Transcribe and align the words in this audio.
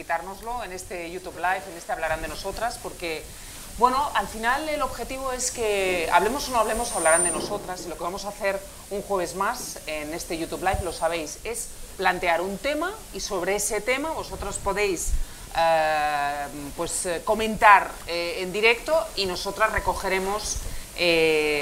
quitárnoslo 0.00 0.64
en 0.64 0.72
este 0.72 1.10
YouTube 1.10 1.36
Live, 1.36 1.62
en 1.70 1.76
este 1.76 1.92
Hablarán 1.92 2.22
de 2.22 2.28
Nosotras, 2.28 2.78
porque, 2.82 3.22
bueno, 3.76 4.10
al 4.14 4.26
final 4.26 4.66
el 4.66 4.80
objetivo 4.80 5.30
es 5.30 5.50
que 5.50 6.08
hablemos 6.10 6.48
o 6.48 6.52
no 6.52 6.58
hablemos, 6.58 6.90
hablarán 6.92 7.22
de 7.22 7.30
nosotras, 7.30 7.82
y 7.84 7.88
lo 7.90 7.98
que 7.98 8.02
vamos 8.02 8.24
a 8.24 8.28
hacer 8.28 8.58
un 8.88 9.02
jueves 9.02 9.34
más 9.34 9.78
en 9.86 10.14
este 10.14 10.38
YouTube 10.38 10.60
Live, 10.60 10.78
lo 10.84 10.94
sabéis, 10.94 11.38
es 11.44 11.68
plantear 11.98 12.40
un 12.40 12.56
tema 12.56 12.94
y 13.12 13.20
sobre 13.20 13.56
ese 13.56 13.82
tema 13.82 14.10
vosotros 14.12 14.56
podéis 14.56 15.10
eh, 15.54 16.46
pues, 16.78 17.04
eh, 17.04 17.20
comentar 17.22 17.90
eh, 18.06 18.36
en 18.38 18.54
directo 18.54 19.06
y 19.16 19.26
nosotras 19.26 19.70
recogeremos 19.70 20.56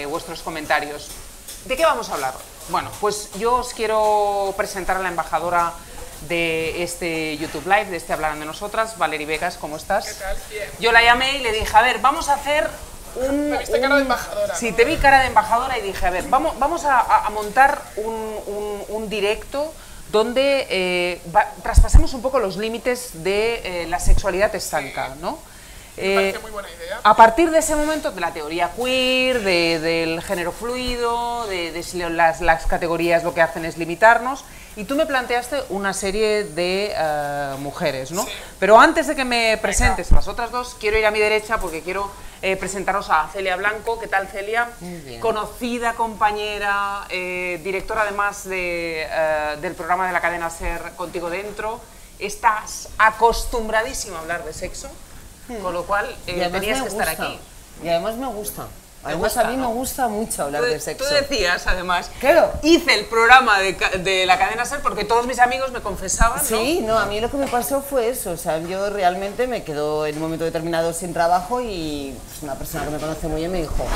vuestros 0.09 0.43
comentarios. 0.43 1.09
¿De 1.65 1.77
qué 1.77 1.85
vamos 1.85 2.09
a 2.11 2.15
hablar? 2.15 2.35
Bueno, 2.69 2.91
pues 3.01 3.31
yo 3.39 3.57
os 3.57 3.73
quiero 3.73 4.53
presentar 4.57 4.97
a 4.97 5.01
la 5.01 5.09
embajadora 5.09 5.75
de 6.23 6.83
este 6.83 7.37
YouTube 7.39 7.65
Live, 7.67 7.87
de 7.87 7.97
este 7.97 8.13
Hablarán 8.13 8.41
de 8.41 8.47
Nosotras, 8.47 8.99
Valerie 8.99 9.27
Vegas, 9.27 9.57
¿cómo 9.61 9.77
estás? 9.77 10.07
¿Qué 10.07 10.15
tal? 10.15 10.37
Bien. 10.51 10.69
Yo 10.81 10.93
la 10.93 11.03
llamé 11.03 11.37
y 11.37 11.39
le 11.39 11.53
dije, 11.53 11.77
a 11.77 11.83
ver, 11.83 11.99
vamos 12.01 12.29
a 12.29 12.35
hacer 12.35 12.69
un... 13.17 13.51
Me 13.51 13.59
viste 13.59 13.81
cara 13.81 13.97
de 13.97 14.03
embajadora, 14.03 14.55
Sí, 14.55 14.71
¿no? 14.71 14.77
te 14.77 14.85
vi 14.85 14.97
cara 14.97 15.21
de 15.21 15.27
embajadora 15.29 15.79
y 15.79 15.83
dije, 15.83 16.07
a 16.07 16.11
ver, 16.11 16.25
vamos, 16.29 16.59
vamos 16.59 16.85
a, 16.85 16.99
a- 16.99 17.27
a 17.27 17.31
montar 17.31 17.81
un, 17.97 18.13
un- 18.47 18.85
un 18.89 19.09
directo 19.09 19.73
donde 20.11 20.67
eh, 20.71 21.21
va- 21.35 21.53
traspasemos 21.63 22.13
un 22.15 22.23
poco 22.23 22.39
los 22.39 22.57
límites 22.57 23.23
de 23.23 23.83
eh, 23.83 23.87
la 23.89 24.01
sexualidad 24.01 24.55
estanca, 24.55 25.15
¿no? 25.21 25.39
Me 25.99 26.13
Eh, 26.13 26.15
parece 26.17 26.39
muy 26.41 26.51
buena 26.51 26.69
idea. 26.71 27.01
a 27.03 27.15
partir 27.17 27.51
de 27.51 27.59
ese 27.59 27.75
momento, 27.77 28.11
de 28.13 28.21
la 28.21 28.33
teoría 28.33 28.71
queer, 28.77 29.43
de- 29.43 29.79
del 29.81 30.23
género 30.23 30.53
fluido, 30.53 31.47
de, 31.47 31.73
de 31.73 31.83
si 31.83 31.99
las, 31.99 32.41
las 32.41 32.67
categorías 32.67 33.25
lo 33.25 33.35
que 33.35 33.43
hacen 33.43 33.65
es 33.65 33.77
limitarnos, 33.77 34.45
y 34.77 34.85
tú 34.85 34.95
me 34.95 35.07
planteaste 35.07 35.65
una 35.71 35.93
serie 35.93 36.45
de 36.45 36.93
eh, 36.97 37.55
mujeres, 37.59 38.13
¿no? 38.13 38.23
Sí. 38.25 38.31
Pero 38.61 38.79
antes 38.79 39.09
de 39.09 39.17
que 39.17 39.25
me 39.25 39.57
presentes 39.61 40.13
a 40.13 40.15
las 40.15 40.29
otras 40.29 40.53
dos, 40.53 40.77
quiero 40.79 40.97
ir 40.97 41.05
a 41.07 41.11
mi 41.11 41.19
derecha 41.19 41.59
porque 41.59 41.83
quiero 41.83 42.09
eh, 42.43 42.55
presentaros 42.57 43.11
a 43.11 43.29
Celia 43.33 43.57
Blanco. 43.57 43.99
¿Qué 43.99 44.07
tal, 44.07 44.29
Celia? 44.29 44.71
Muy 44.81 44.99
bien. 45.01 45.21
Conocida 45.21 45.95
compañera, 45.95 47.05
eh, 47.11 47.61
directora 47.65 48.03
además 48.03 48.45
de, 48.49 49.09
del 49.61 49.75
programa 49.75 50.07
de 50.07 50.13
la 50.13 50.21
cadena 50.21 50.49
Ser 50.49 50.81
Contigo 50.97 51.29
Dentro. 51.29 51.81
Estás 52.21 52.89
acostumbradísima 52.99 54.19
a 54.19 54.21
hablar 54.21 54.45
de 54.45 54.53
sexo, 54.53 54.89
con 55.63 55.73
lo 55.73 55.85
cual 55.85 56.07
eh, 56.27 56.49
tenías 56.53 56.79
me 56.79 56.85
que 56.85 56.89
estar 56.91 57.09
aquí. 57.09 57.39
Y 57.83 57.89
además 57.89 58.17
me 58.17 58.27
gusta. 58.27 58.67
Además 59.05 59.27
gusta, 59.33 59.41
a 59.43 59.51
mí 59.51 59.57
¿no? 59.57 59.69
me 59.69 59.75
gusta 59.75 60.09
mucho 60.09 60.43
hablar 60.43 60.61
Tú, 60.63 60.69
de 60.69 60.75
tú 60.75 60.81
sexo. 60.81 61.15
decías, 61.15 61.67
además, 61.69 62.11
Claro. 62.19 62.51
hice 62.65 62.95
el 62.95 63.05
programa 63.07 63.57
de, 63.61 64.25
la 64.27 64.39
cadena 64.39 64.65
Ser 64.65 64.81
porque 64.81 65.05
todos 65.05 65.25
mis 65.27 65.39
amigos 65.39 65.71
me 65.71 65.81
confesaban, 65.81 66.39
¿no? 66.39 66.45
Sí, 66.45 66.81
no, 66.85 66.99
a 66.99 67.07
mí 67.07 67.21
lo 67.21 67.31
que 67.31 67.37
me 67.37 67.47
pasó 67.47 67.81
fue 67.81 68.09
eso, 68.09 68.33
o 68.33 68.37
sea, 68.37 68.59
yo 68.59 68.91
realmente 68.91 69.47
me 69.47 69.63
quedo 69.63 70.05
en 70.05 70.17
un 70.17 70.23
momento 70.23 70.45
determinado 70.45 70.93
sin 70.93 71.13
trabajo 71.15 71.61
y 71.61 72.13
pues, 72.29 72.43
una 72.43 72.55
persona 72.55 72.85
que 72.87 72.91
me 72.91 72.99
conoce 72.99 73.29
muy 73.29 73.39
bien 73.43 73.53
me 73.53 73.61
dijo, 73.61 73.87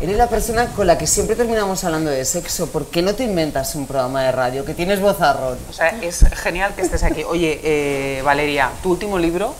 eres 0.00 0.16
la 0.16 0.28
persona 0.28 0.66
con 0.68 0.86
la 0.86 0.96
que 0.96 1.06
siempre 1.06 1.36
terminamos 1.36 1.84
hablando 1.84 2.10
de 2.10 2.24
sexo, 2.24 2.68
¿por 2.72 2.86
qué 2.86 3.02
no 3.02 3.14
te 3.14 3.24
inventas 3.24 3.74
un 3.74 3.86
programa 3.86 4.22
de 4.22 4.32
radio 4.32 4.64
que 4.64 4.72
tienes 4.72 4.98
vozarrón? 4.98 5.58
O 5.68 5.72
sea, 5.74 5.90
es 6.00 6.24
genial 6.34 6.74
que 6.74 6.80
estés 6.80 7.02
aquí. 7.02 7.22
Oye, 7.22 7.60
eh, 7.62 8.22
Valeria, 8.24 8.70
tu 8.82 8.92
último 8.92 9.18
libro. 9.18 9.54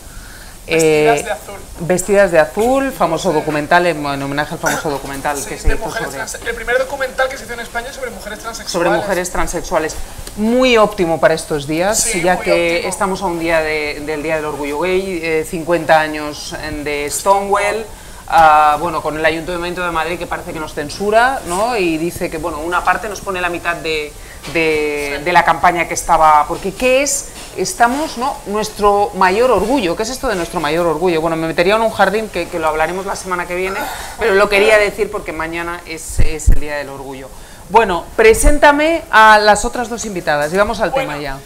Vestidas 0.69 1.19
eh, 1.19 1.23
de 1.23 1.31
azul. 1.31 1.55
Vestidas 1.81 2.31
de 2.31 2.39
azul, 2.39 2.91
famoso 2.91 3.31
documental, 3.33 3.85
en, 3.87 4.05
en 4.05 4.21
homenaje 4.23 4.53
al 4.53 4.59
famoso 4.59 4.89
documental 4.89 5.37
Sí, 5.37 5.49
que 5.49 5.57
se 5.57 5.67
hizo 5.73 5.89
sobre, 5.91 6.09
trans- 6.11 6.35
El 6.45 6.55
primer 6.55 6.77
documental 6.77 7.27
que 7.29 7.37
se 7.37 7.45
hizo 7.45 7.53
en 7.53 7.59
España 7.61 7.91
sobre 7.93 8.11
mujeres 8.11 8.39
transexuales. 8.39 8.71
sobre 8.71 8.89
mujeres 8.89 9.31
transexuales. 9.31 9.95
Muy 10.37 10.77
óptimo 10.77 11.19
para 11.19 11.33
estos 11.33 11.67
días, 11.67 11.99
Sí, 11.99 12.21
ya 12.21 12.39
que 12.39 12.75
óptimo. 12.77 12.89
estamos 12.89 13.21
a 13.21 13.25
un 13.25 13.39
día 13.39 13.61
de- 13.61 14.01
del 14.05 14.21
Día 14.23 14.35
del 14.37 14.45
Orgullo 14.45 14.79
Gay, 14.79 15.19
eh, 15.23 15.47
50 15.49 15.99
años 15.99 16.55
de 16.83 17.09
Stonewall. 17.09 17.85
ah, 18.31 18.77
bueno, 18.79 19.01
con 19.01 19.17
el 19.17 19.25
Ayuntamiento 19.25 19.83
de 19.83 19.89
Madrid 19.89 20.19
que 20.19 20.27
parece 20.27 20.53
que 20.53 20.59
nos 20.59 20.75
censura, 20.75 21.41
¿no? 21.47 21.75
Y 21.75 21.97
dice 21.97 22.29
que, 22.29 22.37
bueno, 22.37 22.59
una 22.59 22.83
parte 22.83 23.09
nos 23.09 23.21
pone 23.21 23.41
la 23.41 23.49
mitad 23.49 23.75
de, 23.77 24.13
de- 24.53 25.19
de 25.25 25.33
la 25.33 25.43
campaña 25.43 25.87
que 25.87 25.95
estaba. 25.95 26.45
Porque, 26.47 26.71
¿qué 26.75 27.01
es? 27.01 27.29
Estamos, 27.57 28.17
¿no? 28.17 28.37
Nuestro 28.45 29.11
mayor 29.15 29.51
orgullo. 29.51 29.95
¿Qué 29.95 30.03
es 30.03 30.09
esto 30.09 30.27
de 30.27 30.35
nuestro 30.35 30.59
mayor 30.59 30.85
orgullo? 30.87 31.19
Bueno, 31.19 31.35
me 31.35 31.47
metería 31.47 31.75
en 31.75 31.81
un 31.81 31.91
jardín 31.91 32.29
que, 32.29 32.47
que 32.47 32.59
lo 32.59 32.67
hablaremos 32.67 33.05
la 33.05 33.15
semana 33.15 33.47
que 33.47 33.55
viene, 33.55 33.79
pero 34.17 34.33
lo 34.35 34.47
quería 34.49 34.77
decir 34.77 35.11
porque 35.11 35.33
mañana 35.33 35.81
es, 35.85 36.19
es 36.19 36.49
el 36.49 36.59
Día 36.59 36.77
del 36.77 36.89
Orgullo. 36.89 37.27
Bueno, 37.69 38.05
preséntame 38.15 39.03
a 39.11 39.39
las 39.39 39.65
otras 39.65 39.89
dos 39.89 40.05
invitadas 40.05 40.53
y 40.53 40.57
vamos 40.57 40.79
al 40.79 40.91
Bueno, 40.91 41.11
tema 41.11 41.21
ya. 41.21 41.37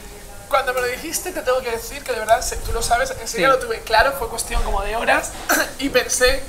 Cuando 0.50 0.74
me 0.74 0.81
lo 0.81 0.88
dijiste, 0.88 1.31
te 1.31 1.41
tengo 1.41 1.59
que 1.62 1.72
decir 1.72 2.03
que 2.03 2.12
de 2.14 2.20
verdad, 2.20 2.46
tú 2.64 2.72
lo 2.74 2.81
sabes, 2.84 3.12
enseguida 3.20 3.50
Sí. 3.53 3.59
lo 3.59 3.66
tuve 3.66 3.80
claro, 3.81 4.14
fue 4.20 4.30
cuestión 4.30 4.62
como 4.64 4.81
de 4.81 4.96
horas, 4.96 5.31
y 5.80 5.90
pensé 5.90 6.44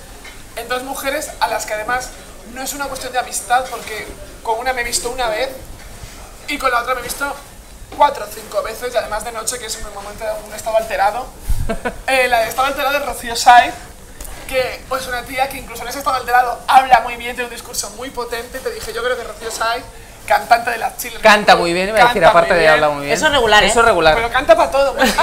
en 0.57 0.69
dos 0.69 0.83
mujeres 0.83 1.31
a 1.41 1.49
las 1.49 1.65
que 1.65 1.73
además 1.75 2.11
no 2.53 2.61
es 2.61 2.75
una 2.75 2.85
cuestión 2.87 3.13
de 3.13 3.19
amistad, 3.19 3.65
porque 3.71 4.07
con 4.43 4.59
una 4.59 4.73
me 4.75 4.83
he 4.83 4.85
visto 4.85 5.11
una 5.11 5.29
vez 5.29 5.49
y 6.49 6.59
con 6.59 6.71
la 6.71 6.83
otra 6.83 6.95
me 6.95 7.01
he 7.01 7.05
visto 7.05 7.25
cuatro 7.97 8.25
o 8.25 8.29
cinco 8.29 8.63
veces, 8.63 8.93
y 8.93 8.97
además 8.97 9.25
de 9.25 9.33
noche, 9.33 9.59
que 9.59 9.67
es 9.67 9.77
un 9.77 9.95
momento 9.95 10.25
de 10.25 10.31
un 10.47 10.55
estado 10.55 10.77
alterado. 10.77 11.27
Eh, 12.07 12.29
la 12.29 12.41
de 12.41 12.49
estado 12.51 12.67
alterado 12.69 12.99
es 12.99 13.07
Rocío 13.07 13.35
Saiz, 13.35 13.73
que 14.47 14.85
pues 14.89 15.07
una 15.07 15.23
tía 15.23 15.49
que 15.49 15.57
incluso 15.57 15.83
en 15.83 15.89
ese 15.89 15.99
estado 15.99 16.17
alterado 16.17 16.61
habla 16.69 17.01
muy 17.01 17.17
bien, 17.17 17.35
tiene 17.35 17.49
un 17.49 17.55
discurso 17.55 17.89
muy 17.97 18.11
potente, 18.11 18.59
te 18.59 18.71
dije, 18.71 18.93
yo 18.93 19.03
creo 19.03 19.17
que 19.17 19.25
Rocío 19.25 19.51
Saiz, 19.51 19.83
cantante 20.27 20.71
de 20.71 20.79
las 20.79 20.99
chiles. 20.99 21.21
Canta 21.23 21.57
muy 21.57 21.73
bien, 21.73 21.89
iba 21.89 21.99
a 22.01 22.05
decir, 22.09 22.21
canta 22.23 22.29
aparte 22.39 22.53
de 22.55 22.61
bien. 22.61 22.73
hablar 22.73 22.91
muy 22.91 23.05
bien. 23.07 23.15
Eso 23.17 23.27
es 23.27 23.33
regular, 23.33 23.63
¿eh? 23.63 23.69
Eso 23.69 23.81
es 23.81 23.87
regular. 23.87 24.15
Pero 24.15 24.31
canta 24.31 24.55
para 24.55 24.71
todo, 24.71 24.93
muy 24.93 25.05
bien. 25.05 25.17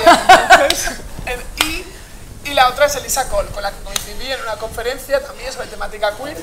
Entonces, 0.52 0.92
en- 1.28 1.44
y, 1.68 1.86
y 2.50 2.54
la 2.56 2.70
otra 2.70 2.88
es 2.88 2.96
Elisa 2.96 3.30
Cole, 3.30 3.50
con 3.50 3.62
la 3.62 3.70
que 3.72 3.78
coincidí 3.84 4.32
en 4.32 4.42
una 4.42 4.56
conferencia 4.56 5.22
también 5.24 5.54
sobre 5.54 5.68
temática 5.68 6.12
queer. 6.18 6.38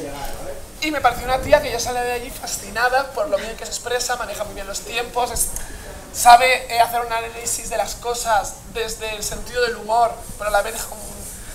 Y 0.80 0.92
me 0.92 1.00
pareció 1.00 1.24
una 1.24 1.38
tía 1.40 1.60
que 1.60 1.72
yo 1.72 1.80
salí 1.80 1.98
de 1.98 2.12
allí 2.12 2.30
fascinada 2.30 3.10
por 3.10 3.28
lo 3.28 3.36
bien 3.36 3.56
que 3.56 3.64
se 3.66 3.72
expresa, 3.72 4.14
maneja 4.14 4.44
muy 4.44 4.54
bien 4.54 4.68
los 4.68 4.80
tiempos, 4.82 5.32
es- 5.32 5.48
sabe 6.18 6.66
eh, 6.68 6.80
hacer 6.80 7.00
un 7.00 7.12
análisis 7.12 7.70
de 7.70 7.76
las 7.76 7.94
cosas 7.94 8.56
desde 8.74 9.14
el 9.14 9.22
sentido 9.22 9.62
del 9.62 9.76
humor, 9.76 10.12
pero 10.36 10.50
a 10.50 10.52
la 10.52 10.62
vez 10.62 10.74
deja 10.74 10.88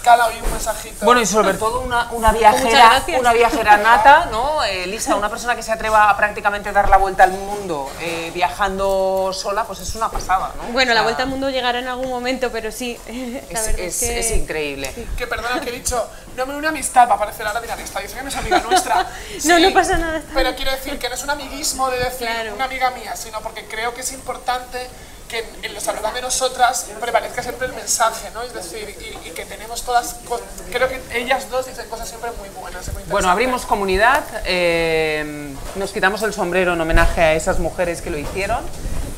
un 0.03 0.17
cala 0.17 0.29
y 0.33 0.41
un 0.43 0.51
mensajito. 0.51 1.05
Bueno, 1.05 1.21
y 1.21 1.25
sobre 1.25 1.53
todo 1.53 1.79
una, 1.81 2.09
una 2.11 2.31
viajera, 2.33 3.01
una 3.19 3.31
viajera 3.33 3.77
nata, 3.77 4.25
¿no? 4.31 4.61
Eh, 4.65 4.85
Lisa, 4.87 5.15
una 5.15 5.29
persona 5.29 5.55
que 5.55 5.63
se 5.63 5.71
atreva 5.71 6.09
a 6.09 6.17
prácticamente 6.17 6.71
dar 6.73 6.89
la 6.89 6.97
vuelta 6.97 7.23
al 7.23 7.31
mundo 7.31 7.89
eh, 8.01 8.29
viajando 8.33 9.31
sola, 9.33 9.63
pues 9.63 9.79
es 9.79 9.95
una 9.95 10.09
pasada, 10.09 10.51
¿no? 10.57 10.73
Bueno, 10.73 10.91
O 10.91 10.93
la 10.95 10.99
sea, 10.99 11.03
vuelta 11.03 11.23
al 11.23 11.29
mundo 11.29 11.49
llegará 11.49 11.79
en 11.79 11.87
algún 11.87 12.09
momento, 12.09 12.51
pero 12.51 12.71
sí. 12.71 12.99
La 13.51 13.59
es, 13.61 13.67
es- 13.67 13.79
es 13.79 13.99
que... 13.99 14.19
es 14.19 14.31
increíble. 14.31 15.07
que 15.17 15.25
perdona 15.27 15.61
que 15.61 15.69
he 15.69 15.73
dicho, 15.73 16.05
no 16.35 16.45
me 16.45 16.55
una 16.55 16.69
amistad 16.69 17.07
para 17.07 17.19
parecer 17.19 17.47
ahora 17.47 17.61
dirán, 17.61 17.79
esta 17.79 17.99
dice 18.01 18.15
que 18.15 18.23
no 18.23 18.29
es 18.29 18.35
amiga 18.35 18.59
nuestra. 18.59 19.07
No, 19.45 19.57
no 19.59 19.73
pasa 19.73 19.97
nada, 19.97 20.21
Pero 20.33 20.55
quiero 20.55 20.71
decir 20.71 20.99
que 20.99 21.07
no 21.09 21.15
es 21.15 21.23
un 21.23 21.29
amiguismo 21.29 21.89
de 21.89 21.99
decir 21.99 22.27
Claro. 22.27 22.53
una 22.55 22.65
amiga 22.65 22.91
mía, 22.91 23.15
sino 23.15 23.39
porque 23.41 23.65
creo 23.67 23.93
que 23.93 24.01
es 24.01 24.11
importante 24.11 24.87
que 25.33 25.39
en, 25.39 25.65
en 25.65 25.73
los 25.73 25.87
hablar 25.87 26.13
de 26.13 26.21
nosotras 26.21 26.85
prevalezca 27.01 27.41
siempre 27.41 27.65
el 27.67 27.73
mensaje, 27.73 28.29
¿no? 28.33 28.43
Es 28.43 28.53
decir, 28.53 28.95
y, 28.99 29.27
y 29.27 29.31
que 29.31 29.45
tenemos 29.45 29.81
todas, 29.81 30.15
co- 30.27 30.39
creo 30.71 30.87
que 30.87 31.01
ellas 31.13 31.49
dos 31.49 31.65
dicen 31.65 31.87
cosas 31.89 32.07
siempre 32.07 32.29
muy 32.39 32.49
buenas. 32.49 32.93
muy 32.93 33.01
Bueno, 33.03 33.29
abrimos 33.29 33.65
comunidad, 33.65 34.23
eh, 34.45 35.53
nos 35.75 35.91
quitamos 35.91 36.21
el 36.21 36.33
sombrero 36.33 36.73
en 36.73 36.81
homenaje 36.81 37.21
a 37.21 37.33
esas 37.33 37.57
mujeres 37.59 38.01
que 38.01 38.11
lo 38.11 38.17
hicieron 38.17 38.63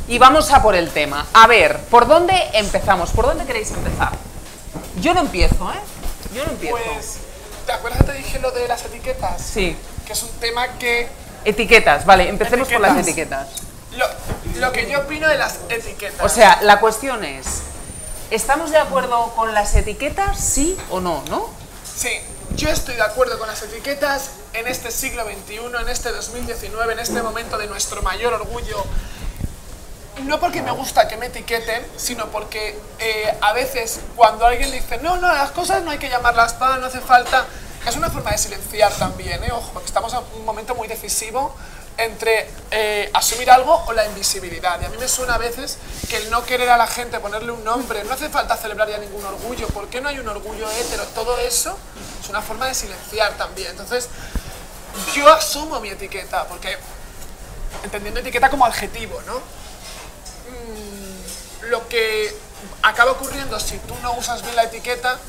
y 0.08 0.18
vamos 0.18 0.52
a 0.54 0.62
por 0.62 0.76
el 0.76 0.90
tema. 0.92 1.26
A 1.34 1.48
ver, 1.48 1.80
¿por 1.92 2.08
dónde 2.08 2.34
empezamos? 2.54 3.12
¿Por 3.12 3.26
dónde 3.26 3.44
queréis 3.46 3.72
empezar? 3.72 4.12
Yo 5.02 5.14
no 5.14 5.20
empiezo, 5.22 5.72
¿eh? 5.74 5.80
Yo 6.34 6.46
no 6.46 6.52
empiezo. 6.52 6.78
Pues, 6.78 7.18
¿te 7.66 7.72
acuerdas 7.74 8.00
que 8.00 8.06
te 8.06 8.14
dije 8.14 8.40
lo 8.40 8.52
de 8.52 8.68
las 8.68 8.86
etiquetas? 8.86 9.42
Sí. 9.42 9.76
Que 10.08 10.14
es 10.14 10.24
un 10.24 10.30
tema 10.40 10.68
que 10.78 11.08
Etiquetas, 11.44 12.06
vale, 12.06 12.28
empecemos 12.30 12.68
por 12.70 12.80
las 12.82 12.98
Etiquetas. 12.98 13.48
Lo, 13.98 14.06
lo 14.60 14.72
que 14.72 14.90
yo 14.90 15.00
opino 15.00 15.28
de 15.28 15.38
las 15.38 15.60
etiquetas. 15.70 16.26
O 16.26 16.30
sea, 16.30 16.62
la 16.62 16.80
cuestión 16.80 17.24
es, 17.24 17.46
¿estamos 18.32 18.72
de 18.72 18.78
acuerdo 18.78 19.34
con 19.36 19.54
las 19.54 19.74
etiquetas, 19.76 20.40
sí 20.40 20.78
o 20.90 21.00
no, 21.00 21.24
no? 21.30 21.50
Sí, 21.84 22.10
yo 22.56 22.70
estoy 22.70 22.96
de 22.96 23.02
acuerdo 23.02 23.38
con 23.40 23.48
las 23.48 23.62
etiquetas 23.64 24.32
en 24.54 24.68
este 24.68 24.92
siglo 24.92 25.24
XXI, 25.24 25.60
en 25.82 25.90
este 25.90 26.12
2019, 26.12 26.94
en 26.94 27.00
este 27.00 27.22
momento 27.22 27.58
de 27.58 27.68
nuestro 27.68 28.02
mayor 28.02 28.34
orgullo. 28.34 28.84
No 30.24 30.40
porque 30.40 30.62
me 30.62 30.72
gusta 30.72 31.08
que 31.08 31.18
me 31.18 31.26
etiqueten, 31.26 31.86
sino 31.98 32.28
porque 32.28 32.80
eh, 33.00 33.38
a 33.42 33.52
veces 33.52 34.00
cuando 34.16 34.46
alguien 34.46 34.72
dice, 34.72 34.98
no, 35.00 35.18
no, 35.18 35.28
las 35.28 35.52
cosas 35.52 35.84
no 35.84 35.92
hay 35.92 35.98
que 35.98 36.10
llamarlas 36.10 36.54
pan, 36.54 36.80
no 36.80 36.88
hace 36.88 37.02
falta, 37.02 37.46
es 37.86 37.96
una 37.98 38.10
forma 38.10 38.32
de 38.32 38.38
silenciar 38.38 38.94
también, 38.94 39.44
¿eh? 39.44 39.52
ojo, 39.52 39.72
porque 39.74 39.88
estamos 39.88 40.14
en 40.14 40.20
un 40.38 40.46
momento 40.46 40.74
muy 40.74 40.88
decisivo 40.88 41.56
entre 41.98 42.50
eh, 42.72 43.10
asumir 43.14 43.50
algo 43.50 43.84
o 43.88 43.94
la 43.94 44.06
invisibilidad. 44.06 44.80
Y 44.82 44.86
a 44.86 44.90
mí 44.90 44.98
me 44.98 45.08
suena 45.08 45.36
a 45.36 45.38
veces 45.38 45.78
que 46.10 46.18
el 46.18 46.30
no 46.30 46.44
querer 46.46 46.70
a 46.70 46.78
la 46.78 46.88
gente 46.88 47.20
ponerle 47.20 47.52
un 47.52 47.64
nombre, 47.64 48.04
no 48.04 48.14
hace 48.14 48.30
falta 48.30 48.58
celebrar 48.58 48.90
ya 48.90 48.98
ningún 48.98 49.24
orgullo. 49.26 49.68
¿Por 49.68 49.88
qué 49.88 50.02
no 50.02 50.10
hay 50.10 50.20
un 50.20 50.28
orgullo 50.28 50.70
hétero? 50.72 51.04
Todo 51.16 51.38
eso 51.40 51.78
es 52.22 52.30
una 52.30 52.42
forma 52.42 52.68
de 52.68 52.74
silenciar 52.74 53.34
también. 53.38 53.72
Entonces, 53.72 54.10
yo 55.16 55.28
asumo 55.30 55.80
mi 55.80 55.90
etiqueta, 55.90 56.48
porque 56.48 56.78
entendiendo 57.84 58.20
etiqueta 58.20 58.50
como 58.50 58.66
adjetivo, 58.66 59.22
¿no? 59.24 59.36
Mm, 60.50 61.70
lo 61.70 61.88
que 61.88 62.36
acaba 62.82 63.12
ocurriendo 63.12 63.60
si 63.60 63.78
tú 63.80 63.96
no 64.02 64.14
usas 64.14 64.42
bien 64.42 64.56
la 64.56 64.64
etiqueta 64.64 65.20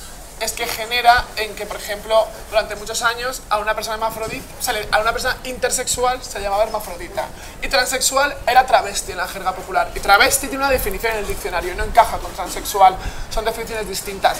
es 0.40 0.52
que 0.52 0.66
genera 0.66 1.24
en 1.36 1.54
que, 1.54 1.64
por 1.64 1.76
ejemplo, 1.78 2.26
durante 2.50 2.76
muchos 2.76 3.02
años 3.02 3.42
a 3.48 3.58
una 3.58 3.74
persona 3.74 3.94
hermafrodita, 3.94 4.44
a 4.92 5.00
una 5.00 5.12
persona 5.12 5.36
intersexual 5.44 6.22
se 6.22 6.40
llamaba 6.40 6.64
hermafrodita 6.64 7.26
y 7.62 7.68
transexual 7.68 8.36
era 8.46 8.66
travesti 8.66 9.12
en 9.12 9.18
la 9.18 9.28
jerga 9.28 9.54
popular. 9.54 9.90
Y 9.94 10.00
travesti 10.00 10.48
tiene 10.48 10.64
una 10.64 10.72
definición 10.72 11.12
en 11.12 11.18
el 11.20 11.26
diccionario 11.26 11.72
y 11.72 11.76
no 11.76 11.84
encaja 11.84 12.18
con 12.18 12.32
transexual, 12.32 12.96
son 13.30 13.44
definiciones 13.44 13.88
distintas. 13.88 14.36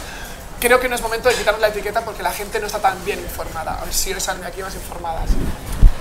Creo 0.60 0.80
que 0.80 0.88
no 0.88 0.96
es 0.96 1.02
momento 1.02 1.28
de 1.28 1.34
quitarnos 1.34 1.60
la 1.60 1.68
etiqueta 1.68 2.02
porque 2.02 2.22
la 2.22 2.32
gente 2.32 2.58
no 2.60 2.66
está 2.66 2.78
tan 2.78 3.02
bien 3.04 3.18
informada. 3.20 3.78
A 3.80 3.84
ver 3.84 3.94
si 3.94 4.12
hoy 4.12 4.20
salen 4.20 4.44
aquí 4.44 4.62
más 4.62 4.74
informadas. 4.74 5.30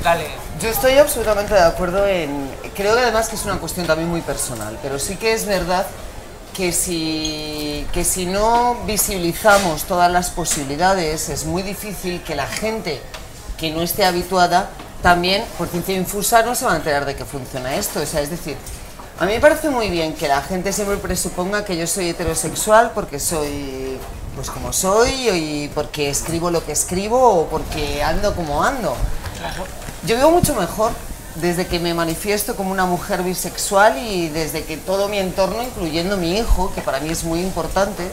Dale. 0.01 0.29
Yo 0.61 0.69
estoy 0.69 0.97
absolutamente 0.97 1.53
de 1.53 1.63
acuerdo 1.63 2.05
en... 2.05 2.53
Creo 2.75 2.95
que 2.95 3.01
además 3.01 3.27
que 3.27 3.35
es 3.35 3.45
una 3.45 3.57
cuestión 3.57 3.87
también 3.87 4.09
muy 4.09 4.21
personal, 4.21 4.77
pero 4.81 4.99
sí 4.99 5.17
que 5.17 5.33
es 5.33 5.45
verdad 5.45 5.85
que 6.55 6.71
si, 6.71 7.85
que 7.91 8.05
si 8.05 8.25
no 8.25 8.77
visibilizamos 8.85 9.83
todas 9.83 10.09
las 10.09 10.29
posibilidades, 10.29 11.27
es 11.27 11.45
muy 11.45 11.63
difícil 11.63 12.21
que 12.23 12.33
la 12.33 12.47
gente 12.47 13.01
que 13.57 13.71
no 13.71 13.81
esté 13.81 14.05
habituada 14.05 14.69
también, 15.01 15.43
por 15.57 15.67
ciencia 15.67 15.95
infusa, 15.95 16.43
no 16.43 16.55
se 16.55 16.65
va 16.65 16.73
a 16.73 16.77
enterar 16.77 17.05
de 17.05 17.15
que 17.15 17.25
funciona 17.25 17.75
esto. 17.75 17.99
O 17.99 18.05
sea, 18.05 18.21
es 18.21 18.29
decir, 18.29 18.55
a 19.19 19.25
mí 19.25 19.33
me 19.33 19.39
parece 19.39 19.69
muy 19.69 19.89
bien 19.89 20.13
que 20.13 20.27
la 20.29 20.41
gente 20.41 20.71
siempre 20.71 20.97
presuponga 20.97 21.65
que 21.65 21.75
yo 21.77 21.87
soy 21.87 22.09
heterosexual 22.09 22.91
porque 22.95 23.19
soy 23.19 23.97
pues 24.35 24.49
como 24.49 24.73
soy 24.73 25.29
y 25.29 25.71
porque 25.73 26.09
escribo 26.09 26.51
lo 26.51 26.65
que 26.65 26.73
escribo 26.73 27.41
o 27.41 27.47
porque 27.47 28.01
ando 28.01 28.33
como 28.33 28.63
ando. 28.63 28.95
Yo 30.05 30.15
vivo 30.15 30.31
mucho 30.31 30.55
mejor 30.55 30.91
desde 31.35 31.67
que 31.67 31.79
me 31.79 31.93
manifiesto 31.93 32.55
como 32.55 32.71
una 32.71 32.85
mujer 32.85 33.21
bisexual 33.23 33.97
y 33.97 34.29
desde 34.29 34.63
que 34.63 34.77
todo 34.77 35.09
mi 35.09 35.19
entorno, 35.19 35.61
incluyendo 35.63 36.15
mi 36.17 36.37
hijo, 36.37 36.71
que 36.73 36.81
para 36.81 36.99
mí 36.99 37.09
es 37.09 37.23
muy 37.23 37.41
importante, 37.41 38.09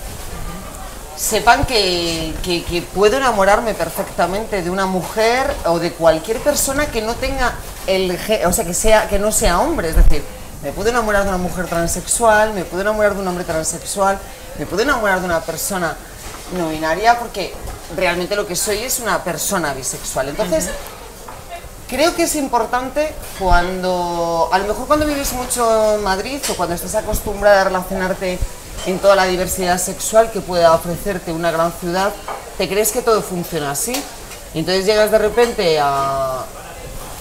sepan 1.17 1.65
que, 1.67 2.35
que- 2.43 2.83
puedo 2.95 3.17
enamorarme 3.17 3.75
perfectamente 3.75 4.63
de 4.63 4.71
una 4.71 4.87
mujer 4.87 5.55
o 5.67 5.79
de 5.79 5.93
cualquier 5.93 6.39
persona 6.41 6.87
que 6.87 7.01
no 7.03 7.15
tenga 7.15 7.53
el 7.87 8.19
o 8.47 8.53
sea 8.53 8.65
que 8.65 8.75
sea 8.75 9.09
que 9.09 9.19
no 9.19 9.31
sea 9.31 9.61
hombre, 9.61 9.91
es 9.91 9.97
decir, 9.97 10.25
me 10.63 10.73
puedo 10.73 10.91
enamorar 10.91 11.23
de 11.25 11.29
una 11.29 11.39
mujer 11.39 11.67
transexual, 11.67 12.53
me 12.55 12.65
puedo 12.65 12.83
enamorar 12.83 13.15
de 13.15 13.21
un 13.21 13.29
hombre 13.29 13.45
transexual, 13.45 14.19
me 14.59 14.67
puedo 14.67 14.83
enamorar 14.83 15.21
de 15.21 15.27
una 15.27 15.41
persona 15.41 15.97
no 16.57 16.71
binaria 16.71 17.19
porque 17.19 17.55
realmente 17.97 18.35
lo 18.37 18.47
que 18.47 18.57
soy 18.57 18.79
es 18.79 18.99
una 19.01 19.23
persona 19.23 19.75
bisexual. 19.75 20.29
Entonces, 20.31 20.71
Creo 21.93 22.15
que 22.17 22.23
es 22.23 22.37
importante 22.37 23.15
cuando, 23.39 24.49
a 24.51 24.59
lo 24.59 24.67
mejor 24.67 24.87
cuando 24.87 25.05
vives 25.05 25.35
mucho 25.35 25.97
en 25.97 26.03
Madrid 26.03 26.41
o 26.49 26.55
cuando 26.55 26.75
estás 26.75 26.95
acostumbrada 26.95 27.61
a 27.61 27.65
relacionarte 27.65 28.39
en 28.87 28.99
toda 28.99 29.15
la 29.15 29.27
diversidad 29.27 29.77
sexual 29.77 30.31
que 30.31 30.41
pueda 30.41 30.73
ofrecerte 30.73 31.33
una 31.33 31.51
gran 31.51 31.71
ciudad, 31.71 32.11
te 32.57 32.67
crees 32.67 32.93
que 32.93 33.03
todo 33.03 33.21
funciona 33.21 33.73
así. 33.73 33.93
Y 34.55 34.61
entonces 34.61 34.87
llegas 34.87 35.11
de 35.11 35.19
repente 35.19 35.79
a, 35.83 36.47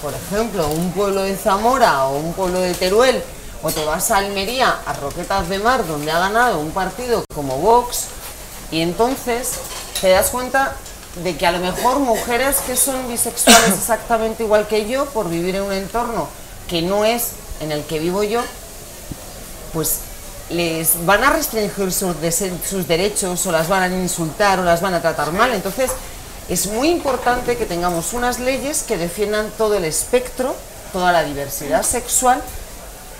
por 0.00 0.14
ejemplo, 0.14 0.66
un 0.68 0.90
pueblo 0.92 1.22
de 1.22 1.36
Zamora 1.36 2.06
o 2.06 2.16
un 2.16 2.32
pueblo 2.32 2.58
de 2.58 2.72
Teruel, 2.72 3.22
o 3.62 3.70
te 3.70 3.84
vas 3.84 4.10
a 4.10 4.16
Almería, 4.16 4.78
a 4.86 4.94
Roquetas 4.94 5.50
de 5.50 5.58
Mar, 5.58 5.86
donde 5.86 6.10
ha 6.12 6.18
ganado 6.18 6.58
un 6.60 6.70
partido 6.70 7.26
como 7.34 7.58
Vox, 7.58 8.06
y 8.70 8.80
entonces 8.80 9.50
te 10.00 10.08
das 10.08 10.30
cuenta 10.30 10.72
de 11.16 11.36
que 11.36 11.46
a 11.46 11.52
lo 11.52 11.58
mejor 11.58 11.98
mujeres 11.98 12.56
que 12.66 12.76
son 12.76 13.08
bisexuales 13.08 13.72
exactamente 13.78 14.44
igual 14.44 14.66
que 14.66 14.88
yo, 14.88 15.06
por 15.06 15.28
vivir 15.28 15.56
en 15.56 15.62
un 15.62 15.72
entorno 15.72 16.28
que 16.68 16.82
no 16.82 17.04
es 17.04 17.32
en 17.60 17.72
el 17.72 17.84
que 17.84 17.98
vivo 17.98 18.22
yo, 18.22 18.40
pues 19.72 20.00
les 20.50 21.04
van 21.06 21.24
a 21.24 21.30
restringir 21.30 21.92
sus, 21.92 22.14
sus 22.68 22.88
derechos 22.88 23.46
o 23.46 23.52
las 23.52 23.68
van 23.68 23.82
a 23.82 23.88
insultar 23.88 24.60
o 24.60 24.64
las 24.64 24.80
van 24.80 24.94
a 24.94 25.00
tratar 25.00 25.32
mal. 25.32 25.52
Entonces 25.52 25.90
es 26.48 26.66
muy 26.66 26.90
importante 26.90 27.56
que 27.56 27.66
tengamos 27.66 28.12
unas 28.12 28.38
leyes 28.38 28.82
que 28.82 28.98
defiendan 28.98 29.50
todo 29.56 29.74
el 29.74 29.84
espectro, 29.84 30.54
toda 30.92 31.12
la 31.12 31.24
diversidad 31.24 31.82
sexual, 31.82 32.42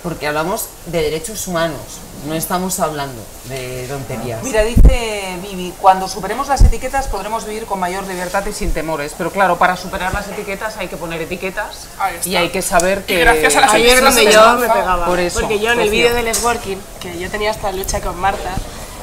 porque 0.03 0.27
hablamos 0.27 0.65
de 0.87 1.01
derechos 1.01 1.47
humanos, 1.47 1.79
no 2.25 2.33
estamos 2.35 2.79
hablando 2.79 3.21
de 3.45 3.85
tonterías. 3.87 4.41
Mira, 4.43 4.63
dice 4.63 5.37
Vivi, 5.41 5.73
cuando 5.81 6.07
superemos 6.07 6.47
las 6.47 6.61
etiquetas 6.61 7.07
podremos 7.07 7.45
vivir 7.45 7.65
con 7.65 7.79
mayor 7.79 8.07
libertad 8.07 8.45
y 8.45 8.53
sin 8.53 8.71
temores. 8.73 9.13
Pero 9.17 9.31
claro, 9.31 9.57
para 9.57 9.75
superar 9.75 10.13
las 10.13 10.27
etiquetas 10.27 10.77
hay 10.77 10.87
que 10.87 10.97
poner 10.97 11.21
etiquetas 11.21 11.87
y 12.25 12.35
hay 12.35 12.49
que 12.49 12.61
saber 12.61 13.03
que... 13.03 13.15
Y 13.15 13.19
gracias 13.19 13.55
a 13.57 13.61
las 13.61 13.73
es 13.73 13.79
etiquetas 13.81 14.15
donde 14.15 14.31
yo 14.31 14.53
me 14.55 14.67
pegaba. 14.69 15.05
Por 15.05 15.19
eso, 15.19 15.39
Porque 15.41 15.59
yo 15.59 15.71
en 15.71 15.79
el 15.79 15.89
vídeo 15.89 16.13
del 16.13 16.25
Networking, 16.25 16.77
que 17.01 17.19
yo 17.19 17.29
tenía 17.29 17.51
esta 17.51 17.71
lucha 17.71 17.99
con 18.01 18.17
Marta, 18.19 18.51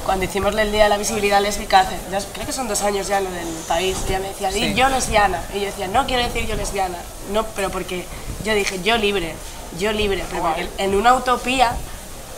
cuando 0.07 0.25
hicimos 0.25 0.57
el 0.57 0.73
Día 0.73 0.85
de 0.85 0.89
la 0.89 0.97
Visibilidad 0.97 1.41
Lésbica, 1.43 1.81
hace, 1.81 1.95
ya- 2.11 2.21
creo 2.33 2.47
que 2.47 2.53
son 2.53 2.67
dos 2.69 2.83
años 2.83 3.07
ya 3.07 3.21
lo 3.21 3.31
del 3.31 3.47
país, 3.69 3.97
ella 4.09 4.19
me 4.19 4.29
decía, 4.29 4.51
di 4.51 4.75
yo 4.75 4.89
lesbiana. 4.89 5.43
Y 5.55 5.61
yo 5.61 5.67
decía, 5.67 5.89
no 5.89 6.07
quiero 6.07 6.23
decir 6.23 6.47
yo 6.47 6.57
lesbiana. 6.57 6.97
No, 7.33 7.45
pero 7.55 7.71
porque 7.71 8.07
yo 8.43 8.55
dije, 8.55 8.81
yo 8.83 8.97
libre, 8.97 9.35
yo 9.79 9.93
libre. 9.93 10.25
Pero 10.31 10.43
porque 10.43 10.69
en 10.79 10.95
una 10.95 11.15
utopía 11.15 11.77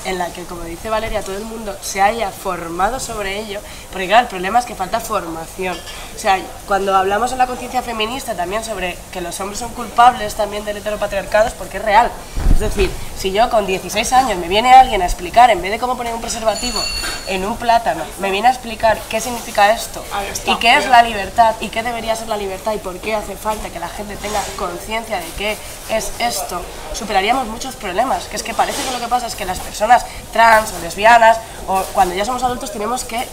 en 0.04 0.18
la 0.18 0.32
que, 0.32 0.44
como 0.44 0.62
dice 0.64 0.90
Valeria, 0.90 1.22
todo 1.22 1.36
el 1.36 1.44
mundo 1.44 1.76
se 1.80 2.00
haya 2.00 2.30
formado 2.30 3.00
sobre 3.00 3.38
ello, 3.38 3.60
porque 3.90 4.06
claro, 4.06 4.24
el 4.24 4.28
problema 4.28 4.58
es 4.58 4.64
que 4.64 4.74
falta 4.74 5.00
formación. 5.00 5.78
O 6.14 6.18
sea, 6.18 6.38
cuando 6.66 6.96
hablamos 6.96 7.32
en 7.32 7.38
la 7.38 7.46
conciencia 7.46 7.82
feminista 7.82 8.34
también 8.34 8.64
sobre 8.64 8.96
que 9.12 9.20
los 9.20 9.38
hombres 9.40 9.58
son 9.58 9.72
culpables 9.72 10.34
también 10.34 10.64
del 10.64 10.78
heteropatriarcado, 10.78 11.48
es 11.48 11.54
porque 11.54 11.78
es 11.78 11.84
real. 11.84 12.10
Es 12.54 12.60
decir, 12.60 12.90
si 13.18 13.32
yo 13.32 13.50
con 13.50 13.66
16 13.66 14.12
años 14.12 14.38
me 14.38 14.48
viene 14.48 14.72
alguien 14.72 15.02
a 15.02 15.04
explicar, 15.04 15.50
en 15.50 15.62
vez 15.62 15.70
de 15.70 15.78
cómo 15.78 15.96
poner 15.96 16.14
un 16.14 16.20
preservativo 16.20 16.80
en 17.26 17.44
un 17.44 17.56
plátano, 17.56 18.04
me 18.20 18.30
viene 18.30 18.48
a 18.48 18.50
explicar 18.50 18.98
qué 19.08 19.20
significa 19.20 19.72
esto 19.72 20.04
y 20.46 20.54
qué 20.56 20.76
es 20.76 20.86
la 20.86 21.02
libertad 21.02 21.54
y 21.60 21.68
qué 21.68 21.82
debería 21.82 22.14
ser 22.14 22.28
la 22.28 22.36
libertad 22.36 22.72
y 22.74 22.78
por 22.78 22.98
qué 22.98 23.14
hace 23.14 23.36
falta 23.36 23.68
que 23.70 23.78
la 23.78 23.88
gente 23.88 24.16
tenga 24.16 24.40
conciencia 24.56 25.18
de 25.18 25.26
qué 25.36 25.56
es 25.90 26.12
esto, 26.18 26.62
superaríamos 26.92 27.46
muchos 27.48 27.74
problemas. 27.74 28.24
Que 28.24 28.36
es 28.36 28.42
que 28.42 28.54
parece 28.54 28.82
que 28.84 28.90
lo 28.92 29.00
que 29.00 29.08
pasa 29.08 29.26
es 29.26 29.34
que 29.34 29.44
las 29.44 29.58
personas 29.58 29.91
trans 30.32 30.72
o 30.72 30.78
lesbianas 30.80 31.38
o 31.68 31.82
cuando 31.94 32.14
ya 32.14 32.24
somos 32.24 32.42
adultos 32.42 32.72
tenemos 32.72 33.04
que 33.04 33.26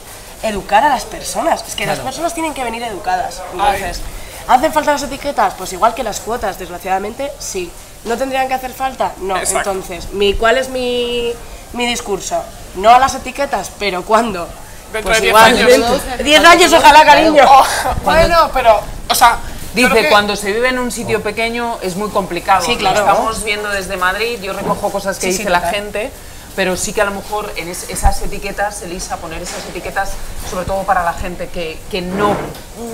educar 0.43 0.83
a 0.83 0.89
las 0.89 1.05
personas. 1.05 1.63
Es 1.67 1.75
que 1.75 1.85
las 1.85 1.99
personas 1.99 2.33
tienen 2.33 2.53
que 2.53 2.63
venir 2.63 2.83
educadas. 2.83 3.41
Entonces, 3.53 4.01
¿hacen 4.47 4.71
falta 4.73 4.91
las 4.93 5.03
etiquetas? 5.03 5.53
Pues 5.55 5.73
igual 5.73 5.93
que 5.93 6.03
las 6.03 6.19
cuotas, 6.19 6.57
desgraciadamente, 6.59 7.31
sí. 7.39 7.71
¿No 8.05 8.17
tendrían 8.17 8.47
que 8.47 8.53
hacer 8.53 8.71
falta? 8.73 9.11
No. 9.19 9.35
Exacto. 9.37 9.71
Entonces, 9.71 10.11
mi, 10.13 10.33
¿cuál 10.33 10.57
es 10.57 10.69
mi, 10.69 11.33
mi 11.73 11.85
discurso? 11.85 12.41
No 12.75 12.89
a 12.91 12.99
las 12.99 13.13
etiquetas, 13.15 13.71
pero 13.77 14.03
¿cuándo? 14.05 14.47
Dentro 14.93 15.11
Pues 15.11 15.17
de 15.17 15.21
10 15.21 15.29
igual, 15.29 15.45
años. 15.53 15.67
dentro- 15.67 16.23
10 16.23 16.45
años, 16.45 16.73
ojalá, 16.73 17.05
cariño. 17.05 17.43
Oh, 17.47 17.65
bueno, 18.05 18.49
pero, 18.53 18.79
o 19.09 19.15
sea, 19.15 19.37
Dice, 19.73 19.93
que- 19.93 20.09
cuando 20.09 20.35
se 20.35 20.51
vive 20.51 20.69
en 20.69 20.79
un 20.79 20.91
sitio 20.91 21.21
pequeño 21.21 21.77
es 21.81 21.95
muy 21.95 22.09
complicado. 22.09 22.65
Sí, 22.65 22.73
Lo 22.73 22.79
claro. 22.79 22.99
estamos 23.01 23.43
viendo 23.43 23.69
desde 23.69 23.97
Madrid, 23.97 24.39
yo 24.41 24.53
recojo 24.53 24.89
cosas 24.91 25.19
que 25.19 25.27
Sí, 25.27 25.31
sí, 25.33 25.37
dice 25.39 25.49
la 25.51 25.61
gente, 25.61 26.11
pero 26.59 26.75
sí 26.75 26.91
que 26.91 26.99
a 27.01 27.05
lo 27.05 27.11
mejor 27.11 27.49
en 27.55 27.69
es- 27.69 27.89
esas 27.89 28.21
etiquetas, 28.21 28.81
Elisa, 28.81 29.15
poner 29.15 29.41
esas 29.41 29.63
etiquetas, 29.69 30.11
sobre 30.51 30.65
todo 30.65 30.83
para 30.83 31.05
la 31.05 31.13
gente 31.13 31.47
que, 31.47 31.79
que 31.89 32.01
no, 32.01 32.35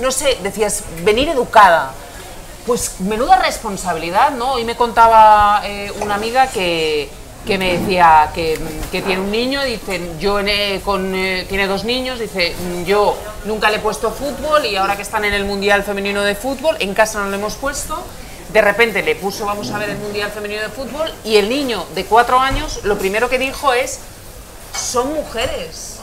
no 0.00 0.12
sé, 0.12 0.38
decías, 0.40 0.84
venir 1.02 1.28
educada. 1.30 1.90
Pues 2.64 3.00
menuda 3.00 3.34
responsabilidad, 3.40 4.30
¿no? 4.30 4.52
Hoy 4.52 4.62
me 4.64 4.76
contaba 4.76 5.62
eh, 5.64 5.90
una 6.00 6.14
amiga 6.14 6.46
que, 6.46 7.10
que 7.44 7.58
me 7.58 7.76
decía 7.76 8.30
que, 8.32 8.56
que 8.92 9.02
tiene 9.02 9.20
un 9.22 9.32
niño, 9.32 9.64
dice, 9.64 10.12
yo 10.20 10.38
eh, 10.38 10.80
eh, 10.80 11.46
tiene 11.48 11.66
dos 11.66 11.82
niños, 11.82 12.20
dice, 12.20 12.54
"Mm, 12.54 12.84
yo 12.84 13.16
nunca 13.46 13.68
le 13.70 13.78
he 13.78 13.80
puesto 13.80 14.12
fútbol 14.12 14.64
y 14.64 14.76
ahora 14.76 14.94
que 14.94 15.02
están 15.02 15.24
en 15.24 15.34
el 15.34 15.44
Mundial 15.44 15.82
Femenino 15.82 16.22
de 16.22 16.36
Fútbol, 16.36 16.76
en 16.78 16.94
casa 16.94 17.18
no 17.18 17.30
le 17.30 17.36
hemos 17.36 17.54
puesto, 17.56 18.00
de 18.56 18.62
repente 18.62 19.02
le 19.02 19.14
puso, 19.16 19.44
vamos 19.44 19.70
a 19.70 19.76
ver 19.76 19.90
el 19.90 19.98
Mundial 19.98 20.30
Femenino 20.30 20.62
de 20.62 20.70
Fútbol, 20.70 21.12
y 21.24 21.36
el 21.36 21.50
niño 21.50 21.84
de 21.94 22.06
cuatro 22.06 22.38
años, 22.38 22.80
lo 22.84 22.96
primero 22.96 23.28
que 23.28 23.38
dijo 23.38 23.74
es, 23.74 24.00
son 24.74 25.12
mujeres. 25.12 25.98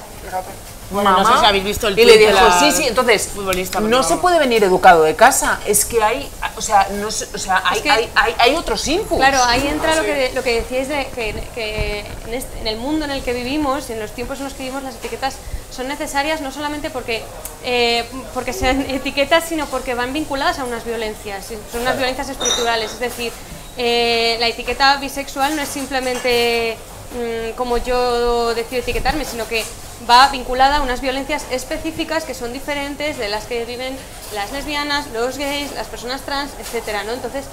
Bueno, 0.92 1.12
no 1.18 1.26
sé 1.34 1.40
si 1.40 1.46
habéis 1.46 1.64
visto 1.64 1.88
el 1.88 1.98
y 1.98 2.06
le 2.06 2.18
dijo, 2.18 2.38
sí, 2.60 2.72
sí, 2.72 2.84
entonces, 2.88 3.30
futbolista, 3.34 3.80
no 3.80 4.04
se 4.04 4.18
puede 4.18 4.38
venir 4.40 4.64
educado 4.64 5.04
de 5.04 5.16
casa, 5.16 5.60
es 5.66 5.86
que 5.86 6.04
hay, 6.04 6.30
o 6.56 6.62
sea, 6.62 6.88
no 6.92 7.08
o 7.08 7.12
sea, 7.12 7.64
hay, 7.66 7.82
que- 7.82 7.90
hay, 7.90 8.10
hay, 8.16 8.36
hay 8.38 8.56
otros 8.56 8.88
inputs. 8.88 9.18
Claro, 9.20 9.44
ahí 9.46 9.68
entra 9.68 9.96
lo 9.96 10.04
que, 10.04 10.32
lo 10.36 10.44
que 10.44 10.56
decíais 10.62 10.88
de 10.90 11.08
que, 11.16 11.34
que 11.56 12.00
en, 12.28 12.34
este- 12.34 12.60
en 12.60 12.68
el 12.68 12.78
mundo 12.78 13.06
en 13.06 13.12
el 13.12 13.24
que 13.24 13.34
vivimos, 13.34 13.90
en 13.90 14.00
los 14.00 14.12
tiempos 14.12 14.38
en 14.40 14.44
los 14.46 14.54
que 14.54 14.64
vivimos, 14.64 14.84
las 14.84 14.96
etiquetas 14.96 15.36
son 15.72 15.88
necesarias 15.88 16.42
no 16.42 16.52
solamente 16.52 16.92
porque, 16.92 17.24
eh, 17.64 18.06
porque 18.34 18.54
sean 18.54 18.82
etiquetas, 18.90 19.46
sino 19.48 19.66
porque 19.68 19.96
van 19.96 20.14
vinculadas 20.14 20.60
a 20.60 20.66
unas 20.66 20.86
violencias, 20.86 21.48
son 21.72 21.82
unas 21.82 21.98
violencias 21.98 22.30
estructurales. 22.30 22.92
Es 22.92 23.00
decir, 23.00 23.32
eh, 23.78 24.38
la 24.40 24.48
etiqueta 24.48 24.98
bisexual 24.98 25.56
no 25.56 25.64
es 25.64 25.70
simplemente 25.70 26.78
mm, 27.14 27.56
como 27.56 27.78
yo 27.78 28.54
decido 28.54 28.82
etiquetarme, 28.82 29.26
sino 29.26 29.48
que 29.48 29.64
va 30.10 30.28
vinculada 30.30 30.78
a 30.78 30.82
unas 30.82 31.02
violencias 31.02 31.46
específicas 31.52 32.24
que 32.26 32.34
son 32.34 32.54
diferentes 32.54 33.18
de 33.18 33.30
las 33.30 33.46
que 33.46 33.66
viven 33.66 33.96
las 34.34 34.52
lesbianas, 34.52 35.08
los 35.14 35.38
gays, 35.38 35.74
las 35.74 35.88
personas 35.88 36.22
trans, 36.22 36.52
etcétera, 36.60 37.04
¿no? 37.04 37.14
Entonces, 37.14 37.46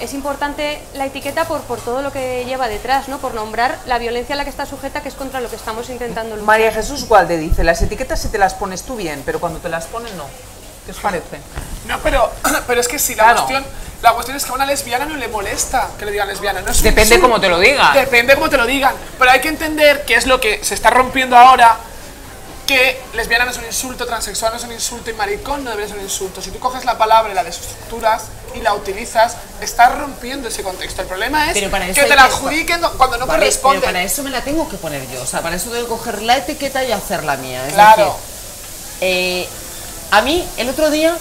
es 0.00 0.14
importante 0.14 0.80
la 0.94 1.06
etiqueta 1.06 1.44
por, 1.44 1.60
por 1.62 1.80
todo 1.80 2.00
lo 2.02 2.12
que 2.12 2.44
lleva 2.46 2.68
detrás, 2.68 3.08
¿no? 3.08 3.18
Por 3.18 3.34
nombrar 3.34 3.78
la 3.86 3.98
violencia 3.98 4.34
a 4.34 4.38
la 4.38 4.44
que 4.44 4.50
está 4.50 4.66
sujeta, 4.66 5.02
que 5.02 5.08
es 5.08 5.14
contra 5.14 5.40
lo 5.40 5.50
que 5.50 5.56
estamos 5.56 5.90
intentando 5.90 6.36
luchar. 6.36 6.46
María 6.46 6.72
Jesús 6.72 7.06
Gualde 7.06 7.36
dice, 7.36 7.64
las 7.64 7.82
etiquetas 7.82 8.20
si 8.20 8.28
te 8.28 8.38
las 8.38 8.54
pones 8.54 8.82
tú 8.82 8.96
bien, 8.96 9.22
pero 9.26 9.40
cuando 9.40 9.58
te 9.58 9.68
las 9.68 9.86
ponen 9.86 10.16
no. 10.16 10.24
¿Qué 10.86 10.92
os 10.92 10.98
parece? 10.98 11.38
No, 11.86 11.98
pero, 12.00 12.30
pero 12.66 12.80
es 12.80 12.88
que 12.88 12.98
si 12.98 13.14
la 13.14 13.24
Claro. 13.24 13.38
cuestión, 13.46 13.64
la 14.02 14.12
cuestión 14.12 14.36
es 14.36 14.44
que 14.44 14.50
a 14.50 14.54
una 14.54 14.66
lesbiana 14.66 15.04
no 15.04 15.16
le 15.16 15.28
molesta 15.28 15.88
que 15.98 16.04
le 16.06 16.12
digan 16.12 16.28
lesbiana. 16.28 16.60
No 16.62 16.70
es 16.70 16.78
un 16.78 16.84
Depende 16.84 17.14
insulto. 17.16 17.22
cómo 17.28 17.40
te 17.40 17.48
lo 17.48 17.58
digan. 17.58 17.92
Depende 17.94 18.34
cómo 18.34 18.48
te 18.48 18.56
lo 18.56 18.66
digan. 18.66 18.94
Pero 19.18 19.30
hay 19.30 19.40
que 19.40 19.48
entender 19.48 20.04
que 20.04 20.14
es 20.14 20.26
lo 20.26 20.40
que 20.40 20.64
se 20.64 20.74
está 20.74 20.90
rompiendo 20.90 21.36
ahora, 21.36 21.76
que 22.66 23.00
lesbiana 23.14 23.44
no 23.44 23.50
es 23.50 23.56
un 23.58 23.64
insulto, 23.64 24.06
transexual 24.06 24.52
no 24.52 24.58
es 24.58 24.64
un 24.64 24.72
insulto 24.72 25.10
y 25.10 25.14
maricón 25.14 25.64
no 25.64 25.70
debería 25.70 25.88
ser 25.88 25.98
un 25.98 26.04
insulto. 26.04 26.40
Si 26.40 26.50
tú 26.50 26.58
coges 26.60 26.84
la 26.84 26.96
palabra 26.96 27.32
y 27.32 27.34
la 27.34 27.42
desestructuras 27.44 28.22
y 28.54 28.60
la 28.60 28.74
utilizas, 28.74 29.36
estás 29.60 29.98
rompiendo 29.98 30.48
ese 30.48 30.62
contexto. 30.62 31.02
El 31.02 31.08
problema 31.08 31.48
es 31.48 31.54
Pero 31.54 31.70
para 31.70 31.84
eso 31.86 31.94
que 31.94 32.00
hay 32.02 32.08
te 32.08 32.16
la 32.16 32.28
que- 32.28 32.34
adjudiquen 32.34 32.80
cuando 32.96 33.18
no 33.18 33.26
Vale, 33.26 33.40
corresponde. 33.40 33.80
pero 33.80 33.92
para 33.92 34.04
eso 34.04 34.22
me 34.22 34.30
la 34.30 34.42
tengo 34.42 34.68
que 34.68 34.76
poner 34.76 35.06
yo. 35.10 35.20
O 35.20 35.26
sea, 35.26 35.42
para 35.42 35.56
eso 35.56 35.68
tengo 35.70 35.82
que 35.82 35.88
coger 35.88 36.22
la 36.22 36.36
etiqueta 36.36 36.84
y 36.84 36.92
hacer 36.92 37.24
la 37.24 37.36
mía. 37.36 37.66
Es 37.66 37.74
Claro. 37.74 38.04
decir, 38.04 38.20
eh, 39.00 39.48
a 40.10 40.20
mí, 40.22 40.46
el 40.56 40.68
otro 40.68 40.90
día, 40.90 41.16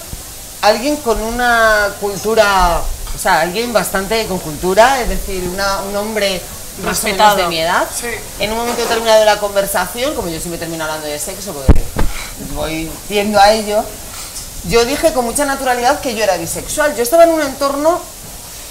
alguien 0.62 0.98
con 0.98 1.22
una 1.22 1.89
cultura, 2.00 2.81
o 3.15 3.19
sea, 3.19 3.41
alguien 3.41 3.72
bastante 3.74 4.25
con 4.27 4.39
cultura, 4.39 5.01
es 5.01 5.10
decir, 5.10 5.43
una- 5.53 5.81
un 5.81 5.96
hombre 5.96 6.41
más 6.84 7.00
o 7.01 7.03
menos 7.03 7.03
Respetado. 7.03 7.36
de 7.38 7.48
mi 7.48 7.60
edad, 7.60 7.88
Sí. 7.93 8.08
en 8.39 8.51
un 8.51 8.58
momento 8.58 8.81
determinado 8.81 9.19
de 9.19 9.25
la 9.25 9.39
conversación, 9.39 10.15
como 10.15 10.29
yo 10.29 10.39
siempre 10.39 10.58
termino 10.60 10.84
hablando 10.86 11.08
de 11.08 11.19
sexo, 11.19 11.53
porque 11.53 11.84
voy 12.55 12.89
tiendo 13.08 13.39
a 13.39 13.51
ello, 13.51 13.84
yo 14.67 14.86
dije 14.86 15.13
con 15.13 15.25
mucha 15.25 15.46
naturalidad 15.46 16.00
que 16.00 16.15
yo 16.15 16.24
era 16.24 16.38
bisexual. 16.38 16.96
Yo 16.96 17.03
estaba 17.03 17.24
en 17.25 17.31
un 17.31 17.41
entorno 17.41 18.01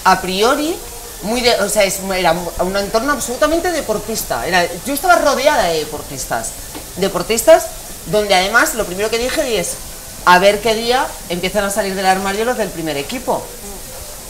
a 0.05 0.21
priori 0.21 0.77
muy 1.23 1.41
de, 1.41 1.55
o 1.61 1.69
sea, 1.69 1.85
es- 1.85 1.99
era 2.17 2.33
un 2.61 2.77
entorno 2.77 3.13
absolutamente 3.13 3.73
deportista. 3.73 4.47
Era, 4.47 4.67
yo 4.87 4.95
estaba 4.95 5.17
rodeada 5.17 5.65
de 5.65 5.81
deportistas. 5.81 6.49
Deportistas 6.97 7.65
donde 8.07 8.35
además 8.35 8.75
lo 8.75 8.85
primero 8.87 9.11
que 9.11 9.19
dije 9.19 9.59
es 9.61 9.73
a 10.25 10.39
ver 10.39 10.61
qué 10.61 10.75
día 10.75 11.07
empiezan 11.29 11.65
a 11.65 11.71
salir 11.71 11.95
del 11.95 12.07
armario 12.07 12.45
los 12.45 12.59
del 12.59 12.69
primer 12.69 12.97
equipo. 12.97 13.43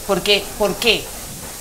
Porque, 0.07 0.43
¿Por 0.57 0.75
qué? 0.75 1.03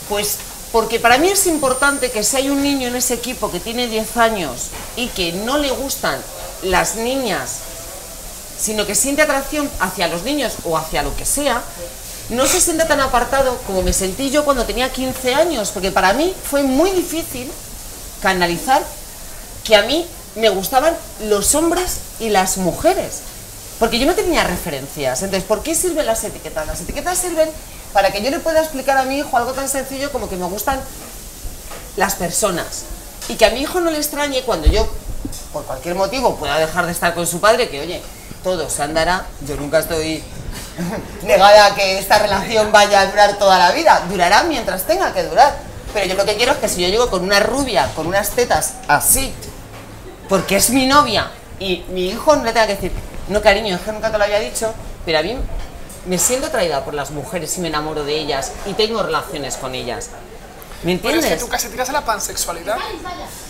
Pues 0.08 0.38
porque 0.72 1.00
para 1.00 1.16
mí 1.16 1.28
es 1.28 1.46
importante 1.46 2.10
que 2.10 2.22
si 2.22 2.36
hay 2.36 2.50
un 2.50 2.62
niño 2.62 2.88
en 2.88 2.96
ese 2.96 3.14
equipo 3.14 3.50
que 3.50 3.58
tiene 3.58 3.86
10 3.86 4.16
años 4.18 4.68
y 4.96 5.06
que 5.08 5.32
no 5.32 5.56
le 5.56 5.70
gustan 5.70 6.20
las 6.62 6.96
niñas 6.96 7.60
sino 8.58 8.86
que 8.86 8.94
siente 8.94 9.22
atracción 9.22 9.70
hacia 9.80 10.08
los 10.08 10.24
niños 10.24 10.54
o 10.64 10.76
hacia 10.76 11.02
lo 11.02 11.14
que 11.16 11.24
sea, 11.24 11.62
no 12.30 12.46
se 12.46 12.60
sienta 12.60 12.88
tan 12.88 13.00
apartado 13.00 13.56
como 13.66 13.82
me 13.82 13.92
sentí 13.92 14.30
yo 14.30 14.44
cuando 14.44 14.64
tenía 14.64 14.92
15 14.92 15.34
años, 15.34 15.70
porque 15.70 15.92
para 15.92 16.12
mí 16.12 16.34
fue 16.50 16.62
muy 16.62 16.90
difícil 16.90 17.50
canalizar 18.20 18.84
que 19.64 19.76
a 19.76 19.82
mí 19.82 20.06
me 20.34 20.48
gustaban 20.50 20.96
los 21.24 21.54
hombres 21.54 21.98
y 22.18 22.30
las 22.30 22.58
mujeres, 22.58 23.20
porque 23.78 23.98
yo 23.98 24.06
no 24.06 24.14
tenía 24.14 24.44
referencias. 24.44 25.22
Entonces, 25.22 25.46
¿por 25.46 25.62
qué 25.62 25.74
sirven 25.74 26.06
las 26.06 26.24
etiquetas? 26.24 26.66
Las 26.66 26.80
etiquetas 26.80 27.18
sirven 27.18 27.48
para 27.92 28.10
que 28.10 28.22
yo 28.22 28.30
le 28.30 28.40
pueda 28.40 28.60
explicar 28.60 28.98
a 28.98 29.04
mi 29.04 29.18
hijo 29.18 29.36
algo 29.36 29.52
tan 29.52 29.68
sencillo 29.68 30.10
como 30.10 30.28
que 30.28 30.36
me 30.36 30.46
gustan 30.46 30.80
las 31.96 32.14
personas. 32.16 32.84
Y 33.28 33.34
que 33.34 33.46
a 33.46 33.50
mi 33.50 33.60
hijo 33.60 33.80
no 33.80 33.90
le 33.90 33.98
extrañe 33.98 34.42
cuando 34.42 34.66
yo, 34.66 34.88
por 35.52 35.64
cualquier 35.64 35.94
motivo, 35.94 36.36
pueda 36.36 36.58
dejar 36.58 36.86
de 36.86 36.92
estar 36.92 37.14
con 37.14 37.26
su 37.26 37.40
padre, 37.40 37.68
que 37.68 37.80
oye, 37.80 38.02
todo 38.42 38.68
se 38.68 38.82
andará. 38.82 39.26
Yo 39.46 39.56
nunca 39.56 39.78
estoy 39.78 40.24
negada 41.22 41.66
a 41.66 41.74
que 41.74 41.98
esta 41.98 42.18
relación 42.18 42.72
vaya 42.72 43.00
a 43.00 43.06
durar 43.06 43.38
toda 43.38 43.58
la 43.58 43.70
vida. 43.72 44.02
Durará 44.08 44.42
mientras 44.42 44.84
tenga 44.84 45.12
que 45.12 45.22
durar. 45.22 45.56
Pero 45.94 46.06
yo 46.06 46.14
lo 46.14 46.24
que 46.24 46.36
quiero 46.36 46.52
es 46.52 46.58
que 46.58 46.68
si 46.68 46.82
yo 46.82 46.88
llego 46.88 47.10
con 47.10 47.22
una 47.22 47.40
rubia, 47.40 47.90
con 47.94 48.06
unas 48.06 48.30
tetas 48.30 48.74
así, 48.88 49.32
porque 50.28 50.56
es 50.56 50.70
mi 50.70 50.86
novia, 50.86 51.30
y 51.58 51.84
mi 51.88 52.08
hijo 52.08 52.36
no 52.36 52.44
le 52.44 52.52
tenga 52.52 52.66
que 52.66 52.74
decir, 52.74 52.92
no 53.28 53.42
cariño, 53.42 53.76
es 53.76 53.80
que 53.82 53.92
nunca 53.92 54.10
te 54.10 54.18
lo 54.18 54.24
había 54.24 54.40
dicho, 54.40 54.72
pero 55.04 55.18
a 55.18 55.22
mí 55.22 55.36
me 56.06 56.18
siento 56.18 56.46
atraída 56.46 56.84
por 56.84 56.94
las 56.94 57.10
mujeres 57.10 57.56
y 57.58 57.60
me 57.60 57.68
enamoro 57.68 58.04
de 58.04 58.16
ellas 58.18 58.52
y 58.66 58.72
tengo 58.74 59.02
relaciones 59.02 59.56
con 59.56 59.74
ellas. 59.74 60.10
¿Me 60.84 60.96
Pero 60.96 61.08
es 61.08 61.14
entiendes? 61.16 61.32
que 61.40 61.44
tú 61.44 61.48
casi 61.50 61.68
tiras 61.68 61.88
a 61.88 61.92
la 61.92 62.04
pansexualidad. 62.04 62.76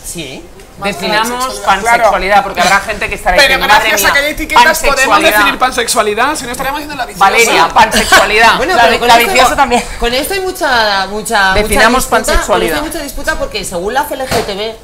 Sí. 0.03 0.43
Definamos 0.83 1.55
pansexualidad, 1.59 2.41
porque 2.41 2.61
habrá 2.61 2.79
gente 2.79 3.07
que 3.09 3.15
estará 3.15 3.35
Pero 3.35 3.49
diciendo, 3.49 3.67
madre 3.67 3.89
gracias 3.89 4.09
a 4.09 4.13
que 4.13 4.19
hay 4.19 4.31
etiquetas 4.31 4.63
podemos 4.79 4.95
pansexualidad". 4.95 5.37
definir 5.37 5.59
pansexualidad, 5.59 6.35
si 6.35 6.45
no 6.45 6.51
estaríamos 6.51 6.77
haciendo 6.79 6.95
la 6.95 7.05
viciosa. 7.05 7.25
Valeria, 7.31 7.67
pansexualidad. 7.67 8.57
Bueno, 8.57 8.75
La- 8.75 8.83
pero 8.87 8.99
con 8.99 9.07
la 9.09 9.17
esto- 9.19 9.31
viciosa 9.31 9.55
también. 9.57 9.83
Con 9.99 10.13
esto 10.13 10.33
hay 10.33 10.39
mucha, 10.39 11.05
mucha, 11.07 11.53
Definamos 11.53 11.91
mucha 11.91 11.97
disputa, 11.99 12.09
pansexualidad. 12.15 12.77
con 12.77 12.85
esto 12.85 12.97
hay 12.97 13.03
mucha 13.03 13.03
disputa 13.15 13.35
porque 13.37 13.65
según 13.65 13.93
la 13.93 14.05
CLGTB, 14.07 14.75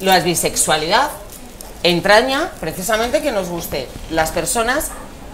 la 0.00 0.18
bisexualidad 0.20 1.10
entraña 1.82 2.50
precisamente 2.60 3.22
que 3.22 3.32
nos 3.32 3.48
guste 3.48 3.88
las 4.10 4.30
personas 4.30 4.88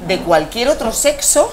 de 0.06 0.20
cualquier 0.20 0.68
otro 0.68 0.92
sexo, 0.92 1.50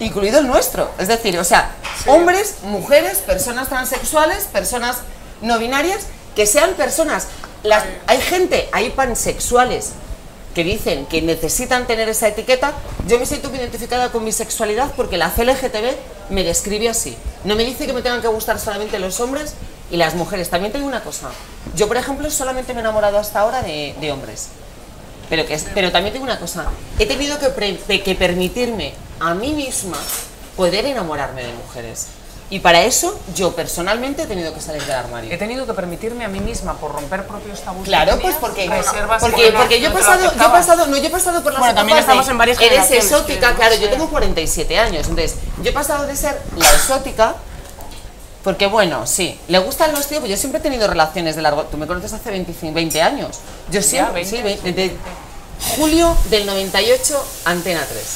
incluido 0.00 0.38
el 0.38 0.46
nuestro. 0.46 0.90
Es 0.98 1.08
decir, 1.08 1.38
o 1.38 1.44
sea, 1.44 1.70
hombres, 2.06 2.56
mujeres, 2.62 3.18
personas 3.18 3.68
transexuales, 3.68 4.44
personas 4.44 4.98
no 5.42 5.58
binarias, 5.58 6.06
que 6.34 6.46
sean 6.46 6.74
personas. 6.74 7.28
Las, 7.62 7.84
hay 8.06 8.20
gente, 8.20 8.68
hay 8.72 8.90
pansexuales 8.90 9.92
que 10.56 10.64
dicen 10.64 11.04
que 11.04 11.20
necesitan 11.20 11.86
tener 11.86 12.08
esa 12.08 12.28
etiqueta, 12.28 12.72
yo 13.06 13.18
me 13.18 13.26
siento 13.26 13.54
identificada 13.54 14.10
con 14.10 14.24
mi 14.24 14.32
sexualidad 14.32 14.90
porque 14.96 15.18
la 15.18 15.30
CLGTB 15.30 16.30
me 16.30 16.44
describe 16.44 16.88
así. 16.88 17.14
No 17.44 17.56
me 17.56 17.64
dice 17.66 17.86
que 17.86 17.92
me 17.92 18.00
tengan 18.00 18.22
que 18.22 18.28
gustar 18.28 18.58
solamente 18.58 18.98
los 18.98 19.20
hombres 19.20 19.52
y 19.90 19.98
las 19.98 20.14
mujeres. 20.14 20.48
También 20.48 20.72
tengo 20.72 20.86
una 20.86 21.02
cosa. 21.02 21.28
Yo, 21.76 21.88
por 21.88 21.98
ejemplo, 21.98 22.30
solamente 22.30 22.72
me 22.72 22.78
he 22.78 22.80
enamorado 22.80 23.18
hasta 23.18 23.40
ahora 23.40 23.60
de, 23.60 23.94
de 24.00 24.10
hombres. 24.10 24.48
Pero, 25.28 25.44
que, 25.44 25.60
pero 25.74 25.92
también 25.92 26.14
tengo 26.14 26.24
una 26.24 26.40
cosa. 26.40 26.64
He 26.98 27.04
tenido 27.04 27.38
que 27.38 28.14
permitirme 28.14 28.94
a 29.20 29.34
mí 29.34 29.52
misma 29.52 29.98
poder 30.56 30.86
enamorarme 30.86 31.42
de 31.42 31.52
mujeres. 31.52 32.06
Y 32.48 32.60
para 32.60 32.82
eso 32.82 33.18
yo 33.34 33.56
personalmente 33.56 34.22
he 34.22 34.26
tenido 34.26 34.54
que 34.54 34.60
salir 34.60 34.80
del 34.82 34.94
armario. 34.94 35.32
He 35.32 35.36
tenido 35.36 35.66
que 35.66 35.74
permitirme 35.74 36.24
a 36.24 36.28
mí 36.28 36.38
misma 36.38 36.74
por 36.74 36.92
romper 36.92 37.26
propios 37.26 37.60
tabús. 37.60 37.84
Claro, 37.84 38.20
pues 38.20 38.36
porque, 38.36 38.68
reservas 38.68 39.20
porque, 39.20 39.42
que 39.46 39.50
no- 39.52 39.58
porque 39.58 39.80
yo, 39.80 39.86
he 39.88 39.90
no 39.90 39.96
pasado, 39.98 40.22
yo 40.22 40.46
he 40.46 40.50
pasado, 40.50 40.86
no, 40.86 40.96
yo 40.96 41.06
he 41.06 41.10
pasado 41.10 41.42
por 41.42 41.52
las 41.52 41.58
Bueno, 41.58 41.74
también 41.74 41.96
de 41.96 42.00
estamos 42.02 42.28
en 42.28 42.38
varias 42.38 42.60
Eres 42.60 42.88
exótica, 42.92 43.54
claro, 43.56 43.74
yo 43.74 43.90
tengo 43.90 44.08
47 44.08 44.78
años, 44.78 45.08
entonces 45.08 45.34
yo 45.60 45.70
he 45.70 45.72
pasado 45.72 46.06
de 46.06 46.14
ser 46.14 46.40
la 46.56 46.66
exótica, 46.70 47.34
porque 48.44 48.68
bueno, 48.68 49.08
sí, 49.08 49.40
le 49.48 49.58
gustan 49.58 49.90
los 49.92 50.06
tíos, 50.06 50.20
pues 50.20 50.30
yo 50.30 50.36
siempre 50.36 50.60
he 50.60 50.62
tenido 50.62 50.86
relaciones 50.86 51.34
de 51.34 51.42
largo, 51.42 51.64
tú 51.64 51.76
me 51.78 51.88
conoces 51.88 52.12
hace 52.12 52.30
25, 52.30 52.72
20 52.74 53.02
años, 53.02 53.40
yo 53.70 53.82
siempre, 53.82 54.22
20, 54.22 54.36
sí, 54.36 54.42
ve- 54.42 54.60
desde 54.72 54.96
julio 55.76 56.16
del 56.30 56.46
98, 56.46 57.26
Antena 57.46 57.84
3. 57.88 58.06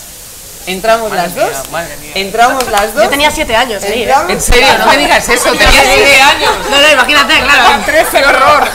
Entramos 0.66 1.10
Madre 1.10 1.22
las 1.22 1.32
mía, 1.34 1.44
dos, 1.58 1.70
madre 1.70 1.96
mía. 1.96 2.12
entramos 2.16 2.68
las 2.68 2.94
dos. 2.94 3.04
Yo 3.04 3.10
tenía 3.10 3.30
7 3.30 3.56
años 3.56 3.82
¿eh? 3.82 4.02
entramos- 4.02 4.30
En 4.30 4.40
serio, 4.40 4.78
no 4.78 4.86
me 4.86 4.96
digas 4.98 5.28
eso, 5.28 5.50
tenía 5.52 5.68
7 5.82 6.22
años. 6.22 6.50
No, 6.70 6.80
no, 6.80 6.90
imagínate, 6.92 7.40
claro. 7.40 7.82
13, 7.86 8.24
horror. 8.26 8.68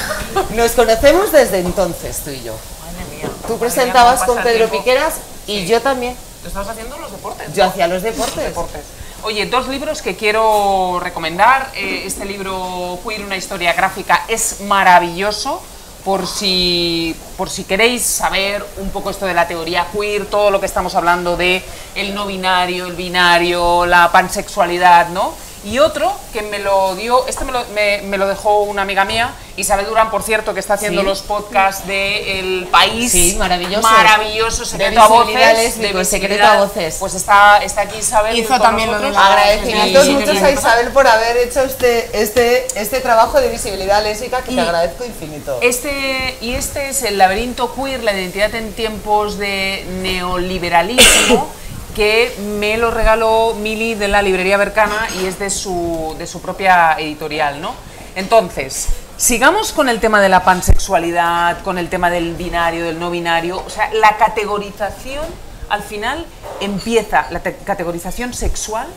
Nos 0.51 0.71
conocemos 0.71 1.31
desde 1.31 1.59
entonces, 1.59 2.17
tú 2.23 2.31
y 2.31 2.41
yo. 2.43 2.53
Madre 2.83 3.05
mía. 3.15 3.29
Tú 3.47 3.53
Madre 3.53 3.59
presentabas 3.59 4.23
con 4.23 4.37
Pedro 4.37 4.67
tiempo. 4.67 4.77
Piqueras 4.79 5.13
y 5.47 5.65
yo 5.67 5.81
también. 5.81 6.15
Tú 6.41 6.47
estabas 6.47 6.69
haciendo 6.69 6.97
los 6.97 7.11
deportes. 7.11 7.53
Yo 7.53 7.65
hacía 7.65 7.87
los 7.87 8.01
deportes. 8.03 8.43
deportes. 8.43 8.81
Oye, 9.23 9.45
dos 9.47 9.67
libros 9.67 10.01
que 10.01 10.15
quiero 10.15 10.99
recomendar. 11.01 11.71
Eh, 11.75 12.03
este 12.05 12.25
libro, 12.25 12.99
Queer, 13.07 13.21
una 13.23 13.37
historia 13.37 13.73
gráfica, 13.73 14.23
es 14.27 14.61
maravilloso. 14.61 15.61
Por 16.05 16.27
si, 16.27 17.15
por 17.35 17.50
si 17.50 17.63
queréis 17.63 18.03
saber 18.03 18.63
un 18.77 18.89
poco 18.91 19.09
esto 19.09 19.25
de 19.25 19.33
la 19.33 19.47
teoría 19.47 19.88
queer, 19.91 20.27
todo 20.27 20.51
lo 20.51 20.59
que 20.59 20.67
estamos 20.67 20.93
hablando 20.95 21.35
de 21.35 21.63
el 21.95 22.13
no 22.13 22.27
binario, 22.27 22.85
el 22.85 22.93
binario, 22.93 23.88
la 23.88 24.12
pansexualidad, 24.12 25.09
¿no? 25.09 25.33
Y 25.65 25.79
otro 25.79 26.13
que 26.31 26.43
me 26.43 26.60
lo 26.60 26.95
dio, 26.95 27.25
este 27.27 27.43
me 27.43 27.51
lo, 27.51 27.65
me- 27.74 28.01
me 28.03 28.17
lo 28.17 28.27
dejó 28.27 28.62
una 28.62 28.84
amiga 28.84 29.03
mía, 29.03 29.34
Isabel 29.57 29.88
Durán, 29.88 30.12
por 30.12 30.22
cierto, 30.22 30.53
que 30.53 30.60
está 30.60 30.75
haciendo 30.75 31.01
Sí. 31.01 31.07
los 31.07 31.22
podcasts 31.24 31.88
de 31.88 32.39
El 32.39 32.67
País. 32.69 33.12
Sí, 33.12 33.36
maravilloso. 33.39 33.81
Maravilloso, 33.81 34.62
De 34.63 34.69
secreto 34.69 35.01
a 35.01 35.07
voces. 35.07 35.79
de 35.79 36.05
secreto 36.05 36.43
a 36.45 36.57
voces. 36.57 36.98
Pues 37.00 37.15
está, 37.15 37.57
está 37.63 37.81
aquí 37.81 37.98
Isabel. 37.98 38.38
Hizo 38.38 38.60
también 38.60 38.91
lo 38.91 39.00
la- 39.00 39.25
Agradecimientos 39.25 40.05
Sí, 40.05 40.12
muchos 40.13 40.41
a. 40.43 40.51
Isabel 40.51 40.89
por 40.89 41.07
haber 41.07 41.38
hecho 41.38 41.62
este, 41.63 42.22
este, 42.22 42.67
este 42.75 43.00
trabajo 43.00 43.41
de 43.41 43.50
visibilidad 43.50 44.03
lésbica 44.03 44.41
que 44.43 44.51
Y- 44.51 44.55
te 44.55 44.62
agradezco 44.62 45.03
infinito. 45.03 45.57
Este, 45.62 46.38
y 46.41 46.53
este 46.53 46.89
es 46.89 47.01
el 47.03 47.17
laberinto 47.17 47.74
queer, 47.74 48.03
la 48.03 48.13
identidad 48.13 48.53
en 48.53 48.72
tiempos 48.74 49.39
de 49.39 49.84
neoliberalismo, 50.03 51.48
que 51.95 52.35
me 52.59 52.77
lo 52.77 52.91
regaló 52.91 53.55
Mili 53.59 53.95
de 53.95 54.07
la 54.07 54.21
librería 54.21 54.57
Bercana 54.57 55.07
y 55.19 55.25
es 55.25 55.39
de 55.39 55.49
su, 55.49 56.15
de 56.19 56.27
su 56.27 56.41
propia 56.41 56.93
editorial, 56.99 57.61
¿no? 57.61 57.73
Entonces, 58.15 58.87
sigamos 59.17 59.71
con 59.71 59.89
el 59.89 59.99
tema 59.99 60.21
de 60.21 60.29
la 60.29 60.43
pansexualidad, 60.43 61.63
con 61.63 61.77
el 61.77 61.89
tema 61.89 62.09
del 62.11 62.35
binario, 62.35 62.83
del 62.85 62.99
no 62.99 63.09
binario, 63.09 63.63
o 63.65 63.69
sea, 63.69 63.91
la 63.93 64.17
categorización, 64.17 65.25
al 65.69 65.81
final 65.81 66.25
empieza, 66.59 67.25
la 67.31 67.39
te- 67.39 67.55
categorización 67.57 68.33
sexual 68.33 68.87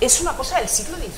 es 0.00 0.20
una 0.20 0.32
cosa 0.36 0.58
del 0.60 0.68
siglo 0.68 0.96
XIX. 0.96 1.12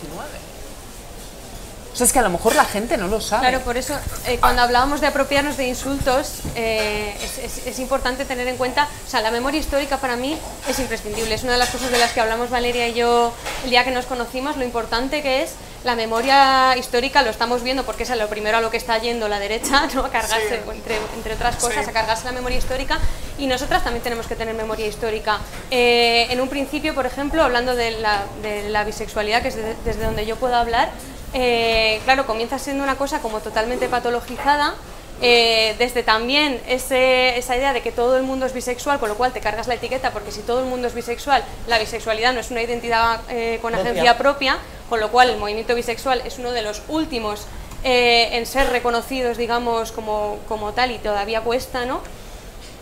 O 1.99 2.01
sea, 2.01 2.07
es 2.07 2.13
que 2.13 2.21
a 2.21 2.23
lo 2.23 2.31
mejor 2.31 2.55
la 2.55 2.65
gente 2.65 2.97
no 2.97 3.09
lo 3.09 3.21
sabe. 3.21 3.49
Claro, 3.49 3.65
por 3.65 3.77
eso 3.77 3.93
eh, 4.29 4.39
cuando 4.39 4.63
hablábamos 4.63 5.01
de 5.01 5.09
apropiarnos 5.09 5.57
de 5.57 5.67
insultos, 5.67 6.35
eh, 6.55 7.13
es, 7.21 7.39
es- 7.39 7.67
es 7.67 7.79
importante 7.81 8.25
tener 8.25 8.47
en 8.47 8.57
cuenta, 8.57 8.87
o 9.05 9.11
sea, 9.11 9.21
la 9.21 9.33
memoria 9.33 9.59
histórica 9.59 9.97
para 9.97 10.15
mí 10.15 10.39
es 10.69 10.79
imprescindible. 10.79 11.35
Es 11.35 11.43
una 11.43 11.53
de 11.55 11.59
las 11.59 11.71
cosas 11.71 11.91
de 11.91 11.99
las 11.99 12.13
que 12.13 12.21
hablamos 12.21 12.51
Valeria 12.51 12.87
y 12.87 12.95
yo 12.95 13.33
el 13.65 13.71
día 13.71 13.83
que 13.83 13.91
nos 13.91 14.07
conocimos, 14.07 14.57
lo 14.57 14.63
importante 14.63 15.23
que 15.23 15.43
es 15.43 15.55
la 15.83 15.97
memoria 15.97 16.77
histórica, 16.77 17.23
lo 17.23 17.31
estamos 17.31 17.65
viendo 17.65 17.83
porque 17.85 18.05
es 18.05 18.11
a 18.11 18.17
lo 18.17 18.29
primero 18.29 18.59
a 18.59 18.61
lo 18.61 18.71
que 18.71 18.77
está 18.77 18.97
yendo 18.99 19.29
la 19.29 19.41
derecha, 19.41 19.89
¿no? 19.95 20.05
a 20.05 20.11
cargarse, 20.11 20.63
entre, 20.73 20.99
entre 21.17 21.35
otras 21.35 21.57
cosas, 21.57 21.89
a 21.89 21.93
cargarse 21.93 22.27
la 22.27 22.33
memoria 22.33 22.59
histórica. 22.59 22.99
Y 23.39 23.49
nosotras 23.49 23.83
también 23.83 24.05
tenemos 24.05 24.29
que 24.29 24.37
tener 24.37 24.55
memoria 24.55 24.87
histórica. 24.87 25.39
Eh, 25.73 26.29
en 26.31 26.41
un 26.41 26.49
principio, 26.49 26.95
por 26.95 27.07
ejemplo, 27.07 27.43
hablando 27.43 27.75
de 27.75 27.91
la, 27.93 28.23
de 28.43 28.69
la 28.69 28.85
bisexualidad, 28.85 29.43
que 29.43 29.49
es 29.49 29.57
de- 29.57 29.75
desde 29.85 30.05
donde 30.05 30.27
yo 30.27 30.37
puedo 30.37 30.55
hablar, 30.55 30.91
eh, 31.35 32.01
claro, 32.05 32.27
comienza 32.27 32.59
siendo 32.59 32.83
una 32.85 32.97
cosa 32.97 33.21
como 33.21 33.41
totalmente 33.41 33.89
patologizada, 33.89 34.75
eh, 35.21 35.75
desde 35.79 36.03
también 36.05 36.61
ese- 36.69 37.37
esa 37.39 37.57
idea 37.57 37.73
de 37.73 37.83
que 37.83 37.91
todo 37.91 38.17
el 38.17 38.23
mundo 38.23 38.47
es 38.47 38.53
bisexual, 38.53 38.99
con 39.01 39.09
lo 39.09 39.17
cual 39.17 39.33
te 39.33 39.41
cargas 39.41 39.67
la 39.67 39.75
etiqueta, 39.75 40.13
porque 40.13 40.31
si 40.31 40.43
todo 40.43 40.61
el 40.61 40.67
mundo 40.67 40.87
es 40.87 40.95
bisexual, 40.95 41.43
la 41.67 41.79
bisexualidad 41.79 42.33
no 42.33 42.41
es 42.41 42.51
una 42.51 42.63
identidad 42.63 43.21
eh, 43.29 43.59
con 43.61 43.73
Propia. 43.73 43.91
agencia 43.91 44.17
propia, 44.19 44.59
con 44.89 45.01
lo 45.01 45.11
cual 45.11 45.31
el 45.31 45.37
movimiento 45.39 45.75
bisexual 45.75 46.23
es 46.25 46.39
uno 46.39 46.53
de 46.53 46.63
los 46.63 46.83
últimos 46.89 47.47
eh, 47.85 48.31
en 48.33 48.47
ser 48.47 48.71
reconocidos, 48.71 49.37
digamos, 49.37 49.93
como, 49.93 50.39
como 50.49 50.73
tal, 50.73 50.91
y 50.93 50.99
todavía 50.99 51.41
cuesta, 51.43 51.85
¿no? 51.85 52.01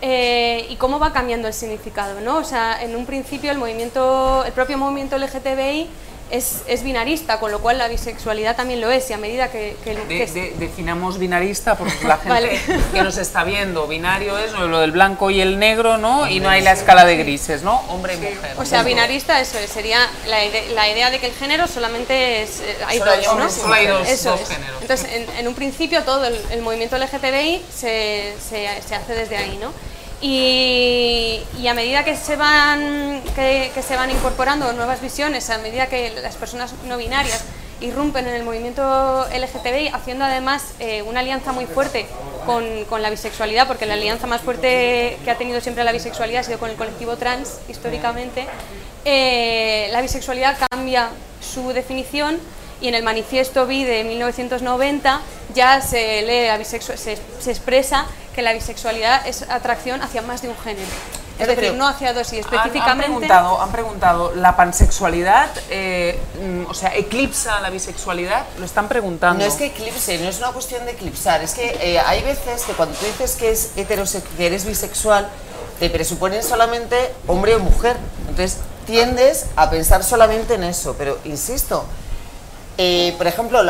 Y 0.01 0.75
cómo 0.77 0.99
va 0.99 1.11
cambiando 1.11 1.47
el 1.47 1.53
significado, 1.55 2.19
¿no? 2.21 2.37
O 2.37 2.43
sea, 2.43 2.81
en 2.83 2.95
un 2.95 3.05
principio 3.07 3.51
el 3.51 3.57
movimiento, 3.57 4.43
el 4.45 4.51
propio 4.53 4.77
movimiento 4.77 5.17
LGTBI 5.17 5.89
es, 6.29 6.63
es 6.67 6.83
binarista, 6.83 7.39
con 7.39 7.51
lo 7.51 7.59
cual 7.59 7.77
la 7.77 7.87
bisexualidad 7.87 8.55
también 8.55 8.81
lo 8.81 8.91
es, 8.91 9.09
y 9.09 9.13
a 9.13 9.17
medida 9.17 9.49
que... 9.49 9.75
que- 9.83 9.95
De- 9.95 10.07
que- 10.07 10.25
de- 10.31 10.53
definamos 10.57 11.17
binarista 11.19 11.77
porque 11.77 11.93
la 12.05 12.17
gente 12.17 12.29
Vale. 12.29 12.59
que 12.93 13.01
nos 13.03 13.17
está 13.17 13.43
viendo, 13.43 13.87
binario 13.87 14.37
es 14.37 14.51
lo 14.51 14.79
del 14.79 14.91
blanco 14.91 15.29
y 15.31 15.39
el 15.41 15.57
negro, 15.59 15.97
¿no? 15.97 16.27
Y 16.29 16.39
no 16.39 16.49
hay 16.49 16.61
la 16.61 16.73
escala 16.73 17.05
de 17.05 17.17
grises, 17.17 17.63
¿no? 17.63 17.77
Hombre 17.89 18.15
y 18.15 18.17
mujer. 18.17 18.55
o 18.57 18.65
sea, 18.65 18.83
binarista, 18.83 19.39
eso 19.39 19.57
es, 19.57 19.69
sería 19.69 19.99
la, 20.27 20.43
ide- 20.43 20.69
la 20.73 20.89
idea 20.89 21.09
de 21.11 21.19
que 21.19 21.27
el 21.27 21.33
género 21.33 21.67
solamente 21.67 22.43
es... 22.43 22.59
eh, 22.59 22.77
hay 22.85 22.99
Solo 22.99 23.11
hay 23.11 23.17
dos, 23.19 23.25
¿no? 23.27 23.31
hombres 23.33 23.57
y 23.57 23.61
Solo 23.61 23.73
hay 23.73 23.87
dos- 23.87 24.07
Eso 24.09 24.29
dos 24.31 24.41
es. 24.41 24.49
géneros. 24.49 24.81
Entonces, 24.81 25.09
en, 25.13 25.29
en 25.37 25.47
un 25.47 25.53
principio 25.55 26.03
todo 26.03 26.25
el, 26.25 26.37
el 26.51 26.61
movimiento 26.61 26.97
LGTBI 26.97 27.63
se, 27.73 28.33
se, 28.49 28.67
se 28.87 28.95
hace 28.95 29.13
desde 29.13 29.37
ahí, 29.37 29.57
¿no? 29.61 29.71
Y, 30.21 31.43
a 31.67 31.73
medida 31.73 32.03
que 32.03 32.15
se, 32.15 32.37
van, 32.37 33.21
que 33.35 33.83
se 33.85 33.95
van 33.95 34.09
incorporando 34.09 34.71
nuevas 34.73 35.01
visiones, 35.01 35.49
a 35.49 35.57
medida 35.57 35.87
que 35.87 36.11
las 36.21 36.35
personas 36.35 36.73
no 36.87 36.97
binarias 36.97 37.43
irrumpen 37.81 38.27
en 38.27 38.33
el 38.33 38.43
movimiento 38.43 39.27
LGTBI, 39.27 39.89
haciendo 39.89 40.25
además 40.25 40.73
eh, 40.79 41.03
una 41.03 41.19
alianza 41.19 41.51
muy 41.51 41.65
fuerte 41.65 42.07
con, 42.45 42.85
con 42.85 43.01
la 43.01 43.09
bisexualidad, 43.09 43.67
porque 43.67 43.85
la 43.85 43.93
alianza 43.93 44.25
más 44.27 44.41
fuerte 44.41 45.17
que 45.23 45.31
ha 45.31 45.37
tenido 45.37 45.61
siempre 45.61 45.83
la 45.83 45.91
bisexualidad 45.91 46.41
ha 46.41 46.43
sido 46.43 46.59
con 46.59 46.71
el 46.71 46.75
colectivo 46.75 47.17
trans, 47.17 47.59
históricamente, 47.67 48.47
eh, 49.05 49.89
la 49.91 50.01
bisexualidad 50.01 50.57
cambia 50.69 51.09
su 51.39 51.71
definición 51.73 52.39
y 52.81 52.87
en 52.87 52.95
el 52.95 53.03
manifiesto 53.03 53.65
bi 53.65 53.83
de 53.83 54.03
1990 54.03 55.21
ya 55.53 55.81
se 55.81 56.21
lee 56.23 56.63
se, 56.65 56.79
se 56.81 57.51
expresa 57.51 58.05
que 58.35 58.41
la 58.41 58.53
bisexualidad 58.53 59.25
es 59.27 59.43
atracción 59.49 60.01
hacia 60.01 60.21
más 60.21 60.41
de 60.41 60.49
un 60.49 60.57
género. 60.57 60.87
Es 61.39 61.45
Pero- 61.47 61.61
decir, 61.61 61.73
no 61.77 61.87
hacia 61.87 62.13
dos 62.13 62.33
y 62.33 62.37
Han- 62.37 62.41
específicamente... 62.41 62.91
Han, 62.91 62.97
preguntado, 63.19 63.61
han 63.61 63.71
preguntado, 63.71 64.33
¿la 64.35 64.55
pansexualidad, 64.55 65.49
eh, 65.69 66.19
mm, 66.41 66.65
o 66.69 66.73
sea, 66.73 66.95
eclipsa 66.95 67.59
la 67.61 67.69
bisexualidad? 67.69 68.43
Lo 68.57 68.65
están 68.65 68.87
preguntando. 68.87 69.43
No 69.43 69.47
es 69.47 69.55
que 69.55 69.67
eclipse, 69.67 70.17
no 70.17 70.29
es 70.29 70.39
una 70.39 70.51
cuestión 70.51 70.83
de 70.85 70.91
eclipsar, 70.93 71.43
es 71.43 71.53
que 71.53 71.77
eh, 71.79 71.99
hay 71.99 72.23
veces 72.23 72.63
que 72.63 72.73
cuando 72.73 72.95
tú 72.97 73.05
dices 73.05 73.35
que, 73.35 73.51
es 73.51 73.71
que 73.75 74.45
eres 74.47 74.65
bisexual, 74.65 75.27
te 75.79 75.91
presuponen 75.91 76.41
solamente 76.41 77.13
hombre 77.27 77.53
o 77.53 77.59
mujer. 77.59 77.97
Entonces 78.29 78.57
tiendes 78.87 79.45
a 79.55 79.69
pensar 79.69 80.03
solamente 80.03 80.55
en 80.55 80.63
eso, 80.63 80.95
pero 80.97 81.19
insisto, 81.23 81.85
eh, 82.77 83.13
por 83.17 83.27
ejemplo, 83.27 83.61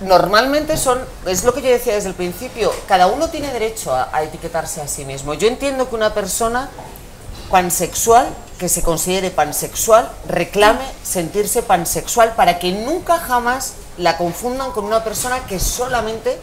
normalmente 0.00 0.76
son, 0.76 1.00
es 1.26 1.44
lo 1.44 1.52
que 1.52 1.62
yo 1.62 1.68
decía 1.68 1.94
desde 1.94 2.08
el 2.08 2.14
principio, 2.14 2.72
cada 2.86 3.06
uno 3.06 3.28
tiene 3.28 3.52
derecho 3.52 3.94
a, 3.94 4.08
a 4.12 4.22
etiquetarse 4.22 4.80
a 4.80 4.88
sí 4.88 5.04
mismo. 5.04 5.34
Yo 5.34 5.48
entiendo 5.48 5.88
que 5.88 5.94
una 5.94 6.14
persona 6.14 6.68
pansexual, 7.50 8.26
que 8.58 8.68
se 8.68 8.82
considere 8.82 9.30
pansexual, 9.30 10.10
reclame 10.26 10.84
sentirse 11.02 11.62
pansexual 11.62 12.34
para 12.34 12.58
que 12.58 12.72
nunca 12.72 13.18
jamás 13.18 13.74
la 13.98 14.16
confundan 14.16 14.72
con 14.72 14.84
una 14.84 15.04
persona 15.04 15.44
que 15.46 15.58
solamente 15.60 16.38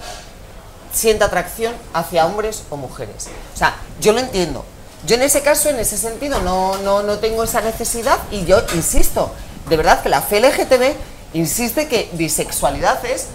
sienta 0.94 1.26
atracción 1.26 1.74
hacia 1.94 2.26
hombres 2.26 2.64
o 2.70 2.78
mujeres. 2.78 3.28
O 3.54 3.58
sea, 3.58 3.76
yo 4.00 4.14
lo 4.14 4.20
entiendo. 4.20 4.66
Yo 5.06 5.16
en 5.16 5.22
ese 5.22 5.42
caso, 5.42 5.70
en 5.70 5.80
ese 5.80 5.98
sentido, 5.98 6.42
no, 6.42 6.78
no, 6.80 7.04
no 7.04 7.20
tengo 7.20 7.44
esa 7.44 7.62
necesidad 7.62 8.20
y 8.32 8.46
yo 8.46 8.62
insisto, 8.76 9.32
de 9.70 9.78
verdad 9.78 10.02
que 10.02 10.10
la 10.10 10.22
fe 10.22 10.42
LGTB 10.42 10.96
insiste 11.34 11.88
que 11.88 12.10
bisexualidad 12.14 13.04
es 13.06 13.28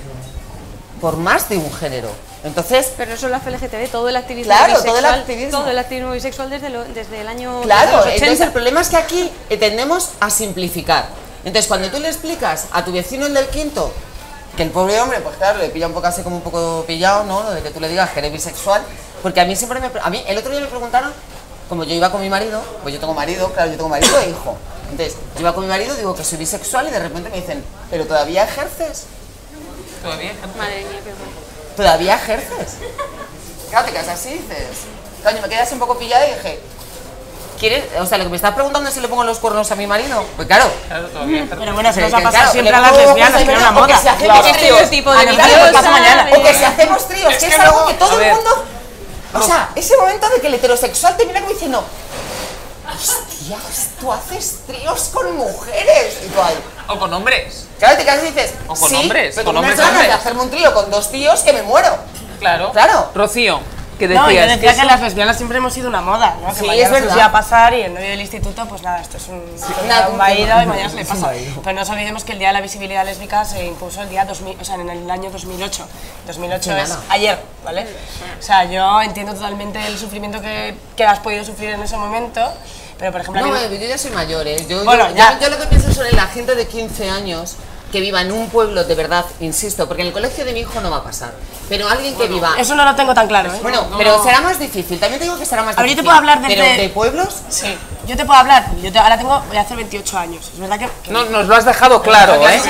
por 1.00 1.16
más 1.16 1.48
de 1.48 1.56
un 1.58 1.72
género. 1.72 2.08
Entonces, 2.44 2.92
Pero 2.96 3.12
no 3.12 3.16
solo 3.16 3.30
la 3.30 3.50
LGTB, 3.50 3.90
todo 3.90 4.08
el 4.08 4.16
activismo 4.16 4.52
Claro, 4.52 4.72
bisexual, 4.74 4.86
todo 4.86 4.98
el 4.98 5.20
activismo. 5.20 5.58
todo 5.60 5.70
el 5.70 5.78
activismo 5.78 6.12
bisexual 6.12 6.50
desde, 6.50 6.68
lo- 6.70 6.84
desde 6.84 7.20
el 7.22 7.28
año 7.28 7.62
Claro, 7.62 7.86
desde 7.86 7.96
los 7.96 8.06
80. 8.06 8.14
entonces 8.26 8.46
el 8.46 8.52
problema 8.52 8.80
es 8.82 8.88
que 8.90 8.96
aquí 8.96 9.30
eh, 9.48 9.56
tendemos 9.56 10.10
a 10.20 10.28
simplificar. 10.30 11.06
Entonces, 11.44 11.66
cuando 11.68 11.90
tú 11.90 11.98
le 12.00 12.08
explicas 12.08 12.66
a 12.72 12.84
tu 12.84 12.92
vecino 12.92 13.26
el 13.26 13.34
del 13.34 13.46
quinto, 13.48 13.92
que 14.56 14.62
el 14.62 14.70
pobre 14.70 15.00
hombre, 15.00 15.20
pues 15.20 15.36
claro, 15.36 15.58
le 15.58 15.68
pilla 15.70 15.86
un 15.86 15.94
poco 15.94 16.06
así 16.06 16.22
como 16.22 16.36
un 16.36 16.42
poco 16.42 16.84
pillado, 16.86 17.24
¿no? 17.24 17.42
Lo 17.42 17.50
de 17.52 17.62
que 17.62 17.70
tú 17.70 17.80
le 17.80 17.88
digas 17.88 18.10
que 18.10 18.18
eres 18.20 18.32
bisexual, 18.32 18.82
porque 19.22 19.40
a 19.40 19.44
mí 19.46 19.56
siempre 19.56 19.80
me... 19.80 19.90
A 20.02 20.10
mí, 20.10 20.22
el 20.26 20.36
otro 20.38 20.52
día 20.52 20.60
me 20.60 20.66
preguntaron, 20.66 21.12
como 21.68 21.84
yo 21.84 21.94
iba 21.94 22.10
con 22.12 22.20
mi 22.20 22.28
marido, 22.30 22.62
pues 22.82 22.94
yo 22.94 23.00
tengo 23.00 23.14
marido, 23.14 23.50
claro, 23.52 23.70
yo 23.70 23.76
tengo 23.76 23.88
marido 23.88 24.18
e 24.20 24.30
hijo. 24.30 24.56
Entonces, 24.90 25.16
yo 25.34 25.40
iba 25.40 25.54
con 25.54 25.64
mi 25.64 25.68
marido, 25.70 25.94
digo 25.96 26.14
que 26.14 26.24
soy 26.24 26.38
bisexual 26.38 26.88
y 26.88 26.90
de 26.90 26.98
repente 27.00 27.30
me 27.30 27.36
dicen, 27.36 27.64
¿pero 27.90 28.06
todavía 28.06 28.44
ejerces? 28.44 29.04
Todavía. 30.02 30.32
Madre 30.56 30.80
mía, 30.84 31.00
qué. 31.04 31.12
¿Todavía 31.76 32.14
ejerces? 32.16 32.74
Claro, 33.70 33.86
te 33.86 33.92
quedas 33.92 34.08
así 34.08 34.30
dices. 34.34 34.68
Coño, 35.24 35.40
me 35.42 35.48
quedé 35.48 35.60
así 35.60 35.74
un 35.74 35.80
poco 35.80 35.98
pillada 35.98 36.26
y 36.28 36.34
dije. 36.34 36.60
¿Quieres? 37.58 37.84
O 37.98 38.04
sea, 38.06 38.18
lo 38.18 38.24
que 38.24 38.30
me 38.30 38.36
estás 38.36 38.52
preguntando 38.54 38.88
es 38.88 38.94
si 38.94 39.00
le 39.00 39.08
pongo 39.08 39.24
los 39.24 39.38
cuernos 39.38 39.70
a 39.70 39.76
mi 39.76 39.86
marido. 39.86 40.24
Pues 40.36 40.46
claro. 40.46 40.70
Claro, 40.88 41.08
todavía. 41.08 41.46
Pero 41.48 41.72
bueno, 41.72 41.92
que- 41.94 42.00
nos 42.00 42.12
ha 42.12 42.16
que 42.18 42.22
pasado 42.24 42.30
claro, 42.30 42.52
siempre 42.52 42.74
a 42.74 42.80
las 42.80 42.92
ojos 42.92 43.04
lesbianas, 43.06 43.42
que 43.42 43.50
era 43.50 43.58
una 43.58 43.70
¿verdad? 43.70 43.82
O 43.82 43.86
que 43.86 43.92
moda. 43.92 44.02
si 44.02 44.08
hacemos 44.08 44.52
tríos. 44.52 44.90
de 44.90 45.26
viciosa, 45.26 45.58
pues 45.60 45.72
pasa 45.72 45.90
mañana. 45.90 46.24
de- 46.26 46.32
O 46.36 46.42
que 46.42 46.54
si 46.54 46.64
hacemos 46.64 47.08
tríos, 47.08 47.34
que 47.36 47.46
Es 47.46 47.58
algo 47.58 47.86
que 47.86 47.94
todo 47.94 48.18
a 48.18 48.26
el 48.26 48.34
mundo. 48.34 48.64
O 49.34 49.42
sea, 49.42 49.70
ese 49.74 49.96
momento 49.96 50.28
de 50.28 50.40
que 50.40 50.46
el 50.48 50.54
heterosexual 50.54 51.16
te 51.16 51.26
mira 51.26 51.40
como 51.40 51.52
diciendo. 51.52 51.84
Hostias, 52.92 53.90
tú 54.00 54.12
haces 54.12 54.60
tríos 54.66 55.10
con 55.12 55.36
mujeres. 55.36 56.20
Y 56.24 56.28
tú 56.28 56.40
ahí. 56.40 56.54
O 56.88 56.98
con 56.98 57.12
hombres. 57.12 57.66
Claro, 57.78 57.96
te 57.96 58.04
quedas 58.04 58.22
y 58.22 58.26
dices. 58.26 58.54
O 58.66 58.74
con 58.74 58.88
sí, 58.88 58.96
hombres, 58.96 59.34
pero 59.34 59.46
con 59.46 59.56
hombres, 59.56 59.76
ganas 59.76 59.92
de 59.92 59.98
hombres. 60.00 60.20
hacerme 60.20 60.42
un 60.42 60.50
trío 60.50 60.74
con 60.74 60.90
dos 60.90 61.10
tíos 61.10 61.40
que 61.40 61.52
me 61.52 61.62
muero. 61.62 61.96
Claro. 62.38 62.72
Claro. 62.72 63.10
Rocío, 63.14 63.60
que 63.98 64.08
No, 64.08 64.26
decías 64.26 64.46
yo 64.46 64.52
decía 64.52 64.70
que, 64.72 64.76
eso- 64.80 64.84
las 64.86 65.00
lesbianas 65.00 65.36
siempre 65.36 65.58
hemos 65.58 65.72
sido 65.72 65.88
una 65.88 66.00
moda, 66.00 66.36
¿no? 66.42 66.48
Que 66.52 66.60
Sí, 66.60 66.66
mañana 66.66 66.88
es 66.88 66.94
se 66.94 67.00
nos 67.06 67.14
iba 67.16 67.24
a 67.26 67.32
pasar 67.32 67.74
y 67.74 67.82
el 67.82 67.94
novio 67.94 68.08
del 68.08 68.20
instituto, 68.20 68.66
pues 68.66 68.82
nada, 68.82 69.00
esto 69.00 69.16
es 69.18 69.28
un, 69.28 69.42
nada, 69.88 70.08
un 70.08 70.14
y 70.14 70.66
mañana 70.66 70.88
se 70.90 70.96
le 70.96 71.04
pasa. 71.04 71.30
Pero 71.62 71.72
no 71.74 71.80
nos 71.80 71.90
olvidemos 71.90 72.24
que 72.24 72.32
el 72.32 72.38
Día 72.38 72.48
de 72.48 72.54
la 72.54 72.60
Visibilidad 72.60 73.04
Lésbica 73.04 73.44
se 73.44 73.64
impuso 73.66 74.02
el 74.02 74.08
día 74.10 74.24
2000, 74.24 74.56
o 74.60 74.64
sea, 74.64 74.74
en 74.76 74.88
el 74.90 75.10
año 75.10 75.30
2008. 75.30 75.86
2008 76.26 76.62
Sí, 76.62 76.70
es 76.70 76.88
nada. 76.88 77.00
ayer, 77.10 77.38
¿vale? 77.64 77.86
O 78.38 78.42
sea, 78.42 78.64
yo 78.64 79.02
entiendo 79.02 79.34
totalmente 79.34 79.84
el 79.86 79.98
sufrimiento 79.98 80.40
que, 80.40 80.74
que 80.96 81.04
has 81.04 81.20
podido 81.20 81.44
sufrir 81.44 81.70
en 81.70 81.82
ese 81.82 81.96
momento, 81.96 82.40
pero 82.98 83.12
por 83.12 83.20
ejemplo... 83.20 83.46
No, 83.46 83.52
mí- 83.52 83.58
eh, 83.60 83.78
yo 83.80 83.86
ya 83.86 83.98
soy 83.98 84.10
mayor, 84.10 84.46
¿eh? 84.46 84.64
Yo, 84.68 84.84
Bueno, 84.84 85.08
yo, 85.10 85.14
ya. 85.16 85.34
yo- 85.34 85.40
yo 85.40 85.48
lo 85.50 85.58
que 85.58 85.66
pienso 85.66 85.92
sobre 85.92 86.12
la 86.12 86.26
gente 86.26 86.54
de 86.54 86.66
15 86.66 87.10
años 87.10 87.56
que 87.94 88.00
viva 88.00 88.20
en 88.22 88.32
un 88.32 88.50
pueblo 88.50 88.82
de 88.82 88.92
verdad, 88.96 89.24
insisto, 89.38 89.86
porque 89.86 90.02
en 90.02 90.08
el 90.08 90.12
colegio 90.12 90.44
de 90.44 90.52
mi 90.52 90.60
hijo 90.60 90.80
no 90.80 90.90
va 90.90 90.96
a 90.96 91.04
pasar, 91.04 91.32
pero 91.68 91.88
alguien 91.88 92.16
que 92.16 92.26
viva... 92.26 92.56
Eso 92.58 92.74
no 92.74 92.84
lo 92.84 92.96
tengo 92.96 93.14
tan 93.14 93.28
claro, 93.28 93.54
¿eh? 93.54 93.58
Bueno, 93.62 93.86
pero 93.96 94.20
será 94.24 94.40
más 94.40 94.58
difícil, 94.58 94.98
también 94.98 95.20
te 95.20 95.26
digo 95.26 95.38
que 95.38 95.46
será 95.46 95.62
más 95.62 95.78
A 95.78 95.82
ver, 95.82 95.90
yo 95.90 95.94
te 95.94 96.02
difícil. 96.02 96.04
puedo 96.06 96.18
hablar 96.18 96.40
desde- 96.40 96.54
Pero 96.56 96.82
de 96.82 96.88
pueblos, 96.88 97.36
Sí, 97.48 97.78
yo 98.08 98.16
te 98.16 98.24
puedo 98.24 98.40
hablar, 98.40 98.66
yo 98.82 98.90
te- 98.92 98.98
ahora 98.98 99.16
tengo, 99.16 99.40
voy 99.46 99.56
a 99.56 99.60
hacer 99.60 99.76
28 99.76 100.18
años, 100.18 100.50
es 100.52 100.58
verdad 100.58 100.76
que... 100.80 100.88
que- 101.04 101.12
No, 101.12 101.24
nos 101.26 101.46
lo 101.46 101.54
has 101.54 101.64
dejado 101.64 102.02
claro, 102.02 102.34
¿eh? 102.48 102.60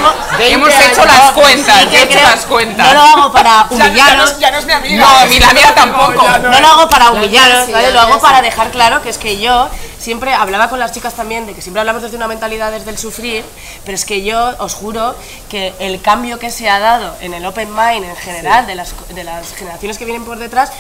Hemos 0.40 0.68
20 0.68 0.92
hecho 0.92 1.00
años. 1.04 1.14
las 1.16 1.30
cuentas, 1.32 1.80
Sí, 1.80 1.86
que 1.88 1.96
he 1.96 2.02
hecho 2.02 2.18
creo- 2.18 2.28
las 2.28 2.44
cuentas. 2.44 2.86
No 2.86 2.92
lo 2.92 3.00
hago 3.00 3.32
para 3.32 3.66
Ya, 3.70 3.76
ya, 3.78 3.78
no, 3.78 3.86
humillaros, 3.86 4.30
es- 4.32 4.38
ya 4.40 4.50
no 4.50 4.58
es 4.58 4.66
mi 4.66 4.72
amiga. 4.74 5.06
No, 5.06 5.26
ni 5.26 5.38
la 5.38 5.52
mía 5.54 5.74
tampoco. 5.74 6.22
No 6.42 6.60
lo 6.60 6.68
hago 6.68 6.88
para 6.90 7.10
humillaros, 7.12 7.64
sí, 7.64 7.72
¿vale? 7.72 7.86
ya, 7.88 7.90
Lo 7.94 8.00
hago 8.02 8.20
para 8.20 8.42
dejar 8.42 8.70
claro 8.70 9.00
que 9.00 9.08
es 9.08 9.16
que 9.16 9.38
yo 9.38 9.70
siempre 10.04 10.34
hablaba 10.34 10.68
con 10.68 10.78
las 10.78 10.92
chicas 10.92 11.14
también 11.14 11.46
de 11.46 11.54
que 11.54 11.62
siempre 11.62 11.80
hablamos 11.80 12.02
desde 12.02 12.16
una 12.16 12.28
mentalidad 12.28 12.70
desde 12.70 12.90
el 12.90 12.98
sufrir, 12.98 13.42
pero 13.84 13.94
es 13.94 14.04
que 14.04 14.22
yo 14.22 14.52
os 14.58 14.74
juro 14.74 15.14
que 15.48 15.72
el 15.78 16.02
cambio 16.02 16.38
que 16.38 16.50
se 16.50 16.68
ha 16.68 16.78
dado 16.78 17.16
en 17.22 17.32
el 17.32 17.44
open 17.46 17.70
mind 17.74 18.04
en 18.04 18.16
general 18.16 18.66
de, 18.66 18.74
las, 18.74 18.94
de 19.14 19.24
las 19.24 19.54
generaciones 19.54 19.96
que 19.96 20.04
vienen 20.04 20.26
por 20.26 20.38
detrás 20.38 20.70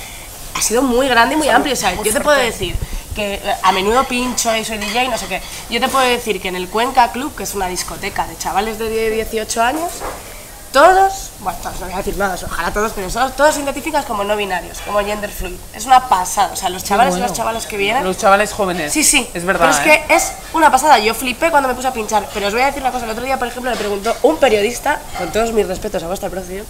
ha 0.54 0.60
sido 0.60 0.82
muy 0.82 1.08
grande 1.08 1.36
y 1.36 1.38
muy 1.38 1.48
amplio. 1.48 1.72
O 1.72 1.76
sea, 1.76 1.94
yo 1.94 2.12
te 2.12 2.20
puedo 2.20 2.36
decir 2.36 2.76
que 3.14 3.34
eh, 3.34 3.40
a 3.62 3.72
menudo 3.72 4.04
pincho 4.04 4.54
y 4.54 4.62
soy 4.62 4.76
DJ, 4.76 5.08
no 5.08 5.16
sé 5.16 5.26
qué. 5.26 5.40
Yo 5.70 5.80
te 5.80 5.88
puedo 5.88 6.04
decir 6.04 6.40
que 6.40 6.48
en 6.48 6.56
el 6.56 6.68
Cuenca 6.68 7.10
Club, 7.10 7.34
que 7.34 7.44
es 7.44 7.54
una 7.54 7.68
discoteca 7.68 8.26
de 8.26 8.36
chavales 8.36 8.78
de 8.78 9.10
18 9.10 9.62
años, 9.62 9.90
todos, 10.74 11.30
bueno, 11.38 11.56
todos, 11.62 11.78
no 11.78 11.86
voy 11.86 11.94
a 11.94 11.98
decir 11.98 12.16
ojalá 12.20 12.72
todos, 12.72 12.90
pero 12.96 13.08
todos, 13.08 13.36
todos 13.36 13.54
se 13.54 13.60
identifican 13.62 14.02
como 14.02 14.24
no 14.24 14.36
binarios, 14.36 14.80
como 14.80 14.98
gender 14.98 15.30
fluid. 15.30 15.54
Es 15.72 15.86
una 15.86 16.08
pasada, 16.08 16.52
o 16.52 16.56
sea, 16.56 16.68
los 16.68 16.82
chavales 16.82 17.16
y 17.16 17.20
las 17.20 17.32
chavalas 17.32 17.64
que 17.66 17.76
vienen... 17.76 18.02
Los 18.02 18.18
chavales 18.18 18.52
jóvenes. 18.52 18.92
Sí, 18.92 19.04
sí. 19.04 19.30
Es 19.32 19.44
verdad. 19.44 19.70
Pero 19.70 19.92
es 19.94 19.98
¿eh? 20.00 20.04
que 20.08 20.14
es 20.16 20.32
una 20.52 20.72
pasada. 20.72 20.98
Yo 20.98 21.14
flipé 21.14 21.50
cuando 21.52 21.68
me 21.68 21.76
puse 21.76 21.86
a 21.86 21.92
pinchar. 21.92 22.28
Pero 22.34 22.48
os 22.48 22.52
voy 22.52 22.62
a 22.62 22.66
decir 22.66 22.82
una 22.82 22.90
cosa. 22.90 23.04
El 23.04 23.12
otro 23.12 23.24
día, 23.24 23.38
por 23.38 23.46
ejemplo, 23.46 23.70
me 23.70 23.76
preguntó 23.76 24.14
un 24.22 24.36
periodista, 24.38 25.00
con 25.16 25.30
todos 25.30 25.52
mis 25.52 25.66
respetos 25.68 26.02
a 26.02 26.08
vuestra 26.08 26.28
producción, 26.28 26.66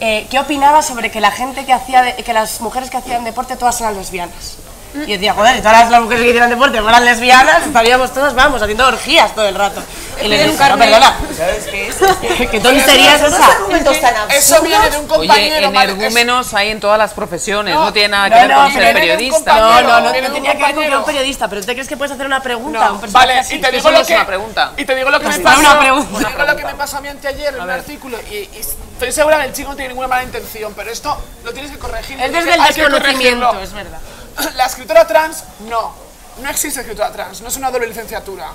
eh, 0.00 0.28
¿qué 0.30 0.38
opinaba 0.38 0.80
sobre 0.82 1.10
que 1.10 1.20
la 1.20 1.32
gente 1.32 1.66
que 1.66 1.72
hacía, 1.72 2.02
de- 2.02 2.14
que 2.14 2.32
las 2.32 2.60
mujeres 2.60 2.88
que 2.88 2.98
hacían 2.98 3.24
deporte 3.24 3.56
todas 3.56 3.80
eran 3.80 3.96
lesbianas? 3.96 4.58
Y 4.94 4.98
yo 5.00 5.06
decía, 5.06 5.34
joder, 5.34 5.56
si 5.56 5.62
todas 5.62 5.90
las 5.90 6.00
mujeres 6.02 6.22
que 6.22 6.28
hicieran 6.28 6.50
deporte 6.50 6.80
fueran 6.80 7.04
lesbianas, 7.04 7.66
estaríamos 7.66 8.12
todos, 8.14 8.34
vamos, 8.34 8.62
haciendo 8.62 8.86
orgías 8.86 9.34
todo 9.34 9.46
el 9.48 9.54
rato. 9.56 9.82
Y 10.22 10.28
le 10.28 10.36
Piden 10.36 10.50
un 10.50 10.52
dije, 10.56 10.62
no, 10.62 10.68
carnet". 10.68 10.88
perdona, 10.90 11.16
¿Sabes 11.36 11.64
qué 11.66 11.88
es? 11.88 11.96
¿qué 12.50 12.60
tontería 12.60 13.14
es 13.16 13.20
Esos 13.22 13.34
esa? 13.34 13.46
argumentos 13.52 14.00
tan 14.00 14.14
absurdos. 14.16 14.36
Eso 14.38 14.62
viene 14.62 14.90
de 14.90 14.96
un 14.98 15.04
Oye, 15.10 15.16
compañero. 15.28 15.56
Es- 15.56 15.74
energúmenos 15.74 16.54
hay 16.54 16.70
en 16.70 16.78
todas 16.80 16.98
las 16.98 17.12
profesiones, 17.12 17.74
no, 17.74 17.86
No, 17.86 17.92
tiene 17.92 18.08
nada 18.10 18.28
no, 18.28 18.34
que 18.36 18.46
ver 18.46 18.56
con 18.56 18.72
ser 18.72 18.92
periodista. 18.94 19.54
No, 19.56 19.82
no, 19.82 20.00
no, 20.00 20.00
no 20.00 20.12
tenía 20.32 20.52
que 20.56 20.62
ver 20.62 20.74
con 20.76 20.94
un 20.94 21.04
periodista, 21.04 21.48
pero 21.48 21.60
¿tú 21.60 21.66
te 21.66 21.72
crees 21.72 21.88
que 21.88 21.96
puedes 21.96 22.12
hacer 22.12 22.26
una 22.26 22.40
pregunta 22.40 22.86
a 22.86 22.92
un 22.92 23.00
personaje 23.00 23.26
Vale, 23.26 23.40
así? 23.40 23.56
y 23.56 23.60
te 23.60 23.72
digo 23.72 23.90
lo 23.90 24.04
que 24.06 24.14
una 24.14 24.26
pregunta. 24.26 24.72
Y 24.76 24.84
te 24.84 24.94
digo 24.94 25.10
lo 25.10 25.18
que 25.20 25.26
me 25.26 25.34
Sí, 25.34 25.40
pasó. 25.40 25.58
una 25.58 25.78
pregunta. 25.80 26.18
Te 26.20 26.26
digo 26.32 26.44
lo 26.44 26.56
que 26.56 26.64
me 26.64 26.74
pasó 26.74 26.96
a 26.98 27.00
mí 27.00 27.08
anteayer 27.08 27.54
en 27.56 27.60
un 27.60 27.70
artículo 27.70 28.16
y, 28.30 28.34
y 28.34 28.50
estoy 28.92 29.10
segura 29.10 29.38
que 29.40 29.46
el 29.46 29.52
chico 29.52 29.70
no 29.70 29.74
tiene 29.76 29.88
ninguna 29.88 30.06
mala 30.06 30.22
intención, 30.22 30.72
pero 30.76 30.92
esto 30.92 31.18
lo 31.42 31.52
tienes 31.52 31.72
que 31.72 31.78
corregir. 31.78 32.20
Es 32.22 32.32
desde 32.32 32.54
el 32.54 32.62
desconocimiento, 32.62 33.60
es 33.60 33.72
verdad. 33.72 33.98
La 34.56 34.66
escritora 34.66 35.06
trans, 35.06 35.44
no. 35.60 35.94
No 36.40 36.50
existe 36.50 36.80
escritora 36.80 37.12
trans, 37.12 37.40
no 37.42 37.48
es 37.48 37.56
una 37.56 37.70
doble 37.70 37.86
licenciatura. 37.86 38.48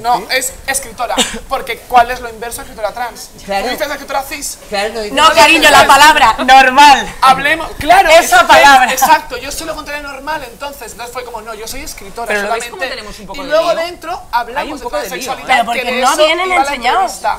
No, 0.00 0.24
es 0.30 0.52
escritora. 0.66 1.14
Porque 1.48 1.78
¿cuál 1.88 2.10
es 2.10 2.20
lo 2.20 2.28
inverso 2.28 2.60
a 2.60 2.64
escritora 2.64 2.92
trans? 2.92 3.30
Claro. 3.44 3.66
¿Tú 3.66 3.70
dices 3.72 3.88
escritora 3.90 4.22
cis? 4.22 4.58
Claro, 4.68 4.94
no, 5.12 5.28
No, 5.28 5.34
cariño, 5.34 5.70
la 5.70 5.86
palabra 5.86 6.34
normal. 6.44 7.12
Hablemos, 7.20 7.70
claro, 7.78 8.08
Esa 8.10 8.40
es- 8.40 8.46
palabra. 8.46 8.92
Exacto, 8.92 9.36
yo 9.36 9.52
soy 9.52 9.66
lo 9.66 9.74
contrario 9.74 10.02
normal, 10.02 10.44
entonces, 10.50 10.92
entonces 10.92 11.12
fue 11.12 11.24
como, 11.24 11.42
no, 11.42 11.54
yo 11.54 11.66
soy 11.68 11.80
escritora 11.82 12.26
Pero 12.28 12.40
¿lo 12.42 12.46
solamente. 12.48 12.70
cómo 12.70 12.82
tenemos 12.82 13.18
un 13.18 13.26
poco 13.26 13.40
y 13.40 13.44
de 13.44 13.50
luego 13.50 13.72
lío? 13.74 13.82
dentro 13.84 14.22
hablamos 14.32 14.80
de 14.80 14.84
poco 14.84 14.96
de 14.96 15.02
lío, 15.02 15.08
transexualidad. 15.10 15.46
Pero 15.46 15.60
que 15.60 15.78
porque 15.80 15.92
de 15.94 16.00
no 16.02 16.16
vienen 16.16 16.52
enseñados. 16.52 17.12
O 17.12 17.20
sea, 17.20 17.38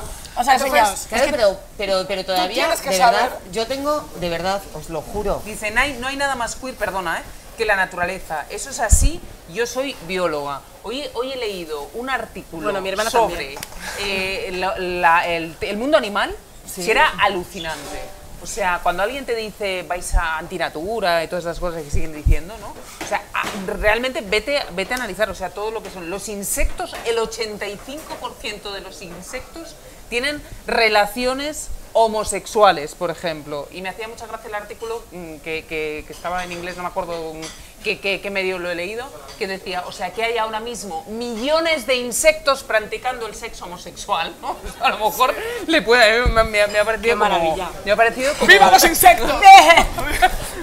Entonces, 0.54 0.62
enseñados. 0.66 1.00
Claro, 1.08 1.26
pero, 1.30 1.60
pero, 1.78 2.04
pero 2.08 2.24
todavía, 2.24 2.64
tienes 2.64 2.80
que 2.80 2.90
de 2.90 2.98
saber. 2.98 3.20
verdad, 3.22 3.38
yo 3.52 3.66
tengo, 3.66 4.08
de 4.16 4.28
verdad, 4.30 4.62
os 4.74 4.88
lo 4.88 5.00
juro, 5.02 5.42
Dice, 5.44 5.70
no 5.70 5.80
hay, 5.80 5.94
no 5.94 6.08
hay 6.08 6.16
nada 6.16 6.34
más 6.36 6.56
queer, 6.56 6.74
perdona, 6.74 7.18
¿eh? 7.18 7.22
Que 7.56 7.64
la 7.64 7.76
naturaleza. 7.76 8.46
Eso 8.50 8.70
es 8.70 8.80
así, 8.80 9.20
yo 9.52 9.66
soy 9.66 9.96
bióloga. 10.06 10.60
Hoy, 10.82 11.04
hoy 11.14 11.32
he 11.32 11.36
leído 11.36 11.88
un 11.94 12.10
artículo 12.10 12.64
Bueno, 12.64 12.80
mi 12.80 12.88
hermana 12.90 13.10
sobre 13.10 13.56
eh, 14.00 14.50
la- 14.54 14.76
la- 14.78 15.26
el, 15.28 15.56
el 15.60 15.76
mundo 15.76 15.96
animal, 15.96 16.34
que 16.74 16.90
era 16.90 17.08
alucinante. 17.20 18.00
O 18.42 18.46
sea, 18.46 18.80
cuando 18.82 19.02
alguien 19.02 19.24
te 19.24 19.34
dice 19.34 19.84
vais 19.88 20.14
a 20.14 20.36
antinatura 20.36 21.24
y 21.24 21.28
todas 21.28 21.44
esas 21.44 21.58
cosas 21.58 21.82
que 21.82 21.90
siguen 21.90 22.12
diciendo, 22.12 22.54
¿no? 22.60 22.74
O 23.02 23.08
sea, 23.08 23.22
a- 23.32 23.44
realmente 23.78 24.20
vete, 24.20 24.60
vete 24.72 24.92
a 24.92 24.96
analizar, 24.96 25.30
o 25.30 25.34
sea, 25.34 25.48
todo 25.50 25.70
lo 25.70 25.82
que 25.82 25.88
son 25.90 26.10
los 26.10 26.28
insectos, 26.28 26.94
el 27.06 27.16
85% 27.18 28.72
de 28.72 28.80
los 28.82 29.00
insectos 29.00 29.74
tienen 30.10 30.42
relaciones 30.66 31.68
homosexuales, 31.94 32.94
por 32.94 33.10
ejemplo. 33.10 33.66
Y 33.72 33.80
me 33.80 33.88
hacía 33.88 34.06
mucha 34.08 34.26
gracia 34.26 34.48
el 34.48 34.54
artículo 34.54 35.02
mm, 35.12 35.36
que, 35.36 35.64
que- 35.68 36.04
que 36.06 36.12
estaba 36.12 36.44
en 36.44 36.52
inglés, 36.52 36.76
no 36.76 36.82
me 36.82 36.88
acuerdo 36.90 37.32
mm, 37.34 37.40
qué, 37.82 38.28
medio 38.30 38.58
lo 38.58 38.70
he 38.70 38.74
leído, 38.74 39.06
que 39.38 39.46
decía, 39.46 39.84
o 39.86 39.92
sea, 39.92 40.12
que 40.12 40.22
hay 40.24 40.36
ahora 40.38 40.60
mismo 40.60 41.04
millones 41.08 41.86
de 41.86 41.96
insectos 41.96 42.62
practicando 42.62 43.26
el 43.26 43.34
sexo 43.34 43.64
homosexual, 43.66 44.34
¿no? 44.42 44.56
A 44.84 44.90
lo 44.90 44.98
mejor 45.10 45.34
le 45.66 45.82
puede, 45.82 46.26
me, 46.26 46.44
me- 46.44 46.66
me 46.66 46.78
ha 46.78 46.84
parecido 46.84 47.02
Qué 47.02 47.10
como- 47.18 47.24
maravilla. 47.30 47.70
me 47.84 47.92
ha 47.92 47.96
parecido 47.96 48.34
como... 48.34 48.46
¡Viva 48.52 48.70
los 48.70 48.84
insectos! 48.84 49.30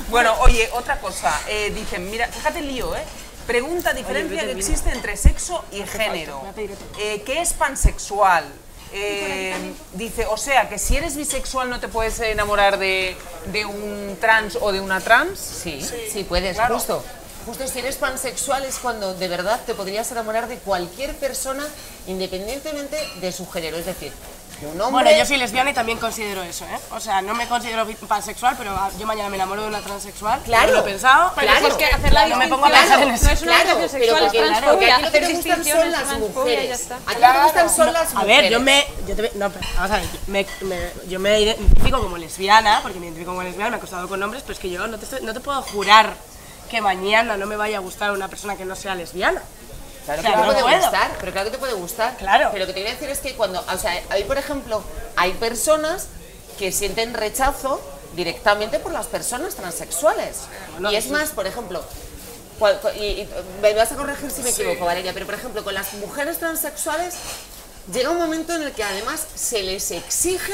Bueno, 0.09 0.35
oye, 0.41 0.69
otra 0.73 0.99
cosa. 0.99 1.39
eh, 1.47 1.71
dicen, 1.73 2.09
mira, 2.11 2.27
fíjate 2.27 2.59
el 2.59 2.67
lío, 2.67 2.93
¿eh? 2.97 3.03
Pregunta 3.47 3.93
diferencia 3.93 4.41
que 4.43 4.51
existe 4.51 4.89
entre 4.91 5.15
sexo 5.15 5.63
y 5.71 5.83
género. 5.83 6.41
Eh, 6.99 7.23
¿Qué 7.25 7.39
es 7.41 7.53
pansexual? 7.53 8.43
Eh, 8.93 9.73
dice, 9.93 10.25
o 10.25 10.37
sea, 10.37 10.67
que 10.67 10.77
si 10.77 10.97
eres 10.97 11.15
bisexual 11.15 11.69
no 11.69 11.79
te 11.79 11.87
puedes 11.87 12.19
enamorar 12.19 12.77
de, 12.77 13.15
de 13.51 13.65
un 13.65 14.17
trans 14.19 14.57
o 14.59 14.71
de 14.71 14.81
una 14.81 14.99
trans. 14.99 15.39
sí, 15.39 15.81
sí, 16.11 16.23
puedes, 16.23 16.55
claro. 16.57 16.75
justo. 16.75 17.03
Justo 17.45 17.67
si 17.67 17.79
eres 17.79 17.95
pansexual 17.95 18.63
es 18.65 18.77
cuando 18.77 19.15
de 19.15 19.27
verdad 19.27 19.59
te 19.65 19.73
podrías 19.73 20.11
enamorar 20.11 20.47
de 20.47 20.57
cualquier 20.57 21.15
persona 21.15 21.65
independientemente 22.05 22.97
de 23.19 23.31
su 23.31 23.49
género, 23.49 23.77
es 23.77 23.87
decir, 23.87 24.11
de 24.61 24.67
un 24.67 24.79
hombre... 24.81 25.03
Bueno, 25.03 25.17
yo 25.17 25.25
soy 25.25 25.37
lesbiana 25.37 25.71
y 25.71 25.73
también 25.73 25.97
considero 25.97 26.43
eso, 26.43 26.63
¿eh? 26.65 26.79
O 26.91 26.99
sea, 26.99 27.21
no 27.21 27.33
me 27.33 27.47
considero 27.47 27.85
pansexual, 28.07 28.55
pero 28.57 28.77
yo 28.99 29.05
mañana 29.07 29.29
me 29.29 29.35
enamoro 29.35 29.63
de 29.63 29.67
una 29.67 29.81
transexual. 29.81 30.39
Claro. 30.43 30.67
No 30.67 30.73
lo 30.73 30.79
he 30.79 30.91
pensado. 30.91 31.31
Pero 31.35 31.47
Claro. 31.47 31.67
Es 31.67 31.73
que 31.75 31.85
hacer 31.85 32.13
la 32.13 32.27
No 32.27 32.37
me 32.37 32.47
pongo 32.47 32.65
a 32.65 32.69
distinción 32.69 32.99
pensar 32.99 33.07
en 33.07 33.13
eso. 33.13 33.25
no 33.25 33.31
es 33.31 33.41
una 33.41 33.51
Claro, 33.51 33.69
pero 33.73 33.85
es 33.85 33.91
porque, 33.91 34.07
porque 34.21 34.37
transfobia. 34.39 34.93
aquí 34.95 35.03
lo 35.03 35.11
que 35.11 35.17
Hacer 35.17 35.27
te 35.27 35.33
gustan 35.33 35.65
son 35.65 35.91
las 35.91 36.19
mujeres. 36.19 36.89
lo 36.89 37.13
que 37.13 37.19
te 37.19 37.43
gustan 37.43 37.69
son 37.69 37.93
las 37.93 38.11
A 38.11 38.19
mujeres. 38.19 38.41
ver, 38.41 38.51
yo 38.51 38.59
me, 38.59 38.85
yo 39.07 39.15
te- 39.15 39.31
no, 39.35 39.49
pero, 39.49 39.65
vamos 39.75 39.91
a 39.91 39.95
ver, 39.97 40.05
me, 40.27 40.45
me- 40.61 40.91
yo 41.09 41.19
me 41.19 41.39
identifico 41.41 41.99
como 42.01 42.17
lesbiana, 42.17 42.79
porque 42.83 42.99
me 42.99 43.05
identifico 43.07 43.31
como 43.31 43.43
lesbiana, 43.43 43.71
me 43.71 43.75
he 43.75 43.79
acostado 43.79 44.07
con 44.07 44.21
hombres, 44.21 44.43
pero 44.43 44.53
es 44.53 44.59
que 44.59 44.69
yo 44.69 44.85
no 44.87 44.97
te, 44.97 45.05
estoy- 45.05 45.21
no 45.23 45.33
te 45.33 45.39
puedo 45.39 45.61
jurar 45.61 46.13
que 46.69 46.79
mañana 46.81 47.35
no 47.35 47.45
me 47.47 47.57
vaya 47.57 47.77
a 47.77 47.81
gustar 47.81 48.11
una 48.11 48.27
persona 48.29 48.55
que 48.55 48.63
no 48.65 48.75
sea 48.75 48.95
lesbiana. 48.95 49.41
Claro 50.05 50.21
O 50.21 50.23
que 50.23 50.29
te 50.31 50.35
no 50.37 50.45
puede 50.45 50.61
puedo. 50.63 50.77
gustar, 50.81 51.11
pero 51.19 51.31
claro 51.31 51.45
que 51.45 51.51
te 51.51 51.57
puede 51.59 51.73
gustar. 51.73 52.17
Claro. 52.17 52.49
Pero 52.51 52.65
lo 52.65 52.67
que 52.67 52.73
te 52.73 52.81
voy 52.81 52.89
a 52.89 52.93
decir 52.93 53.09
es 53.09 53.19
que 53.19 53.35
cuando, 53.35 53.59
o 53.61 53.77
sea, 53.77 54.01
hay 54.09 54.23
por 54.23 54.37
ejemplo, 54.37 54.83
hay 55.15 55.33
personas 55.33 56.07
que 56.57 56.71
sienten 56.71 57.13
rechazo 57.13 57.79
directamente 58.15 58.79
por 58.79 58.91
las 58.91 59.07
personas 59.07 59.55
transexuales. 59.55 60.37
Y 60.89 60.95
es 60.95 61.05
sí. 61.05 61.09
más, 61.11 61.29
por 61.29 61.45
ejemplo, 61.47 61.83
y, 62.95 63.03
y 63.03 63.29
me 63.61 63.73
vas 63.73 63.91
a 63.91 63.95
corregir 63.95 64.29
si 64.31 64.41
me 64.43 64.49
equivoco, 64.49 64.85
Valeria, 64.85 65.13
pero 65.13 65.25
por 65.25 65.35
ejemplo, 65.35 65.63
con 65.63 65.73
las 65.73 65.93
mujeres 65.93 66.37
transexuales 66.39 67.15
llega 67.91 68.09
un 68.11 68.17
momento 68.17 68.53
en 68.55 68.63
el 68.63 68.71
que 68.73 68.83
además 68.83 69.25
se 69.35 69.63
les 69.63 69.91
exige 69.91 70.53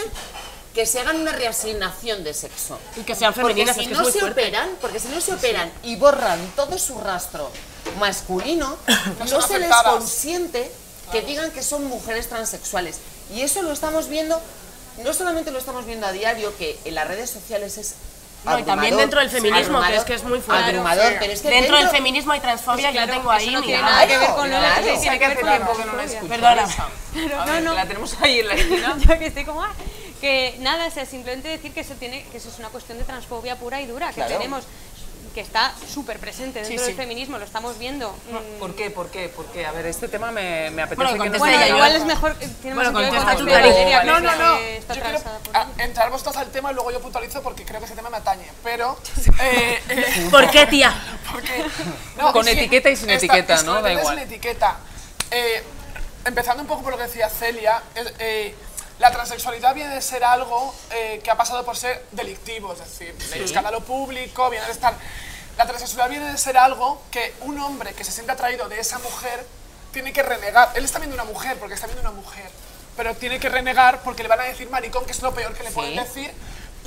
que 0.74 0.86
se 0.86 1.00
hagan 1.00 1.20
una 1.20 1.32
reasignación 1.32 2.24
de 2.24 2.34
sexo. 2.34 2.78
Y 2.96 3.02
que 3.02 3.16
sean 3.16 3.34
Porque 3.34 3.48
femeninas, 3.66 3.76
si 3.76 3.82
es 3.84 3.88
que 3.88 3.94
no 3.96 4.06
se 4.06 4.20
fuerte. 4.20 4.42
operan, 4.42 4.70
porque 4.80 5.00
si 5.00 5.08
no 5.08 5.20
se 5.20 5.34
operan 5.34 5.72
y 5.84 5.96
borran 5.96 6.40
todo 6.56 6.78
su 6.78 7.00
rastro 7.00 7.50
masculino, 8.00 8.78
no, 9.30 9.42
se 9.42 9.60
les 9.60 9.72
consiente 9.84 10.72
que 11.12 11.22
digan 11.22 11.52
que 11.52 11.64
son 11.64 11.86
mujeres 11.86 12.28
transexuales. 12.30 13.00
Y 13.34 13.42
eso 13.42 13.62
lo 13.62 13.72
estamos 13.72 14.08
viendo, 14.10 14.42
no 15.04 15.14
solamente 15.14 15.52
lo 15.52 15.60
estamos 15.60 15.86
viendo 15.86 16.06
a 16.08 16.12
diario, 16.12 16.56
que 16.58 16.78
en 16.86 16.96
las 16.96 17.08
redes 17.08 17.30
sociales 17.30 17.78
es 17.78 17.96
No, 18.46 18.58
y 18.60 18.64
también 18.64 18.96
dentro 18.98 19.20
del 19.20 19.30
feminismo, 19.30 19.82
que 19.82 19.96
es 19.96 20.04
que 20.04 20.14
es 20.14 20.24
muy 20.24 20.40
fuerte. 20.40 20.66
abrumador, 20.66 21.14
pero 21.20 21.34
es 21.34 21.42
que 21.42 21.50
Dentro, 21.50 21.76
dentro, 21.76 21.78
del 21.78 21.90
feminismo 21.90 22.32
hay 22.34 22.40
transfobia, 22.40 22.92
Claro, 22.92 23.08
yo 23.08 23.14
tengo 23.20 23.32
ahí 23.32 23.50
no 23.52 23.62
tiene 23.62 23.82
nada 23.82 24.08
que 24.08 24.18
ver 24.18 24.30
con 24.30 24.50
lo 24.50 24.58
Claro, 24.58 24.84
tiene 24.84 25.00
que 25.00 25.20
que 25.20 25.28
ver 25.28 25.38
hace 25.38 25.44
tiempo 25.44 25.78
que 25.78 25.86
no 25.86 25.94
la 25.96 26.04
escucho. 26.04 26.28
Perdona. 26.28 26.64
A 26.64 27.46
No, 27.46 27.52
ver, 27.54 27.64
no. 27.64 27.74
La 27.74 27.86
tenemos 27.86 28.16
ahí 28.22 28.40
en 28.40 28.48
la 28.48 28.54
esquina. 28.62 28.98
Yo 29.00 29.20
que 29.20 29.26
estoy 29.28 29.46
como, 29.46 29.64
ah, 29.64 29.74
que 30.22 30.56
nada, 30.60 30.88
o 30.88 30.92
sea, 30.92 31.06
simplemente 31.06 31.48
decir 31.50 31.74
que 31.74 31.82
eso, 31.82 31.94
tiene, 31.96 32.26
que 32.32 32.38
eso 32.38 32.50
es 32.50 32.60
una 32.60 32.70
cuestión 32.70 32.98
de 32.98 33.04
transfobia 33.04 33.56
pura 33.58 33.82
y 33.82 33.86
dura, 33.88 34.08
que 34.10 34.16
Claro. 34.16 34.34
tenemos, 34.38 34.64
que 35.38 35.42
está 35.42 35.72
súper 35.94 36.18
presente 36.18 36.62
dentro 36.64 36.80
Sí, 36.80 36.84
del 36.84 36.96
feminismo, 36.96 37.38
lo 37.38 37.46
estamos 37.46 37.78
viendo. 37.78 38.10
Mm, 38.10 38.60
¿Por 38.60 38.74
qué? 38.74 38.90
¿Por 38.90 39.12
qué? 39.12 39.30
Porque, 39.30 39.68
a 39.68 39.72
ver, 39.72 39.86
este 39.86 40.08
tema 40.08 40.32
me, 40.32 40.72
me 40.72 40.82
apetece 40.82 40.96
Bueno, 40.96 41.12
que 41.26 41.30
nos 41.30 41.38
contesta 41.38 41.60
Bueno, 41.60 41.76
igual 41.76 41.96
es 41.96 42.06
mejor, 42.06 42.36
eh, 42.42 42.50
tiene 42.60 42.76
Bueno, 42.76 42.92
más 42.92 43.04
contesta 43.04 43.36
tú. 43.36 43.46
Valeria, 43.46 44.04
No, 44.04 44.20
no, 44.20 44.36
no. 44.36 44.60
Yo 44.60 45.02
quiero 45.04 45.20
por 45.20 45.82
entrar 45.84 46.10
vosotros 46.10 46.38
al 46.38 46.50
tema 46.50 46.72
y 46.72 46.74
luego 46.74 46.90
yo 46.90 47.00
puntualizo 47.02 47.44
porque 47.44 47.66
creo 47.66 47.80
que 47.80 47.86
ese 47.86 47.94
tema 47.94 48.10
me 48.10 48.18
atañe. 48.18 48.48
Pero. 48.64 48.98
eh, 49.44 49.80
eh, 49.90 50.28
¿Por 50.32 50.50
qué, 50.50 50.66
tía? 50.66 50.92
porque. 51.32 51.64
Con 52.34 52.48
etiqueta 52.48 52.90
y 52.90 52.96
sin 52.96 53.12
esta- 53.12 53.28
etiqueta, 53.28 53.62
¿no? 53.62 53.76
con 53.76 53.84
Da 53.84 53.92
etiqueta 53.92 53.94
y 53.94 54.00
igual. 54.00 54.16
Sin 54.18 54.28
etiqueta. 54.28 54.78
Eh, 55.30 55.64
empezando 56.26 56.64
un 56.64 56.68
poco 56.68 56.82
por 56.82 56.94
lo 56.94 56.98
que 56.98 57.04
decía 57.04 57.30
Celia, 57.30 57.84
eh, 58.18 58.56
la 59.00 59.12
transexualidad 59.12 59.76
viene 59.76 59.94
de 59.94 60.02
ser 60.02 60.24
algo 60.24 60.74
eh, 60.92 61.22
que 61.24 61.30
ha 61.32 61.36
pasado 61.38 61.64
por 61.66 61.78
ser 61.78 62.06
delictivo, 62.12 62.74
es 62.74 62.80
decir, 62.80 63.16
escándalo 63.44 63.82
público, 63.82 64.50
viene 64.50 64.66
de 64.66 64.72
estar. 64.72 64.94
La 65.58 65.66
transexualidad 65.66 66.10
viene 66.10 66.32
de 66.32 66.38
ser 66.38 66.58
algo 66.58 67.02
que 67.12 67.34
un 67.42 67.60
hombre 67.60 67.94
que 67.94 68.04
se 68.04 68.12
siente 68.12 68.32
atraído 68.32 68.68
de 68.70 68.80
esa 68.80 69.00
mujer 69.00 69.46
tiene 69.92 70.14
que 70.14 70.24
renegar. 70.24 70.72
Él 70.76 70.86
está 70.86 71.00
viendo 71.00 71.16
una 71.16 71.24
mujer 71.26 71.58
porque 71.60 71.76
está 71.76 71.88
viendo 71.88 72.02
una 72.10 72.12
mujer, 72.20 72.50
pero 72.96 73.16
tiene 73.16 73.40
que 73.40 73.50
renegar 73.50 74.02
porque 74.04 74.24
le 74.24 74.30
van 74.30 74.40
a 74.42 74.44
decir 74.44 74.70
maricón, 74.70 75.06
que 75.06 75.12
es 75.12 75.22
lo 75.22 75.34
peor 75.34 75.54
que 75.54 75.64
le 75.64 75.72
pueden 75.72 75.96
decir. 75.96 76.32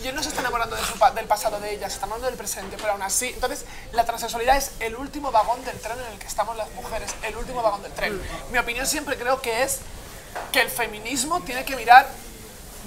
Y 0.03 0.09
él 0.09 0.15
no 0.15 0.23
se 0.23 0.31
está 0.31 0.41
enamorando 0.41 0.77
de 0.77 0.85
su 0.85 0.99
pa- 0.99 1.11
del 1.11 1.27
pasado 1.27 1.61
de 1.61 1.75
ella, 1.75 1.89
se 1.89 1.95
está 1.95 2.07
enamorando 2.07 2.29
del 2.29 2.37
presente, 2.39 2.77
pero 2.81 2.93
aún 2.93 3.03
así. 3.03 3.29
Entonces, 3.29 3.67
la 3.93 4.05
transexualidad 4.07 4.57
es 4.57 4.71
el 4.81 4.97
último 4.97 5.31
vagón 5.31 5.63
del 5.65 5.79
tren 5.79 5.99
en 5.99 6.13
el 6.13 6.19
que 6.19 6.27
estamos 6.27 6.57
las 6.57 6.71
mujeres, 6.71 7.11
el 7.23 7.37
último 7.37 7.63
vagón 7.63 7.83
del 7.83 7.93
tren. 7.93 8.21
Mi 8.51 8.59
opinión 8.59 8.87
siempre 8.87 9.17
creo 9.19 9.43
que 9.43 9.63
es 9.63 9.79
que 10.53 10.61
el 10.61 10.71
feminismo 10.71 11.41
tiene 11.43 11.65
que 11.65 11.77
mirar 11.77 12.09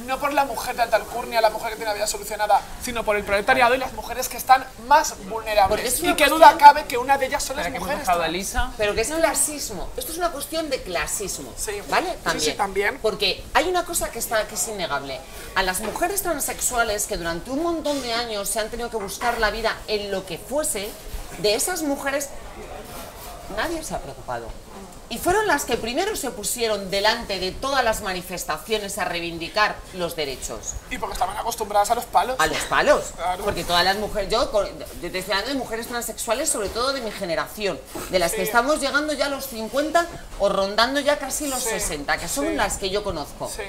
no 0.08 0.20
por 0.20 0.34
la 0.34 0.46
mujer 0.46 0.76
de 0.76 0.82
alta 0.82 0.98
alcurnia, 0.98 1.40
la 1.40 1.50
mujer 1.50 1.72
que 1.72 1.76
tiene 1.76 1.92
la 1.92 1.96
vida 1.96 2.08
solucionada, 2.08 2.62
sino 2.82 3.04
por 3.04 3.16
el 3.16 3.24
proletariado 3.24 3.76
y 3.76 3.78
las 3.78 3.94
mujeres 3.94 4.28
que 4.28 4.38
están 4.38 4.66
más 4.88 5.16
vulnerables. 5.30 5.86
es 5.86 6.04
Y 6.04 6.16
qué 6.16 6.28
duda 6.28 6.58
cabe 6.58 6.86
que 6.86 6.98
una 6.98 7.18
de 7.18 7.28
ellas 7.28 7.44
son 7.44 7.58
las 7.58 7.70
mujeres. 7.70 8.00
dejado 8.00 8.20
a 8.20 8.24
trans. 8.24 8.36
Elisa. 8.36 8.72
Pero 8.78 8.96
que 8.96 9.02
es 9.02 9.10
clasismo. 9.10 9.90
Esto 9.96 10.12
es 10.12 10.18
una 10.18 10.32
cuestión 10.32 10.70
de 10.70 10.82
clasismo. 10.82 11.54
Sí. 11.56 11.74
¿Vale? 11.90 12.18
Sí, 12.32 12.40
sí, 12.40 12.54
también. 12.54 12.98
Porque 13.02 13.44
hay 13.54 13.68
una 13.68 13.86
cosa 13.86 14.10
que, 14.10 14.20
está, 14.20 14.48
que 14.48 14.56
es 14.56 14.68
innegable. 14.68 15.20
A 15.56 15.64
las 15.64 15.82
mujeres 15.82 16.22
transexuales 16.22 17.06
que 17.06 17.18
durante 17.18 17.52
un 17.52 17.62
montón 17.62 18.02
de 18.02 18.14
años 18.14 18.50
se 18.50 18.60
han 18.60 18.70
tenido 18.70 18.90
que 18.90 18.98
buscar 18.98 19.40
la 19.40 19.52
vida 19.52 19.78
en 19.88 20.12
lo 20.12 20.26
que 20.26 20.38
fuese, 20.38 20.90
de 21.40 21.56
esas 21.56 21.84
mujeres 21.84 22.30
nadie 23.56 23.84
se 23.84 23.94
ha 23.94 24.00
preocupado. 24.00 24.48
Y 25.14 25.20
fueron 25.20 25.46
las 25.46 25.64
que 25.66 25.78
primero 25.78 26.16
se 26.16 26.32
pusieron 26.32 26.90
delante 26.90 27.38
de 27.40 27.52
todas 27.52 27.84
las 27.84 28.02
manifestaciones 28.02 28.98
a 28.98 29.06
reivindicar 29.06 29.76
los 29.94 30.16
derechos. 30.16 30.74
Y 30.90 30.98
porque 30.98 31.14
estaban 31.14 31.38
acostumbradas 31.38 31.92
a 31.92 31.96
los 31.96 32.06
palos. 32.06 32.36
A 32.40 32.48
los 32.48 32.58
palos. 32.62 33.04
Claro. 33.16 33.44
Porque 33.44 33.64
todas 33.64 33.84
las 33.84 33.98
mujeres, 33.98 34.32
yo 34.32 34.50
con- 34.50 34.66
de- 34.66 35.10
de- 35.10 35.20
estoy 35.20 35.34
hablando 35.34 35.50
de 35.54 35.60
mujeres 35.60 35.86
transexuales, 35.88 36.50
sobre 36.50 36.70
todo 36.70 36.94
de 36.94 37.02
mi 37.02 37.12
generación, 37.12 37.80
de 38.10 38.18
las 38.18 38.32
que 38.32 38.42
estamos 38.42 38.80
llegando 38.80 39.14
ya 39.14 39.28
a 39.28 39.30
los 39.30 39.46
50 39.46 40.08
o 40.40 40.50
rondando 40.50 41.00
ya 41.00 41.20
casi 41.20 41.46
los 41.48 41.62
Sí, 41.62 41.70
60, 41.70 42.18
que 42.18 42.28
son 42.28 42.48
sí. 42.48 42.56
las 42.56 42.78
que 42.78 42.90
yo 42.90 43.04
conozco. 43.04 43.52
Sí. 43.56 43.62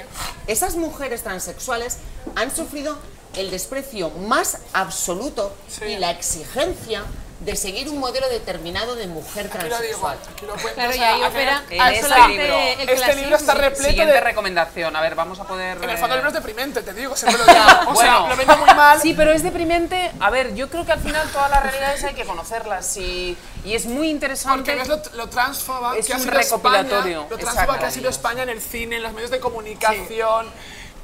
Esas 0.47 0.77
mujeres 0.77 1.25
transexuales 1.25 1.99
han 2.37 2.57
sufrido 2.57 2.97
el 3.37 3.51
desprecio 3.51 4.09
más 4.09 4.59
absoluto 4.73 5.55
y 5.87 5.97
la 5.99 6.11
exigencia 6.11 7.03
de 7.41 7.57
seguir 7.57 7.89
un 7.89 7.99
modelo 7.99 8.29
determinado 8.29 8.95
de 8.95 9.07
mujer 9.09 9.51
digo, 9.51 9.59
transexual. 9.67 10.19
cuento. 10.41 10.75
Claro, 10.75 10.95
y 10.95 11.01
ahí 11.01 11.23
opera 11.23 11.63
este 11.69 12.83
el 12.83 12.89
Este 12.89 13.17
libro 13.17 13.37
está 13.37 13.55
repleto 13.55 13.89
Siguiente 13.91 14.15
de... 14.15 14.21
recomendación. 14.21 14.95
A 14.97 15.01
ver, 15.01 15.15
vamos 15.15 15.41
a 15.41 15.45
poder... 15.45 15.83
En 15.83 15.91
el 15.91 15.99
fondo 15.99 16.15
el 16.15 16.21
libro 16.21 16.29
es 16.29 16.35
deprimente, 16.35 16.83
te 16.83 16.95
digo, 16.95 17.17
siempre 17.17 17.45
lo 17.45 17.47
digo. 17.53 17.65
O 17.89 17.97
sea, 17.97 18.19
Bueno. 18.21 18.29
lo 18.29 18.37
vendo 18.37 18.57
muy 18.57 18.75
mal. 18.75 19.01
Sí, 19.01 19.15
pero 19.15 19.33
es 19.33 19.43
deprimente. 19.43 20.13
A 20.21 20.31
ver, 20.31 20.55
yo 20.55 20.71
creo 20.71 20.87
que 20.87 20.93
al 20.93 21.01
final 21.01 21.29
todas 21.31 21.51
las 21.51 21.63
realidades 21.63 22.05
hay 22.05 22.15
que 22.15 22.25
conocerlas 22.25 22.97
y, 22.97 23.37
y 23.65 23.75
es 23.75 23.87
muy 23.87 24.09
interesante. 24.11 24.59
Porque 24.59 24.77
ves 24.77 24.89
lo, 24.89 25.03
lo 25.17 25.29
transfoba 25.29 25.97
Es 25.97 26.07
que 26.07 26.13
ha 26.15 26.17
un 26.17 26.23
sido 26.23 26.35
recopilatorio. 26.35 27.23
España, 27.23 27.27
lo 27.31 27.39
transfoba 27.39 27.79
que 27.79 27.85
ha 27.87 27.91
sido 27.91 28.11
España 28.11 28.43
en 28.45 28.49
el 28.49 28.61
cine, 28.63 28.97
en 28.97 29.03
los 29.03 29.13
medios 29.13 29.31
de 29.31 29.41
comunicación 29.41 30.47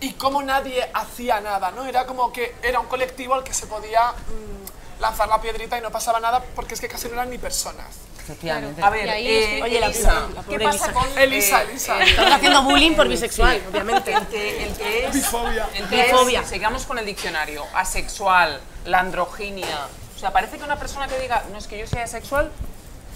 y 0.00 0.12
cómo 0.14 0.42
nadie 0.42 0.88
hacía 0.94 1.40
nada, 1.40 1.72
¿no? 1.72 1.84
Era 1.86 2.06
como 2.06 2.32
que 2.32 2.54
era 2.62 2.80
un 2.80 2.86
colectivo 2.86 3.34
al 3.34 3.44
que 3.44 3.52
se 3.52 3.66
podía 3.66 4.12
mm, 4.12 4.79
lanzar 5.00 5.28
la 5.28 5.40
piedrita 5.40 5.78
y 5.78 5.80
no 5.80 5.90
pasaba 5.90 6.20
nada 6.20 6.42
porque 6.54 6.74
es 6.74 6.80
que 6.80 6.88
casi 6.88 7.08
no 7.08 7.14
eran 7.14 7.30
ni 7.30 7.38
personas. 7.38 7.86
Efectivamente. 8.22 8.80
A 8.82 8.90
ver, 8.90 9.06
Y 9.06 9.10
ahí 9.10 9.26
eh, 9.28 9.60
Oye, 9.62 9.78
Elisa, 9.78 10.26
¿qué 10.48 10.60
pasa 10.60 10.84
Elisa. 10.86 10.92
con 10.92 11.18
Elisa, 11.18 11.62
eh, 11.62 11.66
Elisa. 11.70 11.98
eh, 12.00 12.04
Estás 12.10 12.32
haciendo 12.34 12.62
bullying 12.62 12.94
por 12.94 13.08
bisexual, 13.08 13.60
obviamente. 13.70 14.12
el 14.12 14.26
que, 14.28 14.64
el 14.66 14.76
que 14.76 15.06
es, 15.06 15.14
Bifobia. 15.14 15.68
el 15.74 15.88
que 15.88 16.10
es- 16.10 16.46
sigamos 16.48 16.84
con 16.86 16.98
el 16.98 17.06
diccionario, 17.06 17.64
asexual, 17.74 18.60
la 18.84 19.00
androginia. 19.00 19.86
O 20.14 20.18
sea, 20.18 20.32
parece 20.32 20.58
que 20.58 20.64
una 20.64 20.78
persona 20.78 21.08
que 21.08 21.18
diga, 21.18 21.42
no 21.50 21.58
es 21.58 21.66
que 21.66 21.78
yo 21.78 21.86
sea 21.88 22.04
asexual, 22.04 22.52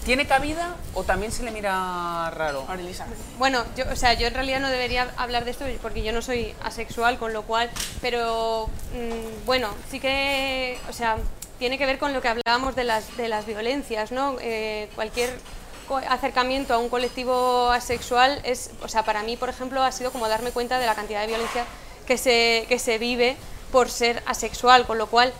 ¿tiene 0.05 0.27
cabida 0.27 0.75
o 0.95 1.03
también 1.03 1.31
se 1.31 1.43
le 1.43 1.51
mira 1.51 2.29
raro? 2.31 2.65
Ahora, 2.67 2.81
Elisa. 2.81 3.05
Bueno, 3.37 3.63
yo, 3.77 3.85
o 3.91 3.95
sea, 3.95 4.13
yo 4.13 4.27
en 4.27 4.33
realidad 4.33 4.59
no 4.59 4.69
debería 4.69 5.13
hablar 5.17 5.45
de 5.45 5.51
esto 5.51 5.65
porque 5.81 6.03
yo 6.03 6.11
no 6.11 6.21
soy 6.21 6.53
asexual, 6.63 7.17
con 7.19 7.31
lo 7.31 7.43
cual, 7.43 7.69
pero 8.01 8.69
mm, 8.93 9.45
bueno, 9.45 9.69
sí 9.89 9.99
que, 9.99 10.77
o 10.89 10.93
sea, 10.93 11.17
tiene 11.59 11.77
que 11.77 11.85
ver 11.85 11.97
con 11.97 12.13
lo 12.13 12.21
que 12.21 12.27
hablábamos 12.27 12.75
de 12.75 12.83
las, 12.83 13.17
de 13.17 13.29
las 13.29 13.45
violencias, 13.45 14.11
¿no? 14.11 14.37
Eh, 14.41 14.89
cualquier 14.95 15.29
acercamiento 16.09 16.73
a 16.73 16.79
un 16.79 16.89
colectivo 16.89 17.69
asexual 17.69 18.41
es, 18.43 18.71
o 18.81 18.87
sea, 18.87 19.03
para 19.03 19.23
mí, 19.23 19.37
por 19.37 19.49
ejemplo, 19.49 19.83
ha 19.83 19.91
sido 19.91 20.11
como 20.11 20.27
darme 20.27 20.51
cuenta 20.51 20.79
de 20.79 20.85
la 20.85 20.95
cantidad 20.95 21.21
de 21.21 21.27
violencia 21.27 21.65
que 22.07 22.17
se, 22.17 22.65
que 22.67 22.79
se 22.79 22.97
vive 22.97 23.37
por 23.71 23.89
ser 23.89 24.23
asexual, 24.25 24.85
con 24.85 24.97
lo 24.97 25.07
cual 25.07 25.33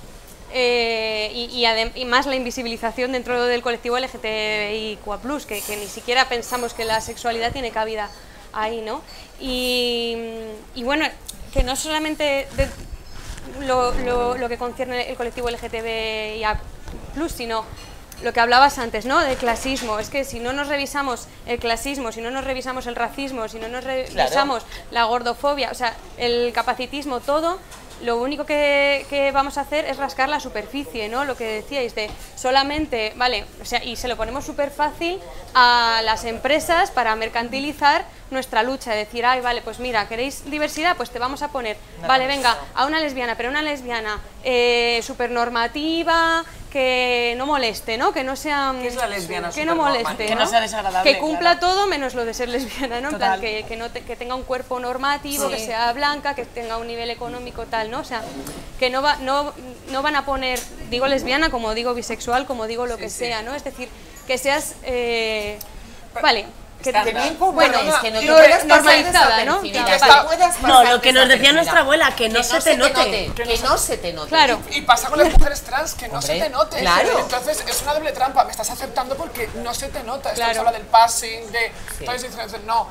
eh, 0.51 1.31
y, 1.33 1.65
y 1.65 1.99
y 1.99 2.05
más 2.05 2.25
la 2.27 2.35
invisibilización 2.35 3.11
dentro 3.11 3.43
del 3.45 3.61
colectivo 3.61 3.97
LGTBIQ+, 3.97 5.45
que, 5.47 5.61
que 5.61 5.77
ni 5.77 5.87
siquiera 5.87 6.29
pensamos 6.29 6.73
que 6.73 6.85
la 6.85 7.01
sexualidad 7.01 7.51
tiene 7.51 7.71
cabida 7.71 8.09
ahí, 8.55 8.81
¿no? 8.81 9.01
Y, 9.39 10.15
bueno, 10.83 11.05
que 11.53 11.63
no 11.63 11.75
solamente 11.75 12.47
lo, 13.61 13.91
lo- 13.93 14.37
lo 14.37 14.49
que 14.49 14.57
concierne 14.57 15.09
el 15.09 15.15
colectivo 15.15 15.49
LGTBIA+, 15.49 16.59
sino 17.29 17.65
lo 18.23 18.31
que 18.31 18.39
hablabas 18.39 18.77
antes, 18.79 19.05
¿no? 19.05 19.19
Del 19.19 19.35
clasismo. 19.37 19.99
Es 19.99 20.09
que 20.09 20.23
si 20.23 20.39
no 20.39 20.53
nos 20.53 20.67
revisamos 20.69 21.27
el 21.45 21.59
clasismo, 21.59 22.11
si 22.11 22.21
no 22.21 22.31
nos 22.31 22.45
revisamos 22.45 22.87
el 22.87 22.95
racismo, 22.95 23.47
si 23.49 23.59
no 23.59 23.67
nos 23.67 23.83
revisamos 23.83 24.63
la 24.91 25.03
gordofobia, 25.05 25.69
o 25.71 25.75
sea, 25.75 25.93
el 26.17 26.51
capacitismo, 26.53 27.19
todo, 27.19 27.59
lo 28.03 28.17
único 28.17 28.45
que, 28.45 29.05
que 29.09 29.31
vamos 29.31 29.57
a 29.57 29.61
hacer 29.61 29.85
es 29.85 29.97
rascar 29.97 30.29
la 30.29 30.39
superficie, 30.39 31.07
¿no? 31.09 31.23
Lo 31.25 31.35
que 31.35 31.45
decíais 31.45 31.93
de 31.95 32.09
solamente, 32.35 33.13
vale, 33.17 33.45
o 33.61 33.65
sea, 33.65 33.83
y 33.83 33.95
se 33.97 34.07
lo 34.07 34.15
ponemos 34.17 34.45
súper 34.45 34.69
fácil 34.71 35.19
a 35.53 36.01
las 36.03 36.23
empresas 36.25 36.91
para 36.91 37.15
mercantilizar 37.15 38.05
nuestra 38.31 38.63
lucha, 38.63 38.91
decir, 38.93 39.25
ay, 39.25 39.41
vale, 39.41 39.61
pues 39.61 39.79
mira, 39.79 40.07
¿queréis 40.07 40.49
diversidad? 40.49 40.97
Pues 40.97 41.11
te 41.11 41.19
vamos 41.19 41.41
a 41.43 41.49
poner, 41.49 41.77
vale, 42.07 42.25
venga, 42.27 42.57
a 42.73 42.85
una 42.85 42.99
lesbiana, 42.99 43.35
pero 43.37 43.49
una 43.49 43.61
lesbiana 43.61 44.19
eh, 44.43 44.99
súper 45.03 45.29
normativa, 45.31 46.43
que 46.71 47.35
no 47.37 47.45
moleste, 47.45 47.97
¿no? 47.97 48.11
Que 48.11 48.23
no 48.25 48.35
sea... 48.35 48.73
¿Qué 48.81 48.87
es 48.87 48.95
la 48.95 49.07
lesbiana 49.07 49.49
Que 49.51 49.63
no 49.63 49.73
supernormativa? 49.73 50.09
moleste, 50.09 50.25
Que 50.25 50.35
no 50.35 50.45
sea 50.47 50.59
desagradable, 50.59 51.09
Que 51.13 51.19
cumpla 51.19 51.57
claro. 51.57 51.59
todo 51.59 51.87
menos 51.87 52.15
lo 52.15 52.25
de 52.25 52.33
ser 52.33 52.49
lesbiana, 52.49 52.99
¿no? 52.99 53.11
En 53.11 53.17
plan, 53.17 53.35
Total. 53.35 53.41
que, 53.41 53.63
que, 53.65 53.77
no 53.77 53.89
te- 53.91 54.01
que 54.03 54.15
tenga 54.17 54.35
un 54.35 54.43
cuerpo 54.43 54.79
normativo, 54.79 55.47
que 55.49 55.59
sea 55.59 55.93
blanca, 55.93 56.35
que 56.35 56.43
tenga 56.45 56.77
un 56.77 56.87
nivel 56.87 57.09
económico 57.11 57.65
tal, 57.65 57.91
¿no? 57.91 57.99
O 57.99 58.03
sea, 58.03 58.23
que 58.79 58.89
no, 58.89 59.01
va, 59.01 59.15
no, 59.17 59.53
no 59.91 60.01
van 60.01 60.17
a 60.17 60.25
poner, 60.25 60.59
digo 60.89 61.07
lesbiana, 61.07 61.49
como 61.49 61.73
digo 61.75 61.93
bisexual, 61.93 62.45
como 62.45 62.67
digo 62.67 62.87
lo 62.87 62.97
que 62.97 63.09
sea, 63.09 63.41
¿no? 63.41 63.53
Es 63.55 63.63
decir, 63.63 63.87
que 64.27 64.37
seas... 64.37 64.75
eh, 64.83 65.57
vale. 66.21 66.45
Que, 66.93 67.35
Bueno, 67.39 67.79
que 68.01 68.11
no 68.11 68.19
te 68.19 68.25
no- 68.25 68.33
puedas 68.35 68.63
pasar 68.63 68.67
normalizada, 68.67 69.45
¿no? 69.45 69.61
desapercibida, 69.61 69.79
Que 69.85 69.89
que 69.91 69.95
está- 69.95 70.25
puedas 70.25 70.61
No, 70.61 70.67
pasar 70.69 70.93
lo 70.93 71.01
que 71.01 71.13
nos 71.13 71.27
decía 71.29 71.53
nuestra 71.53 71.79
abuela, 71.79 72.15
que 72.15 72.29
no 72.29 72.43
se 72.43 72.61
te 72.61 72.77
note. 72.77 73.31
Que 73.35 73.57
no 73.57 73.77
se 73.77 73.97
te 73.97 74.13
note. 74.13 74.29
Claro. 74.29 74.61
Y 74.71 74.81
pasa 74.81 75.09
con 75.09 75.19
las 75.19 75.31
mujeres 75.31 75.61
trans, 75.63 75.93
que 75.95 76.07
no 76.07 76.19
Hombre, 76.19 76.27
se 76.37 76.43
te 76.43 76.49
note. 76.49 76.79
claro. 76.79 77.19
Entonces 77.19 77.63
es 77.67 77.81
una 77.81 77.93
doble 77.93 78.11
trampa. 78.11 78.43
Me 78.45 78.51
estás 78.51 78.69
aceptando 78.69 79.15
porque 79.17 79.49
no 79.55 79.73
se 79.73 79.87
te 79.89 80.03
nota. 80.03 80.31
Esto 80.31 80.43
habla 80.59 80.71
del 80.71 80.83
passing, 80.83 81.51
de. 81.51 81.71
Entonces 81.99 82.31
no. 82.65 82.87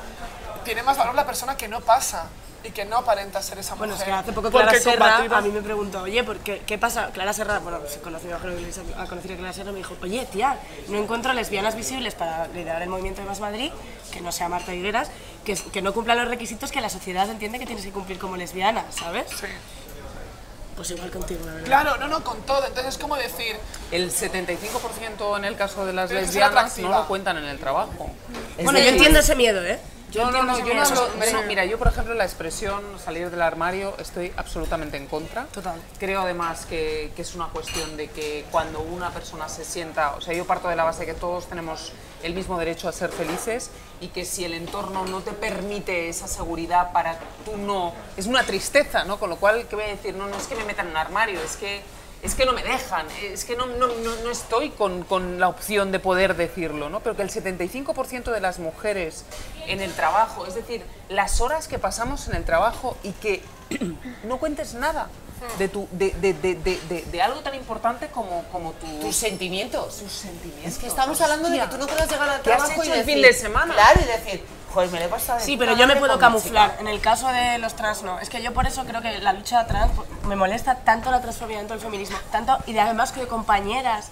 Tiene 0.63 0.81
más 0.83 0.97
valor 0.97 1.13
la 1.15 1.25
persona 1.25 1.55
que 1.55 1.67
no 1.67 1.79
pasa 1.81 2.23
y 2.65 2.71
que 2.71 2.85
no 2.85 2.97
aparenta 2.97 3.41
ser 3.41 3.57
esa 3.59 3.75
mujer. 3.75 3.89
Bueno, 3.89 3.95
es 3.95 4.03
que 4.03 4.11
hace 4.11 4.33
poco 4.33 4.49
Clara 4.51 4.73
Serra 4.79 5.17
combativa- 5.17 5.37
a 5.37 5.41
mí 5.41 5.49
me 5.49 5.61
preguntó, 5.61 6.01
oye, 6.03 6.23
¿por 6.23 6.37
qué, 6.37 6.61
¿qué 6.65 6.77
pasa? 6.77 7.11
Clara 7.13 7.33
Serra, 7.33 7.59
bueno, 7.59 7.79
se 7.87 7.99
conoció, 8.01 8.37
creo 8.39 8.55
que 8.55 8.61
Luisa 8.61 8.81
ha 8.97 9.05
conocido 9.05 9.33
a 9.35 9.37
Clara 9.37 9.53
Serra, 9.53 9.71
me 9.71 9.77
dijo, 9.79 9.95
oye, 10.01 10.25
tía, 10.31 10.59
no 10.87 10.97
encuentro 10.97 11.33
lesbianas 11.33 11.75
visibles 11.75 12.15
para 12.15 12.47
liderar 12.47 12.81
el 12.81 12.89
movimiento 12.89 13.21
de 13.21 13.27
Más 13.27 13.39
Madrid, 13.39 13.71
que 14.11 14.21
no 14.21 14.31
sea 14.31 14.49
Marta 14.49 14.73
Higueras, 14.73 15.09
que, 15.43 15.55
que 15.55 15.81
no 15.81 15.93
cumplan 15.93 16.17
los 16.17 16.27
requisitos 16.27 16.71
que 16.71 16.81
la 16.81 16.89
sociedad 16.89 17.29
entiende 17.29 17.59
que 17.59 17.65
tienes 17.65 17.85
que 17.85 17.91
cumplir 17.91 18.17
como 18.19 18.37
lesbiana, 18.37 18.85
¿sabes? 18.89 19.25
Sí. 19.29 19.47
Pues 20.75 20.91
igual 20.91 21.09
contigo, 21.09 21.39
la 21.45 21.53
verdad. 21.53 21.65
Claro, 21.67 21.97
no, 21.97 22.07
no, 22.09 22.21
con 22.21 22.41
todo. 22.41 22.65
Entonces 22.65 22.95
es 22.95 22.97
como 23.01 23.15
decir, 23.15 23.55
El 23.91 24.11
75% 24.11 25.37
en 25.37 25.45
el 25.45 25.55
caso 25.55 25.85
de 25.85 25.93
las 25.93 26.11
lesbianas 26.11 26.77
no 26.79 26.89
lo 26.89 27.07
cuentan 27.07 27.37
en 27.37 27.45
el 27.45 27.57
trabajo. 27.59 28.09
Es 28.57 28.65
Bueno, 28.65 28.79
yo 28.79 28.83
decir, 28.83 28.93
entiendo 28.97 29.19
ese 29.19 29.35
miedo, 29.35 29.63
¿eh? 29.65 29.79
No, 30.15 30.31
no, 30.31 30.43
no, 30.43 30.59
yo 30.59 30.73
no 30.73 30.81
hablo- 30.83 31.43
mira, 31.47 31.65
yo 31.65 31.77
por 31.77 31.87
ejemplo 31.87 32.13
la 32.13 32.23
expresión 32.25 32.81
salir 33.03 33.29
del 33.29 33.41
armario 33.41 33.95
estoy 33.99 34.31
absolutamente 34.37 34.97
en 34.97 35.07
contra. 35.07 35.45
Total. 35.45 35.79
Creo 35.99 36.21
además 36.21 36.65
que, 36.65 37.11
que 37.15 37.21
es 37.21 37.35
una 37.35 37.47
cuestión 37.47 37.97
de 37.97 38.09
que 38.09 38.45
cuando 38.51 38.79
una 38.81 39.11
persona 39.11 39.49
se 39.49 39.65
sienta, 39.65 40.15
o 40.15 40.21
sea, 40.21 40.33
yo 40.33 40.45
parto 40.45 40.67
de 40.69 40.75
la 40.75 40.83
base 40.83 41.01
de 41.01 41.07
que 41.07 41.13
todos 41.13 41.47
tenemos 41.47 41.91
el 42.23 42.33
mismo 42.33 42.57
derecho 42.57 42.87
a 42.89 42.91
ser 42.91 43.11
felices 43.11 43.69
y 44.01 44.07
que 44.07 44.25
si 44.25 44.43
el 44.45 44.53
entorno 44.53 45.05
no 45.05 45.21
te 45.21 45.31
permite 45.31 46.09
esa 46.09 46.27
seguridad 46.27 46.91
para 46.91 47.19
tú 47.45 47.57
no, 47.57 47.93
es 48.17 48.25
una 48.25 48.43
tristeza, 48.43 49.03
¿no? 49.05 49.19
Con 49.19 49.29
lo 49.29 49.35
cual, 49.37 49.67
¿qué 49.67 49.75
voy 49.75 49.85
a 49.85 49.89
decir? 49.89 50.15
No, 50.15 50.27
no 50.27 50.35
es 50.35 50.47
que 50.47 50.55
me 50.55 50.63
metan 50.63 50.87
en 50.87 50.91
un 50.91 50.97
armario, 50.97 51.39
es 51.41 51.55
que 51.57 51.81
es 52.25 52.33
que 52.33 52.45
no 52.45 52.53
me 52.53 52.63
dejan, 52.63 53.05
es 53.21 53.45
que 53.45 53.55
no, 53.55 53.67
no, 53.67 53.87
no, 53.87 54.15
no 54.23 54.31
estoy 54.31 54.71
con, 54.71 55.03
con 55.03 55.39
la 55.39 55.47
opción 55.47 55.91
de 55.91 55.99
poder 55.99 56.35
decirlo, 56.35 56.89
¿no? 56.89 56.99
Pero 57.01 57.15
que 57.15 57.21
el 57.21 57.29
75% 57.29 58.31
de 58.31 58.41
las 58.41 58.57
mujeres 58.57 59.25
en 59.67 59.79
el 59.79 59.93
trabajo, 59.93 60.47
es 60.47 60.55
decir, 60.55 60.83
las 61.07 61.39
horas 61.39 61.67
que 61.67 61.77
pasamos 61.77 62.27
en 62.27 62.35
el 62.35 62.43
trabajo 62.43 62.97
y 63.03 63.11
que 63.11 63.43
no 64.23 64.37
cuentes 64.37 64.73
nada 64.73 65.07
de, 65.57 65.67
tu, 65.67 65.87
de, 65.91 66.11
de, 66.11 66.33
de, 66.33 67.05
de, 67.11 67.21
algo 67.21 67.39
tan 67.41 67.55
importante 67.55 68.07
como, 68.07 68.43
como 68.51 68.71
tu, 68.73 68.87
tus 68.99 69.15
sentimientos. 69.15 69.97
tus 69.97 70.11
sentimientos. 70.11 70.73
Es 70.73 70.77
que 70.79 70.87
estamos 70.87 71.19
hablando 71.21 71.49
de 71.49 71.59
que 71.59 71.67
tú 71.67 71.77
no 71.77 71.87
puedas 71.87 72.09
llegar 72.09 72.29
al 72.29 72.41
¿Qué 72.41 72.51
has 72.53 72.57
trabajo 72.57 72.83
y 72.83 72.87
hecho 72.87 72.93
el 72.93 72.99
decir, 72.99 73.13
fin 73.13 73.21
de 73.23 73.33
semana? 73.33 73.73
Claro, 73.73 74.01
y 74.01 74.05
decir, 74.05 74.45
joder, 74.73 74.89
me 74.89 74.99
lo 74.99 75.05
he 75.05 75.09
pasado 75.09 75.39
Sí, 75.39 75.57
pero 75.57 75.75
yo 75.75 75.87
me 75.87 75.95
puedo 75.97 76.17
camuflar. 76.17 76.71
chica". 76.71 76.81
En 76.81 76.87
el 76.87 76.99
caso 77.01 77.27
de 77.27 77.57
los 77.59 77.75
trans, 77.75 78.03
no. 78.03 78.19
Es 78.19 78.29
que 78.29 78.41
yo 78.41 78.53
por 78.53 78.65
eso 78.65 78.85
creo 78.85 79.01
que 79.01 79.19
la 79.19 79.33
lucha 79.33 79.67
trans 79.67 79.91
me 80.27 80.35
molesta 80.35 80.75
tanto 80.75 81.11
la 81.11 81.21
transfobia 81.21 81.57
dentro 81.57 81.75
del 81.75 81.83
feminismo, 81.85 82.17
tanto 82.31 82.57
y 82.65 82.73
de 82.73 82.79
además 82.79 83.11
que 83.11 83.27
compañeras, 83.27 84.09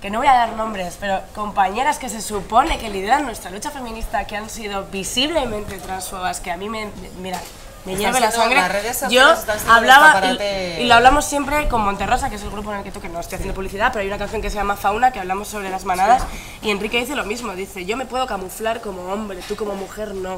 que 0.00 0.10
no 0.10 0.18
voy 0.18 0.26
a 0.28 0.34
dar 0.34 0.52
nombres, 0.52 0.96
pero 1.00 1.20
compañeras 1.34 1.98
que 1.98 2.08
se 2.08 2.20
supone 2.20 2.78
que 2.78 2.88
lideran 2.90 3.24
nuestra 3.24 3.50
lucha 3.50 3.70
feminista, 3.70 4.26
que 4.26 4.36
han 4.36 4.50
sido 4.50 4.84
visiblemente 4.86 5.78
transfobas, 5.78 6.40
que 6.40 6.50
a 6.50 6.56
mí 6.56 6.68
me. 6.68 6.90
Mira, 7.20 7.40
me 7.84 7.96
hierve 7.96 8.20
la 8.20 8.30
sangre. 8.30 8.56
las 8.56 8.72
redes 8.72 9.04
Yo 9.10 9.34
hablaba, 9.68 10.22
y, 10.24 10.82
y 10.82 10.86
lo 10.86 10.94
hablamos 10.94 11.24
siempre 11.24 11.68
con 11.68 11.82
Monterrosa, 11.82 12.30
que 12.30 12.36
es 12.36 12.42
el 12.42 12.50
grupo 12.50 12.72
en 12.72 12.78
el 12.78 12.84
que 12.84 12.92
tú, 12.92 13.00
que 13.00 13.08
no 13.08 13.20
estoy 13.20 13.36
haciendo 13.36 13.54
publicidad, 13.54 13.92
pero 13.92 14.02
hay 14.02 14.08
una 14.08 14.18
canción 14.18 14.42
que 14.42 14.50
se 14.50 14.56
llama 14.56 14.76
Fauna, 14.76 15.12
que 15.12 15.20
hablamos 15.20 15.48
sobre 15.48 15.70
las 15.70 15.84
manadas, 15.84 16.22
y 16.62 16.70
Enrique 16.70 16.98
dice 16.98 17.16
lo 17.16 17.24
mismo, 17.24 17.54
dice, 17.54 17.84
yo 17.84 17.96
me 17.96 18.06
puedo 18.06 18.26
camuflar 18.26 18.80
como 18.80 19.12
hombre, 19.12 19.40
tú 19.48 19.56
como 19.56 19.74
mujer 19.74 20.14
no. 20.14 20.36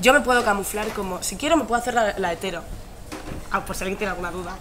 Yo 0.00 0.12
me 0.12 0.20
puedo 0.20 0.44
camuflar 0.44 0.88
como, 0.88 1.22
si 1.22 1.36
quiero 1.36 1.56
me 1.56 1.64
puedo 1.64 1.80
hacer 1.80 1.94
la, 1.94 2.14
la 2.18 2.32
hetero. 2.32 2.62
Ah, 3.50 3.64
por 3.64 3.76
si 3.76 3.84
alguien 3.84 3.96
tiene 3.96 4.10
alguna 4.10 4.32
duda. 4.32 4.56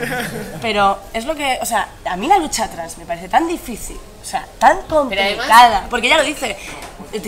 Pero 0.60 0.98
es 1.14 1.24
lo 1.24 1.34
que, 1.34 1.58
o 1.62 1.66
sea, 1.66 1.88
a 2.04 2.16
mí 2.16 2.26
la 2.26 2.38
lucha 2.38 2.68
trans 2.68 2.98
me 2.98 3.06
parece 3.06 3.28
tan 3.28 3.48
difícil, 3.48 3.96
o 3.96 4.24
sea, 4.24 4.46
tan 4.58 4.82
complicada, 4.82 5.86
porque 5.88 6.08
ya 6.08 6.18
lo 6.18 6.24
dice, 6.24 6.56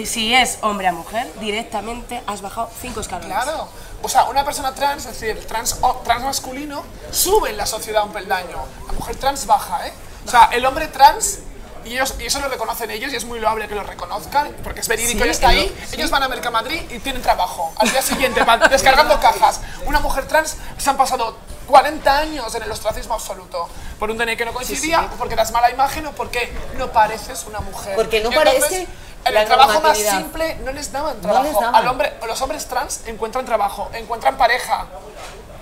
si 0.04 0.34
es 0.34 0.58
hombre 0.60 0.88
a 0.88 0.92
mujer, 0.92 1.26
directamente 1.40 2.20
has 2.26 2.42
bajado 2.42 2.68
cinco 2.80 3.00
escalones. 3.00 3.34
Claro. 3.34 3.68
O 4.06 4.08
sea, 4.08 4.26
una 4.26 4.44
persona 4.44 4.72
trans, 4.72 5.04
es 5.04 5.18
decir, 5.18 5.44
trans, 5.48 5.80
trans 6.04 6.22
masculino, 6.22 6.84
sube 7.10 7.50
en 7.50 7.56
la 7.56 7.66
sociedad 7.66 8.04
un 8.04 8.12
peldaño. 8.12 8.64
La 8.86 8.92
mujer 8.92 9.16
trans 9.16 9.46
baja, 9.46 9.84
¿eh? 9.84 9.92
O 10.24 10.30
sea, 10.30 10.48
el 10.52 10.64
hombre 10.64 10.86
trans, 10.86 11.40
y, 11.84 11.94
ellos, 11.94 12.14
y 12.20 12.26
eso 12.26 12.38
lo 12.38 12.46
reconocen 12.46 12.88
ellos, 12.92 13.12
y 13.12 13.16
es 13.16 13.24
muy 13.24 13.40
loable 13.40 13.66
que 13.66 13.74
lo 13.74 13.82
reconozcan, 13.82 14.54
porque 14.62 14.78
es 14.78 14.86
verídico 14.86 15.24
Sí, 15.24 15.26
y 15.26 15.30
está 15.32 15.48
ahí. 15.48 15.76
Ellos 15.90 16.08
van 16.10 16.22
a 16.22 16.28
Mercamadrid 16.28 16.88
y 16.88 17.00
tienen 17.00 17.20
trabajo. 17.20 17.72
Al 17.78 17.90
día 17.90 18.00
siguiente 18.00 18.44
van 18.44 18.60
descargando 18.70 19.18
cajas. 19.18 19.60
Una 19.86 19.98
mujer 19.98 20.28
trans 20.28 20.56
se 20.78 20.88
han 20.88 20.96
pasado 20.96 21.36
40 21.66 22.16
años 22.16 22.54
en 22.54 22.62
el 22.62 22.70
ostracismo 22.70 23.14
absoluto. 23.14 23.68
Por 23.98 24.12
un 24.12 24.18
DNI 24.18 24.36
que 24.36 24.44
no 24.44 24.52
coincidía, 24.52 25.00
o 25.02 25.16
porque 25.16 25.34
das 25.34 25.50
mala 25.50 25.68
imagen, 25.68 26.06
o 26.06 26.12
porque 26.12 26.56
no 26.78 26.92
pareces 26.92 27.44
una 27.48 27.58
mujer. 27.58 27.96
Porque 27.96 28.22
no 28.22 28.28
entonces, 28.28 28.60
parece 28.60 28.86
En 29.26 29.36
el 29.36 29.46
trabajo 29.46 29.80
más 29.80 29.98
simple 29.98 30.54
no 30.64 30.72
les 30.72 30.92
daban 30.92 31.16
No 31.16 31.22
trabajo. 31.22 31.44
les 31.44 31.54
daban. 31.54 31.74
Al 31.74 31.88
hombre, 31.88 32.12
los 32.26 32.40
hombres 32.42 32.66
trans 32.66 33.02
encuentran 33.06 33.44
trabajo, 33.44 33.88
encuentran 33.92 34.36
pareja. 34.36 34.86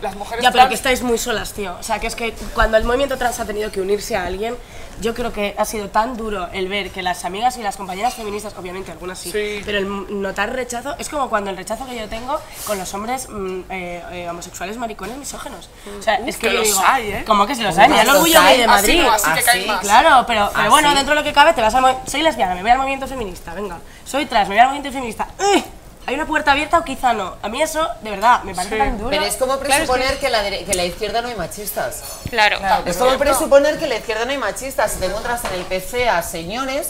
Las 0.05 0.15
mujeres 0.17 0.43
Ya, 0.43 0.51
pero 0.51 0.63
trans 0.63 0.69
que 0.69 0.75
estáis 0.77 1.03
muy 1.03 1.19
solas, 1.19 1.53
tío. 1.53 1.75
O 1.81 1.83
sea, 1.83 1.99
que 1.99 2.07
es 2.07 2.15
que 2.15 2.33
cuando 2.55 2.77
el 2.77 2.85
movimiento 2.85 3.17
trans 3.19 3.41
ha 3.41 3.45
tenido 3.45 3.73
que 3.73 3.81
unirse 3.81 4.15
a 4.17 4.25
alguien, 4.27 4.55
yo 5.01 5.13
creo 5.13 5.33
que 5.33 5.57
ha 5.59 5.65
sido 5.65 5.89
tan 5.89 6.17
duro 6.17 6.49
el 6.53 6.69
ver 6.69 6.91
que 6.91 7.03
las 7.03 7.25
amigas 7.25 7.57
y 7.57 7.63
las 7.63 7.77
compañeras 7.77 8.15
feministas, 8.15 8.55
obviamente 8.57 8.93
algunas 8.93 9.19
sí, 9.19 9.33
Sí. 9.33 9.61
pero 9.65 9.79
el 9.79 10.23
notar 10.23 10.53
rechazo 10.53 10.95
es 11.01 11.09
como 11.09 11.29
cuando 11.29 11.51
el 11.51 11.57
rechazo 11.57 11.85
que 11.87 11.97
yo 11.97 12.09
tengo 12.09 12.39
con 12.67 12.79
los 12.79 12.95
hombres 12.95 13.27
mm, 13.29 13.61
eh, 13.71 14.03
eh, 14.13 14.29
homosexuales 14.31 14.77
maricones 14.77 15.17
misógenos. 15.17 15.69
O 15.99 16.03
sea, 16.03 16.15
es 16.17 16.37
que, 16.37 16.47
que 16.49 16.53
yo 16.55 16.61
los 16.61 16.69
digo, 16.69 16.81
hay, 16.87 17.11
¿eh? 17.11 17.25
Como 17.27 17.45
que 17.47 17.57
se 17.57 17.63
los 17.65 17.77
hay, 17.77 17.89
mira 17.89 18.03
el 18.03 18.07
Los 18.07 18.17
orgullo 18.19 18.39
hay. 18.41 18.47
gay 18.47 18.59
de 18.59 18.65
Así 18.65 18.71
Madrid. 18.73 19.03
no, 19.03 19.11
así 19.11 19.25
que 19.33 19.39
Así, 19.41 19.45
caen 19.47 19.67
más. 19.67 19.81
Claro, 19.81 20.25
pero, 20.29 20.51
pero 20.53 20.67
Ah, 20.67 20.69
bueno, 20.69 20.91
sí. 20.91 20.97
dentro 20.97 21.15
de 21.15 21.21
lo 21.23 21.25
que 21.27 21.33
cabe 21.33 21.53
te 21.55 21.61
vas 21.63 21.75
al 21.75 21.83
movi- 21.83 21.99
Soy 22.07 22.23
lesbiana, 22.23 22.55
me 22.55 22.63
voy 22.63 22.71
al 22.71 22.79
movimiento 22.79 23.09
feminista, 23.09 23.53
venga. 23.55 23.79
Soy 24.05 24.27
trans, 24.27 24.49
me 24.49 24.55
voy 24.55 24.61
al 24.61 24.69
movimiento 24.69 24.93
feminista. 24.93 25.27
¡Uy! 25.41 25.65
¿Hay 26.07 26.15
una 26.15 26.27
puerta 26.27 26.53
abierta 26.53 26.79
o 26.79 26.85
quizá 26.85 27.13
no? 27.15 27.37
A 27.43 27.49
mí 27.49 27.63
eso, 27.63 27.87
de 28.03 28.11
verdad, 28.11 28.43
me 28.43 28.55
parece 28.55 28.77
tan 28.79 28.99
duro. 28.99 29.11
Pero 29.11 29.25
es 29.25 29.37
como 29.37 29.59
presuponer 29.59 30.19
que... 30.19 30.29
la 30.31 30.43
dere- 30.45 30.65
que 30.65 30.75
la 30.75 30.85
izquierda 30.85 31.23
no 31.23 31.29
hay 31.29 31.35
machistas. 31.35 32.03
Claro. 32.31 32.59
Es 32.87 32.97
como 32.97 33.11
presuponer 33.19 33.79
que 33.79 33.85
en 33.85 33.91
la 33.91 33.97
izquierda 33.97 34.25
no 34.25 34.31
hay 34.33 34.39
machistas. 34.39 34.93
Si 34.93 34.99
te 34.99 35.07
encuentras 35.07 35.45
en 35.45 35.53
el 35.55 35.63
PC 35.67 36.09
a 36.09 36.23
señores, 36.23 36.89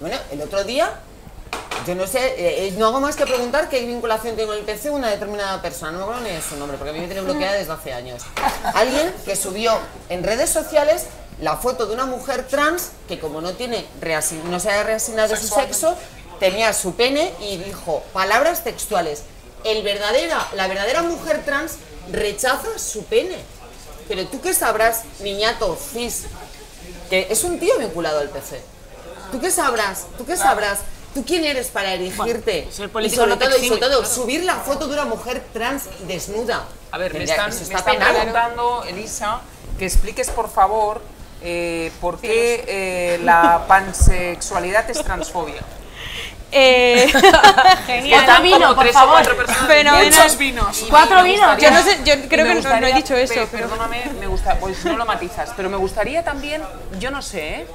bueno, 0.00 0.16
el 0.32 0.40
otro 0.42 0.64
día, 0.64 0.90
yo 1.86 1.94
no 1.94 2.06
sé, 2.08 2.18
eh, 2.26 2.66
eh, 2.68 2.74
no 2.76 2.86
hago 2.86 3.00
más 3.00 3.14
que 3.16 3.24
preguntar 3.26 3.68
qué 3.68 3.84
vinculación 3.86 4.34
tiene 4.34 4.48
con 4.48 4.58
el 4.58 4.64
PC 4.64 4.90
una 4.90 5.08
determinada 5.10 5.62
persona. 5.62 5.92
No 5.92 5.98
me 5.98 6.02
acuerdo 6.04 6.22
ni 6.22 6.30
de 6.30 6.42
su 6.42 6.56
nombre, 6.56 6.76
porque 6.76 6.90
a 6.90 6.92
mí 6.92 6.98
me 7.00 7.06
tiene 7.06 7.20
bloqueada 7.20 7.54
desde 7.54 7.72
hace 7.72 7.92
años. 7.92 8.22
Alguien 8.74 9.14
que 9.24 9.36
subió 9.36 9.78
en 10.08 10.24
redes 10.24 10.50
sociales 10.50 11.06
la 11.40 11.56
foto 11.58 11.86
de 11.86 11.92
una 11.94 12.06
mujer 12.06 12.46
trans 12.48 12.92
que 13.06 13.18
como 13.20 13.42
no 13.42 13.52
tiene 13.52 13.86
no 14.50 14.58
se 14.58 14.70
ha 14.70 14.82
reasignado 14.82 15.36
su 15.36 15.46
sexo, 15.60 15.94
tenía 16.38 16.72
su 16.72 16.94
pene 16.94 17.32
y 17.40 17.58
dijo 17.58 18.02
palabras 18.12 18.64
textuales. 18.64 19.22
El 19.64 19.82
verdadera, 19.82 20.46
la 20.54 20.68
verdadera 20.68 21.02
mujer 21.02 21.44
trans 21.44 21.76
rechaza 22.12 22.78
su 22.78 23.04
pene. 23.04 23.36
Pero 24.08 24.26
tú 24.26 24.40
qué 24.40 24.54
sabrás, 24.54 25.02
niñato 25.20 25.76
cis, 25.76 26.24
que 27.10 27.26
es 27.30 27.42
un 27.44 27.58
tío 27.58 27.76
vinculado 27.78 28.20
al 28.20 28.28
PC. 28.28 28.60
¿Tú 29.32 29.40
qué 29.40 29.50
sabrás? 29.50 30.06
¿Tú 30.16 30.24
qué 30.24 30.36
sabrás? 30.36 30.80
¿Tú 31.14 31.24
quién 31.24 31.44
eres 31.44 31.68
para 31.68 31.94
erigirte? 31.94 32.68
Bueno, 32.92 32.92
ser 32.92 33.02
y 33.02 33.10
sobre 33.10 33.30
no 33.30 33.38
todo, 33.38 33.56
y 33.56 33.66
sobre 33.68 33.80
todo 33.80 34.00
claro. 34.00 34.14
subir 34.14 34.44
la 34.44 34.56
foto 34.56 34.86
de 34.86 34.92
una 34.92 35.06
mujer 35.06 35.42
trans 35.52 35.84
desnuda. 36.06 36.66
A 36.92 36.98
ver, 36.98 37.14
me 37.14 37.24
están, 37.24 37.50
me 37.50 37.56
está 37.56 37.78
están 37.78 37.96
preguntando, 37.96 38.84
Elisa, 38.84 39.40
que 39.78 39.86
expliques 39.86 40.30
por 40.30 40.50
favor 40.50 41.00
eh, 41.42 41.90
por 42.00 42.20
qué 42.20 42.64
eh, 42.66 43.20
la 43.22 43.64
pansexualidad 43.66 44.88
es 44.90 45.02
transfobia. 45.02 45.62
Eh, 46.52 47.10
genial. 47.86 48.22
Otro 48.28 48.42
vino, 48.42 48.74
por 48.74 48.84
tres 48.84 48.92
favor. 48.94 49.08
o 49.10 49.12
cuatro 49.14 49.36
personas 49.36 49.66
Fenomenal. 49.66 50.04
Muchos 50.14 50.38
vinos. 50.38 50.86
Cuatro 50.88 51.22
vinos. 51.22 51.58
Yo 51.58 51.70
no 51.70 51.82
sé, 51.82 51.98
yo 52.04 52.14
creo 52.28 52.46
que 52.46 52.54
no- 52.62 52.80
no 52.80 52.86
he 52.86 52.92
dicho 52.92 53.14
eso, 53.16 53.34
pe- 53.34 53.48
pero- 53.50 53.68
Perdóname, 53.68 54.04
me 54.20 54.26
gusta, 54.26 54.56
pues 54.58 54.84
no 54.84 54.96
lo 54.96 55.04
matizas, 55.06 55.52
pero 55.56 55.68
me 55.68 55.76
gustaría 55.76 56.22
también, 56.24 56.62
yo 56.98 57.10
no 57.10 57.20
sé, 57.22 57.60
¿eh? 57.60 57.66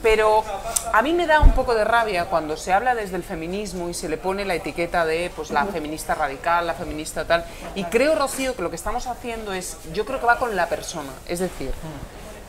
pero 0.00 0.44
a 0.92 1.02
mí 1.02 1.12
me 1.12 1.26
da 1.26 1.40
un 1.40 1.50
poco 1.52 1.74
de 1.74 1.82
rabia 1.84 2.26
cuando 2.26 2.56
se 2.56 2.72
habla 2.72 2.94
desde 2.94 3.16
el 3.16 3.24
feminismo 3.24 3.88
y 3.88 3.94
se 3.94 4.08
le 4.08 4.16
pone 4.16 4.44
la 4.44 4.54
etiqueta 4.54 5.04
de 5.04 5.32
pues 5.34 5.50
la 5.50 5.66
feminista 5.66 6.14
radical, 6.14 6.68
la 6.68 6.74
feminista 6.74 7.24
tal. 7.24 7.44
Y 7.74 7.82
creo, 7.82 8.14
Rocío, 8.14 8.54
que 8.54 8.62
lo 8.62 8.70
que 8.70 8.76
estamos 8.76 9.08
haciendo 9.08 9.52
es, 9.52 9.76
yo 9.92 10.04
creo 10.06 10.20
que 10.20 10.26
va 10.26 10.38
con 10.38 10.54
la 10.54 10.68
persona. 10.68 11.10
Es 11.26 11.40
decir, 11.40 11.72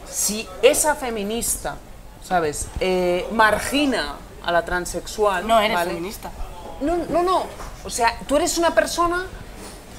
si 0.08 0.48
esa 0.62 0.94
feminista, 0.94 1.76
¿sabes?, 2.24 2.68
eh, 2.82 3.26
margina 3.32 4.14
a 4.46 4.52
la 4.52 4.64
transexual. 4.66 5.48
No 5.48 5.60
eres 5.60 5.76
¿vale? 5.76 5.92
feminista. 5.92 6.32
No, 6.82 6.98
no, 7.10 7.24
no. 7.24 7.44
O 7.84 7.90
sea, 7.90 8.18
tú 8.28 8.36
eres 8.38 8.58
una 8.58 8.74
persona 8.76 9.26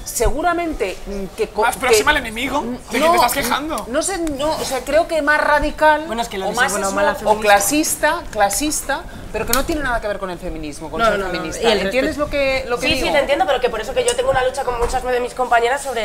seguramente 0.03 0.97
que... 1.37 1.49
Más 1.57 1.75
que- 1.75 1.81
próxima 1.81 2.11
al 2.11 2.17
enemigo. 2.17 2.61
¿De 2.91 2.99
qué 2.99 3.07
te 3.07 3.15
estás 3.15 3.33
quejando? 3.33 3.85
No 3.87 4.01
sé, 4.01 4.17
no, 4.17 4.51
o 4.51 4.63
sea, 4.65 4.83
creo 4.83 5.07
que 5.07 5.21
más 5.21 5.39
radical 5.39 6.05
Bueno, 6.07 6.21
es 6.23 6.27
que 6.27 6.37
lo 6.37 6.47
o 6.47 6.51
más 6.53 6.71
buena 6.71 6.89
o 6.89 6.91
mala 6.91 7.15
clasista, 7.39 8.21
clasista, 8.31 9.03
pero 9.31 9.45
que 9.45 9.53
no 9.53 9.63
tiene 9.63 9.83
nada 9.83 10.01
que 10.01 10.07
ver 10.07 10.17
con 10.19 10.29
el 10.31 10.39
feminismo, 10.39 10.89
con 10.89 10.99
No, 10.99 11.05
ser 11.07 11.19
no, 11.19 11.25
no, 11.27 11.31
feminista. 11.31 11.71
el 11.71 11.79
¿Entiendes 11.81 12.17
lo 12.17 12.29
que, 12.29 12.65
lo 12.67 12.77
que 12.79 12.87
Sí, 12.87 12.93
digo? 12.95 13.07
sí, 13.07 13.13
te 13.13 13.19
entiendo, 13.19 13.45
pero 13.45 13.61
que 13.61 13.69
por 13.69 13.79
eso 13.79 13.93
que 13.93 14.03
yo 14.05 14.15
tengo 14.15 14.31
una 14.31 14.43
lucha 14.43 14.63
con 14.63 14.79
muchas 14.79 15.03
de 15.03 15.19
mis 15.19 15.33
compañeras 15.35 15.81
sobre 15.83 16.01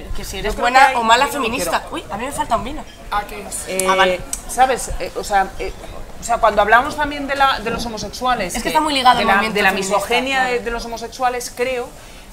eh, 0.00 0.06
que 0.16 0.24
si 0.24 0.38
eres 0.38 0.56
buena 0.56 0.80
que 0.80 0.86
hay- 0.86 0.96
o 0.96 1.02
mala 1.04 1.26
no 1.26 1.32
feminista. 1.32 1.84
Uy, 1.92 2.04
a 2.10 2.16
mí 2.18 2.24
me 2.26 2.32
falta 2.32 2.56
un 2.56 2.64
vino. 2.64 2.84
Aquí. 3.12 3.36
Eh, 3.68 3.86
Ah, 3.88 3.94
vale. 3.94 4.20
¿Sabes? 4.48 4.90
Eh, 4.98 5.12
o, 5.16 5.22
sea, 5.24 5.48
eh, 5.58 5.72
sea, 6.26 6.38
cuando 6.38 6.62
hablamos 6.62 6.96
también 6.96 7.26
de, 7.26 7.34
la, 7.36 7.60
de 7.60 7.70
los 7.70 7.84
homosexuales... 7.86 8.54
Es 8.54 8.62
que 8.62 8.68
está 8.68 8.80
muy 8.80 8.94
ligado 8.94 9.18
de 9.18 9.24
la, 9.24 9.40
De 9.40 9.62
la 9.62 9.72
misoginia 9.72 10.36
claro. 10.40 10.52
de, 10.52 10.58
de 10.60 10.70
los 10.70 10.84
homosexuales, 10.84 11.52
creo 11.54 11.88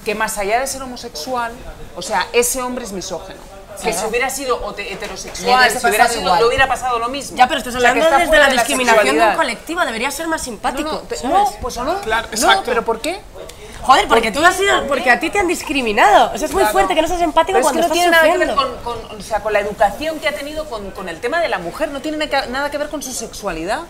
que 0.06 0.16
más 0.16 0.38
allá 0.38 0.60
de 0.60 0.68
ser 0.68 0.82
homosexual, 0.84 1.52
o 1.96 2.02
sea, 2.02 2.28
ese 2.34 2.62
hombre 2.62 2.84
es 2.86 2.92
misógeno. 2.92 3.40
Que 3.82 3.92
si 3.92 4.06
hubiera 4.06 4.30
sido 4.30 4.76
heterosexual, 4.78 5.70
si 5.72 5.78
hubiera 5.88 6.04
pasado 6.06 6.10
sido, 6.10 6.22
igual. 6.22 6.40
le 6.40 6.46
hubiera 6.46 6.68
pasado 6.68 7.00
lo 7.00 7.10
mismo. 7.10 7.36
Ya, 7.38 7.48
pero 7.48 7.58
estás 7.58 7.74
O 7.76 7.80
sea, 7.80 7.92
que 7.94 8.02
hablando 8.02 8.24
está 8.24 8.32
desde 8.32 8.40
la 8.44 8.50
de 8.50 8.54
discriminación 8.58 9.18
de 9.18 9.24
un 9.28 9.36
colectivo, 9.36 9.82
debería 9.86 10.12
ser 10.12 10.28
más 10.28 10.42
No, 10.42 10.46
simpático. 10.46 10.92
no, 10.92 11.00
te- 11.00 11.16
¿sabes? 11.16 11.32
no, 11.34 11.52
pues 11.60 11.78
o 11.78 11.84
no. 11.84 12.00
Claro, 12.02 12.28
no, 12.28 12.34
exacto. 12.34 12.64
pero 12.66 12.86
¿por 12.86 13.02
qué? 13.02 13.20
Joder, 13.84 14.08
porque 14.08 14.32
tú 14.32 14.44
has 14.46 14.56
sido, 14.56 14.88
porque 14.88 15.12
a 15.12 15.20
ti 15.20 15.30
te 15.30 15.40
han 15.40 15.48
discriminado. 15.48 16.32
O 16.34 16.38
sea, 16.38 16.48
es 16.48 16.54
muy 16.54 16.64
fuerte 16.66 16.96
que 16.96 17.02
no 17.02 17.08
seas 17.08 17.22
empático 17.22 17.58
Pero 17.60 17.68
es 17.68 17.74
que 17.74 17.80
cuando 17.80 17.88
no 17.88 17.94
estás 17.94 17.94
tiene 17.94 18.12
nada 18.12 18.24
que 18.32 18.38
ver 18.38 18.50
sufriendo. 18.56 18.84
con, 18.84 19.08
con- 19.10 19.20
o 19.20 19.22
sea, 19.22 19.40
con 19.42 19.54
la 19.54 19.60
educación 19.60 20.20
que 20.20 20.28
ha 20.28 20.32
tenido 20.32 20.66
con, 20.70 20.92
con 20.92 21.10
el 21.10 21.20
tema 21.20 21.42
de 21.42 21.50
la 21.50 21.58
mujer, 21.60 21.90
no 21.90 22.00
tiene 22.02 22.18
na- 22.26 22.46
nada 22.48 22.72
que 22.72 22.78
ver 22.78 22.90
con 22.90 23.04
su 23.04 23.12
sexualidad. 23.12 23.82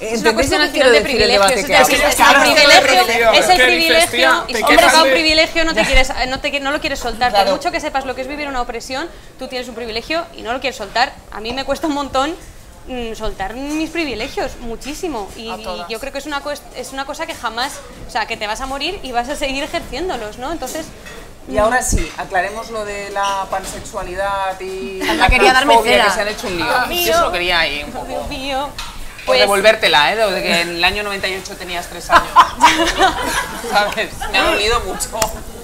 Es 0.00 0.20
una 0.20 0.34
cuestión 0.34 0.60
al 0.60 0.68
¿Entendéis 0.68 1.02
lo 1.02 1.08
final 1.08 1.18
que 1.18 1.18
de 1.26 1.32
debate 1.32 1.60
Es 1.60 1.66
que 1.88 1.96
el, 1.96 2.02
es 2.02 2.14
Claro, 2.16 2.40
privilegio, 2.40 2.82
privilegio. 2.82 3.32
es 3.32 3.48
el 3.48 3.56
privilegio. 3.62 4.44
Y 4.48 4.62
hombre, 4.62 4.86
un 5.04 5.10
privilegio, 5.10 5.64
no, 5.64 5.74
te 5.74 5.84
quieres, 5.84 6.12
no, 6.28 6.40
te, 6.40 6.60
no 6.60 6.70
lo 6.70 6.80
quieres 6.80 6.98
soltar. 6.98 7.30
Claro. 7.30 7.46
Por 7.50 7.56
mucho 7.58 7.70
que 7.70 7.80
sepas 7.80 8.04
lo 8.04 8.14
que 8.14 8.22
es 8.22 8.28
vivir 8.28 8.48
una 8.48 8.60
opresión, 8.62 9.08
tú 9.38 9.48
tienes 9.48 9.68
un 9.68 9.74
privilegio 9.74 10.24
y 10.36 10.42
no 10.42 10.52
lo 10.52 10.60
quieres 10.60 10.76
soltar. 10.76 11.12
A 11.32 11.40
mí 11.40 11.52
me 11.52 11.64
cuesta 11.64 11.86
un 11.86 11.94
montón 11.94 12.34
soltar 13.14 13.54
mis 13.54 13.90
privilegios, 13.90 14.56
muchísimo. 14.60 15.28
Y, 15.36 15.46
yo 15.88 15.98
creo 16.00 16.12
que 16.12 16.18
es 16.18 16.26
una, 16.26 16.42
es 16.76 16.92
una 16.92 17.04
cosa 17.04 17.26
que 17.26 17.34
jamás, 17.34 17.80
o 18.06 18.10
sea, 18.10 18.26
que 18.26 18.36
te 18.36 18.46
vas 18.46 18.60
a 18.60 18.66
morir 18.66 18.98
y 19.02 19.12
vas 19.12 19.28
a 19.28 19.36
seguir 19.36 19.62
ejerciéndolos, 19.64 20.38
¿no? 20.38 20.52
Entonces, 20.52 20.86
Y 21.48 21.58
ahora 21.58 21.80
sí, 21.82 22.10
aclaremos 22.16 22.70
lo 22.70 22.84
de 22.84 23.10
la 23.10 23.46
pansexualidad 23.50 24.60
y 24.60 25.00
Anda, 25.08 25.14
la 25.14 25.28
quería 25.28 25.52
darme 25.52 25.80
que 25.82 26.10
se 26.10 26.20
han 26.20 26.28
hecho 26.28 26.46
un 26.48 26.56
lío. 26.56 26.66
Yo 26.66 26.86
mío. 26.88 27.20
lo 27.20 27.32
quería 27.32 27.60
ahí 27.60 27.82
un 27.84 27.92
poco. 27.92 28.06
Dios 28.06 28.28
mío. 28.28 28.68
Por 29.26 29.34
Pues, 29.34 29.40
devolvértela, 29.40 30.12
¿eh? 30.12 30.16
De 30.16 30.42
que 30.42 30.60
en 30.60 30.68
el 30.76 30.84
año 30.84 31.02
98 31.02 31.56
tenías 31.56 31.88
tres 31.88 32.08
años. 32.10 32.28
¿Sabes? 33.70 34.10
Me 34.30 34.38
ha 34.38 34.50
dolido 34.50 34.80
mucho. 34.80 35.08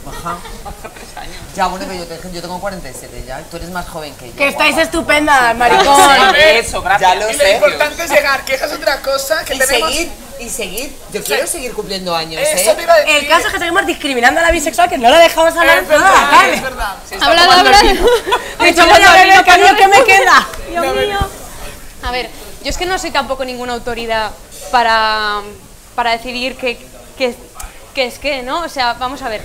Ajá. 0.09 0.39
Años. 1.23 1.37
Ya, 1.57 1.67
bueno, 1.67 1.85
pero 1.89 1.99
yo, 2.01 2.07
te- 2.07 2.33
yo 2.33 2.41
tengo 2.43 2.61
47 2.61 3.25
ya. 3.27 3.41
Tú 3.51 3.57
eres 3.57 3.71
más 3.71 3.89
joven 3.89 4.15
que 4.17 4.29
yo. 4.31 4.37
Que 4.37 4.49
estáis 4.49 4.77
estupendas, 4.79 5.53
Sí, 5.53 5.57
maricón. 5.59 6.35
Eso, 6.37 6.83
gracias. 6.83 7.11
Ya 7.11 7.15
lo 7.21 7.31
Y 7.31 7.33
lo 7.35 7.39
sé. 7.39 7.53
importante 7.53 8.05
es 8.05 8.11
llegar, 8.11 8.45
que 8.45 8.55
esa 8.55 8.67
es 8.67 8.73
otra 8.73 9.01
cosa 9.01 9.45
que 9.45 9.55
Y 9.55 9.59
tenemos. 9.59 9.91
seguir, 9.93 10.13
y 10.41 10.49
seguir. 10.49 10.97
Yo 11.13 11.23
quiero 11.23 11.47
seguir 11.47 11.73
cumpliendo 11.73 12.15
años, 12.15 12.41
Eso 12.43 12.71
¿eh? 12.73 12.75
te 12.75 12.83
iba 12.83 12.93
a 12.95 12.99
decir. 12.99 13.15
El 13.17 13.29
caso 13.29 13.47
es 13.47 13.53
que 13.53 13.59
seguimos 13.59 13.87
discriminando 13.87 14.41
a 14.41 14.45
la 14.45 14.51
bisexual, 14.51 14.89
que 14.89 14.99
no 14.99 15.09
la 15.09 15.19
dejamos 15.19 15.57
hablar 15.57 15.79
Es 15.79 15.89
verdad, 15.89 16.05
nada, 16.11 16.49
es 16.49 16.63
verdad. 16.63 16.95
Se 17.09 17.15
está 17.15 17.27
Hablando, 17.27 17.51
tomando 17.51 17.71
el 17.71 17.77
hablando. 17.77 18.03
vino. 18.03 18.37
He 18.61 18.65
dicho, 18.73 18.85
voy 18.85 18.93
a 18.93 19.43
que 19.45 19.59
mí 19.59 19.67
el 19.69 19.77
que 19.77 19.89
me 19.89 20.05
queda. 20.05 20.49
Dios 20.71 20.97
mío. 20.97 21.19
A 22.03 22.11
ver, 22.11 22.31
yo 22.65 22.71
es 22.71 22.77
que 22.77 22.87
no 22.87 22.99
soy 22.99 23.11
tampoco 23.11 23.45
ninguna 23.45 23.75
autoridad 23.75 24.31
para, 24.71 25.41
para 25.95 26.13
decidir 26.13 26.57
qué 26.57 26.79
qué- 27.19 27.37
qué 27.95 28.07
es 28.07 28.19
qué, 28.19 28.43
¿no? 28.43 28.61
O 28.63 28.69
sea, 28.69 28.95
vamos 28.95 29.21
a 29.23 29.29
ver. 29.29 29.43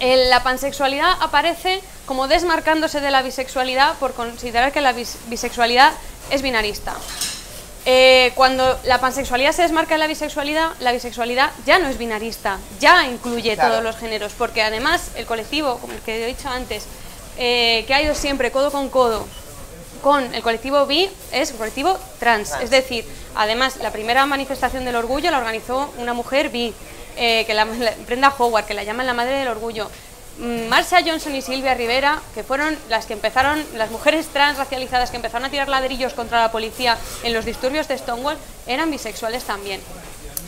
El- 0.00 0.30
la 0.30 0.42
pansexualidad 0.42 1.12
aparece 1.20 1.80
como 2.06 2.28
desmarcándose 2.28 3.00
de 3.00 3.10
la 3.10 3.22
bisexualidad 3.22 3.94
por 3.98 4.14
considerar 4.14 4.72
que 4.72 4.80
la 4.80 4.92
bis- 4.92 5.16
bisexualidad 5.26 5.92
es 6.30 6.42
binarista. 6.42 6.94
Eh, 7.90 8.32
cuando 8.34 8.78
la 8.84 9.00
pansexualidad 9.00 9.52
se 9.52 9.62
desmarca 9.62 9.94
de 9.94 9.98
la 9.98 10.06
bisexualidad, 10.06 10.70
la 10.80 10.92
bisexualidad 10.92 11.50
ya 11.64 11.78
no 11.78 11.88
es 11.88 11.96
binarista, 11.96 12.58
ya 12.80 13.06
incluye 13.06 13.54
Claro. 13.54 13.70
todos 13.70 13.84
los 13.84 13.96
géneros, 13.96 14.32
porque 14.36 14.62
además 14.62 15.10
el 15.16 15.24
colectivo, 15.24 15.78
como 15.78 15.94
el 15.94 16.00
que 16.00 16.22
he 16.22 16.26
dicho 16.26 16.48
antes, 16.50 16.84
eh, 17.38 17.84
que 17.86 17.94
ha 17.94 18.02
ido 18.02 18.14
siempre 18.14 18.50
codo 18.50 18.70
con 18.70 18.88
codo 18.90 19.26
con 20.02 20.32
el 20.34 20.42
colectivo 20.42 20.86
bi 20.86 21.08
es 21.32 21.50
un 21.52 21.56
colectivo 21.56 21.98
trans. 22.20 22.52
Es 22.62 22.70
decir, 22.70 23.04
además, 23.34 23.76
la 23.78 23.90
primera 23.90 24.26
manifestación 24.26 24.84
del 24.84 24.94
orgullo 24.96 25.30
la 25.30 25.38
organizó 25.38 25.92
una 25.98 26.14
mujer 26.14 26.50
bi, 26.50 26.72
eh, 27.18 27.44
que 27.46 27.52
la, 27.54 27.64
la- 27.64 27.94
Brenda 28.06 28.32
Howard, 28.38 28.64
que 28.64 28.74
la 28.74 28.84
llaman 28.84 29.06
la 29.06 29.14
madre 29.14 29.32
del 29.38 29.48
orgullo. 29.48 29.90
Mm, 30.38 30.68
Marcia 30.68 31.00
Johnson 31.04 31.34
y 31.34 31.42
Silvia 31.42 31.74
Rivera, 31.74 32.20
que 32.34 32.44
fueron 32.44 32.78
las 32.88 33.06
que 33.06 33.12
empezaron, 33.12 33.64
las 33.74 33.90
mujeres 33.90 34.26
trans 34.28 34.56
racializadas 34.56 35.10
que 35.10 35.16
empezaron 35.16 35.44
a 35.44 35.50
tirar 35.50 35.68
ladrillos 35.68 36.14
contra 36.14 36.40
la 36.40 36.52
policía 36.52 36.96
en 37.24 37.32
los 37.32 37.44
disturbios 37.44 37.88
de 37.88 37.98
Stonewall, 37.98 38.38
eran 38.66 38.90
bisexuales 38.90 39.42
también. 39.44 39.80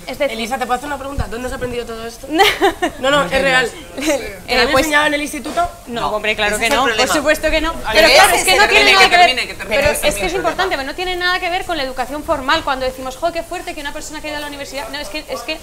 Es 0.06 0.18
decir, 0.18 0.32
Elisa, 0.36 0.58
¿te 0.58 0.64
puedo 0.66 0.74
hacer 0.78 0.86
una 0.86 0.98
pregunta? 0.98 1.26
¿Dónde 1.30 1.46
has 1.48 1.54
aprendido 1.54 1.84
todo 1.84 2.06
esto? 2.06 2.26
No, 3.00 3.10
no, 3.10 3.24
es 3.24 3.30
real. 3.42 3.70
¿Te 3.96 4.14
Eh, 4.14 4.56
lo 4.56 4.60
han 4.62 4.68
pues- 4.70 4.84
enseñado 4.84 5.06
en 5.06 5.14
el 5.14 5.22
instituto? 5.22 5.68
No, 5.88 6.08
hombre, 6.10 6.34
claro 6.36 6.58
que 6.58 6.70
no, 6.70 6.86
por 6.96 7.08
supuesto 7.08 7.50
que 7.50 7.60
no. 7.60 7.72
Pero 7.92 8.08
claro, 8.08 8.34
es 8.34 8.44
que 8.44 8.56
no 8.56 8.66
tiene 8.68 8.86
que 8.86 8.92
nada 8.94 9.10
que 9.10 9.16
ver. 9.16 9.26
termine, 9.26 9.46
que 9.48 9.54
termine, 9.54 9.76
Pero 9.82 10.00
que 10.00 10.08
es 10.08 10.14
que 10.16 10.26
es 10.26 10.34
importante, 10.34 10.76
pero 10.76 10.86
no 10.86 10.94
tiene 10.94 11.16
nada 11.16 11.38
que 11.38 11.50
ver 11.50 11.64
con 11.64 11.76
la 11.76 11.82
educación 11.82 12.24
formal. 12.24 12.62
Cuando 12.64 12.86
decimos, 12.86 13.16
jo, 13.16 13.30
qué 13.32 13.42
fuerte 13.42 13.74
que 13.74 13.80
una 13.80 13.92
persona 13.92 14.20
que 14.20 14.28
ha 14.28 14.30
ido 14.30 14.38
a 14.38 14.40
la 14.40 14.46
universidad. 14.48 14.88
No, 14.88 14.98
es 14.98 15.08
que, 15.08 15.24
es 15.28 15.40
que 15.42 15.58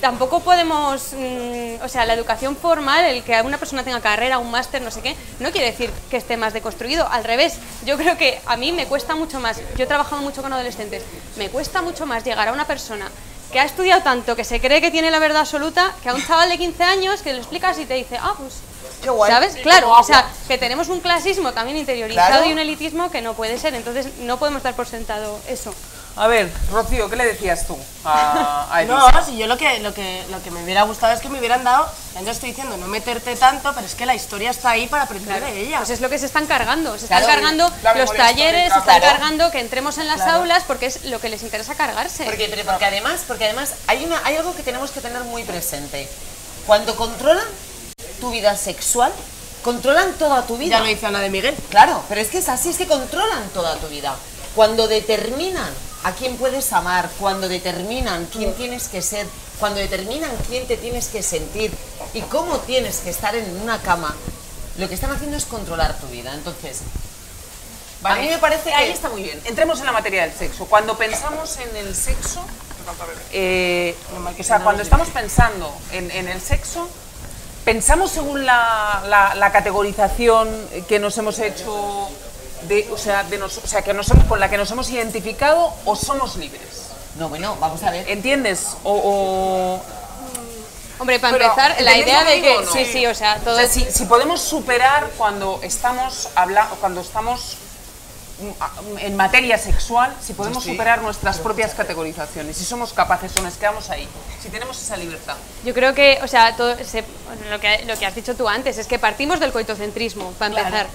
tampoco 0.00 0.40
podemos. 0.40 1.12
mm, 1.12 1.82
o 1.82 1.88
sea, 1.88 2.04
la 2.04 2.14
educación 2.14 2.56
formal, 2.56 3.04
el 3.04 3.22
que 3.22 3.40
una 3.42 3.58
persona 3.58 3.82
tenga 3.82 4.00
carrera, 4.00 4.38
un 4.38 4.50
máster, 4.50 4.82
no 4.82 4.90
sé 4.90 5.00
qué, 5.00 5.14
no 5.40 5.50
quiere 5.50 5.70
decir 5.70 5.90
que 6.10 6.16
esté 6.16 6.36
más 6.36 6.52
deconstruido. 6.52 7.08
Al 7.08 7.24
revés, 7.24 7.54
yo 7.84 7.96
creo 7.96 8.16
que 8.16 8.40
a 8.46 8.56
mí 8.56 8.72
me 8.72 8.86
cuesta 8.86 9.14
mucho 9.14 9.40
más. 9.40 9.60
Yo 9.76 9.84
he 9.84 9.86
trabajado 9.86 10.22
mucho 10.22 10.42
con 10.42 10.52
adolescentes. 10.52 11.02
Me 11.36 11.48
cuesta 11.50 11.82
mucho 11.82 12.06
más 12.06 12.24
llegar 12.24 12.48
a 12.48 12.52
una 12.52 12.66
persona 12.66 13.10
que 13.52 13.60
ha 13.60 13.64
estudiado 13.64 14.02
tanto, 14.02 14.36
que 14.36 14.44
se 14.44 14.60
cree 14.60 14.80
que 14.80 14.90
tiene 14.90 15.10
la 15.10 15.18
verdad 15.18 15.40
absoluta, 15.40 15.94
que 16.02 16.10
a 16.10 16.14
un 16.14 16.24
chaval 16.26 16.50
de 16.50 16.58
15 16.58 16.82
años 16.84 17.22
que 17.22 17.32
le 17.32 17.38
explicas 17.38 17.78
y 17.78 17.86
te 17.86 17.94
dice, 17.94 18.18
ah, 18.20 18.34
pues 18.38 18.54
Qué 19.02 19.10
guay. 19.10 19.30
¿Sabes? 19.30 19.54
Claro, 19.62 19.90
o 19.92 20.02
sea, 20.02 20.26
que 20.48 20.58
tenemos 20.58 20.88
un 20.88 21.00
clasismo 21.00 21.52
también 21.52 21.76
interiorizado 21.76 22.28
Claro. 22.30 22.46
y 22.46 22.52
un 22.52 22.58
elitismo 22.58 23.10
que 23.10 23.22
no 23.22 23.34
puede 23.34 23.58
ser, 23.58 23.74
entonces 23.74 24.18
no 24.20 24.38
podemos 24.38 24.62
dar 24.62 24.74
por 24.74 24.86
sentado 24.86 25.38
eso. 25.48 25.72
A 26.18 26.26
ver, 26.26 26.50
Rocío, 26.72 27.08
¿qué 27.08 27.14
le 27.14 27.24
decías 27.26 27.64
tú 27.68 27.78
a, 28.04 28.66
a 28.74 28.82
Elisa? 28.82 29.12
No, 29.12 29.24
si 29.24 29.36
yo 29.38 29.46
lo 29.46 29.56
que, 29.56 29.78
lo, 29.78 29.94
que, 29.94 30.24
lo 30.30 30.42
que 30.42 30.50
me 30.50 30.64
hubiera 30.64 30.82
gustado 30.82 31.12
es 31.14 31.20
que 31.20 31.28
me 31.28 31.38
hubieran 31.38 31.62
dado, 31.62 31.88
ya 32.12 32.22
no 32.22 32.30
estoy 32.32 32.48
diciendo 32.48 32.76
no 32.76 32.88
meterte 32.88 33.36
tanto, 33.36 33.72
pero 33.72 33.86
es 33.86 33.94
que 33.94 34.04
la 34.04 34.16
historia 34.16 34.50
está 34.50 34.70
ahí 34.70 34.88
para 34.88 35.04
aprender 35.04 35.40
de 35.40 35.60
ella. 35.60 35.76
Pues 35.78 35.90
es 35.90 36.00
lo 36.00 36.10
que 36.10 36.18
se 36.18 36.26
están 36.26 36.46
cargando, 36.46 36.98
se 36.98 37.04
están 37.04 37.22
Claro, 37.22 37.32
cargando 37.34 37.72
los 37.96 38.12
talleres, 38.14 38.72
se 38.72 38.78
están 38.80 38.98
Claro. 38.98 39.04
cargando 39.18 39.50
que 39.52 39.60
entremos 39.60 39.96
en 39.98 40.08
las 40.08 40.22
aulas 40.22 40.64
porque 40.66 40.86
es 40.86 41.04
lo 41.04 41.20
que 41.20 41.28
les 41.28 41.42
interesa 41.44 41.76
cargarse. 41.76 42.24
Porque, 42.24 42.48
pero 42.50 42.64
porque 42.68 42.84
además, 42.86 43.20
porque 43.28 43.44
además 43.44 43.74
hay, 43.86 44.04
una, 44.04 44.20
hay 44.24 44.34
algo 44.36 44.56
que 44.56 44.64
tenemos 44.64 44.90
que 44.90 45.00
tener 45.00 45.22
muy 45.22 45.44
presente. 45.44 46.08
Cuando 46.66 46.96
controlan 46.96 47.46
tu 48.20 48.30
vida 48.32 48.56
sexual, 48.56 49.12
controlan 49.62 50.14
toda 50.14 50.44
tu 50.48 50.56
vida. 50.58 50.78
ya 50.78 50.80
lo 50.80 50.86
dice 50.86 51.06
Ana 51.06 51.20
de 51.20 51.30
Miguel. 51.30 51.54
Claro, 51.70 52.02
pero 52.08 52.20
es 52.20 52.26
que 52.28 52.38
es 52.38 52.48
así, 52.48 52.70
es 52.70 52.76
que 52.76 52.88
controlan 52.88 53.48
toda 53.50 53.76
tu 53.76 53.86
vida. 53.86 54.16
Cuando 54.56 54.88
determinan 54.88 55.72
a 56.04 56.12
quién 56.12 56.36
puedes 56.36 56.72
amar, 56.72 57.08
cuando 57.18 57.48
determinan 57.48 58.26
quién 58.26 58.54
tienes 58.54 58.88
que 58.88 59.02
ser, 59.02 59.26
cuando 59.58 59.80
determinan 59.80 60.30
quién 60.48 60.66
te 60.66 60.76
tienes 60.76 61.08
que 61.08 61.22
sentir 61.22 61.72
y 62.14 62.20
cómo 62.22 62.58
tienes 62.58 62.98
que 62.98 63.10
estar 63.10 63.34
en 63.34 63.60
una 63.60 63.80
cama, 63.82 64.14
lo 64.78 64.88
que 64.88 64.94
están 64.94 65.10
haciendo 65.10 65.36
es 65.36 65.44
controlar 65.44 65.98
tu 65.98 66.06
vida. 66.06 66.32
Entonces, 66.34 66.78
Vale. 68.00 68.20
a 68.20 68.22
mí 68.22 68.28
me 68.30 68.38
parece 68.38 68.70
que... 68.70 68.74
Ahí 68.74 68.90
está 68.92 69.08
muy 69.08 69.22
bien. 69.24 69.40
Entremos 69.44 69.80
en 69.80 69.86
la 69.86 69.92
materia 69.92 70.22
del 70.22 70.32
sexo. 70.36 70.66
Cuando 70.66 70.96
pensamos 70.96 71.56
en 71.58 71.76
el 71.76 71.94
sexo, 71.96 72.40
eh, 73.32 73.96
o 74.38 74.42
sea, 74.42 74.60
cuando 74.60 74.82
estamos 74.82 75.08
pensando 75.08 75.74
en, 75.92 76.10
en 76.12 76.28
el 76.28 76.40
sexo, 76.40 76.88
pensamos 77.64 78.12
según 78.12 78.46
la, 78.46 79.02
la- 79.08 79.34
la 79.34 79.52
categorización 79.52 80.48
que 80.88 80.98
nos 81.00 81.18
hemos 81.18 81.38
hecho, 81.40 82.08
de, 82.62 82.88
o, 82.92 82.98
sea, 82.98 83.22
de 83.24 83.38
nos- 83.38 83.58
o 83.58 83.66
sea, 83.66 83.82
que 83.82 83.92
nos 83.94 84.10
hemos- 84.10 84.24
con 84.24 84.40
la 84.40 84.48
que 84.50 84.56
nos 84.56 84.70
hemos 84.70 84.88
identificado 84.90 85.72
o 85.84 85.96
somos 85.96 86.36
libres. 86.36 86.88
No, 87.16 87.28
bueno, 87.28 87.56
vamos 87.60 87.82
a 87.82 87.90
ver. 87.90 88.08
¿Entiendes? 88.10 88.68
O, 88.84 88.92
o- 88.92 89.80
Hombre, 91.00 91.20
para 91.20 91.32
Pero, 91.36 91.44
empezar, 91.50 91.70
la 91.80 91.92
¿entendéis 91.96 92.06
idea 92.06 92.24
de 92.24 92.42
que 92.42 92.64
no? 92.64 92.72
sí, 92.72 92.84
sí, 92.84 93.06
o 93.06 93.14
sea, 93.14 93.36
todo 93.38 93.54
o 93.54 93.58
sea, 93.58 93.68
si, 93.68 93.84
si 93.84 94.04
podemos 94.06 94.40
superar 94.40 95.08
cuando 95.16 95.60
estamos 95.62 96.28
hablando, 96.34 96.74
cuando 96.76 97.00
estamos 97.02 97.56
en 99.00 99.16
materia 99.16 99.58
sexual, 99.58 100.14
si 100.20 100.32
podemos 100.32 100.62
superar 100.62 101.02
nuestras 101.02 101.38
propias 101.38 101.74
categorizaciones, 101.74 102.56
si 102.56 102.64
somos 102.64 102.92
capaces 102.92 103.32
o 103.38 103.42
nos 103.42 103.54
quedamos 103.54 103.90
ahí, 103.90 104.06
si 104.40 104.48
tenemos 104.48 104.80
esa 104.80 104.96
libertad. 104.96 105.34
Yo 105.64 105.74
creo 105.74 105.94
que, 105.94 106.18
o 106.22 106.28
sea, 106.28 106.54
todo 106.56 106.76
se- 106.84 107.04
lo, 107.50 107.58
que, 107.60 107.84
lo 107.86 107.96
que 107.98 108.06
has 108.06 108.14
dicho 108.14 108.34
tú 108.36 108.48
antes 108.48 108.78
es 108.78 108.86
que 108.86 108.98
partimos 108.98 109.40
del 109.40 109.52
coitocentrismo, 109.52 110.32
para 110.32 110.58
empezar. 110.58 110.86